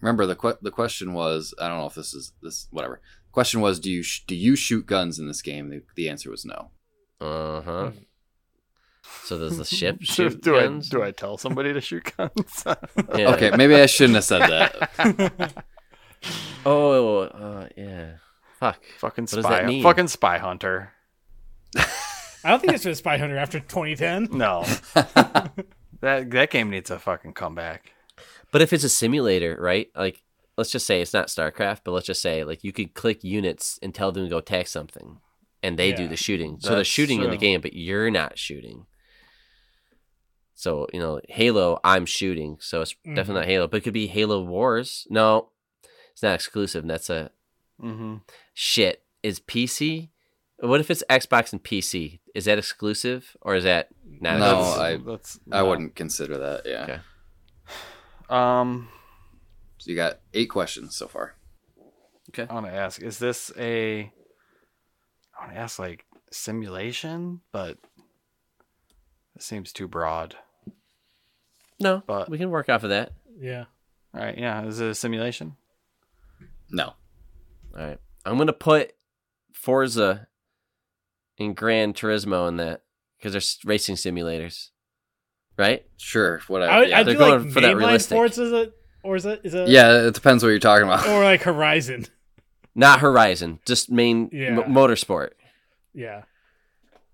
Remember 0.00 0.24
the 0.26 0.34
que- 0.34 0.58
the 0.62 0.70
question 0.70 1.12
was 1.14 1.54
I 1.60 1.68
don't 1.68 1.78
know 1.78 1.86
if 1.86 1.94
this 1.94 2.14
is 2.14 2.32
this 2.42 2.68
whatever. 2.70 3.00
The 3.26 3.32
question 3.32 3.60
was 3.60 3.80
do 3.80 3.90
you 3.90 4.02
sh- 4.02 4.24
do 4.26 4.34
you 4.34 4.56
shoot 4.56 4.86
guns 4.86 5.18
in 5.18 5.26
this 5.28 5.42
game? 5.42 5.68
The, 5.68 5.82
the 5.94 6.08
answer 6.08 6.30
was 6.30 6.44
no. 6.44 6.70
Uh 7.20 7.60
huh. 7.62 7.90
So 9.24 9.38
does 9.38 9.58
the 9.58 9.64
ship 9.64 9.98
do, 10.00 10.04
shoot 10.04 10.42
do 10.42 10.56
I 10.56 10.62
guns? 10.62 10.88
do 10.88 11.02
I 11.02 11.10
tell 11.10 11.36
somebody 11.38 11.72
to 11.72 11.80
shoot 11.80 12.12
guns? 12.16 12.64
Yeah. 13.16 13.34
Okay, 13.34 13.50
maybe 13.56 13.74
I 13.74 13.86
shouldn't 13.86 14.14
have 14.16 14.24
said 14.24 14.48
that. 14.48 15.64
Oh, 16.64 17.18
uh, 17.22 17.68
yeah. 17.76 18.12
Fuck. 18.60 18.80
fucking 18.98 19.24
What 19.24 19.30
does 19.32 19.44
spy. 19.44 19.56
that 19.56 19.66
mean? 19.66 19.82
Fucking 19.82 20.06
spy 20.06 20.38
hunter. 20.38 20.92
I 21.76 22.50
don't 22.50 22.60
think 22.60 22.72
it's 22.74 22.84
been 22.84 22.94
Spy 22.94 23.18
Hunter 23.18 23.36
after 23.36 23.60
2010. 23.60 24.36
No. 24.36 24.62
that 26.00 26.30
that 26.30 26.50
game 26.50 26.70
needs 26.70 26.90
a 26.90 26.98
fucking 26.98 27.34
comeback. 27.34 27.92
But 28.52 28.62
if 28.62 28.72
it's 28.72 28.84
a 28.84 28.88
simulator, 28.88 29.56
right? 29.60 29.88
Like, 29.96 30.22
let's 30.56 30.70
just 30.70 30.86
say 30.86 31.00
it's 31.00 31.14
not 31.14 31.28
StarCraft, 31.28 31.80
but 31.84 31.92
let's 31.92 32.06
just 32.06 32.20
say 32.22 32.44
like 32.44 32.62
you 32.64 32.72
could 32.72 32.94
click 32.94 33.22
units 33.24 33.78
and 33.82 33.94
tell 33.94 34.10
them 34.12 34.24
to 34.24 34.30
go 34.30 34.38
attack 34.38 34.66
something, 34.66 35.18
and 35.62 35.78
they 35.78 35.92
do 35.92 36.08
the 36.08 36.16
shooting. 36.16 36.58
So 36.60 36.70
they're 36.70 36.78
That's 36.78 36.88
shooting 36.88 37.22
in 37.22 37.30
the 37.30 37.36
game, 37.36 37.60
but 37.60 37.74
you're 37.74 38.10
not 38.10 38.38
shooting. 38.38 38.86
So 40.62 40.86
you 40.92 41.00
know, 41.00 41.20
Halo, 41.28 41.80
I'm 41.82 42.06
shooting, 42.06 42.56
so 42.60 42.82
it's 42.82 42.94
Mhm. 43.04 43.16
definitely 43.16 43.40
not 43.40 43.48
Halo, 43.48 43.66
but 43.66 43.78
it 43.78 43.80
could 43.80 43.92
be 43.92 44.06
Halo 44.06 44.44
Wars. 44.44 45.08
No, 45.10 45.50
it's 46.12 46.22
not 46.22 46.36
exclusive. 46.36 46.86
That's 46.86 47.10
a 47.10 47.32
Mm-hmm. 47.82 48.18
shit. 48.54 49.02
Is 49.24 49.40
PC? 49.40 50.10
What 50.58 50.78
if 50.78 50.88
it's 50.88 51.02
Xbox 51.10 51.52
and 51.52 51.60
PC? 51.64 52.20
Is 52.32 52.44
that 52.44 52.58
exclusive 52.58 53.36
or 53.40 53.56
is 53.56 53.64
that 53.64 53.88
not? 54.04 54.38
No, 54.38 54.60
exclusive? 54.60 54.80
I- 55.08 55.10
that's 55.10 55.40
I 55.50 55.62
wouldn't 55.64 55.96
consider 55.96 56.38
that. 56.38 56.64
Yeah. 56.64 56.82
Okay. 56.84 57.00
Um, 58.30 58.88
So 59.78 59.90
you 59.90 59.96
got 59.96 60.20
eight 60.32 60.46
questions 60.46 60.94
so 60.94 61.08
far. 61.08 61.34
Okay. 62.28 62.46
I 62.48 62.54
want 62.54 62.66
to 62.66 62.72
ask: 62.72 63.02
Is 63.02 63.18
this 63.18 63.50
a? 63.58 64.12
I 65.36 65.40
want 65.40 65.54
to 65.54 65.58
ask 65.58 65.80
like 65.80 66.06
simulation, 66.30 67.40
but 67.50 67.78
it 69.34 69.42
seems 69.42 69.72
too 69.72 69.88
broad. 69.88 70.36
No, 71.82 72.02
But- 72.06 72.28
we 72.30 72.38
can 72.38 72.50
work 72.50 72.68
off 72.68 72.82
of 72.84 72.90
that. 72.90 73.12
Yeah. 73.38 73.64
All 74.14 74.20
right, 74.22 74.36
yeah. 74.38 74.64
Is 74.66 74.78
it 74.80 74.88
a 74.90 74.94
simulation? 74.94 75.56
No. 76.70 76.84
All 76.84 76.94
right. 77.86 77.98
I'm 78.24 78.38
gonna 78.38 78.52
put 78.52 78.92
Forza 79.52 80.28
and 81.38 81.56
Gran 81.56 81.92
Turismo 81.92 82.48
in 82.48 82.56
that 82.58 82.82
because 83.18 83.32
they're 83.32 83.68
racing 83.70 83.96
simulators, 83.96 84.68
right? 85.58 85.84
Sure. 85.96 86.40
Whatever. 86.48 86.72
I, 86.72 86.82
yeah. 86.84 86.98
I 86.98 87.02
they're 87.02 87.14
going 87.16 87.44
like 87.44 87.52
for 87.52 87.60
that 87.60 87.74
mainline 87.74 87.78
realistic. 87.78 88.16
Forza 88.16 88.42
is 88.44 88.52
a, 88.52 88.72
or 89.02 89.16
is 89.16 89.26
it 89.26 89.40
is 89.44 89.54
a 89.54 89.64
yeah. 89.68 90.06
It 90.06 90.14
depends 90.14 90.42
what 90.42 90.50
you're 90.50 90.58
talking 90.58 90.84
about. 90.86 91.06
or 91.08 91.24
like 91.24 91.42
Horizon. 91.42 92.06
Not 92.74 93.00
Horizon, 93.00 93.58
just 93.66 93.90
main 93.90 94.30
Yeah. 94.32 94.60
m- 94.60 94.72
motorsport 94.72 95.30
Yeah. 95.94 96.22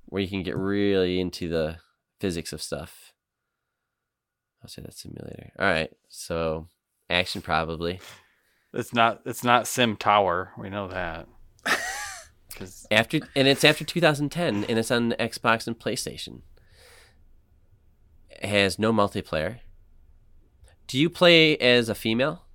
where 0.06 0.22
you 0.22 0.28
can 0.28 0.42
get 0.44 0.56
really 0.56 1.18
into 1.20 1.48
the 1.48 1.78
physics 2.20 2.52
of 2.52 2.62
stuff. 2.62 3.07
I'll 4.62 4.68
say 4.68 4.82
that 4.82 4.94
simulator. 4.94 5.52
All 5.58 5.66
right. 5.66 5.90
So 6.08 6.66
action 7.08 7.42
probably. 7.42 8.00
It's 8.72 8.92
not. 8.92 9.22
It's 9.24 9.44
not 9.44 9.66
Sim 9.66 9.96
Tower. 9.96 10.52
We 10.58 10.70
know 10.70 10.88
that. 10.88 11.26
Because 12.58 12.86
After 12.90 13.20
and 13.36 13.46
it's 13.46 13.62
after 13.62 13.84
2010 13.84 14.64
and 14.64 14.78
it's 14.78 14.90
on 14.90 15.12
Xbox 15.12 15.68
and 15.68 15.78
PlayStation. 15.78 16.40
It 18.30 18.48
has 18.48 18.78
no 18.80 18.92
multiplayer. 18.92 19.60
Do 20.88 20.98
you 20.98 21.08
play 21.08 21.56
as 21.58 21.88
a 21.88 21.94
female? 21.94 22.46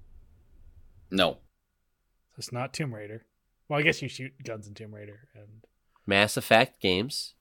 No. 1.09 1.37
It's 2.37 2.51
not 2.51 2.73
Tomb 2.73 2.93
Raider. 2.93 3.25
Well, 3.69 3.79
I 3.79 3.83
guess 3.83 4.01
you 4.01 4.09
shoot 4.09 4.33
guns 4.43 4.67
in 4.67 4.73
Tomb 4.73 4.93
Raider 4.93 5.29
and 5.35 5.65
Mass 6.05 6.35
Effect 6.35 6.81
games, 6.81 7.35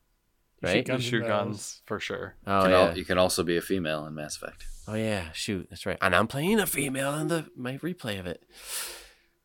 you 0.62 0.68
shoot 0.68 0.86
guns 0.86 1.04
in 1.04 1.10
shoot 1.10 1.26
guns 1.26 1.82
for 1.86 1.98
sure. 2.00 2.36
Oh 2.46 2.56
You 2.58 2.62
can, 2.62 2.70
yeah. 2.70 2.78
al- 2.88 2.98
you 2.98 3.04
can 3.04 3.18
also 3.18 3.42
be 3.42 3.56
a 3.56 3.60
female 3.60 4.06
in 4.06 4.14
Mass 4.14 4.36
Effect. 4.36 4.64
Oh 4.88 4.94
yeah. 4.94 5.30
Shoot, 5.32 5.68
that's 5.70 5.86
right. 5.86 5.98
And 6.00 6.14
I'm 6.14 6.26
playing 6.26 6.58
a 6.60 6.66
female 6.66 7.14
in 7.14 7.28
the 7.28 7.46
my 7.56 7.78
replay 7.78 8.18
of 8.20 8.26
it. 8.26 8.42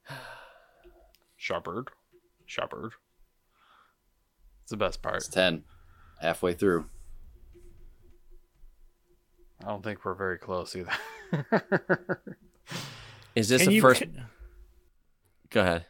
Shepard, 1.35 1.89
Shepard. 2.45 2.93
It's 4.63 4.71
the 4.71 4.77
best 4.77 5.01
part. 5.01 5.17
It's 5.17 5.27
ten. 5.27 5.63
Halfway 6.21 6.53
through. 6.53 6.85
I 9.63 9.69
don't 9.69 9.83
think 9.83 10.03
we're 10.05 10.13
very 10.13 10.37
close 10.37 10.75
either. 10.75 10.91
Is 13.35 13.49
this 13.49 13.61
Can 13.63 13.69
the 13.71 13.79
first? 13.79 14.01
cu- 14.01 14.09
Go 15.49 15.61
ahead. 15.61 15.85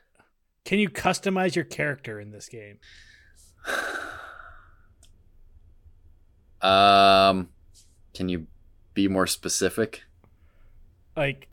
can 0.66 0.80
you 0.80 0.90
customize 0.90 1.56
your 1.56 1.66
character 1.66 2.20
in 2.20 2.32
this 2.32 2.48
game? 2.50 2.80
Um, 6.68 7.50
can 8.14 8.30
you 8.30 8.48
be 8.94 9.08
more 9.08 9.28
specific? 9.28 10.04
Like, 11.16 11.48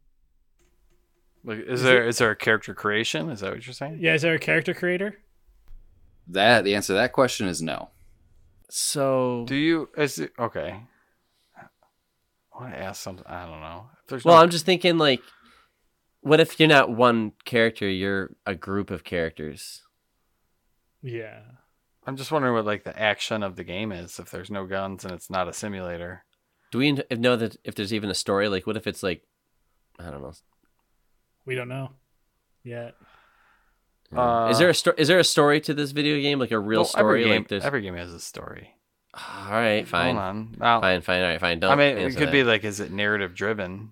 like, 1.44 1.60
is 1.60 1.82
there 1.82 2.06
is 2.06 2.18
there 2.18 2.30
a 2.30 2.36
character 2.36 2.74
creation? 2.74 3.30
Is 3.30 3.40
that 3.40 3.52
what 3.52 3.66
you're 3.66 3.74
saying? 3.74 3.98
yeah, 4.00 4.14
is 4.14 4.22
there 4.22 4.34
a 4.34 4.38
character 4.38 4.74
creator? 4.74 5.18
That 6.26 6.64
the 6.64 6.74
answer 6.74 6.88
to 6.88 6.94
that 6.94 7.12
question 7.12 7.48
is 7.48 7.60
no. 7.60 7.90
So 8.70 9.44
Do 9.46 9.54
you? 9.54 9.88
Is 9.96 10.18
it 10.18 10.32
okay? 10.38 10.80
I 11.56 12.62
want 12.62 12.72
to 12.72 12.80
ask 12.80 13.02
something. 13.02 13.26
I 13.26 13.46
don't 13.46 13.60
know. 13.60 13.90
If 14.02 14.08
there's 14.08 14.24
Well, 14.24 14.36
no, 14.36 14.42
I'm 14.42 14.50
just 14.50 14.64
thinking 14.64 14.96
like, 14.96 15.20
what 16.20 16.40
if 16.40 16.58
you're 16.58 16.68
not 16.68 16.90
one 16.90 17.32
character? 17.44 17.88
You're 17.88 18.34
a 18.46 18.54
group 18.54 18.90
of 18.90 19.04
characters. 19.04 19.82
Yeah. 21.02 21.40
I'm 22.06 22.16
just 22.16 22.30
wondering 22.32 22.54
what 22.54 22.64
like 22.66 22.84
the 22.84 22.98
action 22.98 23.42
of 23.42 23.56
the 23.56 23.64
game 23.64 23.92
is. 23.92 24.18
If 24.18 24.30
there's 24.30 24.50
no 24.50 24.66
guns 24.66 25.04
and 25.04 25.12
it's 25.14 25.30
not 25.30 25.48
a 25.48 25.52
simulator. 25.52 26.24
Do 26.70 26.78
we 26.78 26.92
know 27.10 27.36
that 27.36 27.56
if 27.64 27.74
there's 27.74 27.92
even 27.94 28.10
a 28.10 28.14
story? 28.14 28.48
Like, 28.48 28.66
what 28.66 28.76
if 28.76 28.86
it's 28.86 29.02
like, 29.02 29.22
I 29.98 30.10
don't 30.10 30.22
know. 30.22 30.32
We 31.46 31.54
don't 31.54 31.68
know 31.68 31.90
yet. 32.64 32.94
Uh, 34.14 34.48
is 34.50 34.58
there 34.58 34.68
a 34.70 34.74
sto- 34.74 34.94
is 34.96 35.08
there 35.08 35.18
a 35.18 35.24
story 35.24 35.60
to 35.60 35.74
this 35.74 35.90
video 35.92 36.20
game? 36.20 36.38
Like 36.38 36.50
a 36.52 36.58
real 36.58 36.80
Well, 36.80 36.84
story? 36.86 37.20
Every 37.22 37.24
game, 37.24 37.42
like 37.42 37.48
there's. 37.48 37.64
every 37.64 37.82
game 37.82 37.94
has 37.94 38.12
a 38.12 38.20
story. 38.20 38.74
All 39.14 39.50
right, 39.52 39.86
fine, 39.86 40.14
Hold 40.16 40.26
on. 40.26 40.56
Now, 40.58 40.80
fine, 40.80 41.00
fine. 41.00 41.22
All 41.22 41.28
right, 41.28 41.40
fine. 41.40 41.60
Don't. 41.60 41.70
I 41.72 41.76
mean, 41.76 41.98
it 41.98 42.16
could 42.16 42.28
that. 42.28 42.32
be 42.32 42.44
like, 42.44 42.64
is 42.64 42.80
it 42.80 42.90
narrative 42.92 43.34
driven? 43.34 43.90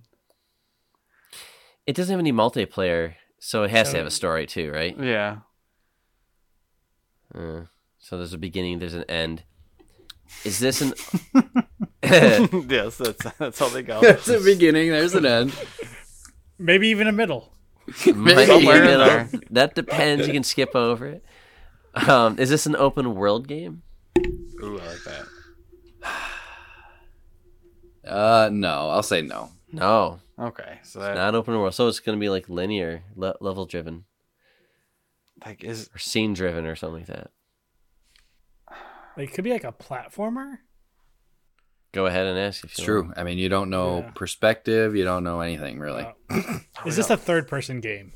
It 1.87 1.97
doesn't 1.97 2.13
have 2.13 2.21
any 2.21 2.33
multiplayer, 2.33 3.15
so 3.41 3.65
it 3.65 3.71
has 3.71 3.91
to 3.91 3.97
have 3.99 4.07
a 4.07 4.11
story 4.11 4.47
too, 4.47 4.71
right? 4.71 4.97
Yeah. 4.99 5.39
Uh, 7.35 7.63
so 8.03 8.19
there's 8.19 8.33
a 8.35 8.39
beginning, 8.39 8.81
there's 8.81 8.95
an 8.95 9.05
end. 9.05 9.45
Is 10.45 10.59
this 10.59 10.83
an? 10.83 10.93
yes, 12.03 12.97
that's 12.99 13.25
that's 13.39 13.59
how 13.59 13.69
they 13.69 13.83
go. 13.83 14.01
There's 14.03 14.29
a 14.29 14.41
beginning. 14.41 14.91
There's 14.91 15.15
an 15.15 15.27
end. 15.27 15.55
Maybe 16.59 16.89
even 16.89 17.07
a 17.07 17.13
middle. 17.13 17.53
Might 18.15 18.47
Somewhere 18.47 18.83
in 18.83 18.87
middle. 18.87 19.41
That 19.51 19.75
depends. 19.75 20.27
You 20.27 20.33
can 20.33 20.43
skip 20.43 20.75
over 20.75 21.07
it. 21.07 21.25
Um, 21.95 22.39
is 22.39 22.49
this 22.49 22.65
an 22.65 22.77
open 22.77 23.15
world 23.15 23.47
game? 23.47 23.83
Ooh, 24.63 24.81
I 24.81 24.87
like 24.87 25.05
that. 25.05 25.25
Uh, 28.11 28.49
no. 28.51 28.89
I'll 28.91 29.03
say 29.03 29.21
no. 29.21 29.51
No, 29.71 30.21
Okay, 30.39 30.81
so 30.83 31.01
it's 31.01 31.17
not 31.17 31.35
open 31.35 31.55
world. 31.59 31.75
So 31.75 31.89
it's 31.89 32.01
going 32.01 32.19
to 32.19 32.21
be 32.21 32.29
like 32.29 32.49
linear, 32.49 33.05
le- 33.15 33.37
level 33.41 33.65
driven, 33.65 34.05
like 35.47 35.63
is 35.63 35.89
or 35.95 35.99
scene 35.99 36.35
driven, 36.35 36.67
or 36.67 36.75
something 36.75 37.01
like 37.01 37.07
that. 37.07 37.31
Like, 39.17 39.29
it 39.31 39.33
could 39.35 39.45
be 39.45 39.53
like 39.53 39.65
a 39.65 39.73
platformer. 39.73 40.59
Go 41.93 42.07
ahead 42.07 42.27
and 42.27 42.39
ask 42.39 42.65
if 42.65 42.71
It's 42.71 42.79
you 42.81 42.85
true. 42.87 43.03
want. 43.05 43.19
I 43.19 43.25
mean, 43.25 43.37
you 43.39 43.49
don't 43.51 43.69
know 43.69 43.99
Yeah. 43.99 44.11
perspective. 44.13 44.97
You 44.97 45.05
don't 45.05 45.25
know 45.25 45.41
anything 45.41 45.79
really. 45.79 46.07
Uh, 46.31 46.59
is 46.87 46.97
this 46.97 47.11
a 47.11 47.17
third 47.17 47.49
person 47.49 47.81
game? 47.81 48.13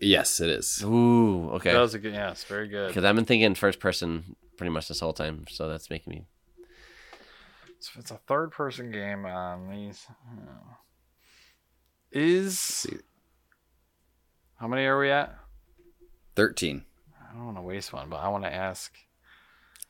yes, 0.00 0.40
it 0.40 0.48
is. 0.50 0.82
Ooh, 0.84 1.50
okay. 1.54 1.72
that 1.72 1.80
was 1.80 1.94
a 1.94 1.98
good 1.98 2.12
yes, 2.14 2.44
very 2.44 2.68
good. 2.68 2.88
Because 2.88 3.04
I've 3.04 3.16
been 3.16 3.24
thinking 3.24 3.54
first 3.56 3.80
person 3.80 4.36
pretty 4.56 4.70
much 4.70 4.86
this 4.88 5.00
whole 5.00 5.12
time, 5.12 5.46
so 5.50 5.68
that's 5.68 5.90
making 5.90 6.10
me. 6.12 6.26
So 7.80 7.98
it's 7.98 8.10
a 8.10 8.18
third 8.28 8.52
person 8.52 8.90
game 8.92 9.26
on 9.26 9.68
these. 9.70 10.06
oh. 10.38 10.76
Is 12.12 12.86
how 14.56 14.68
many 14.68 14.84
are 14.86 14.98
we 14.98 15.10
at? 15.10 15.36
Thirteen. 16.36 16.84
I 17.28 17.34
don't 17.34 17.44
want 17.46 17.56
to 17.58 17.62
waste 17.62 17.92
one, 17.92 18.08
but 18.08 18.16
I 18.18 18.28
want 18.28 18.44
to 18.44 18.52
ask. 18.54 18.92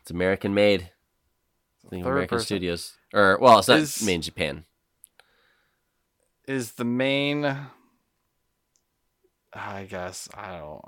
It's 0.06 0.12
American 0.12 0.54
made. 0.54 0.88
I 1.84 1.88
think 1.88 2.06
American 2.06 2.28
person. 2.36 2.46
Studios, 2.46 2.96
or 3.12 3.38
well, 3.40 3.58
it's 3.58 3.66
not 3.66 3.80
Is- 3.80 4.00
made 4.06 4.14
in 4.14 4.22
Japan. 4.22 4.64
Is 6.46 6.74
the 6.74 6.84
main? 6.84 7.44
I 9.52 9.82
guess 9.90 10.28
I 10.32 10.58
don't. 10.58 10.84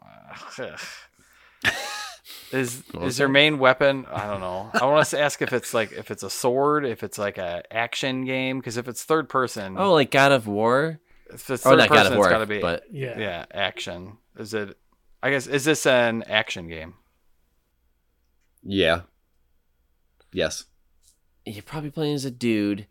Is 2.53 2.85
What 2.93 3.09
is 3.09 3.17
their 3.17 3.29
main 3.29 3.59
weapon? 3.59 4.07
I 4.09 4.29
don't 4.29 4.39
know. 4.39 4.71
I 4.73 4.85
want 4.87 5.05
to 5.09 5.19
ask 5.21 5.43
if 5.43 5.53
it's 5.53 5.75
like 5.75 5.91
if 5.91 6.13
it's 6.13 6.23
a 6.23 6.31
sword, 6.31 6.85
if 6.87 7.03
it's 7.03 7.19
like 7.19 7.39
a 7.39 7.65
action 7.75 8.25
game. 8.25 8.59
Because 8.61 8.77
if 8.77 8.87
it's 8.87 9.03
third 9.03 9.29
person, 9.29 9.75
Oh, 9.77 9.95
like 9.95 10.13
God 10.13 10.31
of 10.31 10.47
War. 10.47 11.01
if 11.29 11.51
it's 11.51 11.67
Oh, 11.67 11.71
third 11.71 11.79
not 11.79 11.89
God 11.89 11.97
person, 11.97 12.13
of 12.13 12.19
War, 12.19 12.27
it's 12.27 12.33
got 12.33 12.39
to 12.39 12.47
be 12.47 12.61
but 12.61 12.85
Yeah. 12.93 13.19
yeah, 13.19 13.45
action. 13.53 14.19
Is 14.39 14.55
it? 14.55 14.79
I 15.25 15.31
guess 15.31 15.49
is 15.49 15.65
this 15.65 15.87
an 15.87 16.23
action 16.29 16.69
game? 16.69 16.95
Yeah. 18.71 19.01
Yes. 20.33 20.65
you're 21.47 21.63
probably 21.63 21.91
playing 21.91 22.15
as 22.15 22.27
a 22.27 22.31
dude 22.31 22.87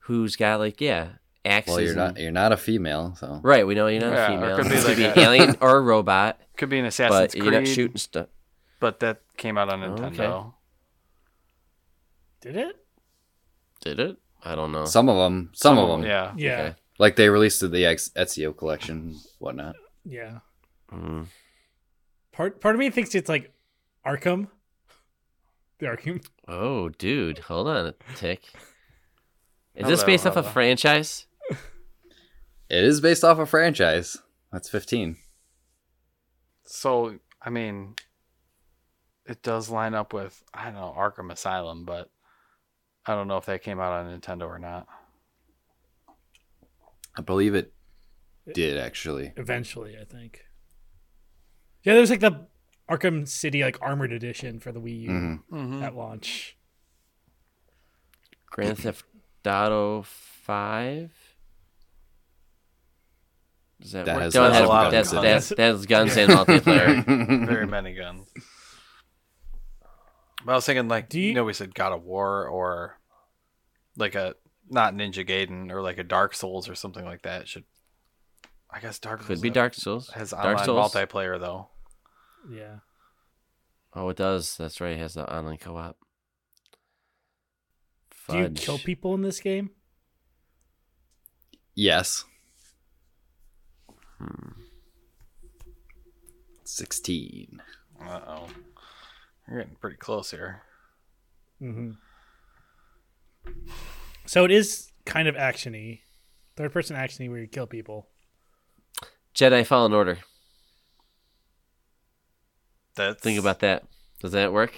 who's 0.00 0.36
got 0.36 0.58
like 0.60 0.78
yeah 0.80 1.12
axes. 1.44 1.72
Well, 1.74 1.80
you're 1.80 1.94
not. 1.96 2.08
and- 2.10 2.18
You're 2.18 2.30
not 2.32 2.52
a 2.52 2.56
female, 2.58 3.14
so 3.18 3.40
right. 3.42 3.66
We 3.66 3.74
know 3.74 3.86
you're 3.86 4.02
not 4.02 4.12
Yeah, 4.12 4.26
a 4.26 4.28
female. 4.28 4.56
could 4.56 4.68
be 4.68 4.76
like 4.76 4.84
could 4.84 4.96
be 4.98 5.04
a- 5.04 5.12
an 5.14 5.18
alien 5.18 5.56
or 5.62 5.78
a 5.78 5.80
robot, 5.80 6.38
Could 6.58 6.68
be 6.68 6.78
an 6.78 6.84
Assassin's 6.84 7.32
but 7.32 7.34
you're 7.34 7.50
not 7.50 7.64
Creed, 7.64 7.68
shooting 7.74 7.96
stuff. 7.96 8.26
but 8.78 9.00
that 9.00 9.22
came 9.38 9.56
out 9.56 9.70
on 9.72 9.82
Oh, 9.82 9.96
Nintendo. 9.96 10.38
okay. 10.38 10.50
Did 12.42 12.56
it? 12.56 12.76
Did 13.80 14.00
it? 14.00 14.16
I 14.44 14.54
don't 14.54 14.72
know. 14.72 14.84
some 14.84 15.08
of 15.08 15.16
them. 15.16 15.50
Some, 15.54 15.78
of 15.78 15.88
them. 15.88 16.02
yeah. 16.04 16.32
Yeah. 16.36 16.52
Okay. 16.52 16.74
Like 16.98 17.16
they 17.16 17.28
released 17.28 17.60
the 17.68 17.86
Ex- 17.86 18.10
Ezio 18.10 18.56
collection, 18.56 19.16
whatnot. 19.38 19.76
Yeah. 20.04 20.40
Mm. 20.92 21.26
Part 22.32 22.60
part 22.60 22.74
of 22.74 22.78
me 22.80 22.90
thinks 22.90 23.14
it's 23.14 23.28
like 23.28 23.52
Arkham. 24.06 24.48
The 25.82 25.88
Arkham. 25.88 26.24
Oh, 26.46 26.90
dude, 26.90 27.40
hold 27.40 27.66
on 27.66 27.86
a 27.86 27.94
tick. 28.14 28.44
Is 29.74 29.88
this 29.88 30.04
based 30.04 30.28
off 30.28 30.36
a 30.36 30.44
franchise? 30.44 31.26
It 32.70 32.84
is 32.84 33.00
based 33.00 33.24
off 33.24 33.40
a 33.40 33.46
franchise. 33.46 34.16
That's 34.52 34.68
15. 34.68 35.16
So 36.62 37.18
I 37.44 37.50
mean, 37.50 37.96
it 39.26 39.42
does 39.42 39.70
line 39.70 39.94
up 39.94 40.12
with 40.12 40.44
I 40.54 40.66
don't 40.66 40.74
know 40.74 40.94
Arkham 40.96 41.32
Asylum, 41.32 41.84
but 41.84 42.10
I 43.04 43.16
don't 43.16 43.26
know 43.26 43.38
if 43.38 43.46
that 43.46 43.64
came 43.64 43.80
out 43.80 43.92
on 43.92 44.20
Nintendo 44.20 44.46
or 44.46 44.60
not. 44.60 44.86
I 47.18 47.22
believe 47.22 47.56
it 47.56 47.72
did 48.54 48.78
actually. 48.78 49.32
Eventually, 49.36 49.96
I 50.00 50.04
think. 50.04 50.44
Yeah, 51.82 51.94
there's 51.94 52.10
like 52.10 52.20
the 52.20 52.46
Arkham 52.98 53.26
City 53.28 53.62
like 53.62 53.78
armored 53.80 54.12
edition 54.12 54.60
for 54.60 54.72
the 54.72 54.80
Wii 54.80 55.00
U 55.02 55.08
Mhm. 55.10 55.42
Mm-hmm. 55.50 55.82
at 55.82 55.94
launch. 55.96 56.56
Grand 58.46 58.78
Theft 58.78 59.04
Auto 59.46 60.02
Five. 60.02 61.12
Does 63.80 63.92
that, 63.92 64.04
That 64.06 64.14
work? 64.14 64.22
has 64.24 64.32
Don't 64.34 64.44
lots 64.50 64.56
have 64.58 64.64
of 64.68 64.70
guns 64.70 64.92
that's, 64.92 65.12
in 65.12 65.18
it. 65.18 65.22
that's, 65.22 65.48
that's 65.48 65.86
guns 65.86 66.16
and 66.16 66.30
multiplayer. 66.30 67.46
Very 67.46 67.66
many 67.66 67.94
guns. 67.94 68.28
But 70.44 70.52
I 70.52 70.54
was 70.54 70.66
thinking, 70.66 70.88
like, 70.88 71.08
Do 71.08 71.20
you, 71.20 71.28
you- 71.28 71.34
know, 71.34 71.44
we 71.44 71.52
said 71.52 71.74
God 71.74 71.92
of 71.92 72.04
War 72.04 72.46
or 72.46 72.98
like 73.96 74.14
a 74.14 74.34
not 74.70 74.94
Ninja 74.94 75.26
Gaiden 75.28 75.70
or 75.72 75.82
like 75.82 75.98
a 75.98 76.04
Dark 76.04 76.34
Souls 76.34 76.68
or 76.68 76.74
something 76.74 77.04
like 77.04 77.22
that. 77.22 77.48
Should 77.48 77.64
I 78.70 78.80
guess 78.80 78.98
Dark 78.98 79.20
Souls 79.20 79.26
Could 79.26 79.36
Souls 79.38 79.42
be 79.42 79.50
Dark 79.50 79.74
Souls. 79.74 80.10
has 80.10 80.30
Dark 80.30 80.44
online 80.44 80.64
Souls. 80.64 80.92
multiplayer 80.94 81.38
though. 81.40 81.68
Yeah. 82.50 82.76
Oh, 83.94 84.08
it 84.08 84.16
does. 84.16 84.56
That's 84.56 84.80
right. 84.80 84.92
It 84.92 84.98
has 84.98 85.14
the 85.14 85.30
online 85.32 85.58
co-op. 85.58 85.96
Do 88.28 88.38
you 88.38 88.48
kill 88.50 88.78
people 88.78 89.14
in 89.14 89.22
this 89.22 89.40
game? 89.40 89.70
Yes. 91.74 92.24
Hmm. 94.18 94.62
16. 96.64 97.60
Uh 98.00 98.20
oh, 98.26 98.48
you're 99.48 99.60
getting 99.60 99.76
pretty 99.76 99.96
close 99.96 100.30
here. 100.30 100.62
Mm-hmm. 101.60 101.90
So 104.26 104.44
it 104.44 104.50
is 104.50 104.90
kind 105.04 105.28
of 105.28 105.34
actiony, 105.34 106.00
third 106.56 106.72
person 106.72 106.96
actiony 106.96 107.28
where 107.28 107.38
you 107.38 107.46
kill 107.46 107.66
people. 107.66 108.08
Jedi 109.34 109.66
Fallen 109.66 109.92
Order. 109.92 110.18
That's 112.96 113.22
Think 113.22 113.38
about 113.38 113.60
that. 113.60 113.84
Does 114.20 114.32
that 114.32 114.52
work? 114.52 114.72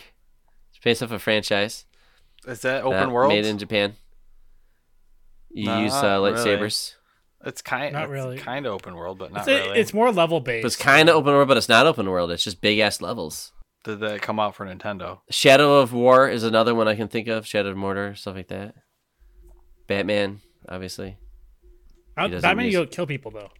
It's 0.71 0.79
based 0.83 1.03
off 1.03 1.11
a 1.11 1.19
franchise. 1.19 1.85
is 2.47 2.61
that 2.61 2.83
that 2.83 2.85
open 2.85 3.11
world? 3.11 3.29
Made 3.31 3.45
in 3.47 3.59
Japan. 3.59 3.95
You 5.51 5.67
Not 5.67 5.83
use 5.83 5.93
uh, 5.95 6.21
really. 6.23 6.33
lightsabers. 6.33 6.95
It's 7.47 7.61
kind 7.63 7.93
Not 7.93 8.05
it's 8.05 8.11
really. 8.11 8.39
kind 8.39 8.67
of 8.67 8.73
open 8.73 8.95
world, 8.95 9.19
but 9.19 9.33
not 9.33 9.41
It's, 9.41 9.49
a- 9.49 9.67
really. 9.69 9.81
it's 9.81 9.93
more 9.95 10.11
level 10.11 10.41
based. 10.41 10.65
It's 10.67 10.77
kind 10.77 11.09
of 11.09 11.15
open 11.17 11.33
world, 11.35 11.47
but 11.49 11.57
it's 11.57 11.69
not 11.69 11.87
open 11.87 12.09
world. 12.09 12.31
It's 12.31 12.43
just 12.43 12.61
big 12.61 12.79
ass 12.79 13.01
levels. 13.01 13.53
Did 13.85 14.01
that 14.01 14.23
come 14.23 14.41
out 14.41 14.55
for 14.57 14.65
Nintendo? 14.65 15.21
Shadow 15.31 15.79
of 15.81 15.93
War 15.93 16.29
is 16.29 16.43
another 16.43 16.75
one 16.75 16.89
I 16.89 16.95
can 16.95 17.09
think 17.09 17.29
of. 17.29 17.47
Shadow 17.47 17.69
of 17.71 17.77
Mordor, 17.77 18.17
stuff 18.17 18.35
like 18.35 18.49
that. 18.49 18.75
Batman, 19.87 20.41
obviously. 20.69 21.19
Out, 22.17 22.31
he 22.31 22.39
Batman, 22.39 22.65
you 22.67 22.71
use- 22.71 22.75
don't 22.77 22.91
kill 22.91 23.07
people 23.07 23.31
though. 23.31 23.51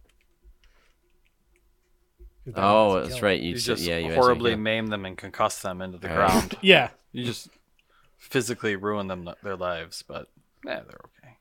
'Cause 2.45 2.53
Oh, 2.57 3.01
that's 3.01 3.21
right. 3.21 3.39
You, 3.41 3.51
You 3.51 3.57
said- 3.57 3.77
just 3.77 3.87
yeah, 3.87 3.97
you 3.97 4.05
actually 4.05 4.15
horribly 4.17 4.51
can. 4.51 4.63
maim 4.63 4.87
them 4.87 5.05
and 5.05 5.17
concuss 5.17 5.61
them 5.61 5.81
into 5.81 5.97
the 5.97 6.11
All 6.11 6.17
right. 6.19 6.29
ground. 6.31 6.57
Yeah, 6.61 6.89
You 7.11 7.23
just 7.25 7.49
physically 8.17 8.75
ruin 8.75 9.07
them 9.07 9.29
their 9.43 9.55
lives, 9.55 10.03
but 10.07 10.29
yeah, 10.65 10.81
they're 10.87 10.99
okay. 11.23 11.37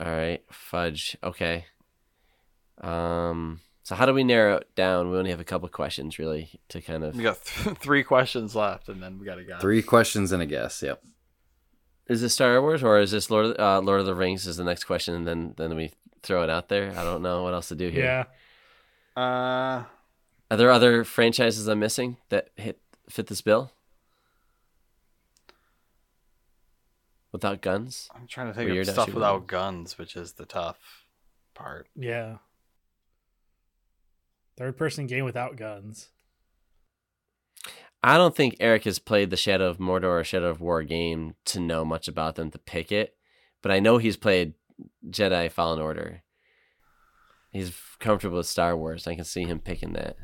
All 0.00 0.06
right, 0.16 0.42
fudge. 0.50 1.16
Okay. 1.22 1.66
Um. 2.80 3.60
So 3.82 3.94
how 3.96 4.06
do 4.06 4.14
we 4.14 4.22
narrow 4.24 4.56
it 4.58 4.74
down? 4.76 5.10
We 5.10 5.18
only 5.18 5.30
have 5.30 5.40
a 5.40 5.44
couple 5.44 5.68
questions, 5.68 6.18
really, 6.18 6.60
to 6.68 6.80
kind 6.80 7.02
of. 7.04 7.16
We 7.16 7.22
got 7.22 7.44
th- 7.44 7.76
three 7.78 8.02
questions 8.04 8.54
left, 8.54 8.88
and 8.88 9.02
then 9.02 9.18
we 9.18 9.26
got 9.26 9.34
to 9.36 9.44
go. 9.44 9.58
Three 9.58 9.82
questions 9.82 10.32
and 10.32 10.42
a 10.42 10.46
guess. 10.46 10.82
Yep. 10.82 11.02
Is 12.08 12.20
this 12.22 12.34
Star 12.34 12.60
Wars 12.62 12.82
or 12.82 12.98
is 12.98 13.10
this 13.12 13.30
Lord 13.30 13.46
of, 13.46 13.58
uh, 13.58 13.80
Lord 13.84 14.00
of 14.00 14.06
the 14.06 14.14
Rings? 14.14 14.46
Is 14.46 14.56
the 14.56 14.64
next 14.64 14.84
question, 14.84 15.14
and 15.14 15.26
then 15.26 15.54
then 15.56 15.74
we 15.76 15.92
throw 16.22 16.42
it 16.44 16.50
out 16.50 16.68
there. 16.68 16.92
I 16.96 17.04
don't 17.04 17.22
know 17.22 17.42
what 17.42 17.52
else 17.54 17.68
to 17.68 17.74
do 17.74 17.88
here. 17.88 18.04
yeah. 18.04 18.24
Uh, 19.16 19.84
Are 20.50 20.56
there 20.56 20.70
other 20.70 21.04
franchises 21.04 21.66
I'm 21.68 21.80
missing 21.80 22.16
that 22.28 22.50
hit 22.56 22.80
fit 23.08 23.26
this 23.26 23.40
bill? 23.40 23.72
Without 27.32 27.60
guns? 27.60 28.08
I'm 28.14 28.26
trying 28.26 28.48
to 28.48 28.54
think 28.54 28.70
Weird, 28.70 28.88
of 28.88 28.94
stuff 28.94 29.12
without 29.12 29.32
wouldn't 29.32 29.48
guns, 29.48 29.98
which 29.98 30.16
is 30.16 30.32
the 30.32 30.46
tough 30.46 31.04
part. 31.54 31.88
Yeah. 31.94 32.36
Third 34.56 34.76
person 34.76 35.06
game 35.06 35.24
without 35.24 35.56
guns. 35.56 36.08
I 38.02 38.16
don't 38.16 38.34
think 38.34 38.56
Eric 38.60 38.84
has 38.84 38.98
played 38.98 39.30
the 39.30 39.36
Shadow 39.36 39.68
of 39.68 39.78
Mordor 39.78 40.20
or 40.20 40.24
Shadow 40.24 40.48
of 40.48 40.60
War 40.60 40.82
game 40.82 41.34
to 41.46 41.60
know 41.60 41.84
much 41.84 42.08
about 42.08 42.34
them 42.34 42.50
to 42.50 42.58
pick 42.58 42.90
it, 42.90 43.14
but 43.62 43.70
I 43.70 43.78
know 43.78 43.98
he's 43.98 44.16
played 44.16 44.54
Jedi 45.08 45.52
Fallen 45.52 45.80
Order. 45.80 46.22
He's 47.52 47.72
comfortable 47.98 48.38
with 48.38 48.46
Star 48.46 48.76
Wars. 48.76 49.06
I 49.06 49.14
can 49.14 49.24
see 49.24 49.44
him 49.44 49.58
picking 49.58 49.92
that. 49.94 50.16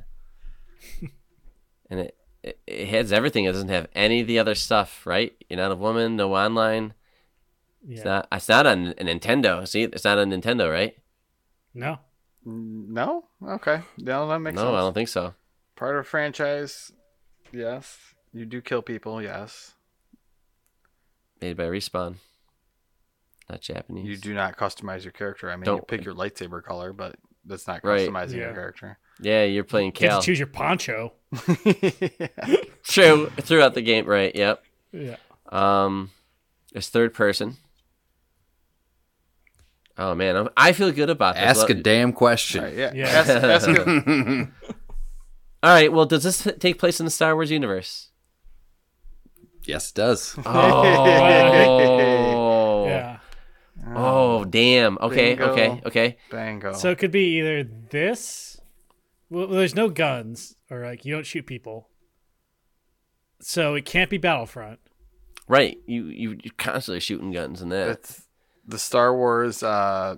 and 1.90 2.00
it, 2.00 2.16
it 2.42 2.60
it 2.66 2.88
has 2.88 3.12
everything. 3.12 3.44
It 3.44 3.52
doesn't 3.52 3.68
have 3.68 3.88
any 3.94 4.20
of 4.20 4.26
the 4.26 4.38
other 4.38 4.54
stuff, 4.54 5.04
right? 5.06 5.34
You're 5.48 5.58
not 5.58 5.72
a 5.72 5.76
woman, 5.76 6.16
no 6.16 6.34
online. 6.34 6.94
Yeah. 7.86 7.96
It's 7.96 8.04
not. 8.04 8.28
It's 8.32 8.48
not 8.48 8.66
on 8.66 8.94
a 8.98 9.04
Nintendo. 9.04 9.66
See, 9.66 9.82
it's 9.82 10.04
not 10.04 10.18
on 10.18 10.30
Nintendo, 10.30 10.70
right? 10.70 10.96
no. 11.74 11.98
No? 12.46 13.24
Okay. 13.44 13.80
No, 13.98 14.28
that 14.28 14.38
makes 14.38 14.54
no, 14.54 14.62
sense. 14.62 14.74
I 14.74 14.80
don't 14.80 14.94
think 14.94 15.08
so. 15.08 15.34
Part 15.74 15.96
of 15.96 16.02
a 16.02 16.04
franchise, 16.04 16.92
yes. 17.52 17.98
You 18.32 18.46
do 18.46 18.60
kill 18.60 18.82
people, 18.82 19.20
yes. 19.20 19.74
Made 21.40 21.56
by 21.56 21.64
Respawn, 21.64 22.16
not 23.48 23.60
Japanese. 23.60 24.06
You 24.06 24.16
do 24.16 24.34
not 24.34 24.56
customize 24.56 25.04
your 25.04 25.12
character. 25.12 25.50
I 25.50 25.54
mean, 25.56 25.60
you 25.60 25.64
Don't- 25.66 25.88
pick 25.88 26.04
your 26.04 26.14
lightsaber 26.14 26.62
color, 26.62 26.92
but 26.92 27.16
that's 27.44 27.66
not 27.66 27.84
Right. 27.84 28.08
customizing 28.08 28.36
your 28.36 28.48
Yeah. 28.48 28.54
character. 28.54 28.98
Yeah, 29.20 29.44
you're 29.44 29.64
playing 29.64 29.92
Get 29.92 30.10
Cal. 30.10 30.20
to 30.20 30.26
choose 30.26 30.38
your 30.38 30.48
poncho. 30.48 31.12
True, 32.84 33.30
throughout 33.40 33.74
the 33.74 33.82
game, 33.82 34.06
right? 34.06 34.34
Yep. 34.34 34.62
Yeah. 34.92 35.16
Um, 35.50 36.10
it's 36.74 36.88
third 36.88 37.14
person. 37.14 37.56
Oh 39.98 40.14
man, 40.14 40.36
I'm, 40.36 40.48
I 40.56 40.72
feel 40.72 40.92
good 40.92 41.08
about 41.08 41.36
this. 41.36 41.44
Ask 41.44 41.70
a 41.70 41.74
Let- 41.74 41.82
damn 41.82 42.12
question. 42.12 42.64
Right, 42.64 42.74
yeah. 42.74 42.92
Yeah. 42.94 43.06
Ask, 43.08 43.30
ask 43.30 43.68
a- 43.68 44.48
All 45.62 45.72
right. 45.72 45.90
Well, 45.90 46.04
does 46.04 46.22
this 46.24 46.46
take 46.58 46.78
place 46.78 47.00
in 47.00 47.06
the 47.06 47.10
Star 47.10 47.34
Wars 47.34 47.50
universe? 47.50 48.10
yes, 49.64 49.90
it 49.90 49.94
does. 49.96 50.36
Oh. 50.44 52.84
Yeah. 52.86 53.18
Oh 53.94 54.44
damn. 54.44 54.98
Okay. 55.00 55.34
Bingo. 55.34 55.52
Okay. 55.52 55.82
Okay. 55.86 56.16
Bango. 56.30 56.72
So 56.72 56.90
it 56.90 56.98
could 56.98 57.10
be 57.10 57.38
either 57.38 57.64
this. 57.64 58.60
Well, 59.30 59.48
there's 59.48 59.74
no 59.74 59.88
guns, 59.88 60.56
or 60.70 60.84
like 60.84 61.04
you 61.04 61.14
don't 61.14 61.26
shoot 61.26 61.46
people. 61.46 61.88
So 63.40 63.74
it 63.74 63.84
can't 63.84 64.10
be 64.10 64.18
Battlefront. 64.18 64.80
Right. 65.48 65.78
You 65.86 66.06
you 66.06 66.30
you're 66.42 66.54
constantly 66.56 67.00
shooting 67.00 67.32
guns 67.32 67.62
in 67.62 67.68
that. 67.68 67.88
it's 67.88 68.22
the 68.66 68.78
Star 68.78 69.14
Wars 69.14 69.62
uh, 69.62 70.16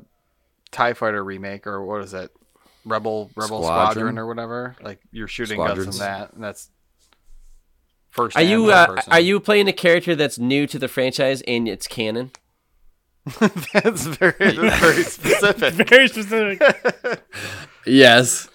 Tie 0.71 0.95
Fighter 0.95 1.23
remake, 1.23 1.67
or 1.67 1.85
what 1.85 2.03
is 2.03 2.15
it? 2.15 2.31
Rebel 2.85 3.31
Rebel 3.37 3.63
Squadron, 3.63 3.93
Squadron? 3.93 4.19
or 4.19 4.27
whatever. 4.27 4.77
Like 4.81 5.01
you're 5.11 5.29
shooting 5.29 5.59
guns 5.59 5.73
Squadrons. 5.73 5.97
in 5.97 6.01
that, 6.01 6.33
and 6.33 6.43
that's 6.43 6.71
first. 8.11 8.37
Are 8.37 8.43
you 8.43 8.71
uh, 8.71 9.01
are 9.09 9.21
you 9.21 9.41
playing 9.41 9.69
a 9.69 9.73
character 9.73 10.15
that's 10.15 10.39
new 10.39 10.67
to 10.67 10.79
the 10.79 10.89
franchise 10.89 11.43
and 11.43 11.69
it's 11.69 11.87
canon? 11.87 12.31
that's 13.73 14.07
very 14.07 14.35
that's 14.39 14.81
very 14.81 15.03
specific. 15.05 15.89
Very 15.89 16.09
specific. 16.09 17.25
Yes. 17.87 18.49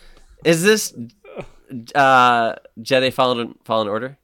Is 0.45 0.61
this 0.63 0.93
uh, 1.95 2.53
Jedi 2.79 3.11
Fallen 3.11 3.55
Fallen 3.63 3.87
Order? 3.87 4.17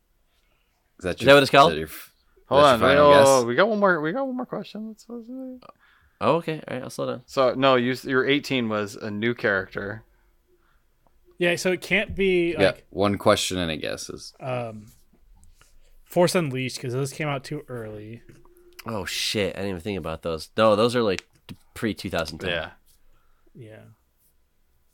Is 0.99 1.03
that, 1.03 1.19
Is 1.19 1.26
that 1.26 1.34
what 1.34 1.43
it's 1.43 1.49
called? 1.51 1.73
your- 1.73 1.88
Hold 2.47 2.63
on, 2.63 2.80
your 2.80 2.89
final 2.89 3.13
oh, 3.13 3.45
we 3.45 3.55
got 3.55 3.69
one 3.69 3.80
more. 3.80 4.01
We 4.01 4.11
got 4.11 4.26
one 4.26 4.35
more 4.35 4.45
question. 4.45 4.88
Let's, 4.89 5.05
let's, 5.07 5.27
let's- 5.30 5.63
Oh, 6.21 6.35
okay. 6.35 6.61
All 6.67 6.73
right. 6.76 6.84
I'll 6.84 6.89
slow 6.89 7.05
down. 7.07 7.21
So 7.26 7.53
no, 7.55 7.76
you 7.76 7.95
your 8.03 8.27
18 8.27 8.67
was 8.69 8.95
a 8.95 9.09
new 9.09 9.34
character. 9.34 10.03
yeah. 11.38 11.55
So 11.55 11.71
it 11.71 11.81
can't 11.81 12.15
be 12.15 12.55
yeah, 12.59 12.73
one 12.89 13.17
question 13.17 13.57
and 13.57 13.71
a 13.71 13.77
guess 13.77 14.09
is 14.09 14.34
um, 14.41 14.88
Force 16.03 16.35
Unleashed 16.35 16.76
because 16.76 16.93
those 16.93 17.13
came 17.13 17.27
out 17.30 17.43
too 17.45 17.63
early. 17.69 18.21
Oh 18.85 19.06
shit! 19.06 19.56
I 19.56 19.60
didn't 19.60 19.69
even 19.69 19.81
think 19.81 19.97
about 19.97 20.22
those. 20.22 20.49
No, 20.57 20.76
those 20.76 20.95
are 20.95 21.01
like 21.03 21.27
pre 21.73 21.93
two 21.93 22.10
thousand 22.10 22.39
ten. 22.39 22.49
Yeah, 22.49 22.69
Yeah. 23.56 23.80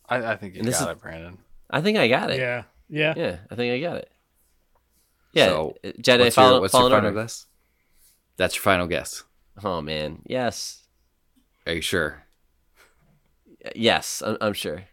I, 0.08 0.34
I 0.34 0.36
think 0.36 0.54
you 0.54 0.60
And 0.60 0.68
this 0.68 0.80
got 0.80 0.90
is- 0.92 0.98
it, 0.98 1.02
Brandon. 1.02 1.38
I 1.70 1.82
think 1.82 1.98
I 1.98 2.08
got 2.08 2.30
it. 2.32 2.40
Yeah. 2.40 2.64
Yeah. 2.90 3.14
Yeah, 3.18 3.38
I 3.50 3.56
think 3.56 3.74
I 3.74 3.80
got 3.88 3.98
it. 3.98 4.12
Yeah, 5.34 5.48
So, 5.48 5.76
uh, 5.84 5.88
Jedi 6.00 6.20
what's 6.20 6.36
Fallen, 6.36 6.52
your, 6.54 6.62
what's 6.62 6.72
Fallen 6.72 6.92
your 6.92 6.98
final 7.00 7.10
Order. 7.10 7.22
guess? 7.24 7.46
That's 8.38 8.56
your 8.56 8.62
final 8.62 8.88
guess. 8.88 9.24
Oh 9.64 9.82
man, 9.82 10.22
yes, 10.26 10.84
Are 11.66 11.74
you 11.74 11.82
sure? 11.82 12.24
yes, 13.76 14.22
I'm, 14.26 14.38
I'm 14.42 14.54
sure. 14.54 14.84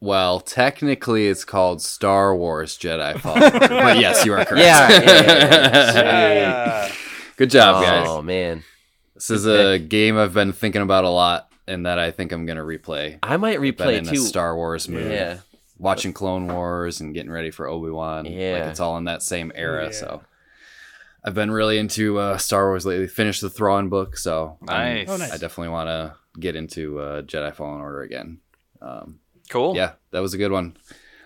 Well, 0.00 0.40
technically, 0.40 1.26
it's 1.28 1.44
called 1.44 1.82
Star 1.82 2.34
Wars 2.34 2.76
Jedi 2.78 3.18
Fallen 3.20 3.42
Order, 3.42 3.58
but 3.68 3.98
yes, 3.98 4.24
you 4.24 4.32
are 4.32 4.44
correct. 4.44 4.64
Yeah, 4.64 4.88
yeah, 4.90 5.92
yeah, 6.02 6.32
yeah. 6.32 6.92
Yeah. 7.38 7.44
Good 7.44 7.50
job, 7.50 7.82
guys. 7.84 8.06
Oh 8.08 8.22
man, 8.22 8.64
This 9.14 9.30
is 9.30 9.46
a 9.46 9.78
game 9.78 10.16
I've 10.18 10.34
been 10.34 10.52
thinking 10.52 10.82
about 10.82 11.04
a 11.04 11.10
lot, 11.10 11.50
and 11.66 11.86
that 11.86 11.98
I 11.98 12.10
think 12.10 12.32
I'm 12.32 12.46
gonna 12.46 12.64
replay. 12.64 13.18
I 13.22 13.36
might 13.36 13.60
Been 13.60 13.74
replay 13.74 13.98
in 13.98 14.04
too. 14.04 14.14
a 14.14 14.16
Star 14.16 14.56
Wars 14.56 14.88
mood, 14.88 15.10
Yeah, 15.12 15.38
watching 15.78 16.12
Clone 16.12 16.48
Wars 16.48 17.00
and 17.00 17.14
getting 17.14 17.30
ready 17.30 17.50
for 17.50 17.66
Obi 17.68 17.90
Wan. 17.90 18.24
Yeah. 18.26 18.52
like 18.54 18.62
it's 18.70 18.80
all 18.80 18.96
in 18.98 19.04
that 19.04 19.22
same 19.22 19.52
era. 19.54 19.86
Yeah. 19.86 19.90
So 19.92 20.22
I've 21.24 21.34
been 21.34 21.50
really 21.50 21.78
into 21.78 22.18
uh, 22.18 22.38
Star 22.38 22.68
Wars 22.68 22.86
lately. 22.86 23.06
Finished 23.08 23.40
the 23.40 23.50
Thrawn 23.50 23.88
book, 23.88 24.16
so 24.16 24.56
I'm- 24.68 24.94
Nice. 24.94 25.08
Oh, 25.08 25.16
nice. 25.16 25.32
I 25.32 25.36
definitely 25.36 25.68
want 25.70 25.88
to 25.88 26.14
get 26.40 26.54
into 26.56 26.98
uh, 27.00 27.22
Jedi 27.22 27.52
Fallen 27.54 27.80
Order 27.80 28.02
again. 28.02 28.38
Um, 28.80 29.18
Cool. 29.50 29.74
yeah, 29.76 29.92
that 30.12 30.20
was 30.20 30.34
a 30.34 30.38
good 30.38 30.52
one. 30.52 30.76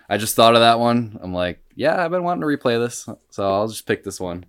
I 0.09 0.17
just 0.17 0.35
thought 0.35 0.55
of 0.55 0.61
that 0.61 0.79
one. 0.79 1.19
I'm 1.21 1.33
like, 1.33 1.63
yeah, 1.75 2.03
I've 2.03 2.11
been 2.11 2.23
wanting 2.23 2.41
to 2.41 2.47
replay 2.47 2.83
this, 2.83 3.07
so 3.29 3.51
I'll 3.53 3.67
just 3.67 3.85
pick 3.85 4.03
this 4.03 4.19
one. 4.19 4.45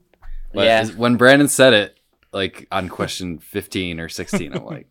But 0.54 0.64
Yeah. 0.66 0.86
when 0.96 1.16
Brandon 1.16 1.48
said 1.48 1.72
it, 1.72 1.98
like 2.32 2.66
on 2.72 2.88
question 2.88 3.38
15 3.40 4.00
or 4.00 4.08
16, 4.08 4.52
I'm 4.54 4.64
like, 4.64 4.88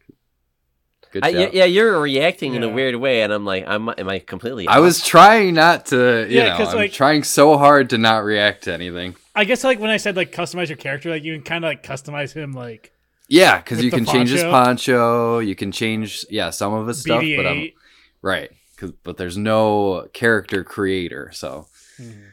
good 1.11 1.23
I, 1.23 1.31
job. 1.31 1.40
yeah, 1.41 1.49
yeah, 1.60 1.65
you're 1.65 1.99
reacting 2.02 2.53
in 2.56 2.64
a 2.64 2.69
weird 2.69 2.95
way, 2.95 3.22
and 3.23 3.31
I'm 3.31 3.45
like, 3.45 3.65
I'm, 3.68 3.88
am 3.90 4.10
I 4.10 4.19
completely? 4.19 4.68
I 4.68 4.80
was 4.80 5.03
trying 5.06 5.53
not 5.53 5.88
to, 5.88 6.26
you 6.30 6.38
Yeah, 6.38 6.49
know, 6.49 6.57
'cause, 6.57 6.69
I'm 6.73 6.77
like- 6.77 6.91
trying 6.94 7.23
so 7.23 7.57
hard 7.57 7.90
to 7.91 7.98
not 7.98 8.23
react 8.23 8.64
to 8.65 8.73
anything. 8.73 9.15
I 9.35 9.45
guess 9.45 9.64
like 9.64 9.80
when 9.80 9.90
I 9.90 9.98
said 9.98 10.15
like 10.15 10.31
customize 10.31 10.68
your 10.69 10.77
character, 10.77 11.10
like 11.10 11.23
you 11.23 11.34
can 11.34 11.44
kind 11.44 11.65
of 11.65 11.69
like 11.69 11.81
customize 11.84 12.34
him 12.34 12.52
like 12.53 12.91
Yeah, 13.30 13.57
because 13.57 13.84
you 13.84 13.90
the 13.90 13.98
can 13.98 14.06
change 14.06 14.30
his 14.30 14.44
poncho? 14.44 14.52
poncho, 14.98 15.40
you 15.40 15.56
can 15.56 15.72
change, 15.72 16.26
yeah, 16.30 16.49
some 16.52 16.73
of 16.73 16.88
his 16.88 17.02
stuff, 17.02 17.22
but 17.22 17.48
I'm 17.48 17.57
BD-8. 17.57 17.73
right, 18.22 18.52
'cause- 18.77 18.91
but 19.03 19.18
there's 19.18 19.38
no 19.38 20.07
character 20.14 20.64
creator, 20.64 21.30
so 21.34 21.68
Mhm. 21.99 22.31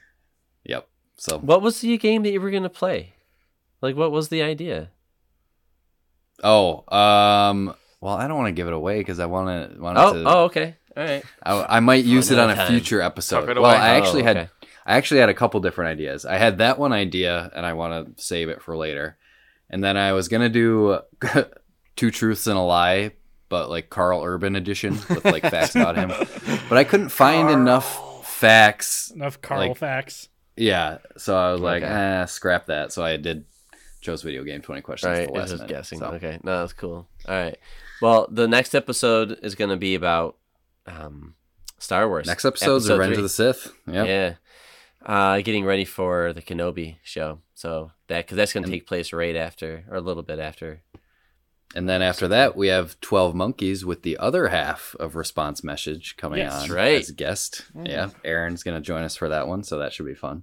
yep. 0.64 0.88
So 1.16 1.38
What 1.38 1.62
was 1.62 1.80
the 1.80 1.96
game 1.98 2.22
that 2.22 2.30
you 2.32 2.40
were 2.40 2.50
gonna 2.50 2.68
play? 2.70 3.14
Like, 3.82 3.96
what 3.96 4.12
was 4.12 4.28
the 4.28 4.42
idea? 4.42 4.90
Oh, 6.42 6.84
um, 6.94 7.74
well, 8.00 8.14
I 8.14 8.26
don't 8.26 8.36
want 8.38 8.48
to 8.48 8.52
give 8.52 8.66
it 8.66 8.72
away 8.72 8.98
because 8.98 9.20
I 9.20 9.26
want 9.26 9.72
to. 9.74 9.80
Want 9.80 9.98
Oh, 9.98 10.12
to, 10.14 10.24
oh, 10.26 10.44
okay, 10.44 10.74
all 10.96 11.02
right. 11.04 11.22
I, 11.42 11.76
I 11.76 11.80
might 11.80 12.04
use 12.04 12.30
it 12.30 12.38
on 12.38 12.50
a 12.50 12.54
time. 12.54 12.68
future 12.68 13.00
episode. 13.00 13.48
It 13.48 13.56
Well, 13.60 13.70
away. 13.70 13.74
I 13.78 13.96
actually 13.96 14.22
Oh, 14.22 14.26
had, 14.26 14.36
okay. 14.36 14.48
I 14.86 14.96
actually 14.96 15.20
had 15.20 15.28
a 15.28 15.34
couple 15.34 15.60
different 15.60 15.90
ideas. 15.90 16.24
I 16.24 16.38
had 16.38 16.58
that 16.58 16.78
one 16.78 16.92
idea, 16.92 17.50
and 17.54 17.66
I 17.66 17.74
want 17.74 18.16
to 18.16 18.22
save 18.22 18.48
it 18.48 18.62
for 18.62 18.76
later. 18.76 19.18
And 19.68 19.84
then 19.84 19.96
I 19.96 20.12
was 20.12 20.28
gonna 20.28 20.48
do 20.48 21.00
two 21.96 22.10
truths 22.10 22.46
and 22.46 22.56
a 22.58 22.62
lie, 22.62 23.12
but 23.48 23.68
like 23.70 23.90
Karl 23.90 24.22
Urban 24.24 24.56
edition 24.56 24.94
with 25.08 25.24
like 25.24 25.42
facts 25.42 25.76
about 25.76 25.96
him. 25.96 26.10
But 26.68 26.78
I 26.78 26.84
couldn't 26.84 27.10
find 27.10 27.50
enough 27.50 28.26
facts. 28.26 29.10
enough 29.14 29.40
Karl 29.42 29.68
Like- 29.68 29.76
facts. 29.76 30.28
Yeah, 30.56 30.98
so 31.16 31.36
I 31.38 31.52
was 31.52 31.60
like, 31.60 31.82
Okay. 31.82 31.92
eh, 31.92 32.24
scrap 32.26 32.66
that. 32.66 32.92
So 32.92 33.02
I 33.04 33.16
did 33.16 33.44
Joe's 34.00 34.22
video 34.22 34.44
game 34.44 34.62
twenty 34.62 34.80
questions. 34.82 35.10
Right, 35.10 35.26
the 35.26 35.38
I 35.38 35.42
was 35.42 35.42
last 35.42 35.50
just 35.50 35.62
minute, 35.62 35.68
guessing. 35.76 35.98
so. 35.98 36.06
Okay, 36.12 36.38
no, 36.42 36.60
that's 36.60 36.72
cool. 36.72 37.06
All 37.28 37.34
right. 37.34 37.56
Well, 38.02 38.26
the 38.30 38.48
next 38.48 38.74
episode 38.74 39.38
is 39.42 39.54
going 39.54 39.70
to 39.70 39.76
be 39.76 39.94
about 39.94 40.36
um, 40.86 41.34
Star 41.78 42.08
Wars. 42.08 42.26
Next 42.26 42.44
episode's 42.44 42.86
Episode 42.86 42.98
Revenge 42.98 43.14
three. 43.14 43.18
of 43.18 43.22
the 43.24 43.28
Sith. 43.28 43.72
Yep. 43.86 44.06
Yeah. 44.06 44.34
Uh, 45.04 45.40
getting 45.40 45.64
ready 45.64 45.84
for 45.84 46.32
the 46.32 46.42
Kenobi 46.42 46.96
show. 47.02 47.40
So 47.54 47.92
that 48.08 48.24
because 48.26 48.36
that's 48.36 48.52
going 48.52 48.64
to 48.64 48.70
take 48.70 48.86
place 48.86 49.12
right 49.12 49.36
after, 49.36 49.84
or 49.90 49.96
a 49.96 50.00
little 50.00 50.22
bit 50.22 50.38
after. 50.38 50.82
And 51.74 51.88
then 51.88 52.02
after 52.02 52.26
that, 52.28 52.56
we 52.56 52.66
have 52.66 52.98
12 53.00 53.32
Monkeys 53.34 53.84
with 53.84 54.02
the 54.02 54.18
other 54.18 54.48
half 54.48 54.96
of 54.98 55.14
Response 55.14 55.62
Message 55.62 56.16
coming 56.16 56.40
Yes. 56.40 56.64
on 56.64 56.70
right. 56.74 57.00
as 57.00 57.10
a 57.10 57.12
guest. 57.12 57.64
Yeah, 57.84 58.10
Aaron's 58.24 58.64
going 58.64 58.76
to 58.76 58.80
join 58.84 59.04
us 59.04 59.14
for 59.14 59.28
that 59.28 59.46
one, 59.46 59.62
so 59.62 59.78
that 59.78 59.92
should 59.92 60.06
be 60.06 60.14
fun. 60.14 60.42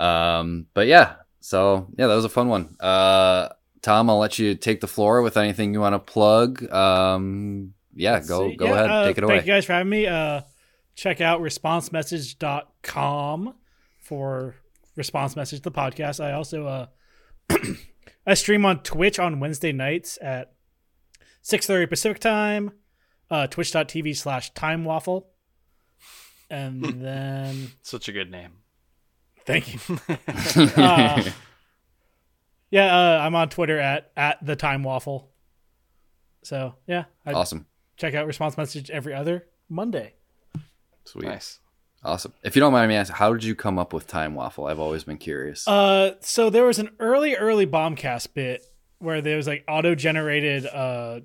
Um, 0.00 0.66
but 0.72 0.86
yeah, 0.86 1.16
so 1.44 1.86
yeah, 1.98 2.06
that 2.06 2.14
was 2.14 2.24
a 2.24 2.30
fun 2.30 2.48
one. 2.48 2.74
Uh, 2.80 3.50
Tom, 3.82 4.08
I'll 4.08 4.16
let 4.16 4.38
you 4.38 4.54
take 4.54 4.80
the 4.80 4.86
floor 4.86 5.20
with 5.20 5.36
anything 5.36 5.74
you 5.74 5.80
want 5.80 5.92
to 5.92 5.98
plug. 5.98 6.72
Um, 6.72 7.74
yeah, 7.94 8.20
go 8.20 8.48
See, 8.48 8.56
go 8.56 8.64
yeah, 8.64 8.72
ahead, 8.72 8.90
uh, 8.90 9.04
take 9.04 9.18
it 9.18 9.24
away. 9.24 9.34
Thank 9.34 9.46
you 9.46 9.52
guys 9.52 9.66
for 9.66 9.74
having 9.74 9.90
me. 9.90 10.06
Uh, 10.06 10.40
check 10.94 11.20
out 11.20 11.42
responsemessage.com 11.42 13.54
for 13.98 14.54
response 14.96 15.36
message 15.36 15.60
the 15.60 15.70
podcast. 15.70 16.24
I 16.24 16.32
also 16.32 16.66
uh, 16.66 16.86
I 18.26 18.32
stream 18.32 18.64
on 18.64 18.82
Twitch 18.82 19.18
on 19.18 19.38
Wednesday 19.38 19.72
nights 19.72 20.18
at 20.22 20.54
6:30 21.42 21.90
Pacific 21.90 22.20
time, 22.20 22.70
uh, 23.30 23.48
twitch.tv 23.48 24.16
slash 24.16 24.54
time 24.54 24.86
waffle. 24.86 25.28
And 26.48 26.82
then 27.02 27.72
Such 27.82 28.08
a 28.08 28.12
good 28.12 28.30
name. 28.30 28.63
Thank 29.46 29.74
you. 29.74 29.80
Uh, 30.76 31.22
yeah, 32.70 32.86
uh, 32.96 33.18
I'm 33.20 33.34
on 33.34 33.48
Twitter 33.50 33.78
at 33.78 34.10
at 34.16 34.44
the 34.44 34.56
time 34.56 34.82
waffle. 34.82 35.30
So 36.42 36.74
yeah, 36.86 37.04
I 37.24 37.32
Awesome, 37.32 37.66
check 37.96 38.14
out 38.14 38.26
response 38.26 38.56
message 38.56 38.90
every 38.90 39.14
other 39.14 39.46
Monday. 39.68 40.14
sweet, 41.04 41.26
Nice. 41.26 41.60
awesome. 42.02 42.32
If 42.42 42.56
you 42.56 42.60
don't 42.60 42.72
mind 42.72 42.88
me 42.88 42.96
asking, 42.96 43.16
how 43.16 43.32
did 43.32 43.44
you 43.44 43.54
come 43.54 43.78
up 43.78 43.92
with 43.92 44.06
Time 44.06 44.34
Waffle? 44.34 44.66
I've 44.66 44.80
always 44.80 45.04
been 45.04 45.18
curious. 45.18 45.66
Uh, 45.68 46.14
so 46.20 46.50
there 46.50 46.64
was 46.64 46.78
an 46.78 46.90
early, 46.98 47.36
early 47.36 47.66
bombcast 47.66 48.34
bit 48.34 48.62
where 48.98 49.20
there 49.22 49.36
was 49.36 49.46
like 49.46 49.64
auto 49.68 49.94
generated 49.94 50.66
uh 50.66 51.20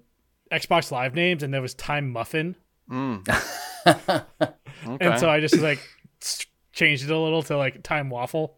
Xbox 0.51 0.91
Live 0.91 1.13
names, 1.15 1.41
and 1.43 1.53
there 1.53 1.61
was 1.61 1.73
Time 1.73 2.11
Muffin, 2.11 2.55
Mm. 2.89 3.27
and 4.99 5.19
so 5.19 5.29
I 5.29 5.39
just 5.39 5.53
was 5.55 5.63
like 5.63 5.79
s- 6.21 6.45
changed 6.71 7.03
it 7.03 7.11
a 7.11 7.17
little 7.17 7.43
to 7.43 7.57
like 7.57 7.83
Time 7.83 8.09
Waffle. 8.09 8.57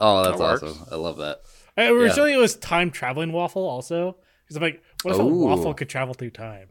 oh, 0.00 0.24
that's 0.24 0.38
that 0.38 0.44
awesome. 0.44 0.84
I 0.90 0.96
love 0.96 1.18
that. 1.18 1.40
Uh, 1.76 1.92
Originally, 1.94 2.32
it 2.34 2.38
was 2.38 2.56
Time 2.56 2.90
Traveling 2.90 3.32
Waffle, 3.32 3.66
also 3.68 4.16
because 4.44 4.56
I'm 4.56 4.62
like, 4.62 4.82
what 5.02 5.14
if 5.14 5.20
a 5.20 5.24
waffle 5.24 5.74
could 5.74 5.88
travel 5.88 6.14
through 6.14 6.30
time? 6.30 6.68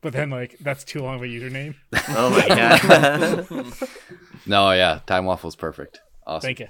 But 0.00 0.12
then 0.12 0.28
like 0.30 0.58
that's 0.60 0.84
too 0.84 1.00
long 1.00 1.16
of 1.16 1.22
a 1.22 1.26
username. 1.26 1.76
Oh 2.08 2.30
my 2.30 2.48
god. 2.48 3.46
No, 4.46 4.72
yeah, 4.72 5.00
Time 5.06 5.24
Waffle's 5.24 5.56
perfect. 5.56 6.00
Awesome. 6.26 6.48
Thank 6.48 6.60
you. 6.60 6.68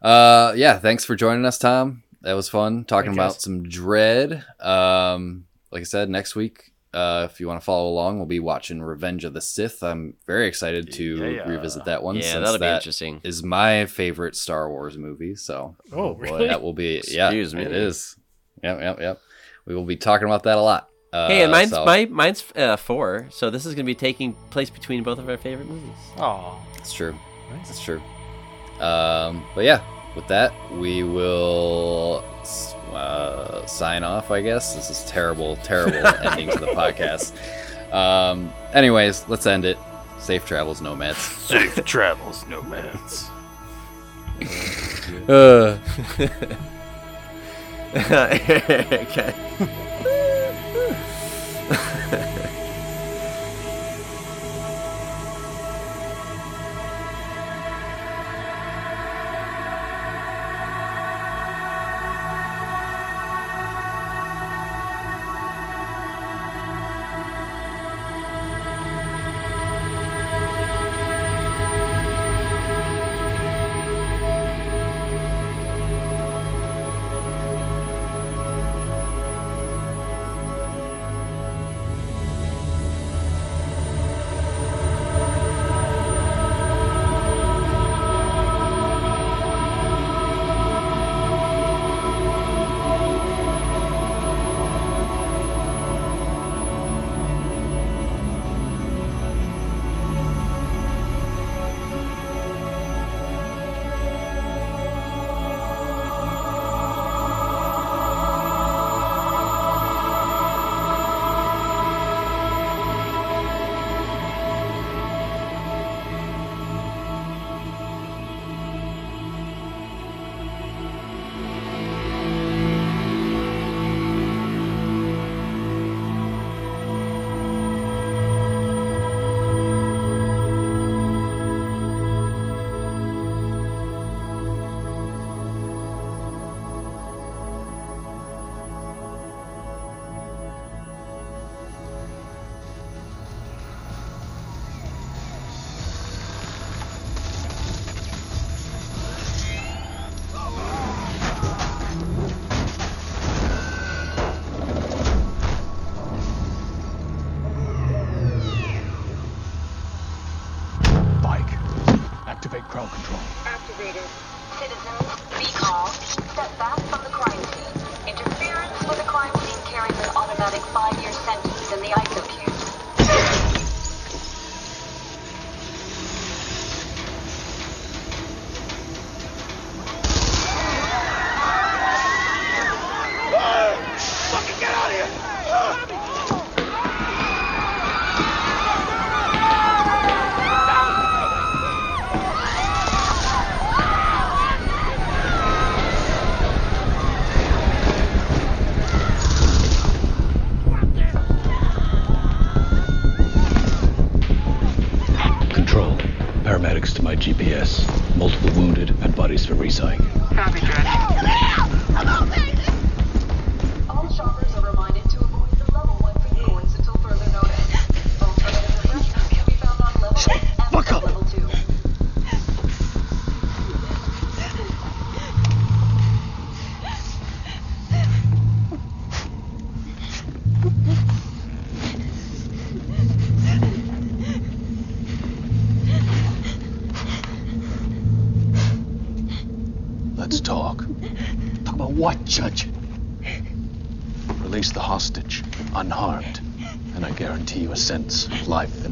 Uh, 0.00 0.54
yeah, 0.56 0.78
thanks 0.78 1.04
for 1.04 1.16
joining 1.16 1.44
us, 1.44 1.58
Tom. 1.58 2.02
That 2.22 2.32
was 2.32 2.48
fun 2.48 2.84
talking 2.86 3.14
Thanks, 3.14 3.16
guys. 3.16 3.32
about 3.34 3.42
some 3.42 3.64
Dredd. 3.64 4.42
Um, 4.64 5.44
like 5.70 5.80
I 5.80 5.84
said, 5.84 6.08
next 6.08 6.34
week, 6.34 6.72
uh, 6.98 7.28
if 7.30 7.38
you 7.40 7.46
want 7.46 7.60
to 7.60 7.64
follow 7.64 7.88
along, 7.88 8.16
we'll 8.18 8.26
be 8.26 8.40
watching 8.40 8.82
Revenge 8.82 9.24
of 9.24 9.32
the 9.34 9.40
Sith. 9.40 9.82
I'm 9.82 10.14
very 10.26 10.46
excited 10.48 10.92
to 10.94 11.04
Yeah. 11.34 11.48
revisit 11.48 11.84
that 11.84 12.02
one. 12.02 12.16
yeah, 12.16 12.22
since 12.22 12.34
that'll 12.44 12.54
be 12.54 12.58
that 12.60 12.76
interesting. 12.76 13.20
Is 13.24 13.42
my 13.42 13.86
favorite 13.86 14.34
Star 14.36 14.68
Wars 14.68 14.96
movie. 14.98 15.34
So 15.36 15.76
Oh, 15.92 16.14
boy. 16.14 16.20
really? 16.20 16.48
that 16.48 16.62
will 16.62 16.72
be 16.74 17.00
yeah, 17.08 17.26
Excuse 17.28 17.54
me. 17.54 17.62
it 17.62 17.72
is. 17.72 18.16
Yep, 18.62 18.80
yep, 18.80 19.00
yep. 19.00 19.20
We 19.66 19.74
will 19.74 19.84
be 19.84 19.96
talking 19.96 20.26
about 20.26 20.42
that 20.44 20.58
a 20.58 20.60
lot. 20.62 20.88
Uh, 21.12 21.28
Hey, 21.28 21.42
and 21.42 21.52
mine's 21.52 21.70
so- 21.70 21.84
my 21.86 22.04
mine's 22.06 22.44
uh, 22.56 22.76
four, 22.76 23.28
so 23.30 23.48
this 23.50 23.64
is 23.64 23.74
going 23.74 23.84
to 23.86 23.90
be 23.90 23.94
taking 23.94 24.34
place 24.50 24.68
between 24.70 25.02
both 25.02 25.18
of 25.18 25.28
our 25.28 25.36
favorite 25.38 25.68
movies. 25.68 25.96
Oh, 26.18 26.58
That's 26.76 26.92
true. 26.92 27.14
That's 27.52 27.80
true. 27.82 28.02
Um, 28.80 29.44
but 29.54 29.64
yeah, 29.64 29.80
with 30.14 30.26
that, 30.28 30.52
we 30.72 31.02
will 31.02 32.22
s- 32.42 32.74
uh, 32.94 33.66
sign 33.66 34.04
off. 34.04 34.30
I 34.30 34.42
guess 34.42 34.74
this 34.74 34.90
is 34.90 35.04
terrible, 35.10 35.56
terrible 35.56 36.06
ending 36.22 36.50
to 36.50 36.58
the 36.58 36.68
podcast. 36.68 37.32
Um, 37.92 38.52
anyways, 38.72 39.28
let's 39.28 39.46
end 39.46 39.64
it. 39.64 39.78
Safe 40.18 40.44
travels, 40.44 40.80
nomads. 40.80 41.18
Safe 41.18 41.84
travels, 41.84 42.46
nomads. 42.46 43.30
Uh. 45.26 45.78
okay. 47.96 49.34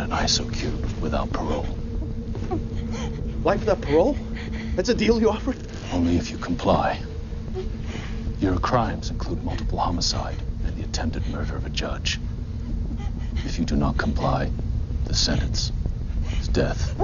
An 0.07 0.12
ISO 0.12 0.53
cube 0.55 0.89
without 1.01 1.33
parole. 1.33 1.66
Life 3.43 3.59
without 3.59 3.81
parole? 3.81 4.16
That's 4.77 4.89
a 4.89 4.95
deal 4.95 5.20
you 5.20 5.31
offered? 5.31 5.57
Only 5.93 6.16
if 6.16 6.31
you 6.31 6.39
comply. 6.39 7.01
Your 8.39 8.57
crimes 8.61 9.11
include 9.11 9.43
multiple 9.43 9.78
homicide 9.81 10.37
and 10.65 10.77
the 10.77 10.85
attempted 10.85 11.27
murder 11.27 11.57
of 11.57 11.66
a 11.66 11.70
judge. 11.70 12.20
If 13.45 13.59
you 13.59 13.65
do 13.65 13.74
not 13.74 13.99
comply, 13.99 14.53
the 15.07 15.15
sentence 15.15 15.73
is 16.39 16.47
death. 16.47 16.95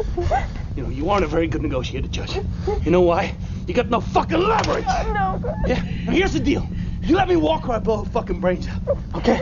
You 0.77 0.85
know, 0.85 0.89
you 0.89 1.11
aren't 1.11 1.24
a 1.24 1.29
very 1.29 1.49
good 1.49 1.62
negotiator, 1.62 2.07
Judge. 2.07 2.37
You 2.85 2.93
know 2.93 3.01
why? 3.01 3.35
You 3.66 3.74
got 3.74 3.91
no 3.91 4.01
fucking 4.01 4.39
leverage. 4.39 4.87
No. 4.87 5.43
Yeah. 5.66 5.83
Now 6.07 6.12
here's 6.12 6.35
the 6.35 6.41
deal. 6.41 6.69
You 7.03 7.16
let 7.16 7.29
me 7.29 7.35
walk 7.35 7.69
or 7.69 7.73
I 7.74 7.79
blow 7.81 8.05
her 8.05 8.11
fucking 8.11 8.39
brains 8.39 8.69
out. 8.69 8.97
Okay? 9.16 9.41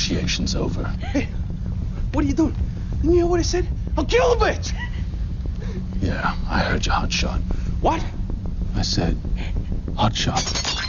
Negotiations 0.00 0.56
over. 0.56 0.84
Hey, 1.12 1.28
what 2.12 2.24
are 2.24 2.26
you 2.26 2.32
doing? 2.32 2.56
Didn't 3.02 3.10
you 3.12 3.18
hear 3.18 3.26
what 3.26 3.38
I 3.38 3.42
said? 3.42 3.68
I'll 3.98 4.06
kill 4.06 4.38
the 4.38 4.46
bitch. 4.46 4.72
Yeah, 6.00 6.34
I 6.48 6.60
heard 6.60 6.86
you, 6.86 6.92
hotshot. 6.92 7.38
What? 7.82 8.02
I 8.74 8.80
said, 8.80 9.14
hotshot. 9.96 10.36
Control 10.36 10.79